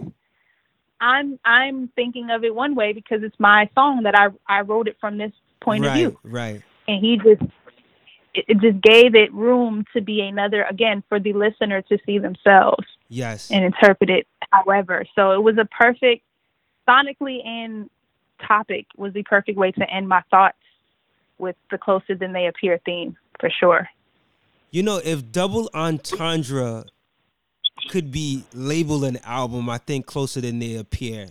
I'm 1.00 1.40
I'm 1.44 1.90
thinking 1.96 2.30
of 2.32 2.44
it 2.44 2.54
one 2.54 2.76
way 2.76 2.94
because 2.94 3.24
it's 3.24 3.40
my 3.40 3.70
song 3.76 4.04
that 4.04 4.16
I 4.18 4.28
I 4.48 4.62
wrote 4.62 4.88
it 4.88 4.98
from 5.00 5.18
this 5.18 5.32
point 5.62 5.84
right, 5.84 5.92
of 5.92 5.96
view. 5.96 6.20
Right. 6.24 6.62
And 6.88 7.04
he 7.04 7.18
just 7.18 7.42
it, 8.34 8.46
it 8.48 8.60
just 8.60 8.82
gave 8.82 9.16
it 9.16 9.34
room 9.34 9.86
to 9.94 10.02
be 10.02 10.22
another 10.22 10.64
again 10.64 11.04
for 11.08 11.20
the 11.20 11.34
listener 11.34 11.82
to 11.84 11.98
see 12.06 12.20
themselves. 12.20 12.86
Yes. 13.10 13.52
And 13.52 13.64
interpret 13.64 14.10
it 14.10 14.28
however. 14.52 15.06
So 15.16 15.32
it 15.32 15.44
was 15.44 15.58
a 15.58 15.66
perfect 15.66 16.24
sonically 16.88 17.46
and 17.46 17.90
topic 18.46 18.86
was 18.98 19.14
the 19.14 19.24
perfect 19.24 19.58
way 19.58 19.72
to 19.72 19.90
end 19.90 20.08
my 20.08 20.22
thoughts 20.30 20.58
with 21.38 21.56
the 21.72 21.78
closer 21.78 22.16
than 22.16 22.34
they 22.34 22.48
appear 22.48 22.80
theme 22.86 23.18
for 23.40 23.50
sure. 23.50 23.88
You 24.72 24.84
know, 24.84 25.00
if 25.04 25.32
double 25.32 25.70
entendre 25.74 26.86
could 27.90 28.12
be 28.12 28.44
labeled 28.54 29.04
an 29.04 29.20
album, 29.24 29.70
I 29.70 29.78
think 29.78 30.06
closer 30.06 30.42
than 30.42 30.60
they 30.60 30.76
appear 30.76 31.30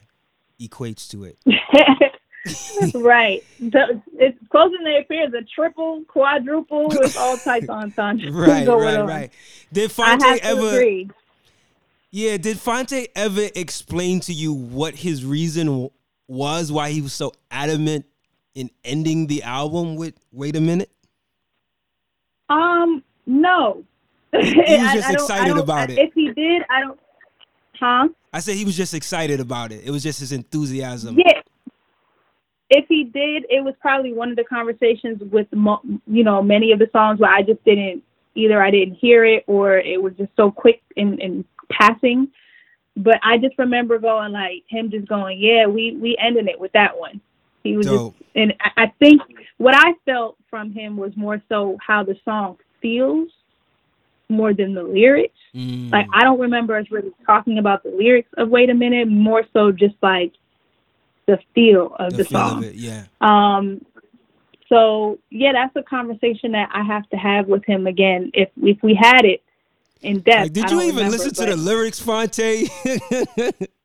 equates 0.61 1.09
to 1.11 1.25
it. 1.25 1.39
right. 2.95 3.43
The, 3.59 4.01
it's 4.14 4.39
closer 4.51 4.77
than 4.77 4.85
they 4.85 4.99
appear. 4.99 5.27
is 5.27 5.33
The 5.33 5.47
triple, 5.55 6.05
quadruple, 6.07 6.89
with 6.89 7.16
all 7.16 7.37
types 7.37 7.64
of 7.64 7.70
entendre. 7.70 8.31
right, 8.33 8.66
right, 8.68 8.99
on. 8.99 9.07
right. 9.07 9.33
Did 9.72 9.91
Phonte 9.91 10.22
ever? 10.43 10.68
Agree. 10.68 11.11
Yeah, 12.17 12.37
did 12.37 12.61
Phonte 12.61 13.09
ever 13.17 13.49
explain 13.57 14.21
to 14.21 14.33
you 14.33 14.53
what 14.53 14.95
his 14.95 15.25
reason 15.25 15.91
was, 16.29 16.71
why 16.71 16.91
he 16.91 17.03
was 17.03 17.12
so 17.12 17.33
adamant 17.51 18.07
in 18.55 18.71
ending 18.85 19.27
the 19.27 19.43
album 19.43 19.97
with 19.97 20.15
"Wait 20.31 20.55
a 20.55 20.61
Minute"? 20.61 20.93
Um, 22.49 23.03
no. 23.27 23.83
He, 24.31 24.43
he 24.53 24.55
was 24.55 24.93
just 24.93 25.09
I, 25.09 25.12
excited 25.15 25.57
about 25.57 25.91
it. 25.91 25.99
If 25.99 26.15
he 26.15 26.31
did, 26.31 26.62
I 26.71 26.83
don't. 26.83 27.01
Huh? 27.80 28.09
I 28.33 28.38
said 28.38 28.55
he 28.55 28.64
was 28.64 28.76
just 28.76 28.95
excited 28.95 29.41
about 29.41 29.72
it. 29.72 29.83
It 29.84 29.91
was 29.91 30.05
just 30.05 30.21
his 30.21 30.30
enthusiasm. 30.30 31.18
Yeah. 31.18 31.41
If 32.71 32.84
he 32.88 33.03
did, 33.03 33.45
it 33.51 33.64
was 33.64 33.75
probably 33.80 34.13
one 34.13 34.30
of 34.30 34.37
the 34.37 34.45
conversations 34.45 35.21
with, 35.33 35.49
you 35.53 36.22
know, 36.22 36.43
many 36.45 36.71
of 36.71 36.79
the 36.79 36.88
songs 36.93 37.18
where 37.18 37.33
I 37.33 37.43
just 37.43 37.64
didn't 37.64 38.05
either 38.37 38.63
I 38.63 38.71
didn't 38.71 38.95
hear 38.95 39.25
it 39.25 39.45
or 39.47 39.79
it 39.79 40.01
was 40.03 40.13
just 40.14 40.30
so 40.37 40.51
quick 40.51 40.80
and, 40.97 41.21
in 41.21 41.45
passing. 41.70 42.28
But 42.96 43.18
I 43.22 43.38
just 43.38 43.58
remember 43.58 43.99
going 43.99 44.32
like 44.32 44.64
him 44.68 44.91
just 44.91 45.08
going, 45.08 45.41
yeah, 45.41 45.66
we 45.66 45.96
we 45.96 46.16
ended 46.20 46.49
it 46.49 46.58
with 46.58 46.72
that 46.72 46.99
one. 46.99 47.20
He 47.64 47.76
was 47.76 47.86
Dope. 47.86 48.16
just, 48.18 48.30
and 48.36 48.54
I 48.76 48.92
think 48.99 49.22
what 49.57 49.74
I 49.74 49.95
felt 50.04 50.36
from 50.50 50.72
him 50.72 50.96
was 50.96 51.16
more 51.16 51.42
so 51.49 51.78
how 51.84 52.04
the 52.04 52.16
song 52.24 52.58
feels 52.80 53.30
more 54.28 54.53
than 54.53 54.74
the 54.74 54.82
lyrics. 54.82 55.38
Mm. 55.54 55.91
Like 55.91 56.07
I 56.12 56.22
don't 56.22 56.41
remember 56.41 56.76
us 56.76 56.86
really 56.91 57.12
talking 57.26 57.58
about 57.58 57.82
the 57.82 57.91
lyrics 57.91 58.28
of 58.36 58.49
Wait 58.49 58.70
a 58.70 58.74
Minute, 58.74 59.08
more 59.08 59.45
so 59.53 59.72
just 59.72 59.96
like 60.03 60.32
the 61.26 61.38
feel 61.54 61.95
of 61.99 62.12
the, 62.12 62.18
the 62.18 62.24
feel 62.24 62.38
song. 62.38 62.64
Of 62.64 62.74
yeah. 62.74 63.04
Um 63.20 63.84
so 64.68 65.18
yeah, 65.30 65.53
that's 65.53 65.74
a 65.76 65.82
conversation 65.82 66.53
that 66.53 66.70
I 66.72 66.82
have 66.82 67.08
to 67.11 67.16
have 67.16 67.46
with 67.49 67.64
him 67.64 67.86
again 67.86 68.30
if 68.34 68.50
if 68.62 68.82
we 68.82 68.95
had 68.95 69.24
it 69.24 69.42
in 70.05 70.21
depth. 70.21 70.43
Like, 70.43 70.53
did 70.53 70.71
you 70.71 70.83
even 70.83 70.97
remember, 70.97 71.17
listen 71.17 71.35
to 71.35 71.47
the 71.47 71.57
lyrics, 71.57 71.99
Phonte? 71.99 72.39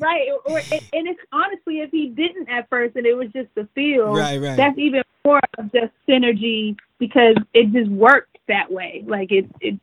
right, 0.00 0.28
Or, 0.44 0.58
and 0.58 1.08
it's 1.08 1.20
honestly, 1.32 1.80
if 1.80 1.90
he 1.90 2.08
didn't 2.08 2.48
at 2.48 2.68
first, 2.68 2.96
and 2.96 3.06
it 3.06 3.14
was 3.14 3.28
just 3.32 3.48
the 3.54 3.68
feel, 3.74 4.14
right, 4.14 4.40
right. 4.40 4.56
that's 4.56 4.78
even 4.78 5.02
more 5.24 5.40
of 5.58 5.72
just 5.72 5.92
synergy 6.08 6.76
because 6.98 7.36
it 7.54 7.72
just 7.72 7.90
worked 7.90 8.38
that 8.48 8.70
way. 8.70 9.04
Like 9.06 9.32
it, 9.32 9.46
it, 9.60 9.78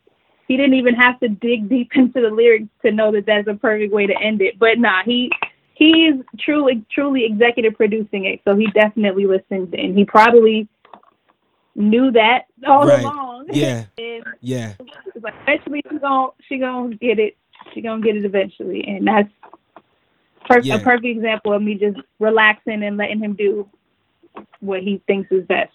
he 0.48 0.57
didn't 0.57 0.76
even 0.76 0.95
have 0.95 1.20
to 1.22 1.30
dig 1.30 1.70
deep 1.70 1.91
into 1.95 2.22
the 2.22 2.30
lyrics 2.30 2.68
to 2.84 2.91
know 2.91 3.12
that 3.12 3.26
that's 3.26 3.48
a 3.48 3.56
perfect 3.56 3.94
way 3.94 4.07
to 4.07 4.18
end 4.20 4.41
it. 4.41 4.60
But 4.60 4.80
nah, 4.80 5.03
he 5.03 5.32
he 5.74 6.07
is 6.07 6.24
truly 6.40 6.86
truly 6.91 7.26
executive 7.26 7.76
producing 7.76 8.26
it, 8.26 8.41
so 8.45 8.56
he 8.56 8.68
definitely 8.68 9.26
listened, 9.26 9.74
and 9.74 9.98
he 9.98 10.06
probably 10.06 10.68
knew 11.76 12.11
that 12.11 12.45
all 12.68 12.88
Right. 12.88 12.99
along. 13.03 13.47
Yeah. 13.53 13.85
and 13.97 14.23
Yeah. 14.41 14.73
like 15.22 15.34
eventually 15.43 15.81
she 15.91 15.97
gonna 15.99 16.27
she 16.47 16.57
gonna 16.57 16.95
get 16.95 17.19
it. 17.19 17.38
She 17.73 17.81
gonna 17.81 18.02
get 18.02 18.15
it 18.15 18.26
eventually, 18.26 18.84
and 18.88 19.06
that's 19.07 19.30
per- 20.45 20.61
Yeah. 20.61 20.76
a 20.76 20.80
perfect 20.80 21.06
example 21.06 21.53
of 21.53 21.61
me 21.61 21.76
just 21.76 21.97
relaxing 22.19 22.84
and 22.84 22.97
letting 22.97 23.19
him 23.19 23.34
do 23.34 23.68
what 24.60 24.81
he 24.84 25.02
thinks 25.07 25.31
is 25.31 25.45
best. 25.45 25.72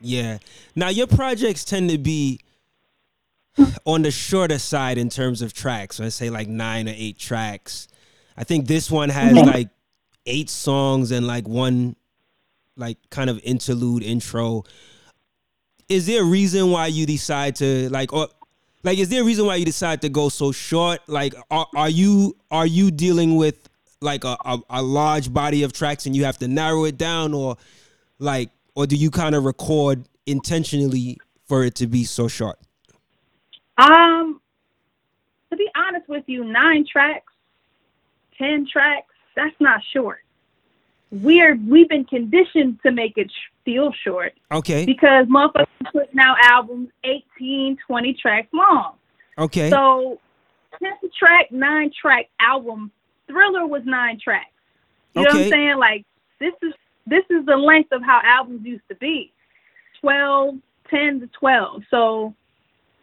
Yeah. 0.00 0.38
Now 0.74 0.88
your 0.88 1.06
projects 1.06 1.64
tend 1.64 1.90
to 1.90 1.98
be 1.98 2.40
on 3.86 4.02
the 4.02 4.10
shorter 4.10 4.58
side 4.58 4.98
in 4.98 5.08
terms 5.08 5.40
of 5.42 5.52
tracks. 5.52 6.00
Let's 6.00 6.14
say 6.16 6.28
like 6.30 6.48
nine 6.48 6.88
or 6.88 6.94
eight 6.96 7.18
tracks. 7.18 7.86
I 8.36 8.42
think 8.44 8.66
this 8.66 8.90
one 8.90 9.10
has 9.10 9.32
Mhm. 9.36 9.46
like 9.46 9.68
eight 10.26 10.50
songs 10.50 11.10
and 11.12 11.26
like 11.26 11.46
one 11.46 11.94
like 12.76 12.98
kind 13.10 13.30
of 13.30 13.40
interlude 13.44 14.02
intro. 14.02 14.64
Is 15.88 16.06
there 16.06 16.22
a 16.22 16.24
reason 16.24 16.70
why 16.70 16.86
you 16.86 17.06
decide 17.06 17.56
to 17.56 17.88
like 17.90 18.12
or 18.12 18.28
like 18.82 18.98
is 18.98 19.08
there 19.08 19.22
a 19.22 19.24
reason 19.24 19.46
why 19.46 19.56
you 19.56 19.64
decide 19.64 20.02
to 20.02 20.08
go 20.08 20.28
so 20.28 20.52
short? 20.52 21.00
Like 21.06 21.34
are, 21.50 21.66
are 21.74 21.88
you 21.88 22.36
are 22.50 22.66
you 22.66 22.90
dealing 22.90 23.36
with 23.36 23.68
like 24.00 24.24
a, 24.24 24.36
a, 24.44 24.58
a 24.70 24.82
large 24.82 25.32
body 25.32 25.62
of 25.62 25.72
tracks 25.72 26.06
and 26.06 26.14
you 26.14 26.24
have 26.24 26.38
to 26.38 26.48
narrow 26.48 26.84
it 26.84 26.98
down 26.98 27.34
or 27.34 27.56
like 28.18 28.50
or 28.74 28.86
do 28.86 28.96
you 28.96 29.10
kind 29.10 29.34
of 29.34 29.44
record 29.44 30.04
intentionally 30.26 31.18
for 31.46 31.64
it 31.64 31.74
to 31.76 31.86
be 31.86 32.04
so 32.04 32.28
short? 32.28 32.58
Um, 33.78 34.40
to 35.50 35.56
be 35.56 35.68
honest 35.76 36.08
with 36.08 36.24
you, 36.26 36.44
nine 36.44 36.86
tracks, 36.90 37.32
ten 38.38 38.66
tracks, 38.70 39.12
that's 39.36 39.54
not 39.60 39.80
short. 39.92 40.23
We're 41.22 41.54
we've 41.56 41.88
been 41.88 42.04
conditioned 42.04 42.80
to 42.84 42.90
make 42.90 43.16
it 43.16 43.30
sh- 43.30 43.50
feel 43.64 43.92
short 44.02 44.34
Okay. 44.50 44.84
because 44.84 45.26
motherfuckers 45.26 45.66
putting 45.92 46.18
out 46.18 46.36
albums 46.42 46.88
18, 47.04 47.76
20 47.86 48.14
tracks 48.14 48.48
long. 48.52 48.94
Okay. 49.38 49.70
So, 49.70 50.20
ten 50.80 50.92
track, 51.16 51.52
nine 51.52 51.92
track 52.00 52.28
album, 52.40 52.90
Thriller 53.28 53.66
was 53.66 53.82
nine 53.84 54.18
tracks. 54.22 54.50
You 55.14 55.22
know 55.22 55.30
what 55.30 55.42
I'm 55.44 55.50
saying? 55.50 55.76
Like 55.78 56.04
this 56.40 56.52
is 56.62 56.74
this 57.06 57.24
is 57.30 57.46
the 57.46 57.56
length 57.56 57.92
of 57.92 58.02
how 58.02 58.20
albums 58.24 58.66
used 58.66 58.88
to 58.88 58.96
be, 58.96 59.32
12, 60.00 60.56
10 60.90 61.20
to 61.20 61.26
twelve. 61.28 61.82
So, 61.90 62.34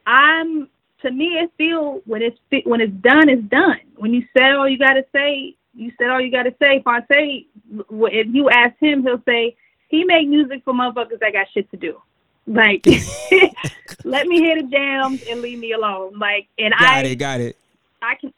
I'm 0.05 0.67
to 1.01 1.11
me 1.11 1.39
it 1.39 1.51
feel 1.57 2.01
when 2.05 2.21
it's 2.21 2.37
when 2.65 2.81
it's 2.81 2.93
done, 2.93 3.29
it's 3.29 3.47
done. 3.49 3.79
When 3.95 4.13
you 4.13 4.25
said 4.37 4.51
all 4.53 4.67
you 4.67 4.77
got 4.77 4.93
to 4.93 5.05
say, 5.13 5.55
you 5.73 5.91
said 5.97 6.09
all 6.09 6.21
you 6.21 6.31
got 6.31 6.43
to 6.43 6.55
say. 6.59 6.81
Phonte, 6.83 7.05
if 7.09 8.27
you 8.31 8.49
ask 8.49 8.77
him, 8.79 9.03
he'll 9.03 9.21
say 9.25 9.55
he 9.87 10.03
make 10.03 10.27
music 10.27 10.63
for 10.63 10.73
motherfuckers 10.73 11.19
that 11.19 11.33
got 11.33 11.47
shit 11.53 11.69
to 11.71 11.77
do. 11.77 12.01
Like, 12.47 12.85
let 14.03 14.27
me 14.27 14.37
hear 14.39 14.61
the 14.61 14.67
jams 14.69 15.21
and 15.29 15.41
leave 15.41 15.59
me 15.59 15.73
alone. 15.73 16.17
Like, 16.17 16.47
and 16.57 16.73
got 16.77 17.05
I, 17.05 17.07
it. 17.09 17.15
Got 17.15 17.41
it. 17.41 17.57
I 18.01 18.15
can, 18.15 18.33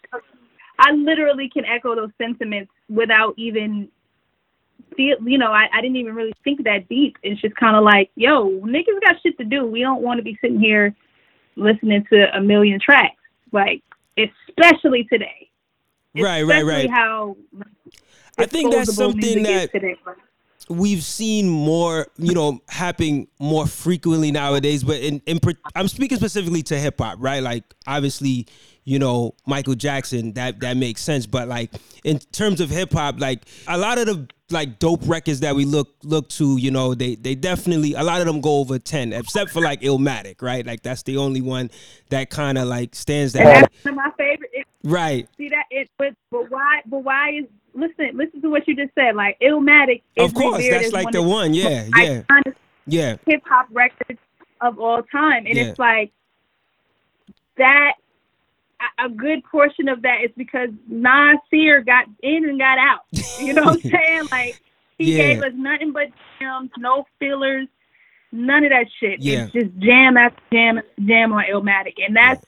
I 0.77 0.91
literally 0.91 1.49
can 1.49 1.65
echo 1.65 1.95
those 1.95 2.11
sentiments 2.17 2.71
without 2.89 3.33
even 3.37 3.87
feel. 4.95 5.17
You 5.25 5.37
know, 5.37 5.51
I, 5.51 5.67
I 5.73 5.81
didn't 5.81 5.97
even 5.97 6.15
really 6.15 6.33
think 6.43 6.63
that 6.65 6.89
deep. 6.89 7.17
It's 7.23 7.41
just 7.41 7.55
kind 7.55 7.75
of 7.75 7.83
like, 7.83 8.11
yo, 8.15 8.49
niggas 8.49 9.01
got 9.05 9.21
shit 9.23 9.37
to 9.37 9.45
do. 9.45 9.65
We 9.65 9.81
don't 9.81 10.01
want 10.01 10.19
to 10.19 10.23
be 10.23 10.37
sitting 10.41 10.59
here 10.59 10.93
listening 11.55 12.05
to 12.11 12.35
a 12.35 12.41
million 12.41 12.79
tracks. 12.79 13.15
Like, 13.51 13.83
especially 14.17 15.05
today. 15.05 15.49
Right, 16.15 16.43
right, 16.43 16.63
right. 16.63 16.89
How 16.89 17.35
I 18.37 18.45
think 18.45 18.73
that's 18.73 18.93
something 18.95 19.43
that 19.43 19.71
today. 19.71 19.95
we've 20.69 21.03
seen 21.03 21.49
more, 21.49 22.07
you 22.17 22.33
know, 22.33 22.61
happening 22.69 23.27
more 23.39 23.67
frequently 23.67 24.31
nowadays. 24.31 24.83
But 24.83 24.97
in, 25.01 25.21
in 25.25 25.39
I'm 25.75 25.87
speaking 25.87 26.17
specifically 26.17 26.63
to 26.63 26.77
hip 26.77 26.99
hop, 26.99 27.17
right? 27.19 27.41
Like 27.41 27.63
obviously, 27.87 28.47
you 28.85 28.99
know, 28.99 29.33
Michael 29.45 29.75
Jackson, 29.75 30.33
that 30.33 30.59
that 30.61 30.77
makes 30.77 31.01
sense. 31.01 31.25
But 31.25 31.47
like 31.47 31.71
in 32.03 32.19
terms 32.19 32.59
of 32.61 32.69
hip 32.69 32.93
hop, 32.93 33.19
like 33.19 33.43
a 33.67 33.77
lot 33.77 33.97
of 33.97 34.05
the 34.05 34.27
like 34.49 34.77
dope 34.77 35.01
records 35.05 35.39
that 35.39 35.55
we 35.55 35.65
look 35.65 35.89
look 36.03 36.29
to, 36.29 36.57
you 36.57 36.69
know, 36.69 36.93
they 36.93 37.15
they 37.15 37.33
definitely 37.35 37.93
a 37.93 38.03
lot 38.03 38.21
of 38.21 38.27
them 38.27 38.41
go 38.41 38.57
over 38.59 38.77
ten, 38.79 39.13
except 39.13 39.51
for 39.51 39.61
like 39.61 39.81
Illmatic, 39.81 40.41
right? 40.41 40.65
Like 40.65 40.83
that's 40.83 41.03
the 41.03 41.17
only 41.17 41.41
one 41.41 41.71
that 42.09 42.29
kind 42.29 42.57
of 42.57 42.67
like 42.67 42.93
stands 42.95 43.35
And 43.35 43.47
that. 43.47 43.71
that's 43.71 43.85
one 43.85 43.93
of 43.93 43.95
my 43.97 44.11
favorite. 44.17 44.49
It, 44.53 44.67
Right. 44.85 45.29
see 45.37 45.47
that 45.47 45.63
it, 45.71 45.89
but 45.97 46.13
but 46.29 46.51
why? 46.51 46.81
But 46.85 46.99
why 47.05 47.29
is 47.31 47.45
listen? 47.73 48.11
Listen 48.17 48.41
to 48.41 48.49
what 48.49 48.67
you 48.67 48.75
just 48.75 48.93
said. 48.95 49.15
Like 49.15 49.39
Illmatic 49.39 50.01
is 50.17 50.25
Of 50.25 50.33
course, 50.33 50.67
that's 50.69 50.91
like 50.91 51.05
one 51.05 51.13
the 51.13 51.21
one. 51.23 51.53
Yeah, 51.53 51.87
yeah, 51.95 52.21
yeah. 52.85 53.15
hip 53.25 53.43
hop 53.45 53.67
records 53.71 54.19
of 54.59 54.79
all 54.79 55.01
time, 55.03 55.45
and 55.45 55.55
Yeah. 55.55 55.63
it's 55.67 55.79
like 55.79 56.11
that. 57.57 57.93
A- 58.99 59.09
good 59.09 59.43
portion 59.45 59.87
of 59.89 60.01
that 60.03 60.23
is 60.23 60.31
because 60.37 60.69
Nasir 60.87 61.81
got 61.81 62.05
in 62.21 62.47
and 62.49 62.59
got 62.59 62.77
out. 62.77 63.01
You 63.39 63.53
know 63.53 63.63
what 63.63 63.83
I'm 63.85 63.91
saying? 63.91 64.27
Like 64.31 64.59
he 64.97 65.15
Yeah. 65.17 65.33
gave 65.33 65.43
us 65.43 65.53
nothing 65.55 65.91
but 65.91 66.07
jams, 66.39 66.71
no 66.77 67.05
fillers, 67.19 67.67
none 68.31 68.63
of 68.63 68.71
that 68.71 68.87
shit. 68.99 69.21
Yeah. 69.21 69.43
It's 69.45 69.53
just 69.53 69.77
jam 69.79 70.17
after 70.17 70.41
jam 70.51 70.81
jam 71.05 71.33
on 71.33 71.43
Illmatic, 71.45 71.95
and 72.05 72.15
that's 72.15 72.45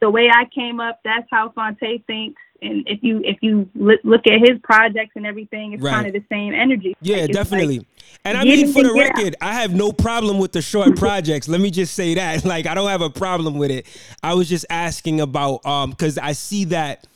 the 0.00 0.10
way 0.10 0.28
I 0.32 0.44
came 0.46 0.80
up. 0.80 1.00
That's 1.04 1.26
how 1.30 1.50
Phonte 1.50 2.02
thinks. 2.06 2.40
And 2.62 2.86
if 2.88 3.02
you 3.02 3.20
if 3.24 3.38
you 3.42 3.68
look, 3.74 4.26
at 4.26 4.38
his 4.40 4.58
projects 4.62 5.12
and 5.16 5.26
everything, 5.26 5.72
it's 5.72 5.82
Right. 5.82 5.92
kind 5.94 6.06
of 6.06 6.12
the 6.12 6.22
same 6.30 6.54
energy. 6.54 6.94
Yeah, 7.02 7.22
Like, 7.22 7.32
definitely. 7.32 7.78
like- 7.78 7.86
and 8.24 8.38
I 8.38 8.44
mean, 8.44 8.72
for 8.72 8.84
the 8.84 8.94
record, 8.94 9.34
I 9.40 9.54
have 9.54 9.74
no 9.74 9.90
problem 9.90 10.38
with 10.38 10.52
the 10.52 10.62
short 10.62 10.96
projects. 11.04 11.48
Let 11.48 11.60
me 11.60 11.70
just 11.72 11.94
say 11.94 12.14
that. 12.14 12.44
Like, 12.52 12.66
I 12.66 12.74
don't 12.74 12.88
have 12.88 13.02
a 13.02 13.10
problem 13.10 13.58
with 13.58 13.70
it. 13.72 13.86
I 14.22 14.34
was 14.34 14.48
just 14.48 14.64
asking 14.70 15.20
about 15.20 15.64
um 15.66 15.90
because 15.90 16.18
I 16.18 16.32
see 16.32 16.64
that 16.66 17.06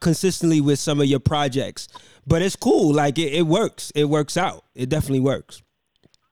consistently 0.00 0.60
with 0.60 0.78
some 0.78 1.00
of 1.00 1.06
your 1.06 1.20
projects. 1.20 1.88
But 2.26 2.40
it's 2.40 2.56
cool. 2.56 2.94
Like 2.94 3.18
it, 3.18 3.32
it 3.34 3.46
works. 3.46 3.92
It 3.94 4.06
works 4.06 4.36
out. 4.38 4.64
It 4.74 4.88
definitely 4.88 5.20
works. 5.20 5.62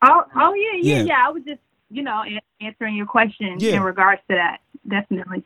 Oh, 0.02 0.24
oh 0.34 0.54
yeah, 0.54 0.78
yeah, 0.80 0.96
Yeah. 0.96 1.02
yeah. 1.04 1.24
I 1.26 1.30
was 1.30 1.42
just, 1.44 1.60
you 1.90 2.02
know, 2.02 2.22
answering 2.62 2.96
your 2.96 3.06
question 3.06 3.56
Yeah. 3.58 3.76
in 3.76 3.82
regards 3.82 4.22
to 4.30 4.34
that. 4.36 4.60
Definitely. 4.88 5.44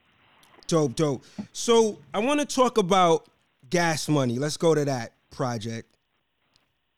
Dope, 0.67 0.97
dope. 0.97 1.25
So 1.53 1.99
I 2.13 2.19
want 2.19 2.41
to 2.41 2.47
talk 2.47 2.79
about 2.79 3.29
Gas 3.71 4.09
Money. 4.09 4.39
Let's 4.39 4.57
go 4.57 4.75
to 4.75 4.85
that 4.85 5.13
project 5.31 5.97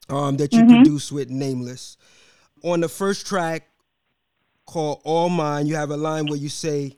um, 0.09 0.37
that 0.37 0.53
you 0.53 0.65
produced 0.65 1.11
with 1.11 1.29
Nameless. 1.29 1.97
On 2.63 2.79
the 2.79 2.89
first 2.89 3.27
track 3.27 3.69
called 4.65 5.01
All 5.03 5.29
Mine, 5.29 5.67
you 5.67 5.75
have 5.75 5.91
a 5.91 5.97
line 5.97 6.25
where 6.25 6.37
you 6.37 6.49
say, 6.49 6.97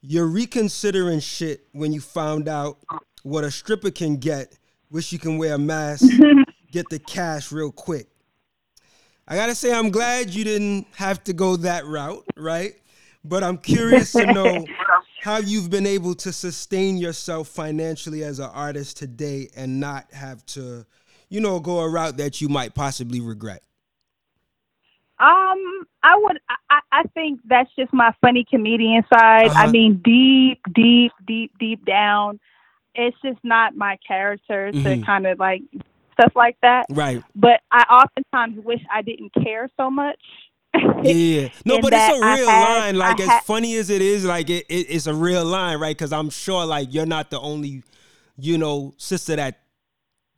You're 0.00 0.26
reconsidering 0.26 1.20
shit 1.20 1.66
when 1.72 1.92
you 1.92 2.00
found 2.00 2.48
out 2.48 2.78
what 3.22 3.44
a 3.44 3.50
stripper 3.50 3.90
can 3.90 4.16
get. 4.16 4.58
Wish 4.90 5.12
you 5.12 5.18
can 5.18 5.38
wear 5.38 5.54
a 5.54 5.58
mask, 5.58 6.04
get 6.70 6.88
the 6.90 6.98
cash 6.98 7.52
real 7.52 7.72
quick. 7.72 8.08
I 9.26 9.36
gotta 9.36 9.54
say, 9.54 9.72
I'm 9.72 9.90
glad 9.90 10.30
you 10.30 10.44
didn't 10.44 10.86
have 10.96 11.22
to 11.24 11.32
go 11.32 11.56
that 11.56 11.86
route, 11.86 12.24
right? 12.36 12.74
But 13.24 13.44
I'm 13.44 13.56
curious 13.56 14.12
to 14.12 14.26
know 14.32 14.66
how 15.22 15.36
you've 15.36 15.70
been 15.70 15.86
able 15.86 16.16
to 16.16 16.32
sustain 16.32 16.96
yourself 16.96 17.46
financially 17.46 18.24
as 18.24 18.40
an 18.40 18.50
artist 18.52 18.96
today 18.96 19.48
and 19.54 19.78
not 19.78 20.12
have 20.12 20.44
to, 20.46 20.84
you 21.28 21.40
know, 21.40 21.60
go 21.60 21.78
a 21.78 21.88
route 21.88 22.16
that 22.16 22.40
you 22.40 22.48
might 22.48 22.74
possibly 22.74 23.20
regret. 23.20 23.62
Um, 25.20 25.86
I 26.02 26.16
would. 26.16 26.40
I, 26.68 26.80
I 26.90 27.02
think 27.14 27.38
that's 27.44 27.70
just 27.78 27.92
my 27.92 28.12
funny 28.20 28.44
comedian 28.50 29.04
side. 29.14 29.46
Uh-huh. 29.50 29.60
I 29.60 29.70
mean, 29.70 30.00
deep, 30.04 30.60
deep, 30.74 31.12
deep, 31.24 31.52
deep 31.56 31.84
down, 31.84 32.40
it's 32.96 33.16
just 33.24 33.38
not 33.44 33.76
my 33.76 33.98
character 34.04 34.72
to 34.72 34.78
Mhm. 34.78 35.06
kind 35.06 35.28
of 35.28 35.38
like 35.38 35.62
stuff 36.14 36.32
like 36.34 36.56
that. 36.62 36.86
Right. 36.90 37.22
But 37.36 37.60
I 37.70 37.82
oftentimes 37.84 38.58
wish 38.64 38.80
I 38.92 39.02
didn't 39.02 39.32
care 39.34 39.70
so 39.76 39.88
much. 39.88 40.18
Yeah. 41.04 41.48
No, 41.64 41.80
but 41.80 41.92
it's 41.92 42.16
a 42.16 42.20
real 42.20 42.48
had- 42.48 42.78
line. 42.84 42.96
Like 42.96 43.20
I 43.20 43.38
as 43.38 43.44
funny 43.44 43.76
as 43.76 43.90
it 43.90 44.00
is, 44.00 44.24
like 44.24 44.48
it, 44.50 44.66
it 44.68 44.86
it's 44.88 45.06
a 45.06 45.14
real 45.14 45.44
line, 45.44 45.78
right? 45.80 45.96
Because 45.96 46.12
I'm 46.12 46.30
sure 46.30 46.64
like 46.64 46.94
you're 46.94 47.06
not 47.06 47.30
the 47.30 47.40
only, 47.40 47.82
you 48.38 48.56
know, 48.56 48.94
sister 48.98 49.34
that 49.36 49.60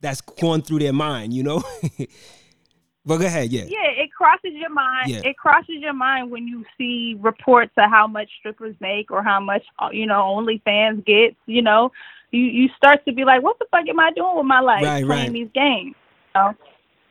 that's 0.01 0.21
going 0.21 0.63
through 0.63 0.79
their 0.79 0.93
mind, 0.93 1.33
you 1.33 1.43
know. 1.43 1.63
but 3.05 3.17
go 3.17 3.25
ahead, 3.25 3.51
yeah. 3.51 3.65
Yeah, 3.65 3.89
it 4.03 4.11
crosses 4.11 4.53
your 4.53 4.71
mind. 4.71 5.09
Yeah. 5.11 5.21
It 5.23 5.37
crosses 5.37 5.75
your 5.79 5.93
mind 5.93 6.31
when 6.31 6.47
you 6.47 6.65
see 6.77 7.15
reports 7.19 7.71
of 7.77 7.89
how 7.91 8.07
much 8.07 8.29
strippers 8.39 8.75
make 8.79 9.11
or 9.11 9.23
how 9.23 9.39
much 9.39 9.63
uh, 9.79 9.89
you 9.91 10.07
know 10.07 10.21
OnlyFans 10.21 11.05
gets. 11.05 11.35
You 11.45 11.61
know, 11.61 11.91
you 12.31 12.41
you 12.41 12.69
start 12.75 13.05
to 13.05 13.13
be 13.13 13.23
like, 13.23 13.43
what 13.43 13.59
the 13.59 13.65
fuck 13.69 13.87
am 13.87 13.99
I 13.99 14.11
doing 14.15 14.35
with 14.35 14.45
my 14.47 14.61
life 14.61 14.83
Right, 14.83 15.05
playing 15.05 15.23
right. 15.27 15.33
these 15.33 15.49
games? 15.53 15.95
You 16.35 16.41
know? 16.41 16.53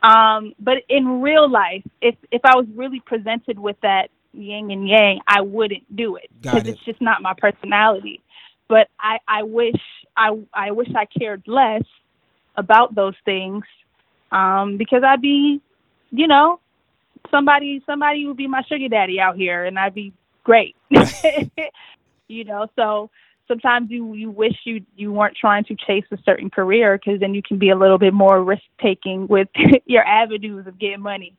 Um, 0.04 0.54
but 0.60 0.78
in 0.88 1.22
real 1.22 1.48
life, 1.50 1.82
if 2.02 2.14
if 2.30 2.42
I 2.44 2.56
was 2.56 2.66
really 2.74 3.00
presented 3.00 3.58
with 3.58 3.76
that 3.82 4.10
yin 4.34 4.70
and 4.70 4.86
yang, 4.86 5.20
I 5.26 5.40
wouldn't 5.40 5.96
do 5.96 6.16
it 6.16 6.28
because 6.42 6.62
it. 6.62 6.68
it's 6.68 6.84
just 6.84 7.00
not 7.00 7.22
my 7.22 7.32
personality. 7.32 8.20
But 8.68 8.88
I 9.00 9.18
I 9.26 9.44
wish 9.44 9.80
I 10.14 10.38
I 10.52 10.72
wish 10.72 10.88
I 10.94 11.06
cared 11.06 11.42
less 11.46 11.84
about 12.56 12.94
those 12.94 13.14
things 13.24 13.64
um, 14.30 14.76
because 14.76 15.02
I'd 15.02 15.22
be 15.22 15.62
you 16.10 16.28
know, 16.28 16.60
somebody 17.30 17.82
somebody 17.86 18.26
would 18.26 18.36
be 18.36 18.46
my 18.46 18.62
sugar 18.68 18.88
daddy 18.88 19.18
out 19.18 19.36
here, 19.36 19.64
and 19.64 19.78
I'd 19.78 19.94
be 19.94 20.12
great. 20.44 20.76
you 22.28 22.44
know, 22.44 22.68
so 22.76 23.10
sometimes 23.48 23.90
you 23.90 24.14
you 24.14 24.30
wish 24.30 24.54
you 24.64 24.84
you 24.96 25.12
weren't 25.12 25.36
trying 25.36 25.64
to 25.64 25.76
chase 25.76 26.04
a 26.10 26.18
certain 26.24 26.50
career 26.50 26.98
because 26.98 27.20
then 27.20 27.34
you 27.34 27.42
can 27.42 27.58
be 27.58 27.70
a 27.70 27.76
little 27.76 27.98
bit 27.98 28.14
more 28.14 28.42
risk 28.42 28.62
taking 28.80 29.26
with 29.26 29.48
your 29.86 30.04
avenues 30.04 30.66
of 30.66 30.78
getting 30.78 31.00
money. 31.00 31.34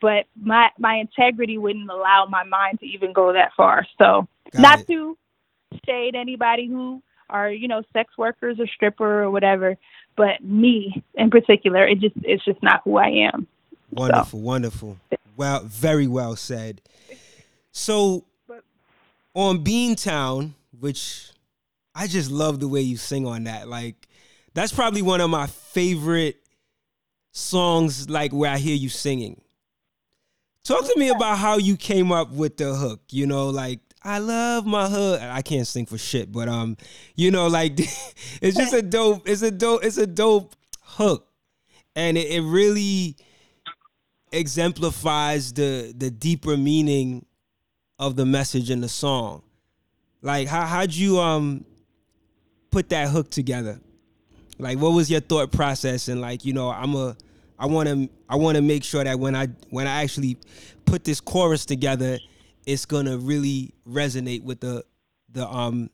But 0.00 0.26
my 0.40 0.70
my 0.78 0.96
integrity 0.96 1.58
wouldn't 1.58 1.90
allow 1.90 2.26
my 2.28 2.44
mind 2.44 2.80
to 2.80 2.86
even 2.86 3.12
go 3.12 3.32
that 3.32 3.52
far. 3.56 3.86
So 3.98 4.26
Got 4.52 4.62
not 4.62 4.80
it. 4.80 4.86
to 4.88 5.16
shade 5.86 6.14
anybody 6.14 6.66
who 6.66 7.02
are 7.28 7.50
you 7.50 7.68
know 7.68 7.82
sex 7.92 8.16
workers 8.16 8.58
or 8.58 8.66
stripper 8.66 9.22
or 9.22 9.30
whatever, 9.30 9.76
but 10.16 10.42
me 10.42 11.04
in 11.14 11.30
particular, 11.30 11.86
it 11.86 12.00
just 12.00 12.16
it's 12.22 12.44
just 12.44 12.62
not 12.62 12.82
who 12.84 12.96
I 12.96 13.30
am. 13.32 13.46
Wonderful, 13.90 14.38
so. 14.38 14.44
wonderful. 14.44 14.96
Well, 15.36 15.60
very 15.64 16.06
well 16.06 16.36
said. 16.36 16.80
So 17.72 18.24
on 19.34 19.64
Beantown, 19.64 20.52
which 20.78 21.30
I 21.94 22.06
just 22.06 22.30
love 22.30 22.60
the 22.60 22.68
way 22.68 22.80
you 22.80 22.96
sing 22.96 23.26
on 23.26 23.44
that. 23.44 23.68
Like 23.68 24.08
that's 24.54 24.72
probably 24.72 25.02
one 25.02 25.20
of 25.20 25.30
my 25.30 25.46
favorite 25.46 26.36
songs 27.32 28.08
like 28.10 28.32
where 28.32 28.50
I 28.50 28.58
hear 28.58 28.76
you 28.76 28.88
singing. 28.88 29.40
Talk 30.64 30.84
to 30.84 30.98
me 30.98 31.08
about 31.08 31.38
how 31.38 31.56
you 31.56 31.76
came 31.76 32.12
up 32.12 32.30
with 32.32 32.56
the 32.56 32.74
hook, 32.74 33.00
you 33.10 33.26
know, 33.26 33.48
like 33.48 33.80
I 34.02 34.18
love 34.18 34.66
my 34.66 34.88
hood. 34.88 35.20
I 35.20 35.42
can't 35.42 35.66
sing 35.66 35.86
for 35.86 35.98
shit, 35.98 36.32
but 36.32 36.48
um, 36.48 36.76
you 37.16 37.30
know, 37.30 37.48
like 37.48 37.72
it's 38.40 38.56
just 38.56 38.72
a 38.72 38.82
dope, 38.82 39.28
it's 39.28 39.42
a 39.42 39.50
dope, 39.50 39.84
it's 39.84 39.98
a 39.98 40.06
dope 40.06 40.54
hook. 40.82 41.26
And 41.96 42.16
it, 42.16 42.30
it 42.30 42.42
really 42.42 43.16
exemplifies 44.32 45.52
the 45.52 45.92
the 45.96 46.10
deeper 46.10 46.56
meaning 46.56 47.26
of 47.98 48.16
the 48.16 48.24
message 48.24 48.70
in 48.70 48.80
the 48.80 48.88
song. 48.88 49.42
Like 50.22 50.48
how 50.48 50.66
how'd 50.66 50.92
you 50.92 51.18
um 51.18 51.64
put 52.70 52.88
that 52.90 53.08
hook 53.08 53.30
together? 53.30 53.80
Like 54.58 54.78
what 54.78 54.92
was 54.92 55.10
your 55.10 55.20
thought 55.20 55.52
process 55.52 56.08
and 56.08 56.20
like, 56.20 56.44
you 56.44 56.52
know, 56.52 56.70
I'm 56.70 56.94
a 56.94 57.16
I 57.58 57.66
want 57.66 57.88
to 57.88 58.08
I 58.28 58.36
want 58.36 58.56
to 58.56 58.62
make 58.62 58.84
sure 58.84 59.04
that 59.04 59.18
when 59.18 59.34
I 59.34 59.48
when 59.70 59.86
I 59.86 60.02
actually 60.02 60.38
put 60.86 61.04
this 61.04 61.20
chorus 61.20 61.66
together, 61.66 62.18
it's 62.66 62.86
to 63.06 63.18
really 63.18 63.74
resonate 63.88 64.42
with 64.42 64.60
the 64.60 64.84
the 65.30 65.48
um 65.48 65.90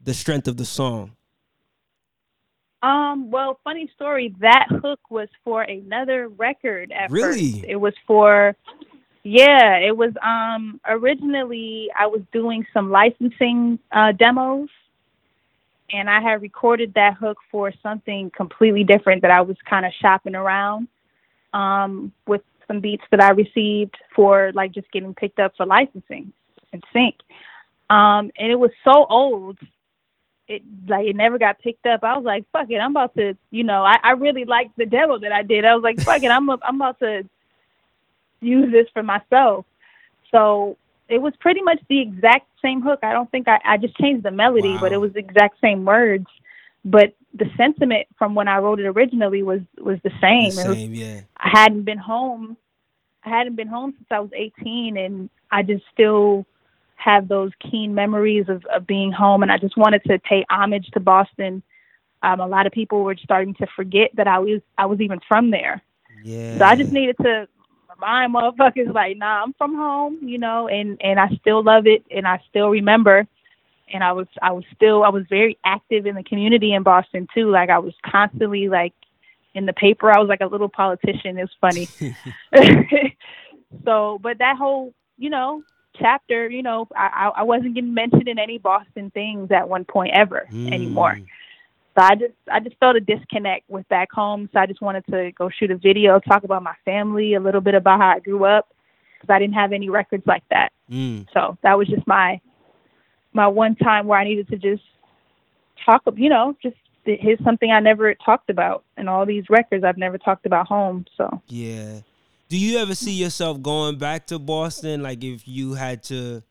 the 0.00 0.14
strength 0.14 0.48
of 0.48 0.56
the 0.56 0.64
song. 0.64 1.12
Um, 2.80 3.30
well, 3.32 3.58
funny 3.64 3.90
story, 3.96 4.34
that 4.38 4.66
hook 4.70 5.00
was 5.10 5.28
for 5.42 5.62
another 5.62 6.28
record 6.28 6.92
at 6.92 7.10
really? 7.10 7.52
first. 7.52 7.64
It 7.66 7.76
was 7.76 7.94
for 8.06 8.54
yeah, 9.24 9.76
it 9.78 9.96
was 9.96 10.12
um 10.22 10.80
originally 10.86 11.88
I 11.98 12.06
was 12.06 12.20
doing 12.32 12.66
some 12.72 12.90
licensing 12.90 13.78
uh 13.90 14.12
demos 14.12 14.68
and 15.90 16.08
I 16.08 16.20
had 16.20 16.42
recorded 16.42 16.94
that 16.94 17.14
hook 17.14 17.38
for 17.50 17.72
something 17.82 18.30
completely 18.36 18.84
different 18.84 19.22
that 19.22 19.30
I 19.30 19.40
was 19.40 19.56
kind 19.68 19.86
of 19.86 19.92
shopping 20.00 20.34
around 20.34 20.88
um, 21.52 22.12
with 22.26 22.42
some 22.66 22.80
beats 22.80 23.04
that 23.10 23.22
I 23.22 23.30
received 23.30 23.96
for 24.14 24.52
like 24.54 24.72
just 24.72 24.90
getting 24.92 25.14
picked 25.14 25.38
up 25.38 25.54
for 25.56 25.66
licensing 25.66 26.32
and 26.72 26.84
sync. 26.92 27.16
Um, 27.90 28.30
and 28.38 28.52
it 28.52 28.58
was 28.58 28.70
so 28.84 29.06
old, 29.08 29.58
it 30.46 30.62
like 30.86 31.06
it 31.06 31.16
never 31.16 31.38
got 31.38 31.58
picked 31.58 31.86
up. 31.86 32.04
I 32.04 32.16
was 32.16 32.24
like, 32.24 32.44
fuck 32.52 32.70
it, 32.70 32.78
I'm 32.78 32.90
about 32.90 33.14
to, 33.16 33.36
you 33.50 33.64
know, 33.64 33.82
I, 33.82 33.96
I 34.02 34.10
really 34.12 34.44
liked 34.44 34.76
the 34.76 34.86
demo 34.86 35.18
that 35.18 35.32
I 35.32 35.42
did. 35.42 35.64
I 35.64 35.74
was 35.74 35.82
like, 35.82 36.00
fuck 36.00 36.22
it, 36.22 36.30
I'm 36.30 36.48
a, 36.50 36.58
I'm 36.62 36.76
about 36.76 36.98
to 37.00 37.26
use 38.40 38.70
this 38.70 38.86
for 38.92 39.02
myself. 39.02 39.64
So 40.30 40.76
it 41.08 41.22
was 41.22 41.32
pretty 41.40 41.62
much 41.62 41.80
the 41.88 42.00
exact 42.00 42.48
same 42.62 42.82
hook. 42.82 43.00
I 43.02 43.12
don't 43.12 43.30
think 43.30 43.48
I, 43.48 43.60
I 43.64 43.76
just 43.76 43.96
changed 43.96 44.24
the 44.24 44.30
melody, 44.30 44.72
wow. 44.72 44.80
but 44.80 44.92
it 44.92 44.98
was 44.98 45.12
the 45.12 45.20
exact 45.20 45.60
same 45.60 45.84
words. 45.84 46.26
But 46.84 47.14
the 47.34 47.46
sentiment 47.56 48.06
from 48.16 48.34
when 48.34 48.48
I 48.48 48.58
wrote 48.58 48.80
it 48.80 48.86
originally 48.86 49.42
was 49.42 49.60
was 49.78 49.98
the 50.02 50.12
same. 50.20 50.50
The 50.54 50.74
same, 50.74 50.90
was, 50.90 50.98
yeah. 50.98 51.20
I 51.36 51.50
hadn't 51.50 51.82
been 51.82 51.98
home. 51.98 52.56
I 53.24 53.30
hadn't 53.30 53.56
been 53.56 53.68
home 53.68 53.94
since 53.96 54.06
I 54.10 54.20
was 54.20 54.30
18, 54.34 54.96
and 54.96 55.30
I 55.50 55.62
just 55.62 55.84
still 55.92 56.46
have 56.96 57.28
those 57.28 57.52
keen 57.70 57.94
memories 57.94 58.46
of, 58.48 58.64
of 58.66 58.86
being 58.86 59.12
home. 59.12 59.42
And 59.42 59.52
I 59.52 59.58
just 59.58 59.76
wanted 59.76 60.02
to 60.04 60.18
pay 60.18 60.44
homage 60.50 60.88
to 60.92 61.00
Boston. 61.00 61.62
Um, 62.22 62.40
a 62.40 62.46
lot 62.46 62.66
of 62.66 62.72
people 62.72 63.04
were 63.04 63.16
starting 63.16 63.54
to 63.54 63.66
forget 63.76 64.10
that 64.14 64.26
I 64.26 64.38
was 64.38 64.60
I 64.76 64.86
was 64.86 65.00
even 65.00 65.20
from 65.26 65.50
there. 65.50 65.82
Yeah. 66.22 66.58
So 66.58 66.64
I 66.64 66.76
just 66.76 66.92
needed 66.92 67.16
to 67.22 67.48
my 67.98 68.26
motherfuckers 68.28 68.92
like, 68.94 69.16
nah, 69.16 69.42
I'm 69.42 69.52
from 69.54 69.74
home, 69.74 70.18
you 70.22 70.38
know, 70.38 70.68
and 70.68 71.00
and 71.02 71.18
I 71.18 71.28
still 71.40 71.62
love 71.62 71.86
it, 71.86 72.04
and 72.10 72.26
I 72.26 72.42
still 72.48 72.68
remember, 72.68 73.26
and 73.92 74.02
I 74.02 74.12
was 74.12 74.26
I 74.40 74.52
was 74.52 74.64
still 74.74 75.04
I 75.04 75.08
was 75.08 75.24
very 75.28 75.58
active 75.64 76.06
in 76.06 76.14
the 76.14 76.22
community 76.22 76.72
in 76.72 76.82
Boston 76.82 77.26
too. 77.34 77.50
Like 77.50 77.70
I 77.70 77.78
was 77.78 77.94
constantly 78.04 78.68
like 78.68 78.94
in 79.54 79.66
the 79.66 79.72
paper. 79.72 80.10
I 80.10 80.20
was 80.20 80.28
like 80.28 80.40
a 80.40 80.46
little 80.46 80.68
politician. 80.68 81.38
It's 81.38 81.52
funny. 81.60 81.88
so, 83.84 84.18
but 84.22 84.38
that 84.38 84.56
whole 84.56 84.94
you 85.16 85.30
know 85.30 85.62
chapter, 85.98 86.48
you 86.48 86.62
know, 86.62 86.86
I 86.96 87.30
I 87.36 87.42
wasn't 87.42 87.74
getting 87.74 87.94
mentioned 87.94 88.28
in 88.28 88.38
any 88.38 88.58
Boston 88.58 89.10
things 89.10 89.50
at 89.50 89.68
one 89.68 89.84
point 89.84 90.12
ever 90.14 90.46
mm. 90.50 90.72
anymore. 90.72 91.18
So 91.98 92.04
I 92.04 92.14
just 92.14 92.34
I 92.50 92.60
just 92.60 92.76
felt 92.78 92.94
a 92.94 93.00
disconnect 93.00 93.68
with 93.68 93.88
back 93.88 94.12
home. 94.12 94.48
So 94.52 94.60
I 94.60 94.66
just 94.66 94.80
wanted 94.80 95.04
to 95.06 95.32
go 95.32 95.50
shoot 95.50 95.72
a 95.72 95.76
video, 95.76 96.20
talk 96.20 96.44
about 96.44 96.62
my 96.62 96.74
family, 96.84 97.34
a 97.34 97.40
little 97.40 97.60
bit 97.60 97.74
about 97.74 97.98
how 97.98 98.10
I 98.10 98.20
grew 98.20 98.44
up, 98.44 98.68
because 99.14 99.34
I 99.34 99.40
didn't 99.40 99.54
have 99.54 99.72
any 99.72 99.88
records 99.88 100.22
like 100.24 100.44
that. 100.50 100.70
Mm. 100.88 101.26
So 101.32 101.58
that 101.62 101.76
was 101.76 101.88
just 101.88 102.06
my 102.06 102.40
my 103.32 103.48
one 103.48 103.74
time 103.74 104.06
where 104.06 104.18
I 104.18 104.24
needed 104.24 104.46
to 104.48 104.56
just 104.56 104.82
talk. 105.84 106.02
You 106.14 106.28
know, 106.28 106.56
just 106.62 106.76
here's 107.04 107.42
something 107.42 107.72
I 107.72 107.80
never 107.80 108.14
talked 108.14 108.48
about, 108.48 108.84
and 108.96 109.08
all 109.08 109.26
these 109.26 109.44
records 109.50 109.82
I've 109.82 109.98
never 109.98 110.18
talked 110.18 110.46
about 110.46 110.68
home. 110.68 111.04
So 111.16 111.42
yeah. 111.48 112.00
Do 112.48 112.56
you 112.56 112.78
ever 112.78 112.94
see 112.94 113.12
yourself 113.12 113.60
going 113.60 113.98
back 113.98 114.28
to 114.28 114.38
Boston? 114.38 115.02
Like 115.02 115.24
if 115.24 115.48
you 115.48 115.74
had 115.74 116.04
to 116.04 116.44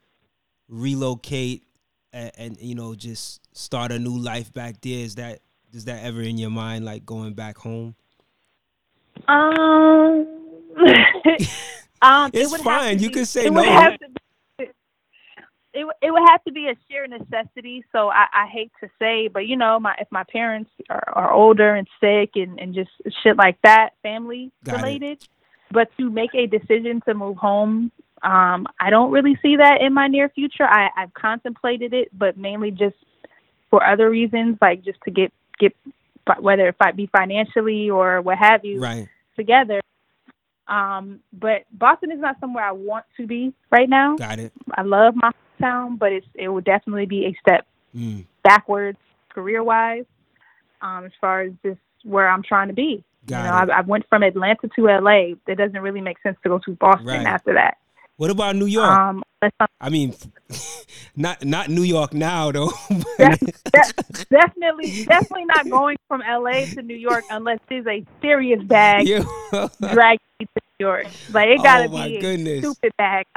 relocate 0.68 1.64
and, 2.18 2.32
and, 2.38 2.58
you 2.60 2.76
know 2.76 2.96
just 2.96 3.42
start 3.56 3.92
a 3.92 4.00
new 4.00 4.18
life 4.18 4.52
back 4.54 4.82
there. 4.82 5.00
Is 5.00 5.16
that 5.16 5.40
is 5.74 5.86
that 5.86 6.04
ever 6.04 6.22
in 6.22 6.38
your 6.38 6.50
mind 6.50 6.86
like 6.86 7.06
going 7.06 7.34
back 7.34 7.58
home? 7.58 7.96
Um, 9.28 10.28
um 12.02 12.32
it's 12.34 12.54
it 12.54 12.62
fine. 12.62 13.00
you 13.00 13.10
be, 13.10 13.14
can 13.16 13.26
say 13.26 13.50
no. 13.50 13.62
it, 13.62 14.02
it, 15.74 15.86
it 16.02 16.12
would 16.12 16.30
have 16.30 16.44
to 16.46 16.52
be 16.52 16.68
a 16.68 16.76
sheer 16.88 17.08
necessity. 17.08 17.84
So 17.92 18.10
I, 18.10 18.26
I 18.34 18.48
hate 18.48 18.72
to 18.82 18.90
say 19.00 19.28
but 19.28 19.48
you 19.48 19.56
know 19.56 19.80
my 19.80 19.96
if 20.00 20.08
my 20.12 20.24
parents 20.24 20.72
are, 20.90 21.04
are 21.14 21.32
older 21.32 21.76
and 21.76 21.88
sick 22.00 22.32
and, 22.36 22.60
and 22.60 22.74
just 22.74 22.92
shit 23.24 23.38
like 23.38 23.60
that 23.64 23.92
family 24.02 24.52
Got 24.64 24.78
related 24.78 25.24
it. 25.24 25.30
but 25.72 25.90
to 25.98 26.10
make 26.10 26.34
a 26.34 26.48
decision 26.48 27.02
to 27.08 27.14
move 27.14 27.38
home 27.38 27.92
um, 28.24 28.68
I 28.80 28.90
don't 28.90 29.12
really 29.12 29.38
see 29.42 29.58
that 29.58 29.82
in 29.82 29.94
my 29.94 30.08
near 30.08 30.30
future. 30.30 30.66
I, 30.66 30.90
I've 30.96 31.14
contemplated 31.14 31.94
it, 31.94 32.10
but 32.18 32.38
mainly 32.38 32.72
just 32.72 32.96
for 33.70 33.86
other 33.86 34.10
reasons, 34.10 34.58
like 34.62 34.84
just 34.84 35.00
to 35.06 35.12
get 35.12 35.32
get 35.60 35.76
whether 36.40 36.68
it 36.68 36.96
be 36.96 37.08
financially 37.08 37.90
or 37.90 38.22
what 38.22 38.38
have 38.38 38.66
you 38.66 38.82
right. 38.82 39.08
together. 39.36 39.82
Um, 40.68 41.22
but 41.32 41.66
Boston 41.72 42.12
is 42.12 42.20
not 42.20 42.40
somewhere 42.40 42.66
I 42.66 42.72
want 42.72 43.06
to 43.18 43.28
be 43.28 43.54
right 43.72 43.88
now. 43.88 44.16
Got 44.18 44.40
it. 44.40 44.52
I 44.76 44.82
love 44.82 45.16
my 45.16 45.32
town, 45.60 45.98
but 45.98 46.12
it's 46.12 46.28
it 46.34 46.50
will 46.50 46.62
definitely 46.62 47.06
be 47.06 47.26
a 47.26 47.38
step 47.42 47.66
mm. 47.96 48.26
backwards 48.44 49.00
career 49.30 49.64
wise. 49.64 50.06
Um, 50.82 51.06
as 51.06 51.12
far 51.20 51.42
as 51.42 51.54
just 51.64 51.80
where 52.04 52.30
I'm 52.30 52.44
trying 52.44 52.68
to 52.68 52.74
be. 52.74 53.04
Got 53.26 53.38
you 53.38 53.44
know, 53.68 53.74
I, 53.74 53.80
I, 53.80 53.82
went 53.82 54.08
from 54.08 54.24
Atlanta 54.24 54.70
to 54.76 54.82
LA. 54.86 55.34
It 55.48 55.58
doesn't 55.58 55.82
really 55.82 56.02
make 56.02 56.22
sense 56.22 56.38
to 56.44 56.50
go 56.50 56.60
to 56.60 56.72
Boston 56.76 57.08
right. 57.08 57.26
after 57.26 57.56
that. 57.56 57.78
What 58.18 58.32
about 58.32 58.56
New 58.56 58.66
York? 58.66 58.90
Um, 58.90 59.24
I 59.80 59.90
mean, 59.90 60.16
not 61.16 61.46
not 61.46 61.70
New 61.70 61.84
York 61.84 62.16
now 62.16 62.52
though. 62.52 62.72
definitely, 63.20 65.06
definitely 65.06 65.46
not 65.46 65.70
going 65.70 65.98
from 66.08 66.22
LA 66.28 66.66
to 66.74 66.82
New 66.82 66.96
York 66.96 67.24
unless 67.30 67.60
it's 67.70 67.88
a 67.88 68.04
serious 68.20 68.62
bag 68.64 69.06
drag 69.94 70.20
me 70.40 70.48
to 70.48 70.62
New 70.80 70.86
York. 70.86 71.06
Like 71.32 71.50
it 71.50 71.62
gotta 71.62 71.90
oh, 71.92 72.06
be 72.06 72.18
goodness. 72.20 72.66
a 72.66 72.72
stupid 72.72 72.94
bag. 72.98 73.28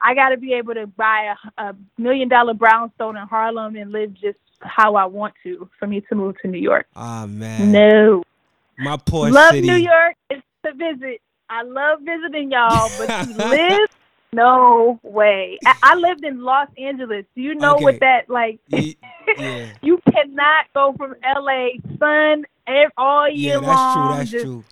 I 0.00 0.14
gotta 0.14 0.36
be 0.36 0.52
able 0.52 0.74
to 0.74 0.86
buy 0.86 1.34
a, 1.58 1.62
a 1.62 1.76
million 1.98 2.28
dollar 2.28 2.54
brownstone 2.54 3.16
in 3.16 3.26
Harlem 3.26 3.74
and 3.74 3.90
live 3.90 4.14
just 4.14 4.38
how 4.60 4.94
I 4.94 5.06
want 5.06 5.34
to 5.42 5.68
for 5.80 5.88
me 5.88 6.00
to 6.00 6.14
move 6.14 6.36
to 6.42 6.48
New 6.48 6.60
York. 6.60 6.86
Ah 6.94 7.24
oh, 7.24 7.26
man. 7.26 7.72
No. 7.72 8.22
My 8.78 8.96
poor 8.98 9.30
Love 9.30 9.54
city. 9.54 9.66
New 9.66 9.76
York. 9.76 10.14
It's 10.30 10.42
to 10.64 10.74
visit. 10.74 11.20
I 11.50 11.62
love 11.62 12.00
visiting 12.02 12.52
y'all, 12.52 12.88
but 12.98 13.24
to 13.24 13.48
live 13.48 13.88
no 14.32 14.98
way. 15.02 15.58
I, 15.66 15.74
I 15.82 15.94
lived 15.94 16.24
in 16.24 16.42
Los 16.42 16.68
Angeles. 16.78 17.24
Do 17.34 17.42
you 17.42 17.54
know 17.54 17.74
okay. 17.74 17.84
what 17.84 18.00
that 18.00 18.30
like? 18.30 18.60
yeah. 18.68 19.66
you 19.82 20.00
cannot 20.10 20.66
go 20.74 20.94
from 20.96 21.14
LA 21.22 21.68
sun 21.98 22.44
all 22.96 23.28
year 23.28 23.54
yeah, 23.54 23.60
that's 23.60 23.66
long. 23.66 24.08
True, 24.08 24.16
that's 24.16 24.30
just, 24.30 24.44
true. 24.44 24.64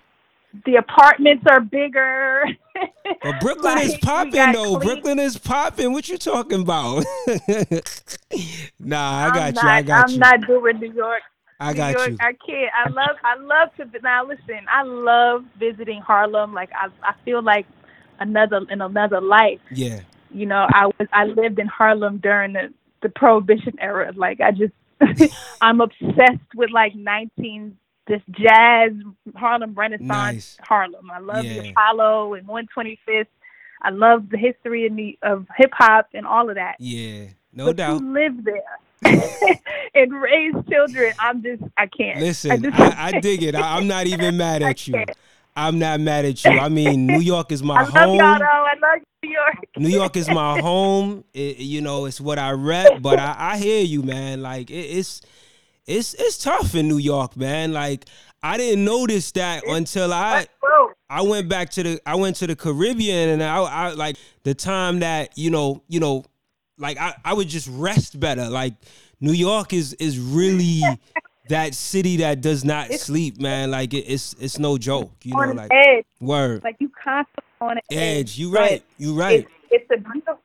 the 0.65 0.77
apartments 0.77 1.45
are 1.49 1.61
bigger. 1.61 2.45
But 3.23 3.41
Brooklyn 3.41 3.75
like, 3.75 3.87
is 3.87 3.99
popping 3.99 4.53
though. 4.53 4.77
Clean. 4.77 4.81
Brooklyn 4.81 5.19
is 5.19 5.37
popping. 5.37 5.93
What 5.93 6.09
you 6.09 6.17
talking 6.17 6.63
about? 6.63 7.05
nah, 8.79 9.27
I 9.27 9.31
got 9.35 9.49
I'm 9.49 9.55
you. 9.55 9.61
I 9.63 9.83
got 9.83 10.05
I'm 10.05 10.09
you. 10.09 10.15
I'm 10.15 10.19
not 10.19 10.47
doing 10.47 10.81
New 10.81 10.93
York. 10.93 11.21
I 11.59 11.73
New 11.73 11.77
got 11.77 11.93
York, 11.93 12.09
you. 12.09 12.17
I 12.21 12.33
can't. 12.33 12.73
I 12.75 12.89
love. 12.89 13.17
I 13.23 13.37
love 13.37 13.69
to. 13.77 14.01
Now 14.03 14.25
listen. 14.25 14.61
I 14.73 14.85
love 14.85 15.45
visiting 15.59 16.01
Harlem. 16.01 16.55
Like 16.55 16.71
I, 16.73 16.89
I 17.03 17.15
feel 17.25 17.43
like 17.43 17.67
another 18.21 18.61
in 18.71 18.81
another 18.81 19.21
life. 19.21 19.61
Yeah. 19.71 20.01
You 20.33 20.47
know, 20.47 20.67
I 20.73 20.87
was. 20.87 21.09
I 21.13 21.25
lived 21.25 21.59
in 21.59 21.67
Harlem 21.67 22.19
during 22.19 22.53
the 22.53 22.73
the 23.03 23.09
Prohibition 23.09 23.75
era. 23.81 24.13
Like 24.15 24.41
I 24.41 24.53
just. 24.53 24.73
I'm 25.63 25.81
obsessed 25.81 26.55
with 26.55 26.71
like 26.71 26.95
19 26.95 27.75
this 28.07 28.21
jazz 28.33 28.91
Harlem 29.35 29.75
Renaissance 29.75 30.09
nice. 30.09 30.59
Harlem. 30.63 31.11
I 31.11 31.21
love 31.21 31.45
Yeah. 31.45 31.63
the 31.63 31.71
Apollo 31.71 32.35
and 32.35 32.47
125th. 32.47 33.27
I 33.83 33.91
love 33.91 34.29
the 34.29 34.37
history 34.37 34.87
of, 34.87 34.97
the, 34.97 35.19
of 35.23 35.47
hip 35.57 35.71
hop 35.73 36.09
and 36.13 36.27
all 36.27 36.51
of 36.51 36.57
that. 36.57 36.77
Yeah. 36.79 37.29
No 37.53 37.67
but 37.67 37.77
doubt. 37.77 38.01
to 38.01 38.13
live 38.13 38.45
there 38.45 38.79
and 39.95 40.13
raise 40.13 40.55
children, 40.69 41.15
I'm 41.19 41.43
just 41.43 41.63
I 41.77 41.87
can't. 41.87 42.21
Listen, 42.21 42.51
I, 42.51 42.55
I, 42.55 42.59
just, 42.71 42.99
I, 42.99 43.21
dig 43.21 43.43
it. 43.43 43.55
I, 43.55 43.79
am 43.79 43.87
not 43.87 44.07
even 44.07 44.37
mad 44.37 44.63
at 44.63 44.87
you. 44.87 45.05
I'm 45.57 45.79
not 45.79 46.01
mad 46.01 46.25
at 46.25 46.45
you. 46.45 46.53
I 46.53 46.69
mean, 46.69 47.07
New 47.07 47.21
York 47.21 47.53
is 47.53 47.63
my 47.63 47.75
I 47.81 47.83
love 47.83 47.93
home. 47.93 48.19
y'all 48.19 48.39
though. 48.39 48.45
I 48.45 48.75
love 48.81 49.03
New 49.23 49.31
York. 49.31 49.57
New 49.77 49.89
York 49.89 50.17
is 50.17 50.29
my 50.29 50.61
home. 50.61 51.25
It, 51.35 51.59
you 51.59 51.81
know, 51.81 52.07
it's 52.07 52.21
what 52.21 52.39
I 52.39 52.53
rep. 52.53 53.03
But 53.03 53.19
I, 53.19 53.37
I 53.39 53.59
hear 53.59 53.83
you, 53.83 54.03
man. 54.03 54.43
Like 54.43 54.71
it, 54.71 54.75
it's 54.75 55.21
it's 55.87 56.15
it's 56.15 56.39
tough 56.39 56.75
in 56.75 56.89
New 56.89 56.99
York, 56.99 57.37
man. 57.37 57.73
Like 57.73 58.07
I 58.43 58.57
didn't 58.57 58.85
notice 58.85 59.33
that 59.33 59.67
until 59.67 60.13
I 60.13 60.47
I 61.09 61.23
went 61.23 61.49
back 61.49 61.71
to 61.71 61.83
the 61.83 62.01
I 62.07 62.15
went 62.15 62.37
to 62.37 62.47
the 62.47 62.57
Caribbean 62.57 63.31
and 63.31 63.43
I, 63.43 63.57
I 63.59 63.93
like 63.93 64.17
the 64.45 64.55
time 64.55 65.01
that 65.01 65.37
you 65.37 65.51
know 65.51 65.83
you 65.89 66.01
know 66.01 66.25
like 66.79 66.99
I, 66.99 67.15
I 67.25 67.35
would 67.35 67.49
just 67.49 67.69
rest 67.71 68.19
better. 68.19 68.49
Like 68.49 68.75
New 69.21 69.33
York 69.33 69.73
is 69.73 69.95
is 69.95 70.19
really 70.19 70.83
that 71.51 71.75
city 71.75 72.17
that 72.19 72.41
does 72.41 72.65
not 72.65 72.87
It's- 72.87 73.03
sleep, 73.03 73.41
man. 73.41 73.71
Like 73.71 73.95
it, 73.95 74.05
it's 74.09 74.35
it's 74.41 74.59
no 74.59 74.79
joke, 74.79 75.13
you 75.23 75.33
know. 75.35 75.53
Like 75.53 75.71
edge, 75.73 76.05
word 76.21 76.65
like 76.65 76.77
you 76.81 76.91
constantly 77.03 77.45
on 77.61 77.77
edge. 77.91 77.97
edge. 77.99 78.39
You 78.39 78.51
right. 78.51 78.83
You 78.99 79.15
right. 79.15 79.41
It's, 79.71 79.87
it's 79.89 79.91
a 79.93 79.97
beautiful. 79.99 80.39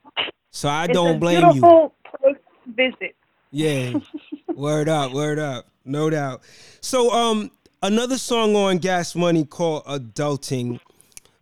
So 0.51 0.69
I 0.69 0.87
don't 0.87 1.15
a 1.15 1.19
blame 1.19 1.45
you. 1.47 1.51
beautiful 1.53 1.93
place 2.19 2.35
to 2.65 2.71
visit. 2.73 3.15
Yeah. 3.51 3.99
word 4.55 4.87
up, 4.89 5.11
word 5.13 5.39
up. 5.39 5.67
No 5.85 6.09
doubt. 6.09 6.41
So 6.81 7.11
um 7.11 7.49
another 7.81 8.17
song 8.17 8.55
on 8.55 8.77
Gas 8.79 9.15
Money 9.15 9.45
called 9.45 9.85
Adulting, 9.85 10.79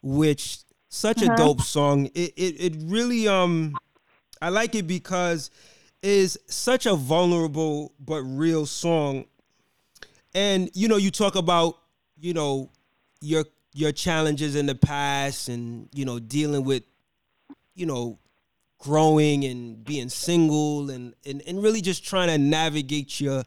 which 0.02 0.60
such 0.90 1.22
a 1.22 1.26
Uh-huh. 1.28 1.36
dope 1.36 1.62
song. 1.62 2.06
It, 2.14 2.34
it 2.38 2.56
it 2.60 2.74
really 2.86 3.28
um 3.28 3.76
I 4.42 4.50
like 4.50 4.76
it 4.76 4.88
because 4.88 5.50
is 6.02 6.38
such 6.48 6.86
a 6.86 6.96
vulnerable 6.96 7.94
but 8.00 8.22
real 8.24 8.66
song. 8.66 9.26
And 10.36 10.70
you 10.74 10.88
know, 10.88 10.98
you 10.98 11.12
talk 11.12 11.36
about, 11.36 11.78
you 12.18 12.34
know, 12.34 12.72
your 13.22 13.46
your 13.74 13.92
challenges 13.92 14.56
in 14.56 14.66
the 14.66 14.76
past 14.76 15.50
and, 15.50 15.90
you 15.94 16.06
know, 16.06 16.20
dealing 16.20 16.64
with, 16.64 16.84
you 17.74 17.86
know, 17.86 18.20
growing 18.84 19.46
and 19.46 19.84
being 19.84 20.10
single 20.10 20.90
and, 20.92 21.16
and, 21.26 21.42
and 21.48 21.64
really 21.64 21.82
just 21.82 22.06
trying 22.06 22.28
to 22.28 22.38
navigate 22.38 23.20
your 23.20 23.44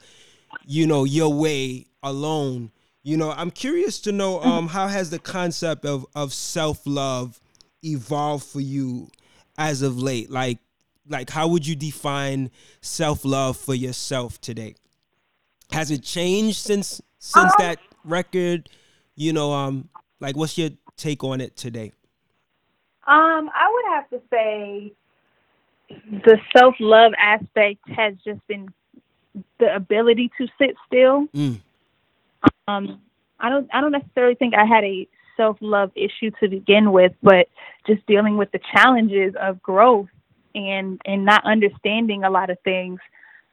you 0.64 0.86
know 0.86 1.04
your 1.04 1.32
way 1.32 1.86
alone. 2.02 2.70
You 3.02 3.16
know 3.16 3.30
i'm 3.30 3.50
curious 3.50 4.00
to 4.00 4.12
know 4.12 4.40
um 4.40 4.66
how 4.66 4.88
has 4.88 5.10
the 5.10 5.18
concept 5.18 5.84
of 5.84 6.06
of 6.14 6.32
self-love 6.32 7.38
evolved 7.84 8.46
for 8.46 8.60
you 8.60 9.10
as 9.58 9.82
of 9.82 9.98
late? 9.98 10.30
Like 10.30 10.58
like 11.08 11.30
how 11.30 11.48
would 11.48 11.66
you 11.66 11.76
define 11.76 12.50
self-love 12.80 13.56
for 13.56 13.74
yourself 13.74 14.40
today 14.40 14.74
has 15.70 15.90
it 15.90 16.02
changed 16.02 16.58
since 16.58 17.00
since 17.18 17.52
Um, 17.52 17.56
that 17.58 17.78
record 18.04 18.68
you 19.14 19.32
know 19.32 19.52
um 19.52 19.88
like 20.20 20.36
what's 20.36 20.56
your 20.56 20.70
take 20.96 21.22
on 21.24 21.40
it 21.40 21.56
today 21.56 21.92
Um, 23.06 23.50
I 23.54 23.70
would 23.72 23.84
have 23.94 24.10
to 24.10 24.20
say 24.30 24.92
the 26.10 26.38
self 26.56 26.74
love 26.80 27.12
aspect 27.18 27.88
has 27.88 28.14
just 28.24 28.44
been 28.48 28.72
the 29.58 29.74
ability 29.74 30.30
to 30.38 30.46
sit 30.58 30.74
still. 30.86 31.26
Mm. 31.34 31.60
Um, 32.68 33.00
I 33.38 33.48
don't 33.48 33.68
I 33.72 33.80
don't 33.80 33.92
necessarily 33.92 34.34
think 34.34 34.54
I 34.54 34.64
had 34.64 34.84
a 34.84 35.06
self 35.36 35.58
love 35.60 35.92
issue 35.94 36.30
to 36.40 36.48
begin 36.48 36.92
with, 36.92 37.12
but 37.22 37.48
just 37.86 38.04
dealing 38.06 38.36
with 38.36 38.50
the 38.52 38.60
challenges 38.74 39.34
of 39.40 39.62
growth 39.62 40.08
and 40.54 41.00
and 41.04 41.24
not 41.24 41.44
understanding 41.44 42.24
a 42.24 42.30
lot 42.30 42.50
of 42.50 42.58
things. 42.64 42.98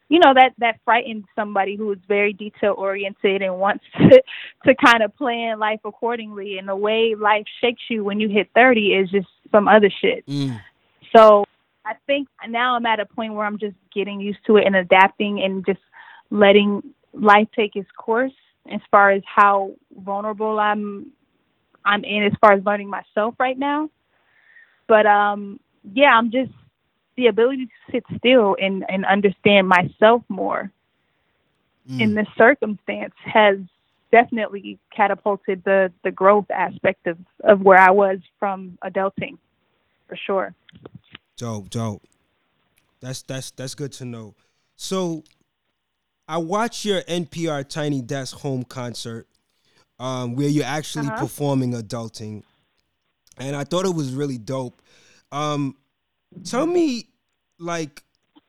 You 0.09 0.19
know 0.19 0.33
that 0.33 0.53
that 0.59 0.79
frightens 0.85 1.25
somebody 1.35 1.75
who 1.75 1.91
is 1.91 1.99
very 2.07 2.33
detail 2.33 2.75
oriented 2.77 3.41
and 3.41 3.57
wants 3.59 3.83
to 3.97 4.23
to 4.65 4.75
kind 4.75 5.03
of 5.03 5.15
plan 5.15 5.59
life 5.59 5.79
accordingly. 5.85 6.57
And 6.57 6.67
the 6.67 6.75
way 6.75 7.15
life 7.15 7.45
shakes 7.61 7.83
you 7.89 8.03
when 8.03 8.19
you 8.19 8.29
hit 8.29 8.49
thirty 8.55 8.93
is 8.93 9.09
just 9.09 9.27
some 9.51 9.67
other 9.67 9.89
shit. 9.89 10.25
Mm. 10.27 10.59
So 11.15 11.45
I 11.85 11.93
think 12.07 12.27
now 12.47 12.75
I'm 12.75 12.85
at 12.85 12.99
a 12.99 13.05
point 13.05 13.33
where 13.33 13.45
I'm 13.45 13.59
just 13.59 13.75
getting 13.93 14.19
used 14.19 14.39
to 14.47 14.57
it 14.57 14.65
and 14.65 14.75
adapting 14.75 15.41
and 15.41 15.65
just 15.65 15.81
letting 16.29 16.81
life 17.13 17.47
take 17.55 17.75
its 17.75 17.89
course 17.97 18.33
as 18.71 18.79
far 18.89 19.11
as 19.11 19.21
how 19.25 19.73
vulnerable 19.97 20.59
I'm 20.59 21.11
I'm 21.85 22.03
in 22.03 22.23
as 22.23 22.33
far 22.39 22.53
as 22.53 22.63
learning 22.65 22.89
myself 22.89 23.35
right 23.39 23.57
now. 23.57 23.89
But 24.87 25.05
um 25.05 25.59
yeah, 25.93 26.15
I'm 26.17 26.31
just 26.31 26.51
the 27.15 27.27
ability 27.27 27.65
to 27.67 27.91
sit 27.91 28.03
still 28.17 28.55
and, 28.61 28.85
and 28.89 29.05
understand 29.05 29.67
myself 29.67 30.23
more 30.29 30.71
Mm. 31.89 31.99
in 32.01 32.15
this 32.15 32.27
circumstance 32.37 33.13
has 33.25 33.57
definitely 34.09 34.79
catapulted 34.95 35.61
the, 35.65 35.91
the 36.05 36.11
growth 36.11 36.49
aspect 36.49 37.07
of, 37.07 37.17
of 37.43 37.59
where 37.61 37.77
I 37.77 37.91
was 37.91 38.19
from 38.39 38.77
adulting 38.85 39.37
for 40.07 40.15
sure. 40.15 40.53
Dope, 41.37 41.69
dope. 41.69 42.01
That's 43.01 43.21
that's 43.23 43.51
that's 43.51 43.75
good 43.75 43.91
to 43.93 44.05
know. 44.05 44.33
So, 44.77 45.23
I 46.27 46.37
watched 46.37 46.85
your 46.85 47.01
NPR 47.01 47.67
Tiny 47.67 48.01
Desk 48.01 48.37
home 48.37 48.63
concert, 48.63 49.27
um, 49.99 50.35
where 50.35 50.47
you're 50.47 50.63
actually 50.63 51.07
Uh-huh. 51.07 51.17
performing 51.17 51.73
adulting, 51.73 52.43
and 53.37 53.55
I 53.55 53.65
thought 53.65 53.85
it 53.85 53.93
was 53.93 54.13
really 54.13 54.37
dope. 54.37 54.81
Um, 55.31 55.75
tell 56.43 56.65
me, 56.65 57.09
like, 57.59 58.03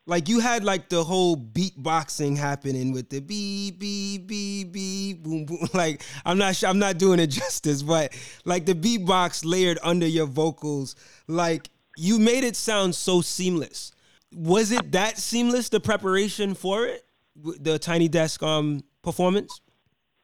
like 0.07 0.29
you 0.29 0.41
had 0.41 0.65
like 0.65 0.89
the 0.89 1.03
whole 1.03 1.37
beatboxing 1.37 2.37
happening 2.37 2.93
with 2.93 3.09
the 3.09 3.21
beep 3.21 3.79
beep 3.79 4.27
beep 4.27 4.73
beep 4.73 5.23
boom 5.23 5.47
boom. 5.47 5.67
Like 5.75 6.03
I'm 6.25 6.39
not 6.39 6.57
sure, 6.57 6.69
I'm 6.69 6.79
not 6.79 6.99
doing 6.99 7.21
it 7.21 7.27
justice, 7.43 7.83
but 7.83 8.13
like 8.45 8.67
the 8.67 8.75
beatbox 8.75 9.45
layered 9.45 9.79
under 9.83 10.07
your 10.07 10.27
vocals, 10.27 10.95
like 11.27 11.71
you 11.97 12.19
made 12.19 12.45
it 12.45 12.57
sound 12.57 12.95
so 12.95 13.21
seamless. 13.21 13.93
Was 14.33 14.73
it 14.73 14.93
that 14.93 15.19
seamless? 15.19 15.69
The 15.69 15.81
preparation 15.81 16.55
for 16.55 16.87
it, 16.87 17.05
the 17.37 17.79
Tiny 17.79 18.09
Desk 18.09 18.43
um 18.43 18.83
performance. 19.03 19.61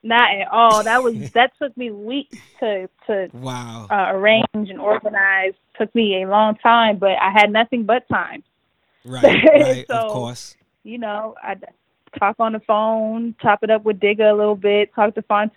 Not 0.02 0.30
at 0.34 0.48
all. 0.48 0.82
That 0.84 1.02
was 1.02 1.30
that 1.32 1.52
took 1.58 1.76
me 1.76 1.90
weeks 1.90 2.38
to 2.60 2.88
to 3.06 3.28
Wow. 3.32 3.86
uh, 3.90 4.08
arrange 4.16 4.46
and 4.54 4.80
organize. 4.80 5.52
Took 5.78 5.94
me 5.94 6.22
a 6.22 6.28
long 6.28 6.56
time, 6.56 6.98
but 6.98 7.12
I 7.20 7.30
had 7.30 7.50
nothing 7.52 7.84
but 7.84 8.08
time. 8.08 8.42
Right. 9.04 9.24
Right. 9.44 9.84
So- 9.88 9.96
of 9.96 10.12
course. 10.12 10.56
You 10.82 10.96
know, 10.96 11.34
I 11.42 11.56
talk 12.18 12.36
on 12.40 12.52
the 12.54 12.60
phone, 12.60 13.34
chop 13.42 13.62
it 13.62 13.68
up 13.70 13.84
with 13.84 14.00
Digga 14.00 14.32
a 14.32 14.34
little 14.34 14.56
bit, 14.56 14.94
talk 14.94 15.14
to 15.14 15.22
Phonte. 15.22 15.56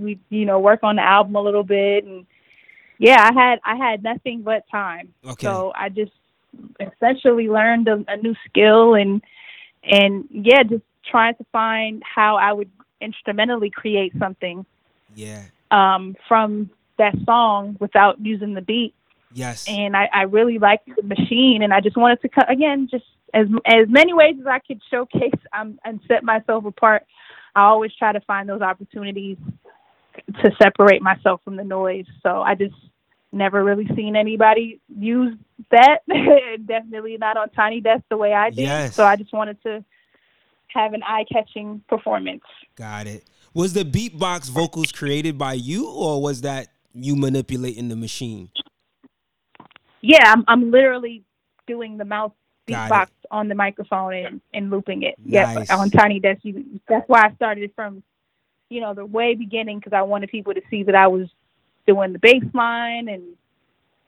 We 0.00 0.20
you 0.30 0.44
know 0.46 0.60
work 0.60 0.80
on 0.84 0.96
the 0.96 1.02
album 1.02 1.34
a 1.34 1.40
little 1.40 1.64
bit, 1.64 2.04
and 2.04 2.24
yeah, 2.98 3.28
I 3.28 3.32
had 3.34 3.58
I 3.64 3.74
had 3.74 4.04
nothing 4.04 4.42
but 4.42 4.62
time. 4.70 5.12
Okay. 5.26 5.44
So 5.46 5.72
I 5.74 5.88
just 5.88 6.12
essentially 6.78 7.48
learned 7.48 7.88
a, 7.88 8.04
a 8.08 8.16
new 8.18 8.34
skill 8.48 8.94
and 8.94 9.20
and 9.82 10.28
yeah, 10.30 10.62
just 10.62 10.84
trying 11.04 11.34
to 11.34 11.44
find 11.50 12.02
how 12.04 12.36
I 12.36 12.52
would 12.52 12.70
instrumentally 13.02 13.70
create 13.70 14.12
something 14.18 14.64
yeah. 15.14 15.44
um, 15.70 16.16
from 16.28 16.70
that 16.98 17.14
song 17.24 17.76
without 17.80 18.24
using 18.24 18.54
the 18.54 18.62
beat. 18.62 18.94
Yes. 19.32 19.66
And 19.68 19.96
I, 19.96 20.08
I 20.12 20.22
really 20.22 20.58
liked 20.58 20.88
the 20.94 21.02
machine, 21.02 21.62
and 21.62 21.72
I 21.72 21.80
just 21.80 21.96
wanted 21.96 22.20
to 22.22 22.28
co- 22.28 22.46
again 22.48 22.88
just 22.90 23.04
as 23.32 23.46
as 23.64 23.88
many 23.88 24.12
ways 24.12 24.36
as 24.38 24.46
I 24.46 24.58
could 24.58 24.80
showcase 24.90 25.40
um, 25.58 25.78
and 25.84 26.00
set 26.06 26.22
myself 26.22 26.64
apart. 26.64 27.06
I 27.54 27.62
always 27.62 27.92
try 27.94 28.12
to 28.12 28.20
find 28.20 28.48
those 28.48 28.60
opportunities 28.60 29.38
to 30.42 30.50
separate 30.62 31.02
myself 31.02 31.40
from 31.44 31.56
the 31.56 31.64
noise. 31.64 32.06
So 32.22 32.42
I 32.42 32.54
just 32.54 32.74
never 33.32 33.62
really 33.64 33.88
seen 33.96 34.16
anybody 34.16 34.80
use 34.98 35.36
that. 35.70 36.00
Definitely 36.66 37.16
not 37.18 37.36
on 37.36 37.50
Tiny 37.50 37.80
Desk 37.80 38.02
the 38.10 38.16
way 38.16 38.32
I 38.32 38.50
did. 38.50 38.60
Yes. 38.60 38.94
So 38.94 39.04
I 39.04 39.16
just 39.16 39.32
wanted 39.32 39.62
to 39.62 39.84
have 40.68 40.94
an 40.94 41.02
eye-catching 41.02 41.82
performance. 41.88 42.42
Got 42.76 43.06
it. 43.06 43.24
Was 43.54 43.72
the 43.74 43.84
beatbox 43.84 44.48
vocals 44.48 44.92
created 44.92 45.36
by 45.36 45.54
you, 45.54 45.88
or 45.88 46.22
was 46.22 46.40
that 46.40 46.68
you 46.94 47.16
manipulating 47.16 47.88
the 47.88 47.96
machine? 47.96 48.50
Yeah, 50.00 50.32
I'm, 50.32 50.44
I'm 50.48 50.70
literally 50.70 51.24
doing 51.66 51.98
the 51.98 52.04
mouth 52.04 52.32
beatbox 52.66 53.08
on 53.30 53.48
the 53.48 53.54
microphone 53.54 54.14
and, 54.14 54.40
and 54.54 54.70
looping 54.70 55.02
it. 55.02 55.14
Nice. 55.24 55.68
Yeah, 55.68 55.76
on 55.76 55.90
Tiny 55.90 56.20
Desk. 56.20 56.40
That's 56.88 57.08
why 57.08 57.26
I 57.26 57.34
started 57.34 57.72
from, 57.74 58.02
you 58.68 58.80
know, 58.80 58.94
the 58.94 59.04
way 59.04 59.34
beginning 59.34 59.78
because 59.78 59.92
I 59.92 60.02
wanted 60.02 60.30
people 60.30 60.54
to 60.54 60.62
see 60.70 60.82
that 60.84 60.94
I 60.94 61.08
was 61.08 61.28
doing 61.86 62.12
the 62.12 62.18
bass 62.18 62.44
line 62.54 63.08
and 63.08 63.22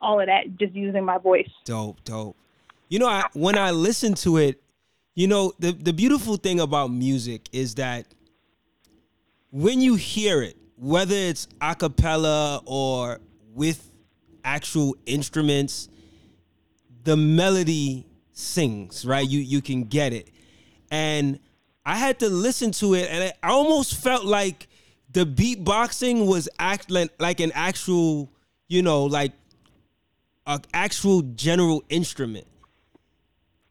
all 0.00 0.20
of 0.20 0.26
that, 0.26 0.56
just 0.58 0.74
using 0.74 1.04
my 1.04 1.18
voice. 1.18 1.48
Dope, 1.64 2.02
dope. 2.04 2.36
You 2.88 2.98
know, 2.98 3.08
I, 3.08 3.24
when 3.32 3.58
I 3.58 3.70
listen 3.70 4.14
to 4.14 4.36
it, 4.36 4.60
you 5.14 5.26
know, 5.28 5.52
the 5.58 5.72
the 5.72 5.92
beautiful 5.92 6.36
thing 6.36 6.60
about 6.60 6.90
music 6.90 7.48
is 7.52 7.76
that 7.76 8.06
when 9.54 9.80
you 9.80 9.94
hear 9.94 10.42
it, 10.42 10.56
whether 10.74 11.14
it's 11.14 11.46
a 11.60 11.76
cappella 11.76 12.60
or 12.66 13.20
with 13.54 13.88
actual 14.44 14.96
instruments, 15.06 15.88
the 17.04 17.16
melody 17.16 18.04
sings, 18.32 19.06
right? 19.06 19.26
You 19.26 19.38
you 19.38 19.62
can 19.62 19.84
get 19.84 20.12
it. 20.12 20.28
And 20.90 21.38
I 21.86 21.94
had 21.94 22.18
to 22.18 22.28
listen 22.28 22.72
to 22.72 22.94
it 22.94 23.08
and 23.08 23.32
I 23.44 23.48
almost 23.48 23.94
felt 23.94 24.24
like 24.24 24.66
the 25.12 25.24
beatboxing 25.24 26.26
was 26.26 26.48
act 26.58 26.90
like, 26.90 27.12
like 27.20 27.38
an 27.38 27.52
actual, 27.54 28.32
you 28.66 28.82
know, 28.82 29.04
like 29.04 29.30
a 30.48 30.60
actual 30.72 31.22
general 31.22 31.84
instrument. 31.88 32.48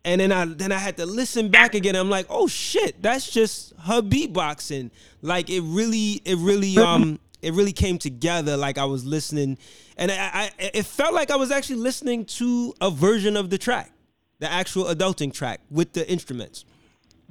And 0.05 0.19
then 0.19 0.31
I 0.31 0.45
then 0.45 0.71
I 0.71 0.77
had 0.77 0.97
to 0.97 1.05
listen 1.05 1.49
back 1.49 1.75
again. 1.75 1.95
I'm 1.95 2.09
like, 2.09 2.25
oh 2.29 2.47
shit, 2.47 3.01
that's 3.01 3.29
just 3.29 3.73
her 3.83 4.01
beatboxing. 4.01 4.91
Like 5.21 5.49
it 5.49 5.61
really, 5.61 6.21
it 6.25 6.37
really 6.39 6.77
um 6.77 7.19
it 7.41 7.53
really 7.53 7.73
came 7.73 7.97
together 7.97 8.57
like 8.57 8.77
I 8.77 8.85
was 8.85 9.05
listening 9.05 9.57
and 9.97 10.11
I, 10.11 10.15
I 10.17 10.51
it 10.59 10.85
felt 10.85 11.13
like 11.13 11.29
I 11.31 11.35
was 11.35 11.51
actually 11.51 11.77
listening 11.77 12.25
to 12.25 12.73
a 12.81 12.89
version 12.89 13.37
of 13.37 13.49
the 13.49 13.57
track, 13.57 13.91
the 14.39 14.51
actual 14.51 14.85
adulting 14.85 15.33
track 15.33 15.61
with 15.69 15.93
the 15.93 16.09
instruments. 16.09 16.65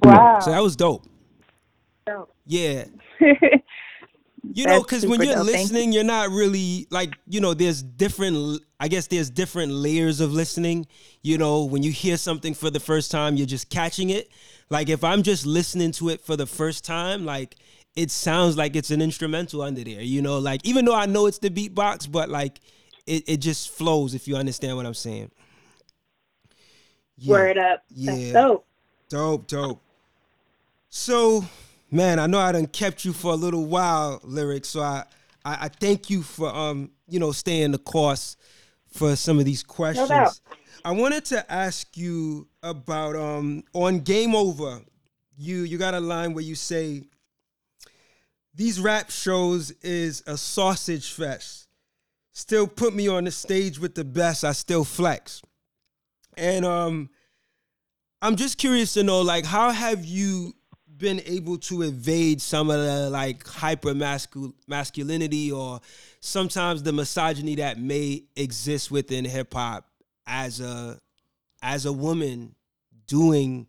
Wow. 0.03 0.39
So 0.39 0.51
that 0.51 0.61
was 0.61 0.75
dope. 0.75 1.05
Dope. 2.05 2.33
Yeah. 2.45 2.85
you 4.55 4.65
know 4.65 4.81
because 4.81 5.05
when 5.05 5.21
you're 5.21 5.35
dope. 5.35 5.45
listening 5.45 5.91
you're 5.91 6.03
not 6.03 6.29
really 6.29 6.87
like 6.91 7.13
you 7.27 7.39
know 7.39 7.53
there's 7.53 7.81
different 7.81 8.61
i 8.79 8.87
guess 8.87 9.07
there's 9.07 9.29
different 9.29 9.71
layers 9.71 10.19
of 10.19 10.31
listening. 10.31 10.85
You 11.21 11.37
know 11.37 11.65
when 11.65 11.83
you 11.83 11.91
hear 11.91 12.17
something 12.17 12.53
for 12.53 12.69
the 12.69 12.79
first 12.79 13.09
time 13.09 13.35
you're 13.35 13.47
just 13.47 13.69
catching 13.69 14.09
it. 14.09 14.29
Like 14.69 14.89
if 14.89 15.03
i'm 15.03 15.23
just 15.23 15.45
listening 15.45 15.91
to 15.93 16.09
it 16.09 16.21
for 16.21 16.35
the 16.35 16.45
first 16.45 16.85
time 16.85 17.25
like 17.25 17.55
it 17.95 18.11
sounds 18.11 18.57
like 18.57 18.75
it's 18.75 18.91
an 18.91 19.01
instrumental 19.01 19.61
under 19.61 19.83
there 19.83 20.01
you 20.01 20.21
know? 20.21 20.39
Like 20.39 20.61
even 20.63 20.85
though 20.85 20.95
i 20.95 21.05
know 21.05 21.25
it's 21.25 21.39
the 21.39 21.49
beatbox 21.49 22.11
but 22.11 22.29
like 22.29 22.59
it, 23.05 23.23
it 23.27 23.37
just 23.37 23.69
flows 23.71 24.13
if 24.13 24.27
you 24.27 24.35
understand 24.35 24.77
what 24.77 24.85
i'm 24.85 24.93
saying. 24.93 25.31
Yeah. 27.17 27.31
word 27.31 27.57
up. 27.57 27.83
Yeah. 27.89 28.11
That's 28.11 28.31
dope. 28.33 28.65
Dope 29.09 29.47
dope. 29.47 29.81
So 30.89 31.45
man, 31.93 32.19
I 32.19 32.27
know 32.27 32.39
I 32.39 32.51
done 32.51 32.67
kept 32.67 33.05
you 33.05 33.13
for 33.13 33.31
a 33.31 33.35
little 33.35 33.65
while, 33.65 34.19
lyric. 34.23 34.65
So 34.65 34.81
I, 34.81 35.03
I, 35.45 35.65
I 35.65 35.67
thank 35.69 36.09
you 36.09 36.23
for 36.23 36.53
um, 36.53 36.91
you 37.07 37.19
know, 37.19 37.31
staying 37.31 37.71
the 37.71 37.77
course 37.77 38.35
for 38.87 39.15
some 39.15 39.39
of 39.39 39.45
these 39.45 39.63
questions. 39.63 40.09
No 40.09 40.29
I 40.85 40.91
wanted 40.91 41.23
to 41.25 41.51
ask 41.51 41.95
you 41.95 42.47
about 42.61 43.15
um 43.15 43.63
on 43.73 43.99
Game 43.99 44.35
Over. 44.35 44.81
You 45.37 45.61
you 45.61 45.77
got 45.77 45.93
a 45.93 45.99
line 45.99 46.33
where 46.33 46.43
you 46.43 46.55
say 46.55 47.03
these 48.53 48.79
rap 48.79 49.09
shows 49.09 49.71
is 49.81 50.23
a 50.27 50.37
sausage 50.37 51.11
fest. 51.11 51.67
Still 52.33 52.67
put 52.67 52.93
me 52.93 53.07
on 53.07 53.23
the 53.23 53.31
stage 53.31 53.79
with 53.79 53.95
the 53.95 54.03
best. 54.03 54.43
I 54.43 54.51
still 54.51 54.83
flex. 54.83 55.41
And 56.35 56.65
um 56.65 57.09
I'm 58.21 58.35
just 58.35 58.57
curious 58.57 58.93
to 58.93 59.03
know 59.03 59.21
like 59.21 59.45
how 59.45 59.71
have 59.71 60.03
you 60.03 60.53
been 61.03 61.21
able 61.25 61.57
to 61.57 61.81
evade 61.81 62.41
some 62.41 62.69
of 62.69 62.79
the 62.79 63.09
like 63.09 63.45
hyper 63.45 63.93
masculinity 63.93 65.51
or 65.51 65.81
sometimes 66.21 66.81
the 66.81 66.93
misogyny 66.93 67.55
that 67.55 67.77
may 67.77 68.23
exist 68.37 68.89
within 68.89 69.25
hip 69.25 69.53
hop 69.53 69.85
as 70.25 70.61
a 70.61 70.97
as 71.61 71.85
a 71.85 71.91
woman 71.91 72.55
doing 73.05 73.67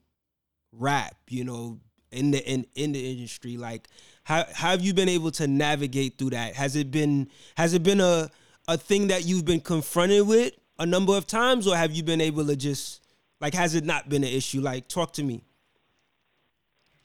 rap, 0.70 1.16
you 1.28 1.42
know, 1.42 1.80
in 2.12 2.30
the 2.30 2.48
in, 2.48 2.64
in 2.76 2.92
the 2.92 3.10
industry 3.10 3.56
like 3.56 3.88
how, 4.22 4.44
have 4.54 4.80
you 4.80 4.94
been 4.94 5.08
able 5.08 5.32
to 5.32 5.48
navigate 5.48 6.16
through 6.16 6.30
that? 6.30 6.54
Has 6.54 6.76
it 6.76 6.92
been 6.92 7.28
has 7.56 7.74
it 7.74 7.82
been 7.82 8.00
a 8.00 8.30
a 8.68 8.78
thing 8.78 9.08
that 9.08 9.24
you've 9.24 9.44
been 9.44 9.60
confronted 9.60 10.24
with 10.28 10.52
a 10.78 10.86
number 10.86 11.16
of 11.16 11.26
times 11.26 11.66
or 11.66 11.76
have 11.76 11.90
you 11.90 12.04
been 12.04 12.20
able 12.20 12.46
to 12.46 12.54
just 12.54 13.04
like 13.40 13.54
has 13.54 13.74
it 13.74 13.84
not 13.84 14.08
been 14.08 14.22
an 14.22 14.30
issue? 14.30 14.60
Like 14.60 14.86
talk 14.86 15.14
to 15.14 15.24
me. 15.24 15.42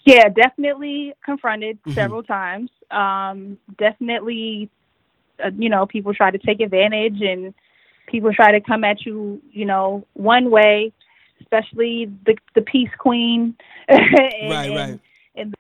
Yeah, 0.05 0.29
definitely 0.29 1.13
confronted 1.23 1.77
mm-hmm. 1.81 1.91
several 1.91 2.23
times. 2.23 2.69
Um, 2.89 3.57
definitely, 3.77 4.69
uh, 5.43 5.51
you 5.57 5.69
know, 5.69 5.85
people 5.85 6.13
try 6.13 6.31
to 6.31 6.37
take 6.37 6.61
advantage 6.61 7.21
and 7.21 7.53
people 8.07 8.33
try 8.33 8.51
to 8.51 8.61
come 8.61 8.83
at 8.83 9.05
you, 9.05 9.41
you 9.51 9.65
know, 9.65 10.05
one 10.13 10.49
way, 10.49 10.91
especially 11.41 12.11
the 12.25 12.35
the 12.55 12.61
peace 12.61 12.89
queen. 12.97 13.55
and, 13.87 14.51
right, 14.51 14.69
right. 14.69 14.99
And, 15.35 15.55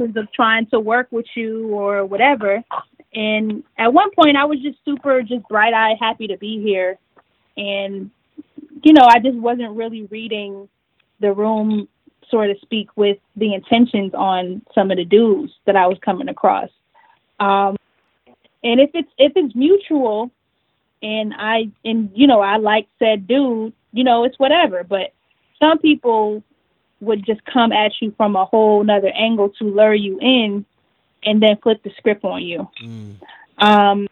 and 0.00 0.16
of 0.16 0.32
trying 0.32 0.66
to 0.66 0.80
work 0.80 1.08
with 1.10 1.26
you 1.34 1.68
or 1.68 2.04
whatever. 2.04 2.62
And 3.14 3.62
at 3.76 3.92
one 3.92 4.10
point, 4.12 4.36
I 4.36 4.44
was 4.44 4.60
just 4.60 4.78
super, 4.84 5.22
just 5.22 5.46
bright 5.48 5.74
eyed, 5.74 5.96
happy 6.00 6.28
to 6.28 6.38
be 6.38 6.62
here. 6.62 6.98
And, 7.56 8.10
you 8.82 8.94
know, 8.94 9.06
I 9.06 9.18
just 9.18 9.36
wasn't 9.36 9.76
really 9.76 10.04
reading 10.04 10.68
the 11.20 11.32
room 11.32 11.88
so 12.32 12.50
of 12.50 12.56
speak, 12.60 12.88
with 12.96 13.18
the 13.36 13.54
intentions 13.54 14.12
on 14.14 14.62
some 14.74 14.90
of 14.90 14.96
the 14.96 15.04
dudes 15.04 15.52
that 15.66 15.76
I 15.76 15.86
was 15.86 15.98
coming 16.04 16.28
across. 16.28 16.70
Um, 17.38 17.76
and 18.64 18.80
if 18.80 18.90
it's 18.94 19.10
if 19.18 19.32
it's 19.36 19.54
mutual, 19.54 20.30
and 21.02 21.34
I 21.36 21.70
and 21.84 22.10
you 22.14 22.26
know 22.26 22.40
I 22.40 22.56
like 22.56 22.88
said 22.98 23.26
dude, 23.26 23.72
you 23.92 24.04
know 24.04 24.24
it's 24.24 24.38
whatever. 24.38 24.82
But 24.82 25.12
some 25.60 25.78
people 25.78 26.42
would 27.00 27.24
just 27.26 27.44
come 27.44 27.72
at 27.72 27.92
you 28.00 28.14
from 28.16 28.36
a 28.36 28.44
whole 28.44 28.82
nother 28.82 29.12
angle 29.14 29.50
to 29.58 29.64
lure 29.64 29.94
you 29.94 30.18
in, 30.20 30.64
and 31.24 31.42
then 31.42 31.58
flip 31.62 31.82
the 31.82 31.90
script 31.98 32.24
on 32.24 32.42
you. 32.42 32.68
Mm. 32.82 33.16
Um, 33.58 34.08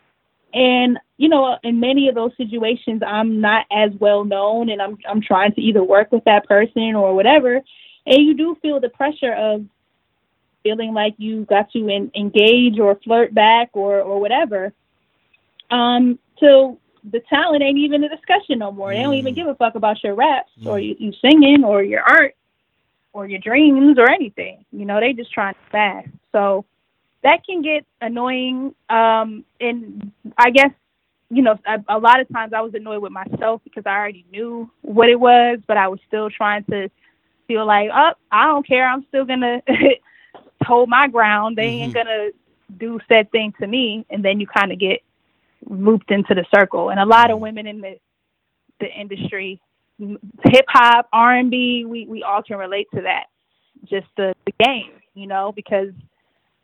and 0.52 0.98
you 1.16 1.28
know, 1.28 1.58
in 1.62 1.80
many 1.80 2.08
of 2.08 2.14
those 2.14 2.32
situations, 2.36 3.02
I'm 3.06 3.40
not 3.40 3.66
as 3.70 3.92
well 4.00 4.24
known, 4.24 4.68
and 4.68 4.82
I'm 4.82 4.98
I'm 5.08 5.20
trying 5.20 5.52
to 5.54 5.60
either 5.60 5.84
work 5.84 6.10
with 6.12 6.24
that 6.24 6.46
person 6.46 6.94
or 6.94 7.14
whatever, 7.14 7.60
and 8.10 8.26
you 8.26 8.34
do 8.34 8.58
feel 8.60 8.80
the 8.80 8.90
pressure 8.90 9.32
of 9.32 9.64
feeling 10.62 10.92
like 10.92 11.14
you 11.16 11.46
got 11.46 11.70
to 11.70 11.88
in, 11.88 12.10
engage 12.14 12.78
or 12.78 12.96
flirt 13.02 13.32
back 13.32 13.70
or 13.72 14.00
or 14.00 14.20
whatever. 14.20 14.72
Um, 15.70 16.18
so 16.38 16.78
the 17.04 17.20
talent 17.20 17.62
ain't 17.62 17.78
even 17.78 18.04
a 18.04 18.08
discussion 18.08 18.58
no 18.58 18.72
more. 18.72 18.90
Mm. 18.90 18.96
They 18.96 19.02
don't 19.02 19.14
even 19.14 19.32
mm. 19.32 19.36
give 19.36 19.46
a 19.46 19.54
fuck 19.54 19.76
about 19.76 20.02
your 20.04 20.14
raps 20.14 20.50
mm. 20.60 20.66
or 20.66 20.78
you, 20.78 20.96
you 20.98 21.12
singing 21.22 21.64
or 21.64 21.82
your 21.82 22.02
art 22.02 22.34
or 23.12 23.26
your 23.26 23.38
dreams 23.38 23.96
or 23.98 24.10
anything. 24.10 24.64
You 24.72 24.84
know, 24.84 25.00
they 25.00 25.12
just 25.12 25.32
trying 25.32 25.54
to 25.54 25.60
fast. 25.70 26.08
So 26.32 26.64
that 27.22 27.46
can 27.46 27.62
get 27.62 27.86
annoying. 28.00 28.74
Um, 28.90 29.44
and 29.60 30.12
I 30.36 30.50
guess 30.50 30.72
you 31.32 31.42
know, 31.42 31.56
a, 31.64 31.78
a 31.88 31.98
lot 31.98 32.20
of 32.20 32.28
times 32.28 32.52
I 32.52 32.60
was 32.60 32.74
annoyed 32.74 33.02
with 33.02 33.12
myself 33.12 33.60
because 33.62 33.84
I 33.86 33.90
already 33.90 34.24
knew 34.32 34.68
what 34.82 35.08
it 35.08 35.18
was, 35.18 35.60
but 35.66 35.76
I 35.76 35.86
was 35.86 36.00
still 36.08 36.28
trying 36.28 36.64
to 36.64 36.90
feel 37.50 37.66
like, 37.66 37.90
oh, 37.92 38.12
I 38.30 38.44
don't 38.46 38.66
care. 38.66 38.88
I'm 38.88 39.04
still 39.08 39.24
gonna 39.24 39.60
hold 40.62 40.88
my 40.88 41.08
ground. 41.08 41.56
They 41.56 41.66
mm-hmm. 41.66 41.82
ain't 41.82 41.94
gonna 41.94 42.28
do 42.78 43.00
said 43.08 43.30
thing 43.32 43.52
to 43.60 43.66
me, 43.66 44.06
and 44.08 44.24
then 44.24 44.38
you 44.38 44.46
kind 44.46 44.70
of 44.70 44.78
get 44.78 45.00
looped 45.68 46.12
into 46.12 46.32
the 46.34 46.44
circle. 46.54 46.90
And 46.90 47.00
a 47.00 47.04
lot 47.04 47.30
of 47.30 47.36
mm-hmm. 47.36 47.42
women 47.42 47.66
in 47.66 47.80
the 47.80 47.98
the 48.78 48.86
industry, 48.86 49.60
hip 49.98 50.64
hop, 50.68 51.08
R 51.12 51.36
and 51.36 51.50
B, 51.50 51.84
we 51.84 52.06
we 52.06 52.22
all 52.22 52.42
can 52.42 52.56
relate 52.56 52.86
to 52.94 53.02
that. 53.02 53.24
Just 53.84 54.06
the, 54.16 54.32
the 54.46 54.52
game, 54.64 54.92
you 55.14 55.26
know, 55.26 55.52
because 55.56 55.88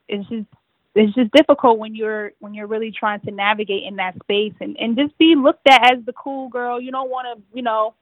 it's 0.08 0.28
just 0.28 0.46
it's 0.94 1.14
just 1.16 1.32
difficult 1.32 1.78
when 1.78 1.96
you're 1.96 2.30
when 2.38 2.54
you're 2.54 2.68
really 2.68 2.92
trying 2.92 3.20
to 3.22 3.32
navigate 3.32 3.82
in 3.82 3.96
that 3.96 4.14
space 4.22 4.54
and 4.60 4.76
and 4.78 4.96
just 4.96 5.18
be 5.18 5.34
looked 5.34 5.68
at 5.68 5.94
as 5.94 6.04
the 6.04 6.12
cool 6.12 6.48
girl. 6.48 6.80
You 6.80 6.92
don't 6.92 7.10
want 7.10 7.26
to, 7.36 7.42
you 7.56 7.62
know. 7.62 7.94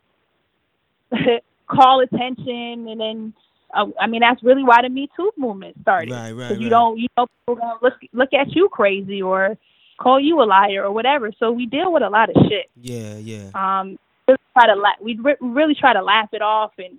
call 1.67 2.01
attention 2.01 2.89
and 2.89 3.01
then 3.01 3.35
uh, 3.75 3.87
I 4.01 4.07
mean 4.07 4.21
that's 4.21 4.43
really 4.43 4.63
why 4.63 4.83
the 4.83 4.89
Me 4.89 5.09
Too 5.17 5.31
movement 5.37 5.77
started. 5.83 6.13
Right, 6.13 6.33
right. 6.33 6.49
Because 6.49 6.63
you 6.63 6.69
don't 6.69 6.99
you 6.99 7.09
know 7.17 7.27
people 7.27 7.57
gonna 7.57 7.79
look 7.83 7.95
look 8.13 8.33
at 8.33 8.55
you 8.55 8.69
crazy 8.71 9.23
or 9.23 9.57
call 9.99 10.21
you 10.21 10.41
a 10.43 10.45
liar 10.45 10.85
or 10.85 10.93
whatever. 10.93 11.33
So 11.39 11.53
we 11.53 11.67
deal 11.67 11.93
with 11.93 12.03
a 12.03 12.11
lot 12.11 12.31
of 12.31 12.37
shit. 12.49 12.71
Yeah, 12.81 13.17
yeah. 13.17 13.51
Um, 13.55 13.99
we 14.29 14.35
try 14.53 14.67
to 14.67 14.75
la- 14.75 15.03
we 15.03 15.17
re- 15.17 15.37
really 15.41 15.75
try 15.75 15.93
to 15.93 16.03
laugh 16.03 16.31
it 16.33 16.43
off 16.43 16.73
and 16.79 16.99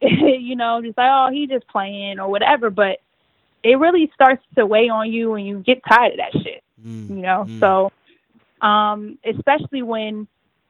you 0.00 0.56
know 0.56 0.80
just 0.82 0.96
like 0.96 1.10
oh 1.10 1.30
he 1.32 1.46
just 1.46 1.66
playing 1.68 2.18
or 2.18 2.28
whatever. 2.30 2.70
But 2.70 3.00
it 3.62 3.78
really 3.78 4.10
starts 4.14 4.42
to 4.56 4.66
weigh 4.66 4.88
on 4.88 5.12
you 5.12 5.34
and 5.34 5.46
you 5.46 5.58
get 5.60 5.82
tired 5.86 6.12
of 6.12 6.18
that 6.18 6.32
shit. 6.42 6.62
Mm. 6.84 7.10
You 7.10 7.16
know? 7.16 7.46
Mm. 7.48 7.60
So 7.60 7.92
um 8.66 9.18
especially 9.24 9.82
when 9.82 10.26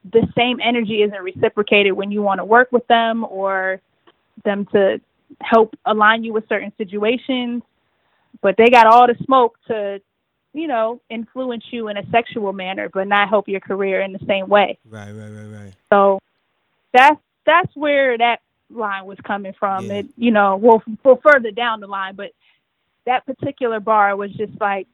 the 0.09 0.27
same 0.35 0.59
energy 0.61 1.03
isn't 1.03 1.21
reciprocated 1.21 1.93
when 1.93 2.11
you 2.11 2.21
want 2.21 2.39
to 2.39 2.45
work 2.45 2.71
with 2.71 2.87
them 2.87 3.25
or 3.29 3.81
them 4.43 4.65
to 4.67 4.99
help 5.41 5.75
align 5.85 6.23
you 6.23 6.33
with 6.33 6.47
certain 6.49 6.71
situations, 6.77 7.63
but 8.41 8.55
they 8.57 8.69
got 8.69 8.87
all 8.87 9.07
the 9.07 9.15
smoke 9.23 9.57
to, 9.67 10.01
you 10.53 10.67
know, 10.67 10.99
influence 11.09 11.65
you 11.71 11.87
in 11.87 11.97
a 11.97 12.09
sexual 12.09 12.51
manner, 12.53 12.89
but 12.89 13.07
not 13.07 13.29
help 13.29 13.47
your 13.47 13.59
career 13.59 14.01
in 14.01 14.11
the 14.11 14.25
same 14.27 14.47
way. 14.47 14.77
Right, 14.89 15.11
right, 15.11 15.29
right, 15.29 15.63
right. 15.63 15.73
So 15.89 16.19
that's 16.93 17.21
that's 17.45 17.75
where 17.75 18.17
that 18.17 18.41
line 18.69 19.05
was 19.05 19.17
coming 19.23 19.53
from. 19.57 19.85
Yeah. 19.85 19.93
It, 19.95 20.07
you 20.17 20.31
know, 20.31 20.57
well, 20.57 20.83
well, 21.03 21.19
further 21.23 21.51
down 21.51 21.79
the 21.79 21.87
line, 21.87 22.15
but 22.15 22.31
that 23.05 23.25
particular 23.25 23.79
bar 23.79 24.15
was 24.15 24.31
just 24.33 24.53
like, 24.59 24.87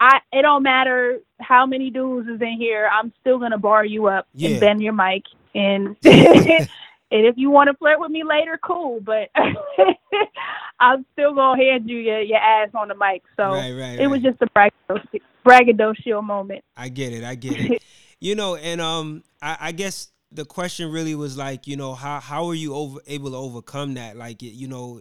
I. 0.00 0.20
It 0.32 0.42
don't 0.42 0.62
matter 0.62 1.20
how 1.40 1.66
many 1.66 1.90
dudes 1.90 2.28
is 2.28 2.40
in 2.40 2.56
here. 2.58 2.88
I'm 2.92 3.12
still 3.20 3.38
gonna 3.38 3.58
bar 3.58 3.84
you 3.84 4.06
up 4.06 4.26
yeah. 4.34 4.50
and 4.50 4.60
bend 4.60 4.82
your 4.82 4.94
mic 4.94 5.24
and. 5.54 5.96
And 7.12 7.26
if 7.26 7.36
you 7.36 7.50
want 7.50 7.68
to 7.68 7.74
flirt 7.74 7.98
with 7.98 8.10
me 8.10 8.22
later, 8.22 8.58
cool. 8.62 9.00
But 9.00 9.30
I'm 10.80 11.04
still 11.12 11.34
gonna 11.34 11.60
hand 11.60 11.90
you 11.90 11.98
your, 11.98 12.20
your 12.20 12.38
ass 12.38 12.68
on 12.74 12.88
the 12.88 12.94
mic. 12.94 13.22
So 13.36 13.50
right, 13.50 13.72
right, 13.72 13.98
it 13.98 14.02
right. 14.02 14.06
was 14.06 14.22
just 14.22 14.40
a 14.40 14.46
braggadocio, 14.46 15.20
braggadocio 15.44 16.22
moment. 16.22 16.64
I 16.76 16.88
get 16.88 17.12
it. 17.12 17.24
I 17.24 17.34
get 17.34 17.58
it. 17.58 17.82
you 18.20 18.36
know, 18.36 18.54
and 18.54 18.80
um, 18.80 19.24
I, 19.42 19.56
I, 19.60 19.72
guess 19.72 20.12
the 20.30 20.44
question 20.44 20.92
really 20.92 21.16
was 21.16 21.36
like, 21.36 21.66
you 21.66 21.76
know, 21.76 21.94
how 21.94 22.20
how 22.20 22.46
are 22.46 22.54
you 22.54 22.74
over 22.74 23.00
able 23.08 23.30
to 23.30 23.36
overcome 23.36 23.94
that? 23.94 24.16
Like, 24.16 24.40
you 24.40 24.68
know, 24.68 25.00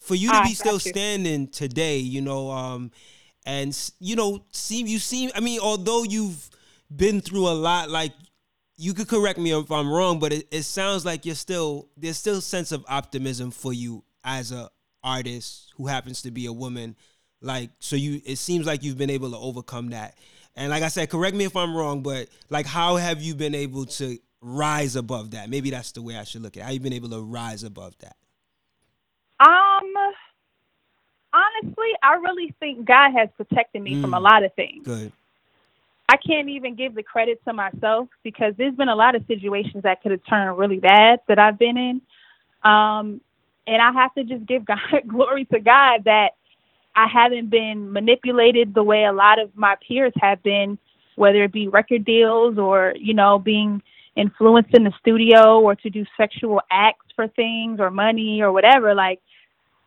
for 0.00 0.16
you 0.16 0.32
to 0.32 0.42
be 0.42 0.54
still 0.54 0.74
you. 0.74 0.80
standing 0.80 1.46
today, 1.46 1.98
you 1.98 2.20
know, 2.20 2.50
um, 2.50 2.90
and 3.48 3.92
you 3.98 4.14
know, 4.14 4.44
seem 4.52 4.86
you 4.86 4.98
seem. 4.98 5.30
I 5.34 5.40
mean, 5.40 5.58
although 5.60 6.02
you've 6.02 6.50
been 6.94 7.22
through 7.22 7.48
a 7.48 7.56
lot, 7.56 7.88
like 7.88 8.12
you 8.76 8.92
could 8.92 9.08
correct 9.08 9.38
me 9.38 9.58
if 9.58 9.72
I'm 9.72 9.90
wrong, 9.90 10.18
but 10.18 10.34
it, 10.34 10.46
it 10.50 10.64
sounds 10.64 11.06
like 11.06 11.24
you're 11.24 11.34
still 11.34 11.88
there's 11.96 12.18
still 12.18 12.38
a 12.38 12.42
sense 12.42 12.72
of 12.72 12.84
optimism 12.88 13.50
for 13.50 13.72
you 13.72 14.04
as 14.22 14.52
a 14.52 14.68
artist 15.02 15.72
who 15.78 15.86
happens 15.86 16.20
to 16.22 16.30
be 16.30 16.44
a 16.44 16.52
woman. 16.52 16.94
Like 17.40 17.70
so 17.78 17.96
you 17.96 18.20
it 18.26 18.36
seems 18.36 18.66
like 18.66 18.82
you've 18.82 18.98
been 18.98 19.08
able 19.08 19.30
to 19.30 19.38
overcome 19.38 19.90
that. 19.90 20.18
And 20.54 20.68
like 20.68 20.82
I 20.82 20.88
said, 20.88 21.08
correct 21.08 21.34
me 21.34 21.44
if 21.44 21.56
I'm 21.56 21.74
wrong, 21.74 22.02
but 22.02 22.28
like 22.50 22.66
how 22.66 22.96
have 22.96 23.22
you 23.22 23.34
been 23.34 23.54
able 23.54 23.86
to 23.86 24.18
rise 24.42 24.94
above 24.94 25.30
that? 25.30 25.48
Maybe 25.48 25.70
that's 25.70 25.92
the 25.92 26.02
way 26.02 26.18
I 26.18 26.24
should 26.24 26.42
look 26.42 26.58
at 26.58 26.60
it. 26.60 26.66
How 26.66 26.70
you 26.72 26.80
been 26.80 26.92
able 26.92 27.08
to 27.10 27.22
rise 27.22 27.64
above 27.64 27.94
that? 28.00 28.16
Um 29.40 29.94
honestly, 31.32 31.88
I 32.02 32.14
really 32.14 32.54
think 32.60 32.86
God 32.86 33.12
has 33.12 33.28
protected 33.36 33.82
me 33.82 33.94
mm, 33.94 34.02
from 34.02 34.14
a 34.14 34.18
mm. 34.18 34.22
lot 34.22 34.44
of 34.44 34.52
things. 34.54 34.84
Good. 34.84 35.12
I 36.08 36.16
can't 36.16 36.48
even 36.48 36.74
give 36.74 36.94
the 36.94 37.02
credit 37.02 37.42
to 37.44 37.52
myself 37.52 38.08
because 38.22 38.54
there's 38.56 38.74
been 38.74 38.88
a 38.88 38.96
lot 38.96 39.14
of 39.14 39.26
situations 39.26 39.82
that 39.82 40.02
could 40.02 40.10
have 40.10 40.24
turned 40.28 40.56
really 40.56 40.78
bad 40.78 41.20
that 41.28 41.38
I've 41.38 41.58
been 41.58 41.76
in. 41.76 42.00
Um, 42.68 43.20
and 43.66 43.82
I 43.82 43.92
have 43.92 44.14
to 44.14 44.24
just 44.24 44.46
give 44.46 44.64
God 44.64 44.78
glory 45.06 45.44
to 45.46 45.60
God 45.60 46.04
that 46.04 46.30
I 46.96 47.06
haven't 47.06 47.50
been 47.50 47.92
manipulated 47.92 48.74
the 48.74 48.82
way 48.82 49.04
a 49.04 49.12
lot 49.12 49.38
of 49.38 49.54
my 49.54 49.76
peers 49.86 50.12
have 50.20 50.42
been, 50.42 50.78
whether 51.16 51.44
it 51.44 51.52
be 51.52 51.68
record 51.68 52.04
deals 52.04 52.58
or, 52.58 52.94
you 52.98 53.14
know, 53.14 53.38
being 53.38 53.82
influenced 54.16 54.74
in 54.74 54.84
the 54.84 54.92
studio 54.98 55.60
or 55.60 55.76
to 55.76 55.90
do 55.90 56.04
sexual 56.16 56.60
acts 56.70 57.06
for 57.14 57.28
things 57.28 57.78
or 57.78 57.90
money 57.90 58.40
or 58.40 58.50
whatever. 58.50 58.94
Like, 58.94 59.20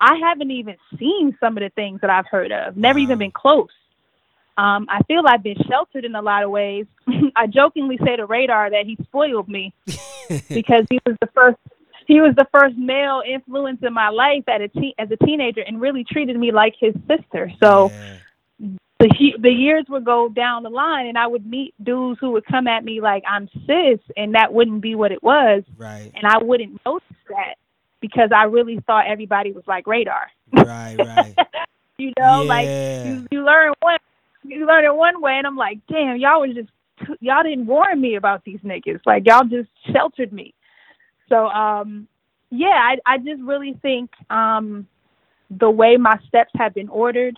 I 0.02 0.16
haven't 0.16 0.50
even 0.50 0.76
seen 0.98 1.38
some 1.40 1.56
of 1.58 1.62
the 1.62 1.70
things 1.70 2.02
that 2.02 2.10
I've 2.10 2.26
heard 2.26 2.52
of, 2.52 2.76
never 2.76 2.98
even 2.98 3.20
been 3.20 3.32
close. 3.32 3.70
Um, 4.58 4.88
I 4.90 5.02
feel 5.04 5.22
I've 5.26 5.44
been 5.44 5.58
sheltered 5.70 6.06
in 6.06 6.16
a 6.16 6.22
lot 6.22 6.44
of 6.44 6.50
ways. 6.50 6.88
I 7.36 7.48
jokingly 7.48 8.00
say 8.04 8.16
to 8.16 8.26
Radar 8.26 8.72
that 8.72 8.86
he 8.86 8.98
spoiled 9.04 9.48
me 9.48 9.74
because 10.50 10.86
he 10.90 11.00
was 11.06 11.16
the 11.22 11.30
first 11.34 11.58
he 12.08 12.20
was 12.20 12.34
the 12.36 12.48
first 12.52 12.76
male 12.78 13.22
influence 13.26 13.80
in 13.84 13.94
my 13.94 14.10
life 14.10 14.44
at 14.48 14.60
a 14.60 14.68
te- 14.68 14.96
as 14.98 15.10
a 15.12 15.26
teenager 15.26 15.62
and 15.62 15.80
really 15.80 16.04
treated 16.04 16.38
me 16.38 16.52
like 16.52 16.74
his 16.80 16.94
sister. 17.08 17.52
So 17.64 17.92
yeah. 17.92 18.18
the 19.00 19.34
the 19.40 19.52
years 19.52 19.86
would 19.88 20.04
go 20.04 20.28
down 20.28 20.64
the 20.64 20.70
line 20.70 21.08
and 21.08 21.18
I 21.18 21.28
would 21.28 21.46
meet 21.46 21.74
dudes 21.82 22.20
who 22.20 22.32
would 22.32 22.46
come 22.46 22.68
at 22.68 22.84
me 22.84 23.02
like 23.02 23.24
I'm 23.28 23.48
sis 23.68 24.00
and 24.18 24.34
that 24.34 24.52
wouldn't 24.52 24.82
be 24.82 24.96
what 24.96 25.12
it 25.12 25.22
was. 25.22 25.64
Right. 25.78 26.12
And 26.16 26.26
I 26.26 26.40
wouldn't 26.40 26.82
notice 26.86 27.08
that 27.30 27.56
because 28.02 28.32
I 28.36 28.44
really 28.44 28.80
thought 28.86 29.06
everybody 29.08 29.52
was 29.52 29.64
like 29.68 29.88
Radar. 29.88 30.28
Right, 30.52 30.96
right. 30.98 31.36
you 31.98 32.12
know, 32.20 32.42
yeah. 32.42 32.48
like 32.48 32.68
you, 33.08 33.28
you 33.32 33.46
learn 33.46 33.74
one 33.80 33.98
you 34.44 34.66
learn 34.66 34.86
it 34.86 34.96
one 34.96 35.22
way, 35.22 35.34
and 35.38 35.46
I'm 35.46 35.56
like, 35.56 35.80
damn, 35.88 36.18
y'all 36.18 36.42
was 36.42 36.56
just 36.56 36.70
y'all 37.20 37.44
didn't 37.44 37.66
warn 37.68 38.00
me 38.00 38.16
about 38.16 38.44
these 38.44 38.60
niggas. 38.60 39.00
Like 39.06 39.24
y'all 39.26 39.46
just 39.46 39.70
sheltered 39.92 40.34
me. 40.34 40.54
So 41.30 41.48
um, 41.48 42.08
yeah, 42.50 42.68
I 42.68 42.98
I 43.06 43.18
just 43.18 43.42
really 43.42 43.78
think 43.82 44.12
um, 44.30 44.88
the 45.50 45.70
way 45.70 45.98
my 45.98 46.20
steps 46.28 46.52
have 46.56 46.74
been 46.74 46.90
ordered 46.90 47.38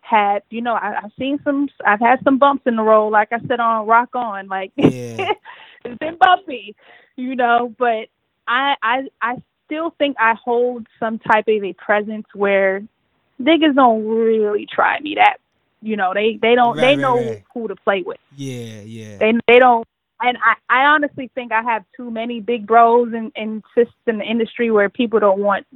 had 0.00 0.42
you 0.50 0.60
know 0.60 0.74
I, 0.74 1.00
I've 1.02 1.12
seen 1.18 1.38
some 1.44 1.68
I've 1.84 2.00
had 2.00 2.20
some 2.24 2.38
bumps 2.38 2.66
in 2.66 2.76
the 2.76 2.82
road. 2.82 3.08
Like 3.08 3.32
I 3.32 3.40
said 3.46 3.60
on 3.60 3.86
Rock 3.86 4.10
On, 4.14 4.48
like 4.48 4.72
yeah. 4.76 5.32
it's 5.84 5.98
been 5.98 6.16
bumpy, 6.16 6.74
you 7.16 7.36
know. 7.36 7.74
But 7.78 8.08
I 8.46 8.74
I 8.82 9.02
I 9.20 9.42
still 9.74 9.94
think 9.98 10.16
I 10.18 10.34
hold 10.42 10.86
some 11.00 11.18
type 11.18 11.48
of 11.48 11.64
a 11.64 11.72
presence 11.72 12.26
where 12.34 12.82
niggas 13.40 13.74
don't 13.74 14.06
really 14.06 14.66
try 14.72 15.00
me 15.00 15.16
that 15.16 15.38
you 15.84 15.96
know, 15.96 16.14
they 16.14 16.38
they 16.40 16.54
don't 16.54 16.78
right, 16.78 16.80
they 16.80 16.96
know 16.96 17.16
right. 17.16 17.44
who 17.52 17.68
to 17.68 17.76
play 17.76 18.02
with. 18.02 18.16
Yeah, 18.34 18.80
yeah. 18.80 19.18
They 19.18 19.32
they 19.46 19.58
don't 19.58 19.86
and 20.20 20.38
I, 20.38 20.54
I 20.70 20.86
honestly 20.86 21.30
think 21.34 21.52
I 21.52 21.62
have 21.62 21.84
too 21.94 22.10
many 22.10 22.40
big 22.40 22.66
bros 22.66 23.12
and, 23.12 23.30
and 23.36 23.62
sisters 23.74 23.92
in 24.06 24.18
the 24.18 24.24
industry 24.24 24.70
where 24.70 24.88
people 24.88 25.20
don't 25.20 25.40
want 25.40 25.66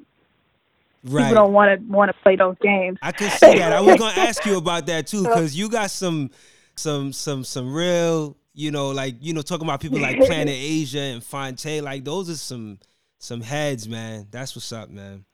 right. 1.04 1.24
people 1.24 1.34
don't 1.34 1.52
want 1.52 1.78
to 1.78 1.92
want 1.92 2.10
to 2.10 2.16
play 2.22 2.36
those 2.36 2.56
games. 2.62 2.98
I 3.02 3.12
can 3.12 3.30
see 3.30 3.58
that. 3.58 3.74
I 3.74 3.82
was 3.82 3.98
gonna 3.98 4.18
ask 4.18 4.44
you 4.46 4.56
about 4.56 4.86
that 4.86 5.06
too 5.08 5.22
because 5.24 5.54
you 5.54 5.68
got 5.68 5.90
some 5.90 6.30
some 6.74 7.12
some 7.12 7.44
some 7.44 7.74
real 7.74 8.34
you 8.54 8.70
know 8.70 8.92
like 8.92 9.16
you 9.20 9.34
know 9.34 9.42
talking 9.42 9.66
about 9.66 9.80
people 9.80 10.00
like 10.00 10.16
Planet 10.26 10.56
Asia 10.56 11.00
and 11.00 11.22
Phonte 11.22 11.82
like 11.82 12.04
those 12.04 12.30
are 12.30 12.36
some 12.36 12.78
some 13.18 13.40
heads 13.40 13.88
man. 13.88 14.26
That's 14.30 14.54
what's 14.54 14.72
up, 14.72 14.90
man. 14.90 15.24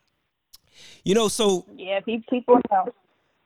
You 1.05 1.15
know, 1.15 1.29
so 1.29 1.67
yeah, 1.77 2.01
people 2.01 2.61
know. 2.71 2.93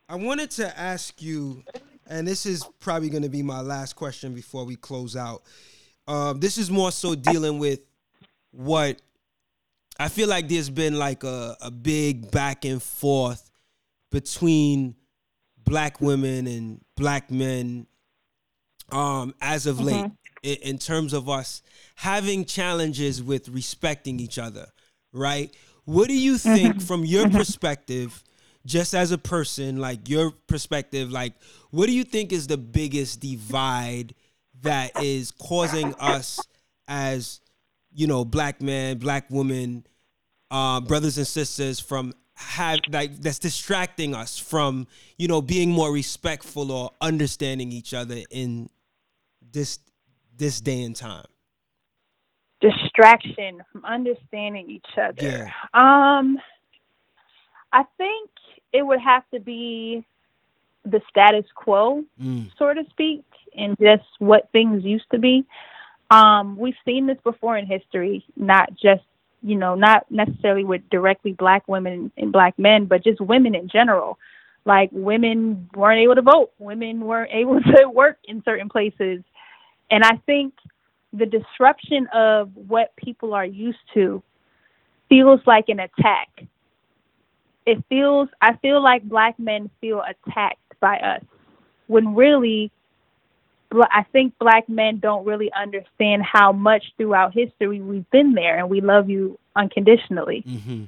I 0.08 0.16
wanted 0.16 0.50
to 0.52 0.78
ask 0.78 1.20
you, 1.20 1.62
and 2.06 2.26
this 2.26 2.46
is 2.46 2.64
probably 2.80 3.10
going 3.10 3.24
to 3.24 3.28
be 3.28 3.42
my 3.42 3.60
last 3.60 3.94
question 3.94 4.34
before 4.34 4.64
we 4.64 4.76
close 4.76 5.16
out. 5.16 5.42
Um, 6.06 6.40
this 6.40 6.56
is 6.56 6.70
more 6.70 6.90
so 6.90 7.14
dealing 7.14 7.58
with 7.58 7.80
what 8.50 9.02
I 9.98 10.08
feel 10.08 10.28
like 10.28 10.48
there's 10.48 10.70
been 10.70 10.98
like 10.98 11.24
a, 11.24 11.56
a 11.60 11.70
big 11.70 12.30
back 12.30 12.64
and 12.64 12.82
forth 12.82 13.50
between 14.10 14.94
black 15.58 16.00
women 16.00 16.46
and 16.46 16.80
black 16.96 17.30
men 17.30 17.86
um, 18.90 19.34
as 19.40 19.66
of 19.66 19.76
mm-hmm. 19.76 19.86
late 19.86 20.10
in, 20.42 20.56
in 20.62 20.78
terms 20.78 21.12
of 21.12 21.28
us 21.28 21.62
having 21.96 22.44
challenges 22.44 23.22
with 23.22 23.48
respecting 23.48 24.20
each 24.20 24.38
other, 24.38 24.66
right? 25.12 25.54
What 25.84 26.08
do 26.08 26.18
you 26.18 26.38
think, 26.38 26.76
mm-hmm. 26.76 26.78
from 26.86 27.04
your 27.04 27.26
mm-hmm. 27.26 27.36
perspective, 27.36 28.22
just 28.66 28.94
as 28.94 29.10
a 29.12 29.18
person, 29.18 29.78
like 29.78 30.08
your 30.08 30.30
perspective, 30.46 31.10
like 31.10 31.34
what 31.70 31.86
do 31.86 31.92
you 31.92 32.04
think 32.04 32.32
is 32.32 32.46
the 32.46 32.58
biggest 32.58 33.20
divide 33.20 34.14
that 34.60 35.02
is 35.02 35.30
causing 35.30 35.94
us 35.94 36.40
as 36.86 37.40
you 37.92 38.06
know 38.06 38.24
black 38.24 38.60
men, 38.60 38.98
black 38.98 39.26
women, 39.30 39.86
uh, 40.50 40.80
brothers 40.80 41.18
and 41.18 41.26
sisters 41.26 41.80
from 41.80 42.12
have 42.34 42.78
like 42.90 43.20
that's 43.20 43.40
distracting 43.40 44.14
us 44.14 44.38
from 44.38 44.86
you 45.16 45.26
know 45.26 45.42
being 45.42 45.70
more 45.70 45.92
respectful 45.92 46.70
or 46.70 46.90
understanding 47.00 47.72
each 47.72 47.92
other 47.92 48.18
in 48.30 48.68
this 49.52 49.80
this 50.38 50.60
day 50.60 50.82
and 50.82 50.96
time 50.96 51.26
distraction 52.60 53.62
from 53.70 53.84
understanding 53.84 54.68
each 54.70 54.98
other 55.00 55.22
yeah. 55.22 55.50
um 55.74 56.38
i 57.72 57.84
think 57.96 58.30
it 58.72 58.82
would 58.82 59.00
have 59.00 59.22
to 59.32 59.40
be 59.40 60.04
the 60.90 61.00
status 61.08 61.44
quo, 61.54 62.04
mm. 62.20 62.50
so 62.58 62.72
to 62.72 62.84
speak, 62.90 63.24
and 63.56 63.76
just 63.78 64.04
what 64.18 64.48
things 64.52 64.84
used 64.84 65.10
to 65.12 65.18
be. 65.18 65.44
Um, 66.10 66.56
we've 66.56 66.74
seen 66.84 67.06
this 67.06 67.18
before 67.22 67.56
in 67.58 67.66
history, 67.66 68.24
not 68.36 68.70
just 68.72 69.02
you 69.40 69.54
know, 69.54 69.76
not 69.76 70.04
necessarily 70.10 70.64
with 70.64 70.82
directly 70.90 71.30
black 71.30 71.68
women 71.68 72.10
and 72.16 72.32
black 72.32 72.58
men, 72.58 72.86
but 72.86 73.04
just 73.04 73.20
women 73.20 73.54
in 73.54 73.68
general. 73.68 74.18
Like 74.64 74.90
women 74.90 75.70
weren't 75.76 76.00
able 76.00 76.16
to 76.16 76.22
vote, 76.22 76.50
women 76.58 77.00
weren't 77.02 77.30
able 77.32 77.60
to 77.76 77.88
work 77.88 78.18
in 78.24 78.42
certain 78.44 78.68
places, 78.68 79.22
and 79.90 80.04
I 80.04 80.16
think 80.26 80.54
the 81.12 81.26
disruption 81.26 82.06
of 82.14 82.50
what 82.54 82.94
people 82.96 83.34
are 83.34 83.44
used 83.44 83.78
to 83.94 84.22
feels 85.08 85.40
like 85.46 85.68
an 85.68 85.80
attack 85.80 86.48
it 87.68 87.84
feels 87.90 88.30
I 88.40 88.56
feel 88.56 88.82
like 88.82 89.02
black 89.02 89.38
men 89.38 89.68
feel 89.80 90.02
attacked 90.02 90.80
by 90.80 90.96
us 90.96 91.22
when 91.86 92.14
really 92.14 92.72
I 93.70 94.04
think 94.10 94.38
black 94.38 94.68
men 94.70 94.98
don't 95.00 95.26
really 95.26 95.52
understand 95.52 96.22
how 96.22 96.52
much 96.52 96.82
throughout 96.96 97.34
history 97.34 97.82
we've 97.82 98.10
been 98.10 98.32
there 98.32 98.56
and 98.58 98.70
we 98.70 98.80
love 98.80 99.10
you 99.10 99.38
unconditionally. 99.54 100.42
Mm-hmm. 100.46 100.84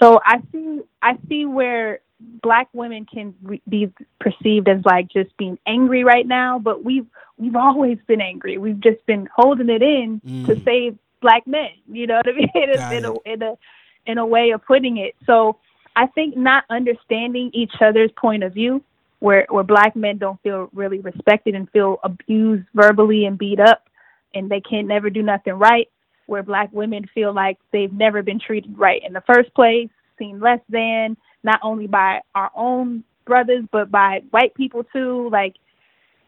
So 0.00 0.20
I 0.24 0.40
see 0.52 0.82
I 1.02 1.18
see 1.28 1.46
where 1.46 1.98
black 2.42 2.68
women 2.72 3.06
can 3.06 3.34
re- 3.42 3.62
be 3.68 3.92
perceived 4.18 4.68
as 4.68 4.84
like 4.84 5.08
just 5.08 5.36
being 5.36 5.58
angry 5.66 6.04
right 6.04 6.26
now, 6.26 6.58
but 6.58 6.84
we've 6.84 7.06
we've 7.38 7.56
always 7.56 7.98
been 8.06 8.20
angry. 8.20 8.58
We've 8.58 8.80
just 8.80 9.04
been 9.06 9.28
holding 9.34 9.68
it 9.68 9.82
in 9.82 10.20
mm. 10.26 10.46
to 10.46 10.62
save 10.62 10.98
black 11.20 11.46
men. 11.46 11.70
You 11.90 12.06
know 12.06 12.16
what 12.16 12.28
I 12.28 12.32
mean? 12.32 12.48
in, 12.54 12.70
a, 12.70 12.92
in, 12.92 13.04
a, 13.04 13.14
in 13.24 13.42
a 13.42 13.58
in 14.06 14.18
a 14.18 14.26
way 14.26 14.50
of 14.50 14.64
putting 14.64 14.98
it. 14.98 15.14
So 15.26 15.58
I 15.96 16.06
think 16.06 16.36
not 16.36 16.64
understanding 16.70 17.50
each 17.52 17.74
other's 17.80 18.10
point 18.16 18.42
of 18.42 18.54
view, 18.54 18.82
where 19.18 19.46
where 19.48 19.64
black 19.64 19.96
men 19.96 20.18
don't 20.18 20.40
feel 20.42 20.68
really 20.72 21.00
respected 21.00 21.54
and 21.54 21.70
feel 21.70 21.98
abused 22.02 22.66
verbally 22.74 23.24
and 23.24 23.38
beat 23.38 23.60
up, 23.60 23.88
and 24.34 24.50
they 24.50 24.60
can 24.60 24.86
never 24.86 25.10
do 25.10 25.22
nothing 25.22 25.54
right. 25.54 25.88
Where 26.26 26.42
black 26.42 26.70
women 26.72 27.06
feel 27.12 27.32
like 27.32 27.58
they've 27.72 27.92
never 27.92 28.22
been 28.22 28.38
treated 28.38 28.78
right 28.78 29.02
in 29.04 29.12
the 29.12 29.22
first 29.22 29.52
place, 29.54 29.88
seen 30.18 30.38
less 30.38 30.60
than, 30.68 31.16
not 31.42 31.60
only 31.62 31.86
by 31.86 32.20
our 32.34 32.50
own 32.54 33.04
brothers 33.24 33.64
but 33.70 33.90
by 33.90 34.22
white 34.30 34.54
people 34.54 34.84
too. 34.84 35.28
Like 35.30 35.56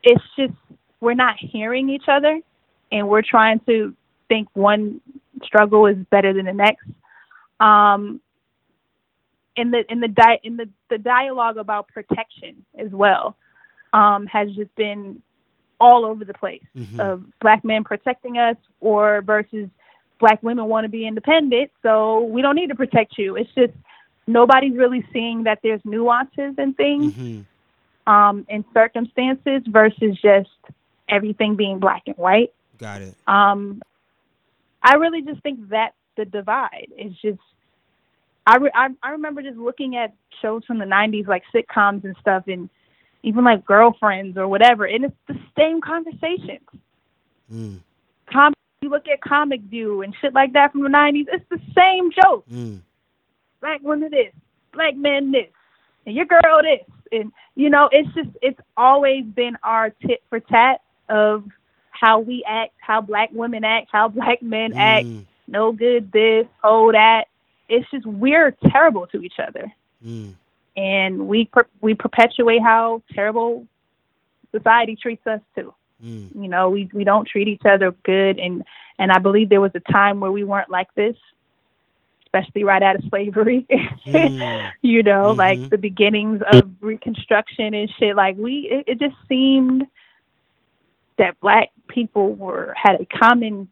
it's 0.02 0.22
just 0.36 0.54
we're 1.00 1.14
not 1.14 1.36
hearing 1.38 1.90
each 1.90 2.08
other, 2.08 2.40
and 2.90 3.08
we're 3.08 3.22
trying 3.22 3.60
to 3.66 3.94
think 4.28 4.48
one 4.54 5.00
struggle 5.42 5.86
is 5.86 5.96
better 6.10 6.32
than 6.32 6.46
the 6.46 6.52
next. 6.52 6.86
Um, 7.60 8.20
in 9.56 9.70
the 9.70 9.84
in 9.90 10.00
the 10.00 10.08
di- 10.08 10.40
in 10.42 10.56
the, 10.56 10.68
the 10.88 10.98
dialogue 10.98 11.58
about 11.58 11.88
protection 11.88 12.64
as 12.78 12.90
well 12.90 13.36
um, 13.92 14.26
has 14.26 14.50
just 14.52 14.74
been 14.76 15.20
all 15.78 16.04
over 16.04 16.24
the 16.24 16.34
place 16.34 16.62
mm-hmm. 16.76 17.00
of 17.00 17.24
black 17.40 17.64
men 17.64 17.84
protecting 17.84 18.38
us 18.38 18.56
or 18.80 19.20
versus 19.22 19.68
black 20.20 20.42
women 20.42 20.66
want 20.66 20.84
to 20.84 20.88
be 20.88 21.06
independent 21.06 21.70
so 21.82 22.20
we 22.20 22.40
don't 22.40 22.54
need 22.54 22.68
to 22.68 22.74
protect 22.74 23.18
you 23.18 23.36
it's 23.36 23.50
just 23.54 23.72
nobody's 24.32 24.76
really 24.76 25.04
seeing 25.12 25.44
that 25.44 25.58
there's 25.62 25.80
nuances 25.84 26.54
and 26.58 26.76
things 26.76 27.12
mm-hmm. 27.12 28.12
um, 28.12 28.46
in 28.48 28.64
circumstances 28.72 29.62
versus 29.66 30.18
just 30.20 30.50
everything 31.08 31.56
being 31.56 31.78
black 31.78 32.02
and 32.06 32.16
white 32.16 32.52
got 32.78 33.00
it 33.00 33.14
um, 33.26 33.82
i 34.82 34.94
really 34.94 35.22
just 35.22 35.42
think 35.42 35.68
that's 35.68 35.94
the 36.16 36.24
divide 36.24 36.88
is 36.96 37.12
just 37.22 37.40
I, 38.46 38.56
re- 38.56 38.70
I 38.74 38.88
I 39.02 39.10
remember 39.10 39.42
just 39.42 39.56
looking 39.56 39.96
at 39.96 40.14
shows 40.40 40.64
from 40.64 40.78
the 40.78 40.84
'90s, 40.84 41.28
like 41.28 41.44
sitcoms 41.54 42.04
and 42.04 42.16
stuff, 42.20 42.44
and 42.48 42.68
even 43.22 43.44
like 43.44 43.64
Girlfriends 43.64 44.36
or 44.36 44.48
whatever, 44.48 44.84
and 44.84 45.04
it's 45.04 45.14
the 45.28 45.38
same 45.56 45.80
conversations. 45.80 46.68
Mm. 47.52 47.78
Com- 48.32 48.54
you 48.80 48.90
look 48.90 49.06
at 49.06 49.20
Comic 49.20 49.60
View 49.62 50.02
and 50.02 50.14
shit 50.20 50.34
like 50.34 50.54
that 50.54 50.72
from 50.72 50.82
the 50.82 50.88
'90s, 50.88 51.26
it's 51.32 51.44
the 51.50 51.60
same 51.76 52.10
joke. 52.10 52.44
Mm. 52.52 52.80
Black 53.62 53.80
women 53.82 54.10
this, 54.10 54.34
black 54.72 54.94
men 54.96 55.32
this, 55.32 55.48
and 56.04 56.14
your 56.14 56.26
girl 56.26 56.60
this, 56.62 56.84
and 57.10 57.32
you 57.54 57.70
know, 57.70 57.88
it's 57.92 58.12
just 58.14 58.28
it's 58.42 58.60
always 58.76 59.24
been 59.24 59.56
our 59.62 59.90
tit 59.90 60.22
for 60.28 60.40
tat 60.40 60.82
of 61.08 61.44
how 61.90 62.18
we 62.18 62.44
act, 62.46 62.72
how 62.78 63.00
black 63.00 63.30
women 63.32 63.64
act, 63.64 63.88
how 63.90 64.08
black 64.08 64.42
men 64.42 64.72
mm. 64.72 64.76
act. 64.76 65.06
No 65.48 65.72
good 65.72 66.12
this, 66.12 66.46
oh 66.62 66.92
that 66.92 67.28
it's 67.68 67.90
just 67.90 68.04
we're 68.04 68.50
terrible 68.68 69.06
to 69.08 69.22
each 69.22 69.38
other, 69.38 69.72
mm. 70.04 70.34
and 70.76 71.28
we 71.28 71.46
per- 71.46 71.68
we 71.80 71.94
perpetuate 71.94 72.60
how 72.62 73.02
terrible 73.12 73.66
society 74.50 74.96
treats 74.96 75.26
us 75.26 75.40
too. 75.54 75.72
Mm. 76.04 76.42
You 76.42 76.48
know, 76.48 76.68
we 76.70 76.90
we 76.92 77.04
don't 77.04 77.26
treat 77.26 77.48
each 77.48 77.64
other 77.64 77.92
good, 78.04 78.38
and 78.38 78.64
and 78.98 79.10
I 79.10 79.18
believe 79.18 79.48
there 79.48 79.60
was 79.60 79.72
a 79.74 79.92
time 79.92 80.20
where 80.20 80.32
we 80.32 80.44
weren't 80.44 80.70
like 80.70 80.92
this, 80.94 81.16
especially 82.32 82.64
right 82.64 82.82
out 82.82 82.96
of 82.96 83.04
slavery. 83.08 83.66
mm. 84.06 84.70
you 84.82 85.02
know, 85.02 85.28
mm-hmm. 85.28 85.38
like 85.38 85.70
the 85.70 85.78
beginnings 85.78 86.40
of 86.52 86.70
Reconstruction 86.80 87.74
and 87.74 87.90
shit. 87.98 88.16
Like 88.16 88.36
we, 88.36 88.68
it, 88.70 88.92
it 88.92 88.98
just 88.98 89.16
seemed 89.28 89.86
that 91.18 91.38
black 91.40 91.70
people 91.88 92.34
were 92.34 92.74
had 92.76 93.00
a 93.00 93.06
common 93.06 93.68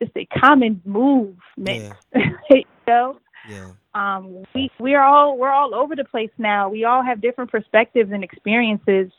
just 0.00 0.12
a 0.16 0.26
common 0.26 0.80
movement. 0.84 1.94
Yeah. 2.14 2.30
you 2.50 2.64
know? 2.86 3.18
Yeah. 3.48 3.70
Um, 3.94 4.44
we 4.54 4.70
we're 4.78 5.02
all 5.02 5.36
we're 5.38 5.50
all 5.50 5.74
over 5.74 5.96
the 5.96 6.04
place 6.04 6.30
now. 6.38 6.68
We 6.68 6.84
all 6.84 7.02
have 7.02 7.20
different 7.20 7.50
perspectives 7.50 8.12
and 8.12 8.22
experiences 8.22 9.10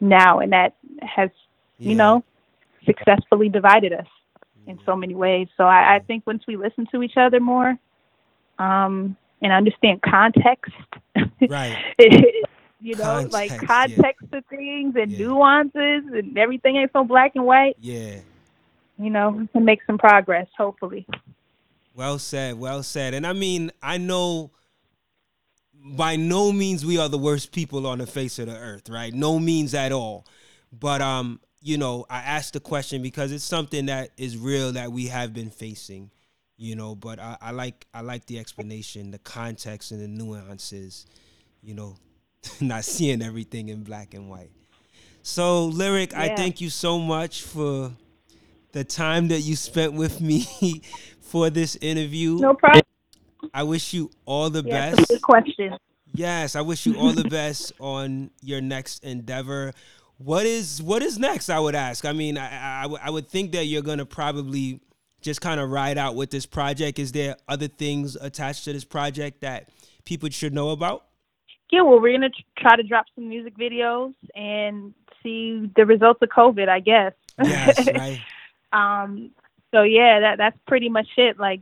now, 0.00 0.38
and 0.38 0.52
that 0.52 0.74
has 1.02 1.30
yeah. 1.78 1.88
you 1.88 1.94
know 1.96 2.24
successfully 2.84 3.48
divided 3.48 3.92
us 3.92 4.06
in 4.66 4.78
so 4.84 4.96
many 4.96 5.14
ways. 5.14 5.48
So 5.56 5.64
I, 5.64 5.96
I 5.96 5.98
think 6.00 6.26
once 6.26 6.44
we 6.46 6.56
listen 6.56 6.86
to 6.92 7.02
each 7.02 7.16
other 7.16 7.40
more, 7.40 7.76
um, 8.58 9.16
and 9.42 9.52
understand 9.52 10.02
context, 10.02 10.72
right? 11.48 11.76
you 12.80 12.94
know, 12.96 13.04
context, 13.04 13.32
like 13.32 13.66
context 13.66 14.26
yeah. 14.30 14.38
of 14.38 14.44
things 14.46 14.94
and 14.96 15.10
yeah. 15.10 15.18
nuances 15.18 16.04
and 16.12 16.36
everything 16.36 16.76
ain't 16.76 16.92
so 16.92 17.04
black 17.04 17.32
and 17.34 17.44
white. 17.44 17.76
Yeah 17.80 18.20
you 19.00 19.08
know, 19.08 19.30
we 19.30 19.46
can 19.48 19.64
make 19.64 19.80
some 19.86 19.96
progress, 19.96 20.46
hopefully. 20.56 21.06
Well 21.94 22.18
said, 22.18 22.58
well 22.58 22.82
said. 22.82 23.14
And 23.14 23.26
I 23.26 23.32
mean, 23.32 23.72
I 23.82 23.96
know 23.96 24.50
by 25.74 26.16
no 26.16 26.52
means 26.52 26.84
we 26.84 26.98
are 26.98 27.08
the 27.08 27.18
worst 27.18 27.52
people 27.52 27.86
on 27.86 27.98
the 27.98 28.06
face 28.06 28.38
of 28.38 28.46
the 28.46 28.56
earth, 28.56 28.90
right? 28.90 29.12
No 29.12 29.38
means 29.38 29.72
at 29.72 29.90
all. 29.90 30.26
But 30.70 31.00
um, 31.00 31.40
you 31.60 31.78
know, 31.78 32.06
I 32.08 32.18
asked 32.18 32.54
the 32.54 32.60
question 32.60 33.02
because 33.02 33.32
it's 33.32 33.44
something 33.44 33.86
that 33.86 34.10
is 34.16 34.36
real 34.36 34.72
that 34.72 34.92
we 34.92 35.06
have 35.06 35.34
been 35.34 35.50
facing, 35.50 36.10
you 36.56 36.74
know, 36.74 36.94
but 36.94 37.18
I, 37.18 37.36
I 37.40 37.50
like 37.50 37.86
I 37.92 38.00
like 38.00 38.26
the 38.26 38.38
explanation, 38.38 39.10
the 39.10 39.18
context 39.18 39.92
and 39.92 40.00
the 40.00 40.08
nuances, 40.08 41.06
you 41.62 41.74
know, 41.74 41.96
not 42.60 42.84
seeing 42.84 43.22
everything 43.22 43.68
in 43.68 43.82
black 43.82 44.14
and 44.14 44.30
white. 44.30 44.50
So, 45.22 45.66
Lyric, 45.66 46.12
yeah. 46.12 46.22
I 46.22 46.36
thank 46.36 46.60
you 46.62 46.70
so 46.70 46.98
much 46.98 47.42
for 47.42 47.92
the 48.72 48.84
time 48.84 49.28
that 49.28 49.40
you 49.40 49.54
spent 49.54 49.92
with 49.92 50.20
me 50.20 50.46
for 51.20 51.50
this 51.50 51.76
interview. 51.76 52.38
No 52.38 52.54
problem. 52.54 52.82
I 53.52 53.62
wish 53.64 53.92
you 53.92 54.10
all 54.24 54.50
the 54.50 54.62
yeah, 54.62 54.94
best. 54.94 55.08
Good 55.08 55.22
question. 55.22 55.76
Yes, 56.12 56.56
I 56.56 56.60
wish 56.62 56.86
you 56.86 56.96
all 56.96 57.12
the 57.12 57.28
best 57.28 57.72
on 57.78 58.30
your 58.42 58.60
next 58.60 59.04
endeavor. 59.04 59.72
What 60.22 60.44
is 60.44 60.82
what 60.82 61.02
is 61.02 61.18
next? 61.18 61.48
I 61.48 61.58
would 61.58 61.74
ask. 61.74 62.04
I 62.04 62.12
mean, 62.12 62.36
I, 62.36 62.84
I, 62.84 62.86
I 63.04 63.10
would 63.10 63.26
think 63.26 63.52
that 63.52 63.64
you're 63.64 63.80
gonna 63.80 64.04
probably 64.04 64.80
just 65.22 65.40
kind 65.40 65.58
of 65.58 65.70
ride 65.70 65.96
out 65.96 66.14
with 66.14 66.30
this 66.30 66.44
project. 66.44 66.98
Is 66.98 67.12
there 67.12 67.36
other 67.48 67.68
things 67.68 68.16
attached 68.16 68.64
to 68.64 68.72
this 68.74 68.84
project 68.84 69.40
that 69.40 69.70
people 70.04 70.28
should 70.28 70.52
know 70.52 70.70
about? 70.70 71.06
Yeah, 71.70 71.82
well, 71.82 72.00
we're 72.00 72.12
gonna 72.12 72.28
try 72.58 72.76
to 72.76 72.82
drop 72.82 73.06
some 73.14 73.30
music 73.30 73.56
videos 73.56 74.12
and 74.34 74.92
see 75.22 75.70
the 75.74 75.86
results 75.86 76.20
of 76.20 76.28
COVID. 76.28 76.68
I 76.68 76.80
guess. 76.80 77.14
Yes, 77.42 77.86
right. 77.94 78.20
Um, 78.74 79.30
so 79.70 79.84
yeah, 79.84 80.20
that 80.20 80.36
that's 80.36 80.58
pretty 80.68 80.90
much 80.90 81.08
it. 81.16 81.38
Like, 81.38 81.60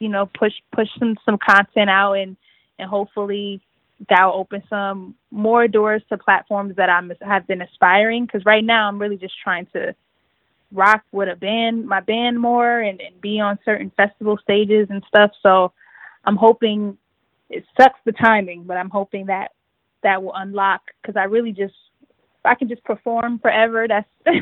you 0.00 0.08
know, 0.08 0.26
push 0.26 0.54
push 0.74 0.88
some 0.98 1.16
some 1.24 1.38
content 1.38 1.88
out 1.88 2.14
and 2.14 2.36
and 2.76 2.90
hopefully 2.90 3.62
that'll 4.08 4.34
open 4.34 4.62
some 4.68 5.14
more 5.30 5.68
doors 5.68 6.02
to 6.08 6.18
platforms 6.18 6.76
that 6.76 6.88
I'm 6.88 7.12
have 7.20 7.46
been 7.46 7.62
aspiring. 7.62 8.26
Because 8.26 8.44
right 8.44 8.64
now 8.64 8.88
I'm 8.88 8.98
really 8.98 9.16
just 9.16 9.34
trying 9.42 9.66
to 9.74 9.94
rock 10.72 11.02
with 11.12 11.28
a 11.28 11.36
band, 11.36 11.86
my 11.86 12.00
band 12.00 12.40
more, 12.40 12.80
and, 12.80 13.00
and 13.00 13.20
be 13.20 13.40
on 13.40 13.58
certain 13.64 13.90
festival 13.96 14.38
stages 14.42 14.88
and 14.90 15.02
stuff. 15.08 15.32
So 15.42 15.72
I'm 16.24 16.36
hoping 16.36 16.96
it 17.48 17.64
sucks 17.78 17.98
the 18.04 18.12
timing, 18.12 18.64
but 18.64 18.76
I'm 18.76 18.90
hoping 18.90 19.26
that 19.26 19.52
that 20.02 20.22
will 20.22 20.34
unlock 20.34 20.82
because 21.00 21.16
I 21.16 21.24
really 21.24 21.52
just 21.52 21.74
I 22.44 22.54
can 22.54 22.68
just 22.68 22.82
perform 22.84 23.38
forever, 23.38 23.86
that's 23.86 24.08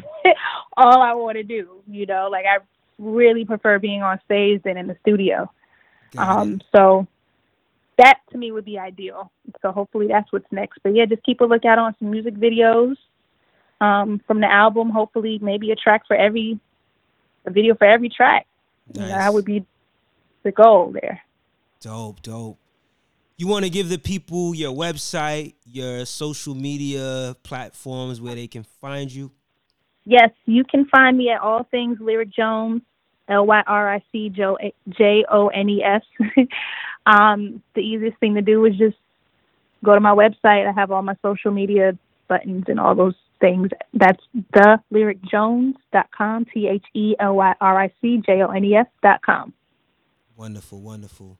all 0.76 1.02
I 1.02 1.14
want 1.14 1.36
to 1.36 1.42
do. 1.42 1.82
You 1.88 2.06
know, 2.06 2.28
like 2.30 2.44
I 2.46 2.58
really 2.98 3.44
prefer 3.44 3.78
being 3.78 4.02
on 4.02 4.20
stage 4.24 4.62
than 4.62 4.76
in 4.76 4.86
the 4.86 4.96
studio. 5.00 5.50
Um, 6.16 6.60
so 6.74 7.06
that 7.98 8.20
to 8.30 8.38
me 8.38 8.52
would 8.52 8.64
be 8.64 8.78
ideal. 8.78 9.30
So 9.62 9.72
hopefully 9.72 10.06
that's 10.08 10.32
what's 10.32 10.50
next. 10.50 10.78
But 10.82 10.94
yeah, 10.94 11.04
just 11.04 11.22
keep 11.22 11.40
a 11.40 11.44
lookout 11.44 11.78
on 11.78 11.94
some 11.98 12.10
music 12.10 12.34
videos 12.34 12.96
um, 13.80 14.20
from 14.26 14.40
the 14.40 14.50
album. 14.50 14.90
Hopefully, 14.90 15.38
maybe 15.42 15.70
a 15.70 15.76
track 15.76 16.06
for 16.06 16.16
every, 16.16 16.58
a 17.46 17.50
video 17.50 17.74
for 17.74 17.86
every 17.86 18.08
track. 18.08 18.46
Nice. 18.94 19.04
You 19.04 19.12
know, 19.12 19.18
that 19.18 19.34
would 19.34 19.44
be 19.44 19.66
the 20.42 20.52
goal 20.52 20.92
there. 20.92 21.20
Dope, 21.80 22.22
dope 22.22 22.58
you 23.38 23.46
want 23.46 23.64
to 23.64 23.70
give 23.70 23.88
the 23.88 23.98
people 23.98 24.52
your 24.54 24.74
website, 24.74 25.54
your 25.64 26.04
social 26.04 26.54
media 26.56 27.36
platforms 27.44 28.20
where 28.20 28.34
they 28.34 28.48
can 28.48 28.64
find 28.80 29.12
you? 29.12 29.30
Yes, 30.04 30.30
you 30.44 30.64
can 30.64 30.86
find 30.86 31.16
me 31.16 31.30
at 31.30 31.40
all 31.40 31.62
things 31.70 31.98
Lyric 32.00 32.30
Jones, 32.30 32.82
L 33.28 33.46
Y 33.46 33.62
R 33.64 33.94
I 33.94 34.02
C 34.10 34.28
J 34.28 35.24
O 35.30 35.48
N 35.48 35.68
E 35.68 35.82
S, 35.84 36.02
Um, 37.08 37.62
the 37.74 37.80
easiest 37.80 38.18
thing 38.18 38.34
to 38.34 38.42
do 38.42 38.64
is 38.66 38.76
just 38.76 38.96
go 39.82 39.94
to 39.94 40.00
my 40.00 40.14
website. 40.14 40.68
I 40.68 40.72
have 40.72 40.90
all 40.90 41.02
my 41.02 41.16
social 41.22 41.50
media 41.50 41.98
buttons 42.28 42.64
and 42.68 42.78
all 42.78 42.94
those 42.94 43.14
things. 43.40 43.70
That's 43.94 44.22
the 44.34 44.78
thelyricjones.com, 44.92 46.46
T 46.52 46.68
H 46.68 46.84
E 46.94 47.14
L 47.18 47.36
Y 47.36 47.54
R 47.60 47.82
I 47.82 47.92
C 48.02 48.22
J 48.24 48.42
O 48.42 48.48
N 48.50 48.64
E 48.64 48.74
S.com. 48.74 49.54
Wonderful, 50.36 50.80
wonderful. 50.80 51.38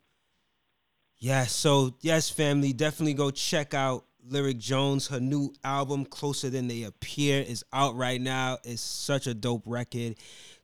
Yeah, 1.19 1.45
so 1.45 1.95
yes, 2.01 2.31
family, 2.31 2.73
definitely 2.73 3.15
go 3.15 3.31
check 3.31 3.75
out 3.75 4.05
Lyric 4.27 4.59
Jones. 4.59 5.09
Her 5.09 5.21
new 5.21 5.53
album, 5.65 6.05
Closer 6.05 6.51
Than 6.51 6.69
They 6.69 6.83
Appear, 6.85 7.43
is 7.43 7.65
out 7.73 7.97
right 7.97 8.21
now. 8.21 8.59
It's 8.65 8.83
such 8.83 9.27
a 9.27 9.35
dope 9.35 9.63
record. 9.67 10.15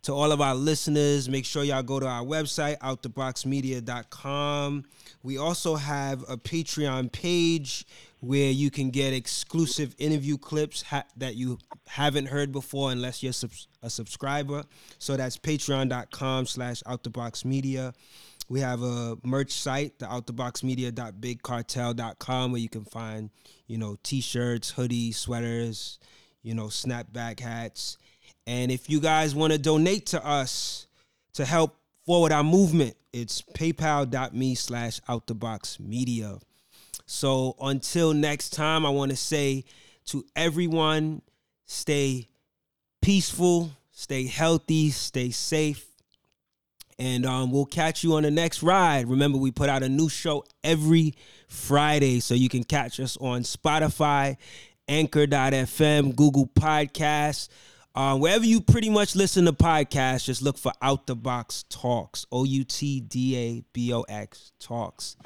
To 0.02 0.12
all 0.12 0.30
of 0.32 0.40
our 0.42 0.54
listeners, 0.54 1.30
make 1.30 1.46
sure 1.46 1.64
y'all 1.64 1.82
go 1.82 1.98
to 1.98 2.06
our 2.06 2.22
website, 2.22 2.78
outtheboxmedia.com. 2.80 4.84
We 5.22 5.38
also 5.38 5.76
have 5.76 6.22
a 6.28 6.36
Patreon 6.36 7.10
page 7.10 7.86
where 8.20 8.50
you 8.50 8.70
can 8.70 8.90
get 8.90 9.14
exclusive 9.14 9.94
interview 9.98 10.36
clips 10.36 10.82
ha- 10.82 11.04
that 11.16 11.36
you 11.36 11.56
haven't 11.86 12.26
heard 12.26 12.52
before 12.52 12.92
unless 12.92 13.22
you're 13.22 13.32
sub- 13.32 13.50
a 13.82 13.88
subscriber. 13.88 14.64
So 14.98 15.16
that's 15.16 15.38
patreon.com 15.38 16.44
slash 16.46 16.82
outtheboxmedia. 16.82 17.94
We 18.48 18.60
have 18.60 18.82
a 18.82 19.16
merch 19.24 19.52
site, 19.52 19.98
the 19.98 20.06
outtheboxmedia.bigcartel.com, 20.06 22.52
where 22.52 22.60
you 22.60 22.68
can 22.68 22.84
find, 22.84 23.30
you 23.66 23.78
know, 23.78 23.96
t-shirts, 24.02 24.72
hoodies, 24.72 25.14
sweaters, 25.14 25.98
you 26.42 26.54
know, 26.54 26.66
snapback 26.66 27.40
hats. 27.40 27.96
And 28.46 28.70
if 28.70 28.90
you 28.90 29.00
guys 29.00 29.34
want 29.34 29.54
to 29.54 29.58
donate 29.58 30.04
to 30.06 30.24
us 30.24 30.86
to 31.32 31.44
help 31.44 31.76
forward 32.04 32.32
our 32.32 32.44
movement, 32.44 32.96
it's 33.12 33.40
paypal.me 33.40 34.54
slash 34.54 35.00
outtheboxmedia. 35.08 36.40
So 37.06 37.56
until 37.60 38.12
next 38.12 38.50
time, 38.50 38.84
I 38.84 38.90
want 38.90 39.10
to 39.10 39.16
say 39.16 39.64
to 40.06 40.24
everyone, 40.36 41.22
stay 41.64 42.28
peaceful, 43.00 43.70
stay 43.90 44.26
healthy, 44.26 44.90
stay 44.90 45.30
safe 45.30 45.93
and 46.98 47.26
um, 47.26 47.50
we'll 47.50 47.66
catch 47.66 48.04
you 48.04 48.14
on 48.14 48.22
the 48.22 48.30
next 48.30 48.62
ride. 48.62 49.08
Remember, 49.08 49.38
we 49.38 49.50
put 49.50 49.68
out 49.68 49.82
a 49.82 49.88
new 49.88 50.08
show 50.08 50.44
every 50.62 51.14
Friday, 51.48 52.20
so 52.20 52.34
you 52.34 52.48
can 52.48 52.64
catch 52.64 53.00
us 53.00 53.16
on 53.18 53.42
Spotify, 53.42 54.36
Anchor.fm, 54.88 56.14
Google 56.14 56.46
Podcasts. 56.46 57.48
Uh, 57.94 58.16
wherever 58.16 58.44
you 58.44 58.60
pretty 58.60 58.90
much 58.90 59.14
listen 59.14 59.44
to 59.44 59.52
podcasts, 59.52 60.24
just 60.24 60.42
look 60.42 60.58
for 60.58 60.72
Out 60.82 61.06
the 61.06 61.14
Box 61.14 61.64
Talks, 61.68 62.26
O 62.32 62.42
U 62.44 62.64
T 62.64 63.00
D 63.00 63.36
A 63.36 63.64
B 63.72 63.92
O 63.92 64.02
X 64.02 64.52
Talks. 64.58 65.16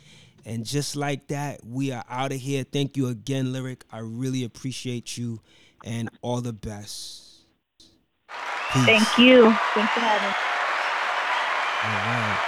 And 0.45 0.65
just 0.65 0.97
like 0.97 1.29
that, 1.29 1.65
we 1.65 1.93
are 1.93 2.05
out 2.09 2.33
of 2.33 2.39
here. 2.39 2.65
Thank 2.65 2.97
you 2.97 3.09
again, 3.09 3.53
Lyric. 3.53 3.85
I 3.91 3.99
really 3.99 4.45
appreciate 4.45 5.17
you 5.17 5.41
and 5.85 6.11
all 6.23 6.41
the 6.41 6.53
best. 6.53 7.25
Peace. 8.73 8.85
Thank 8.85 9.19
you. 9.19 9.45
Thanks 9.75 9.93
for 9.93 10.01
having 10.01 10.29
me. 10.29 10.58
Right. 11.81 12.48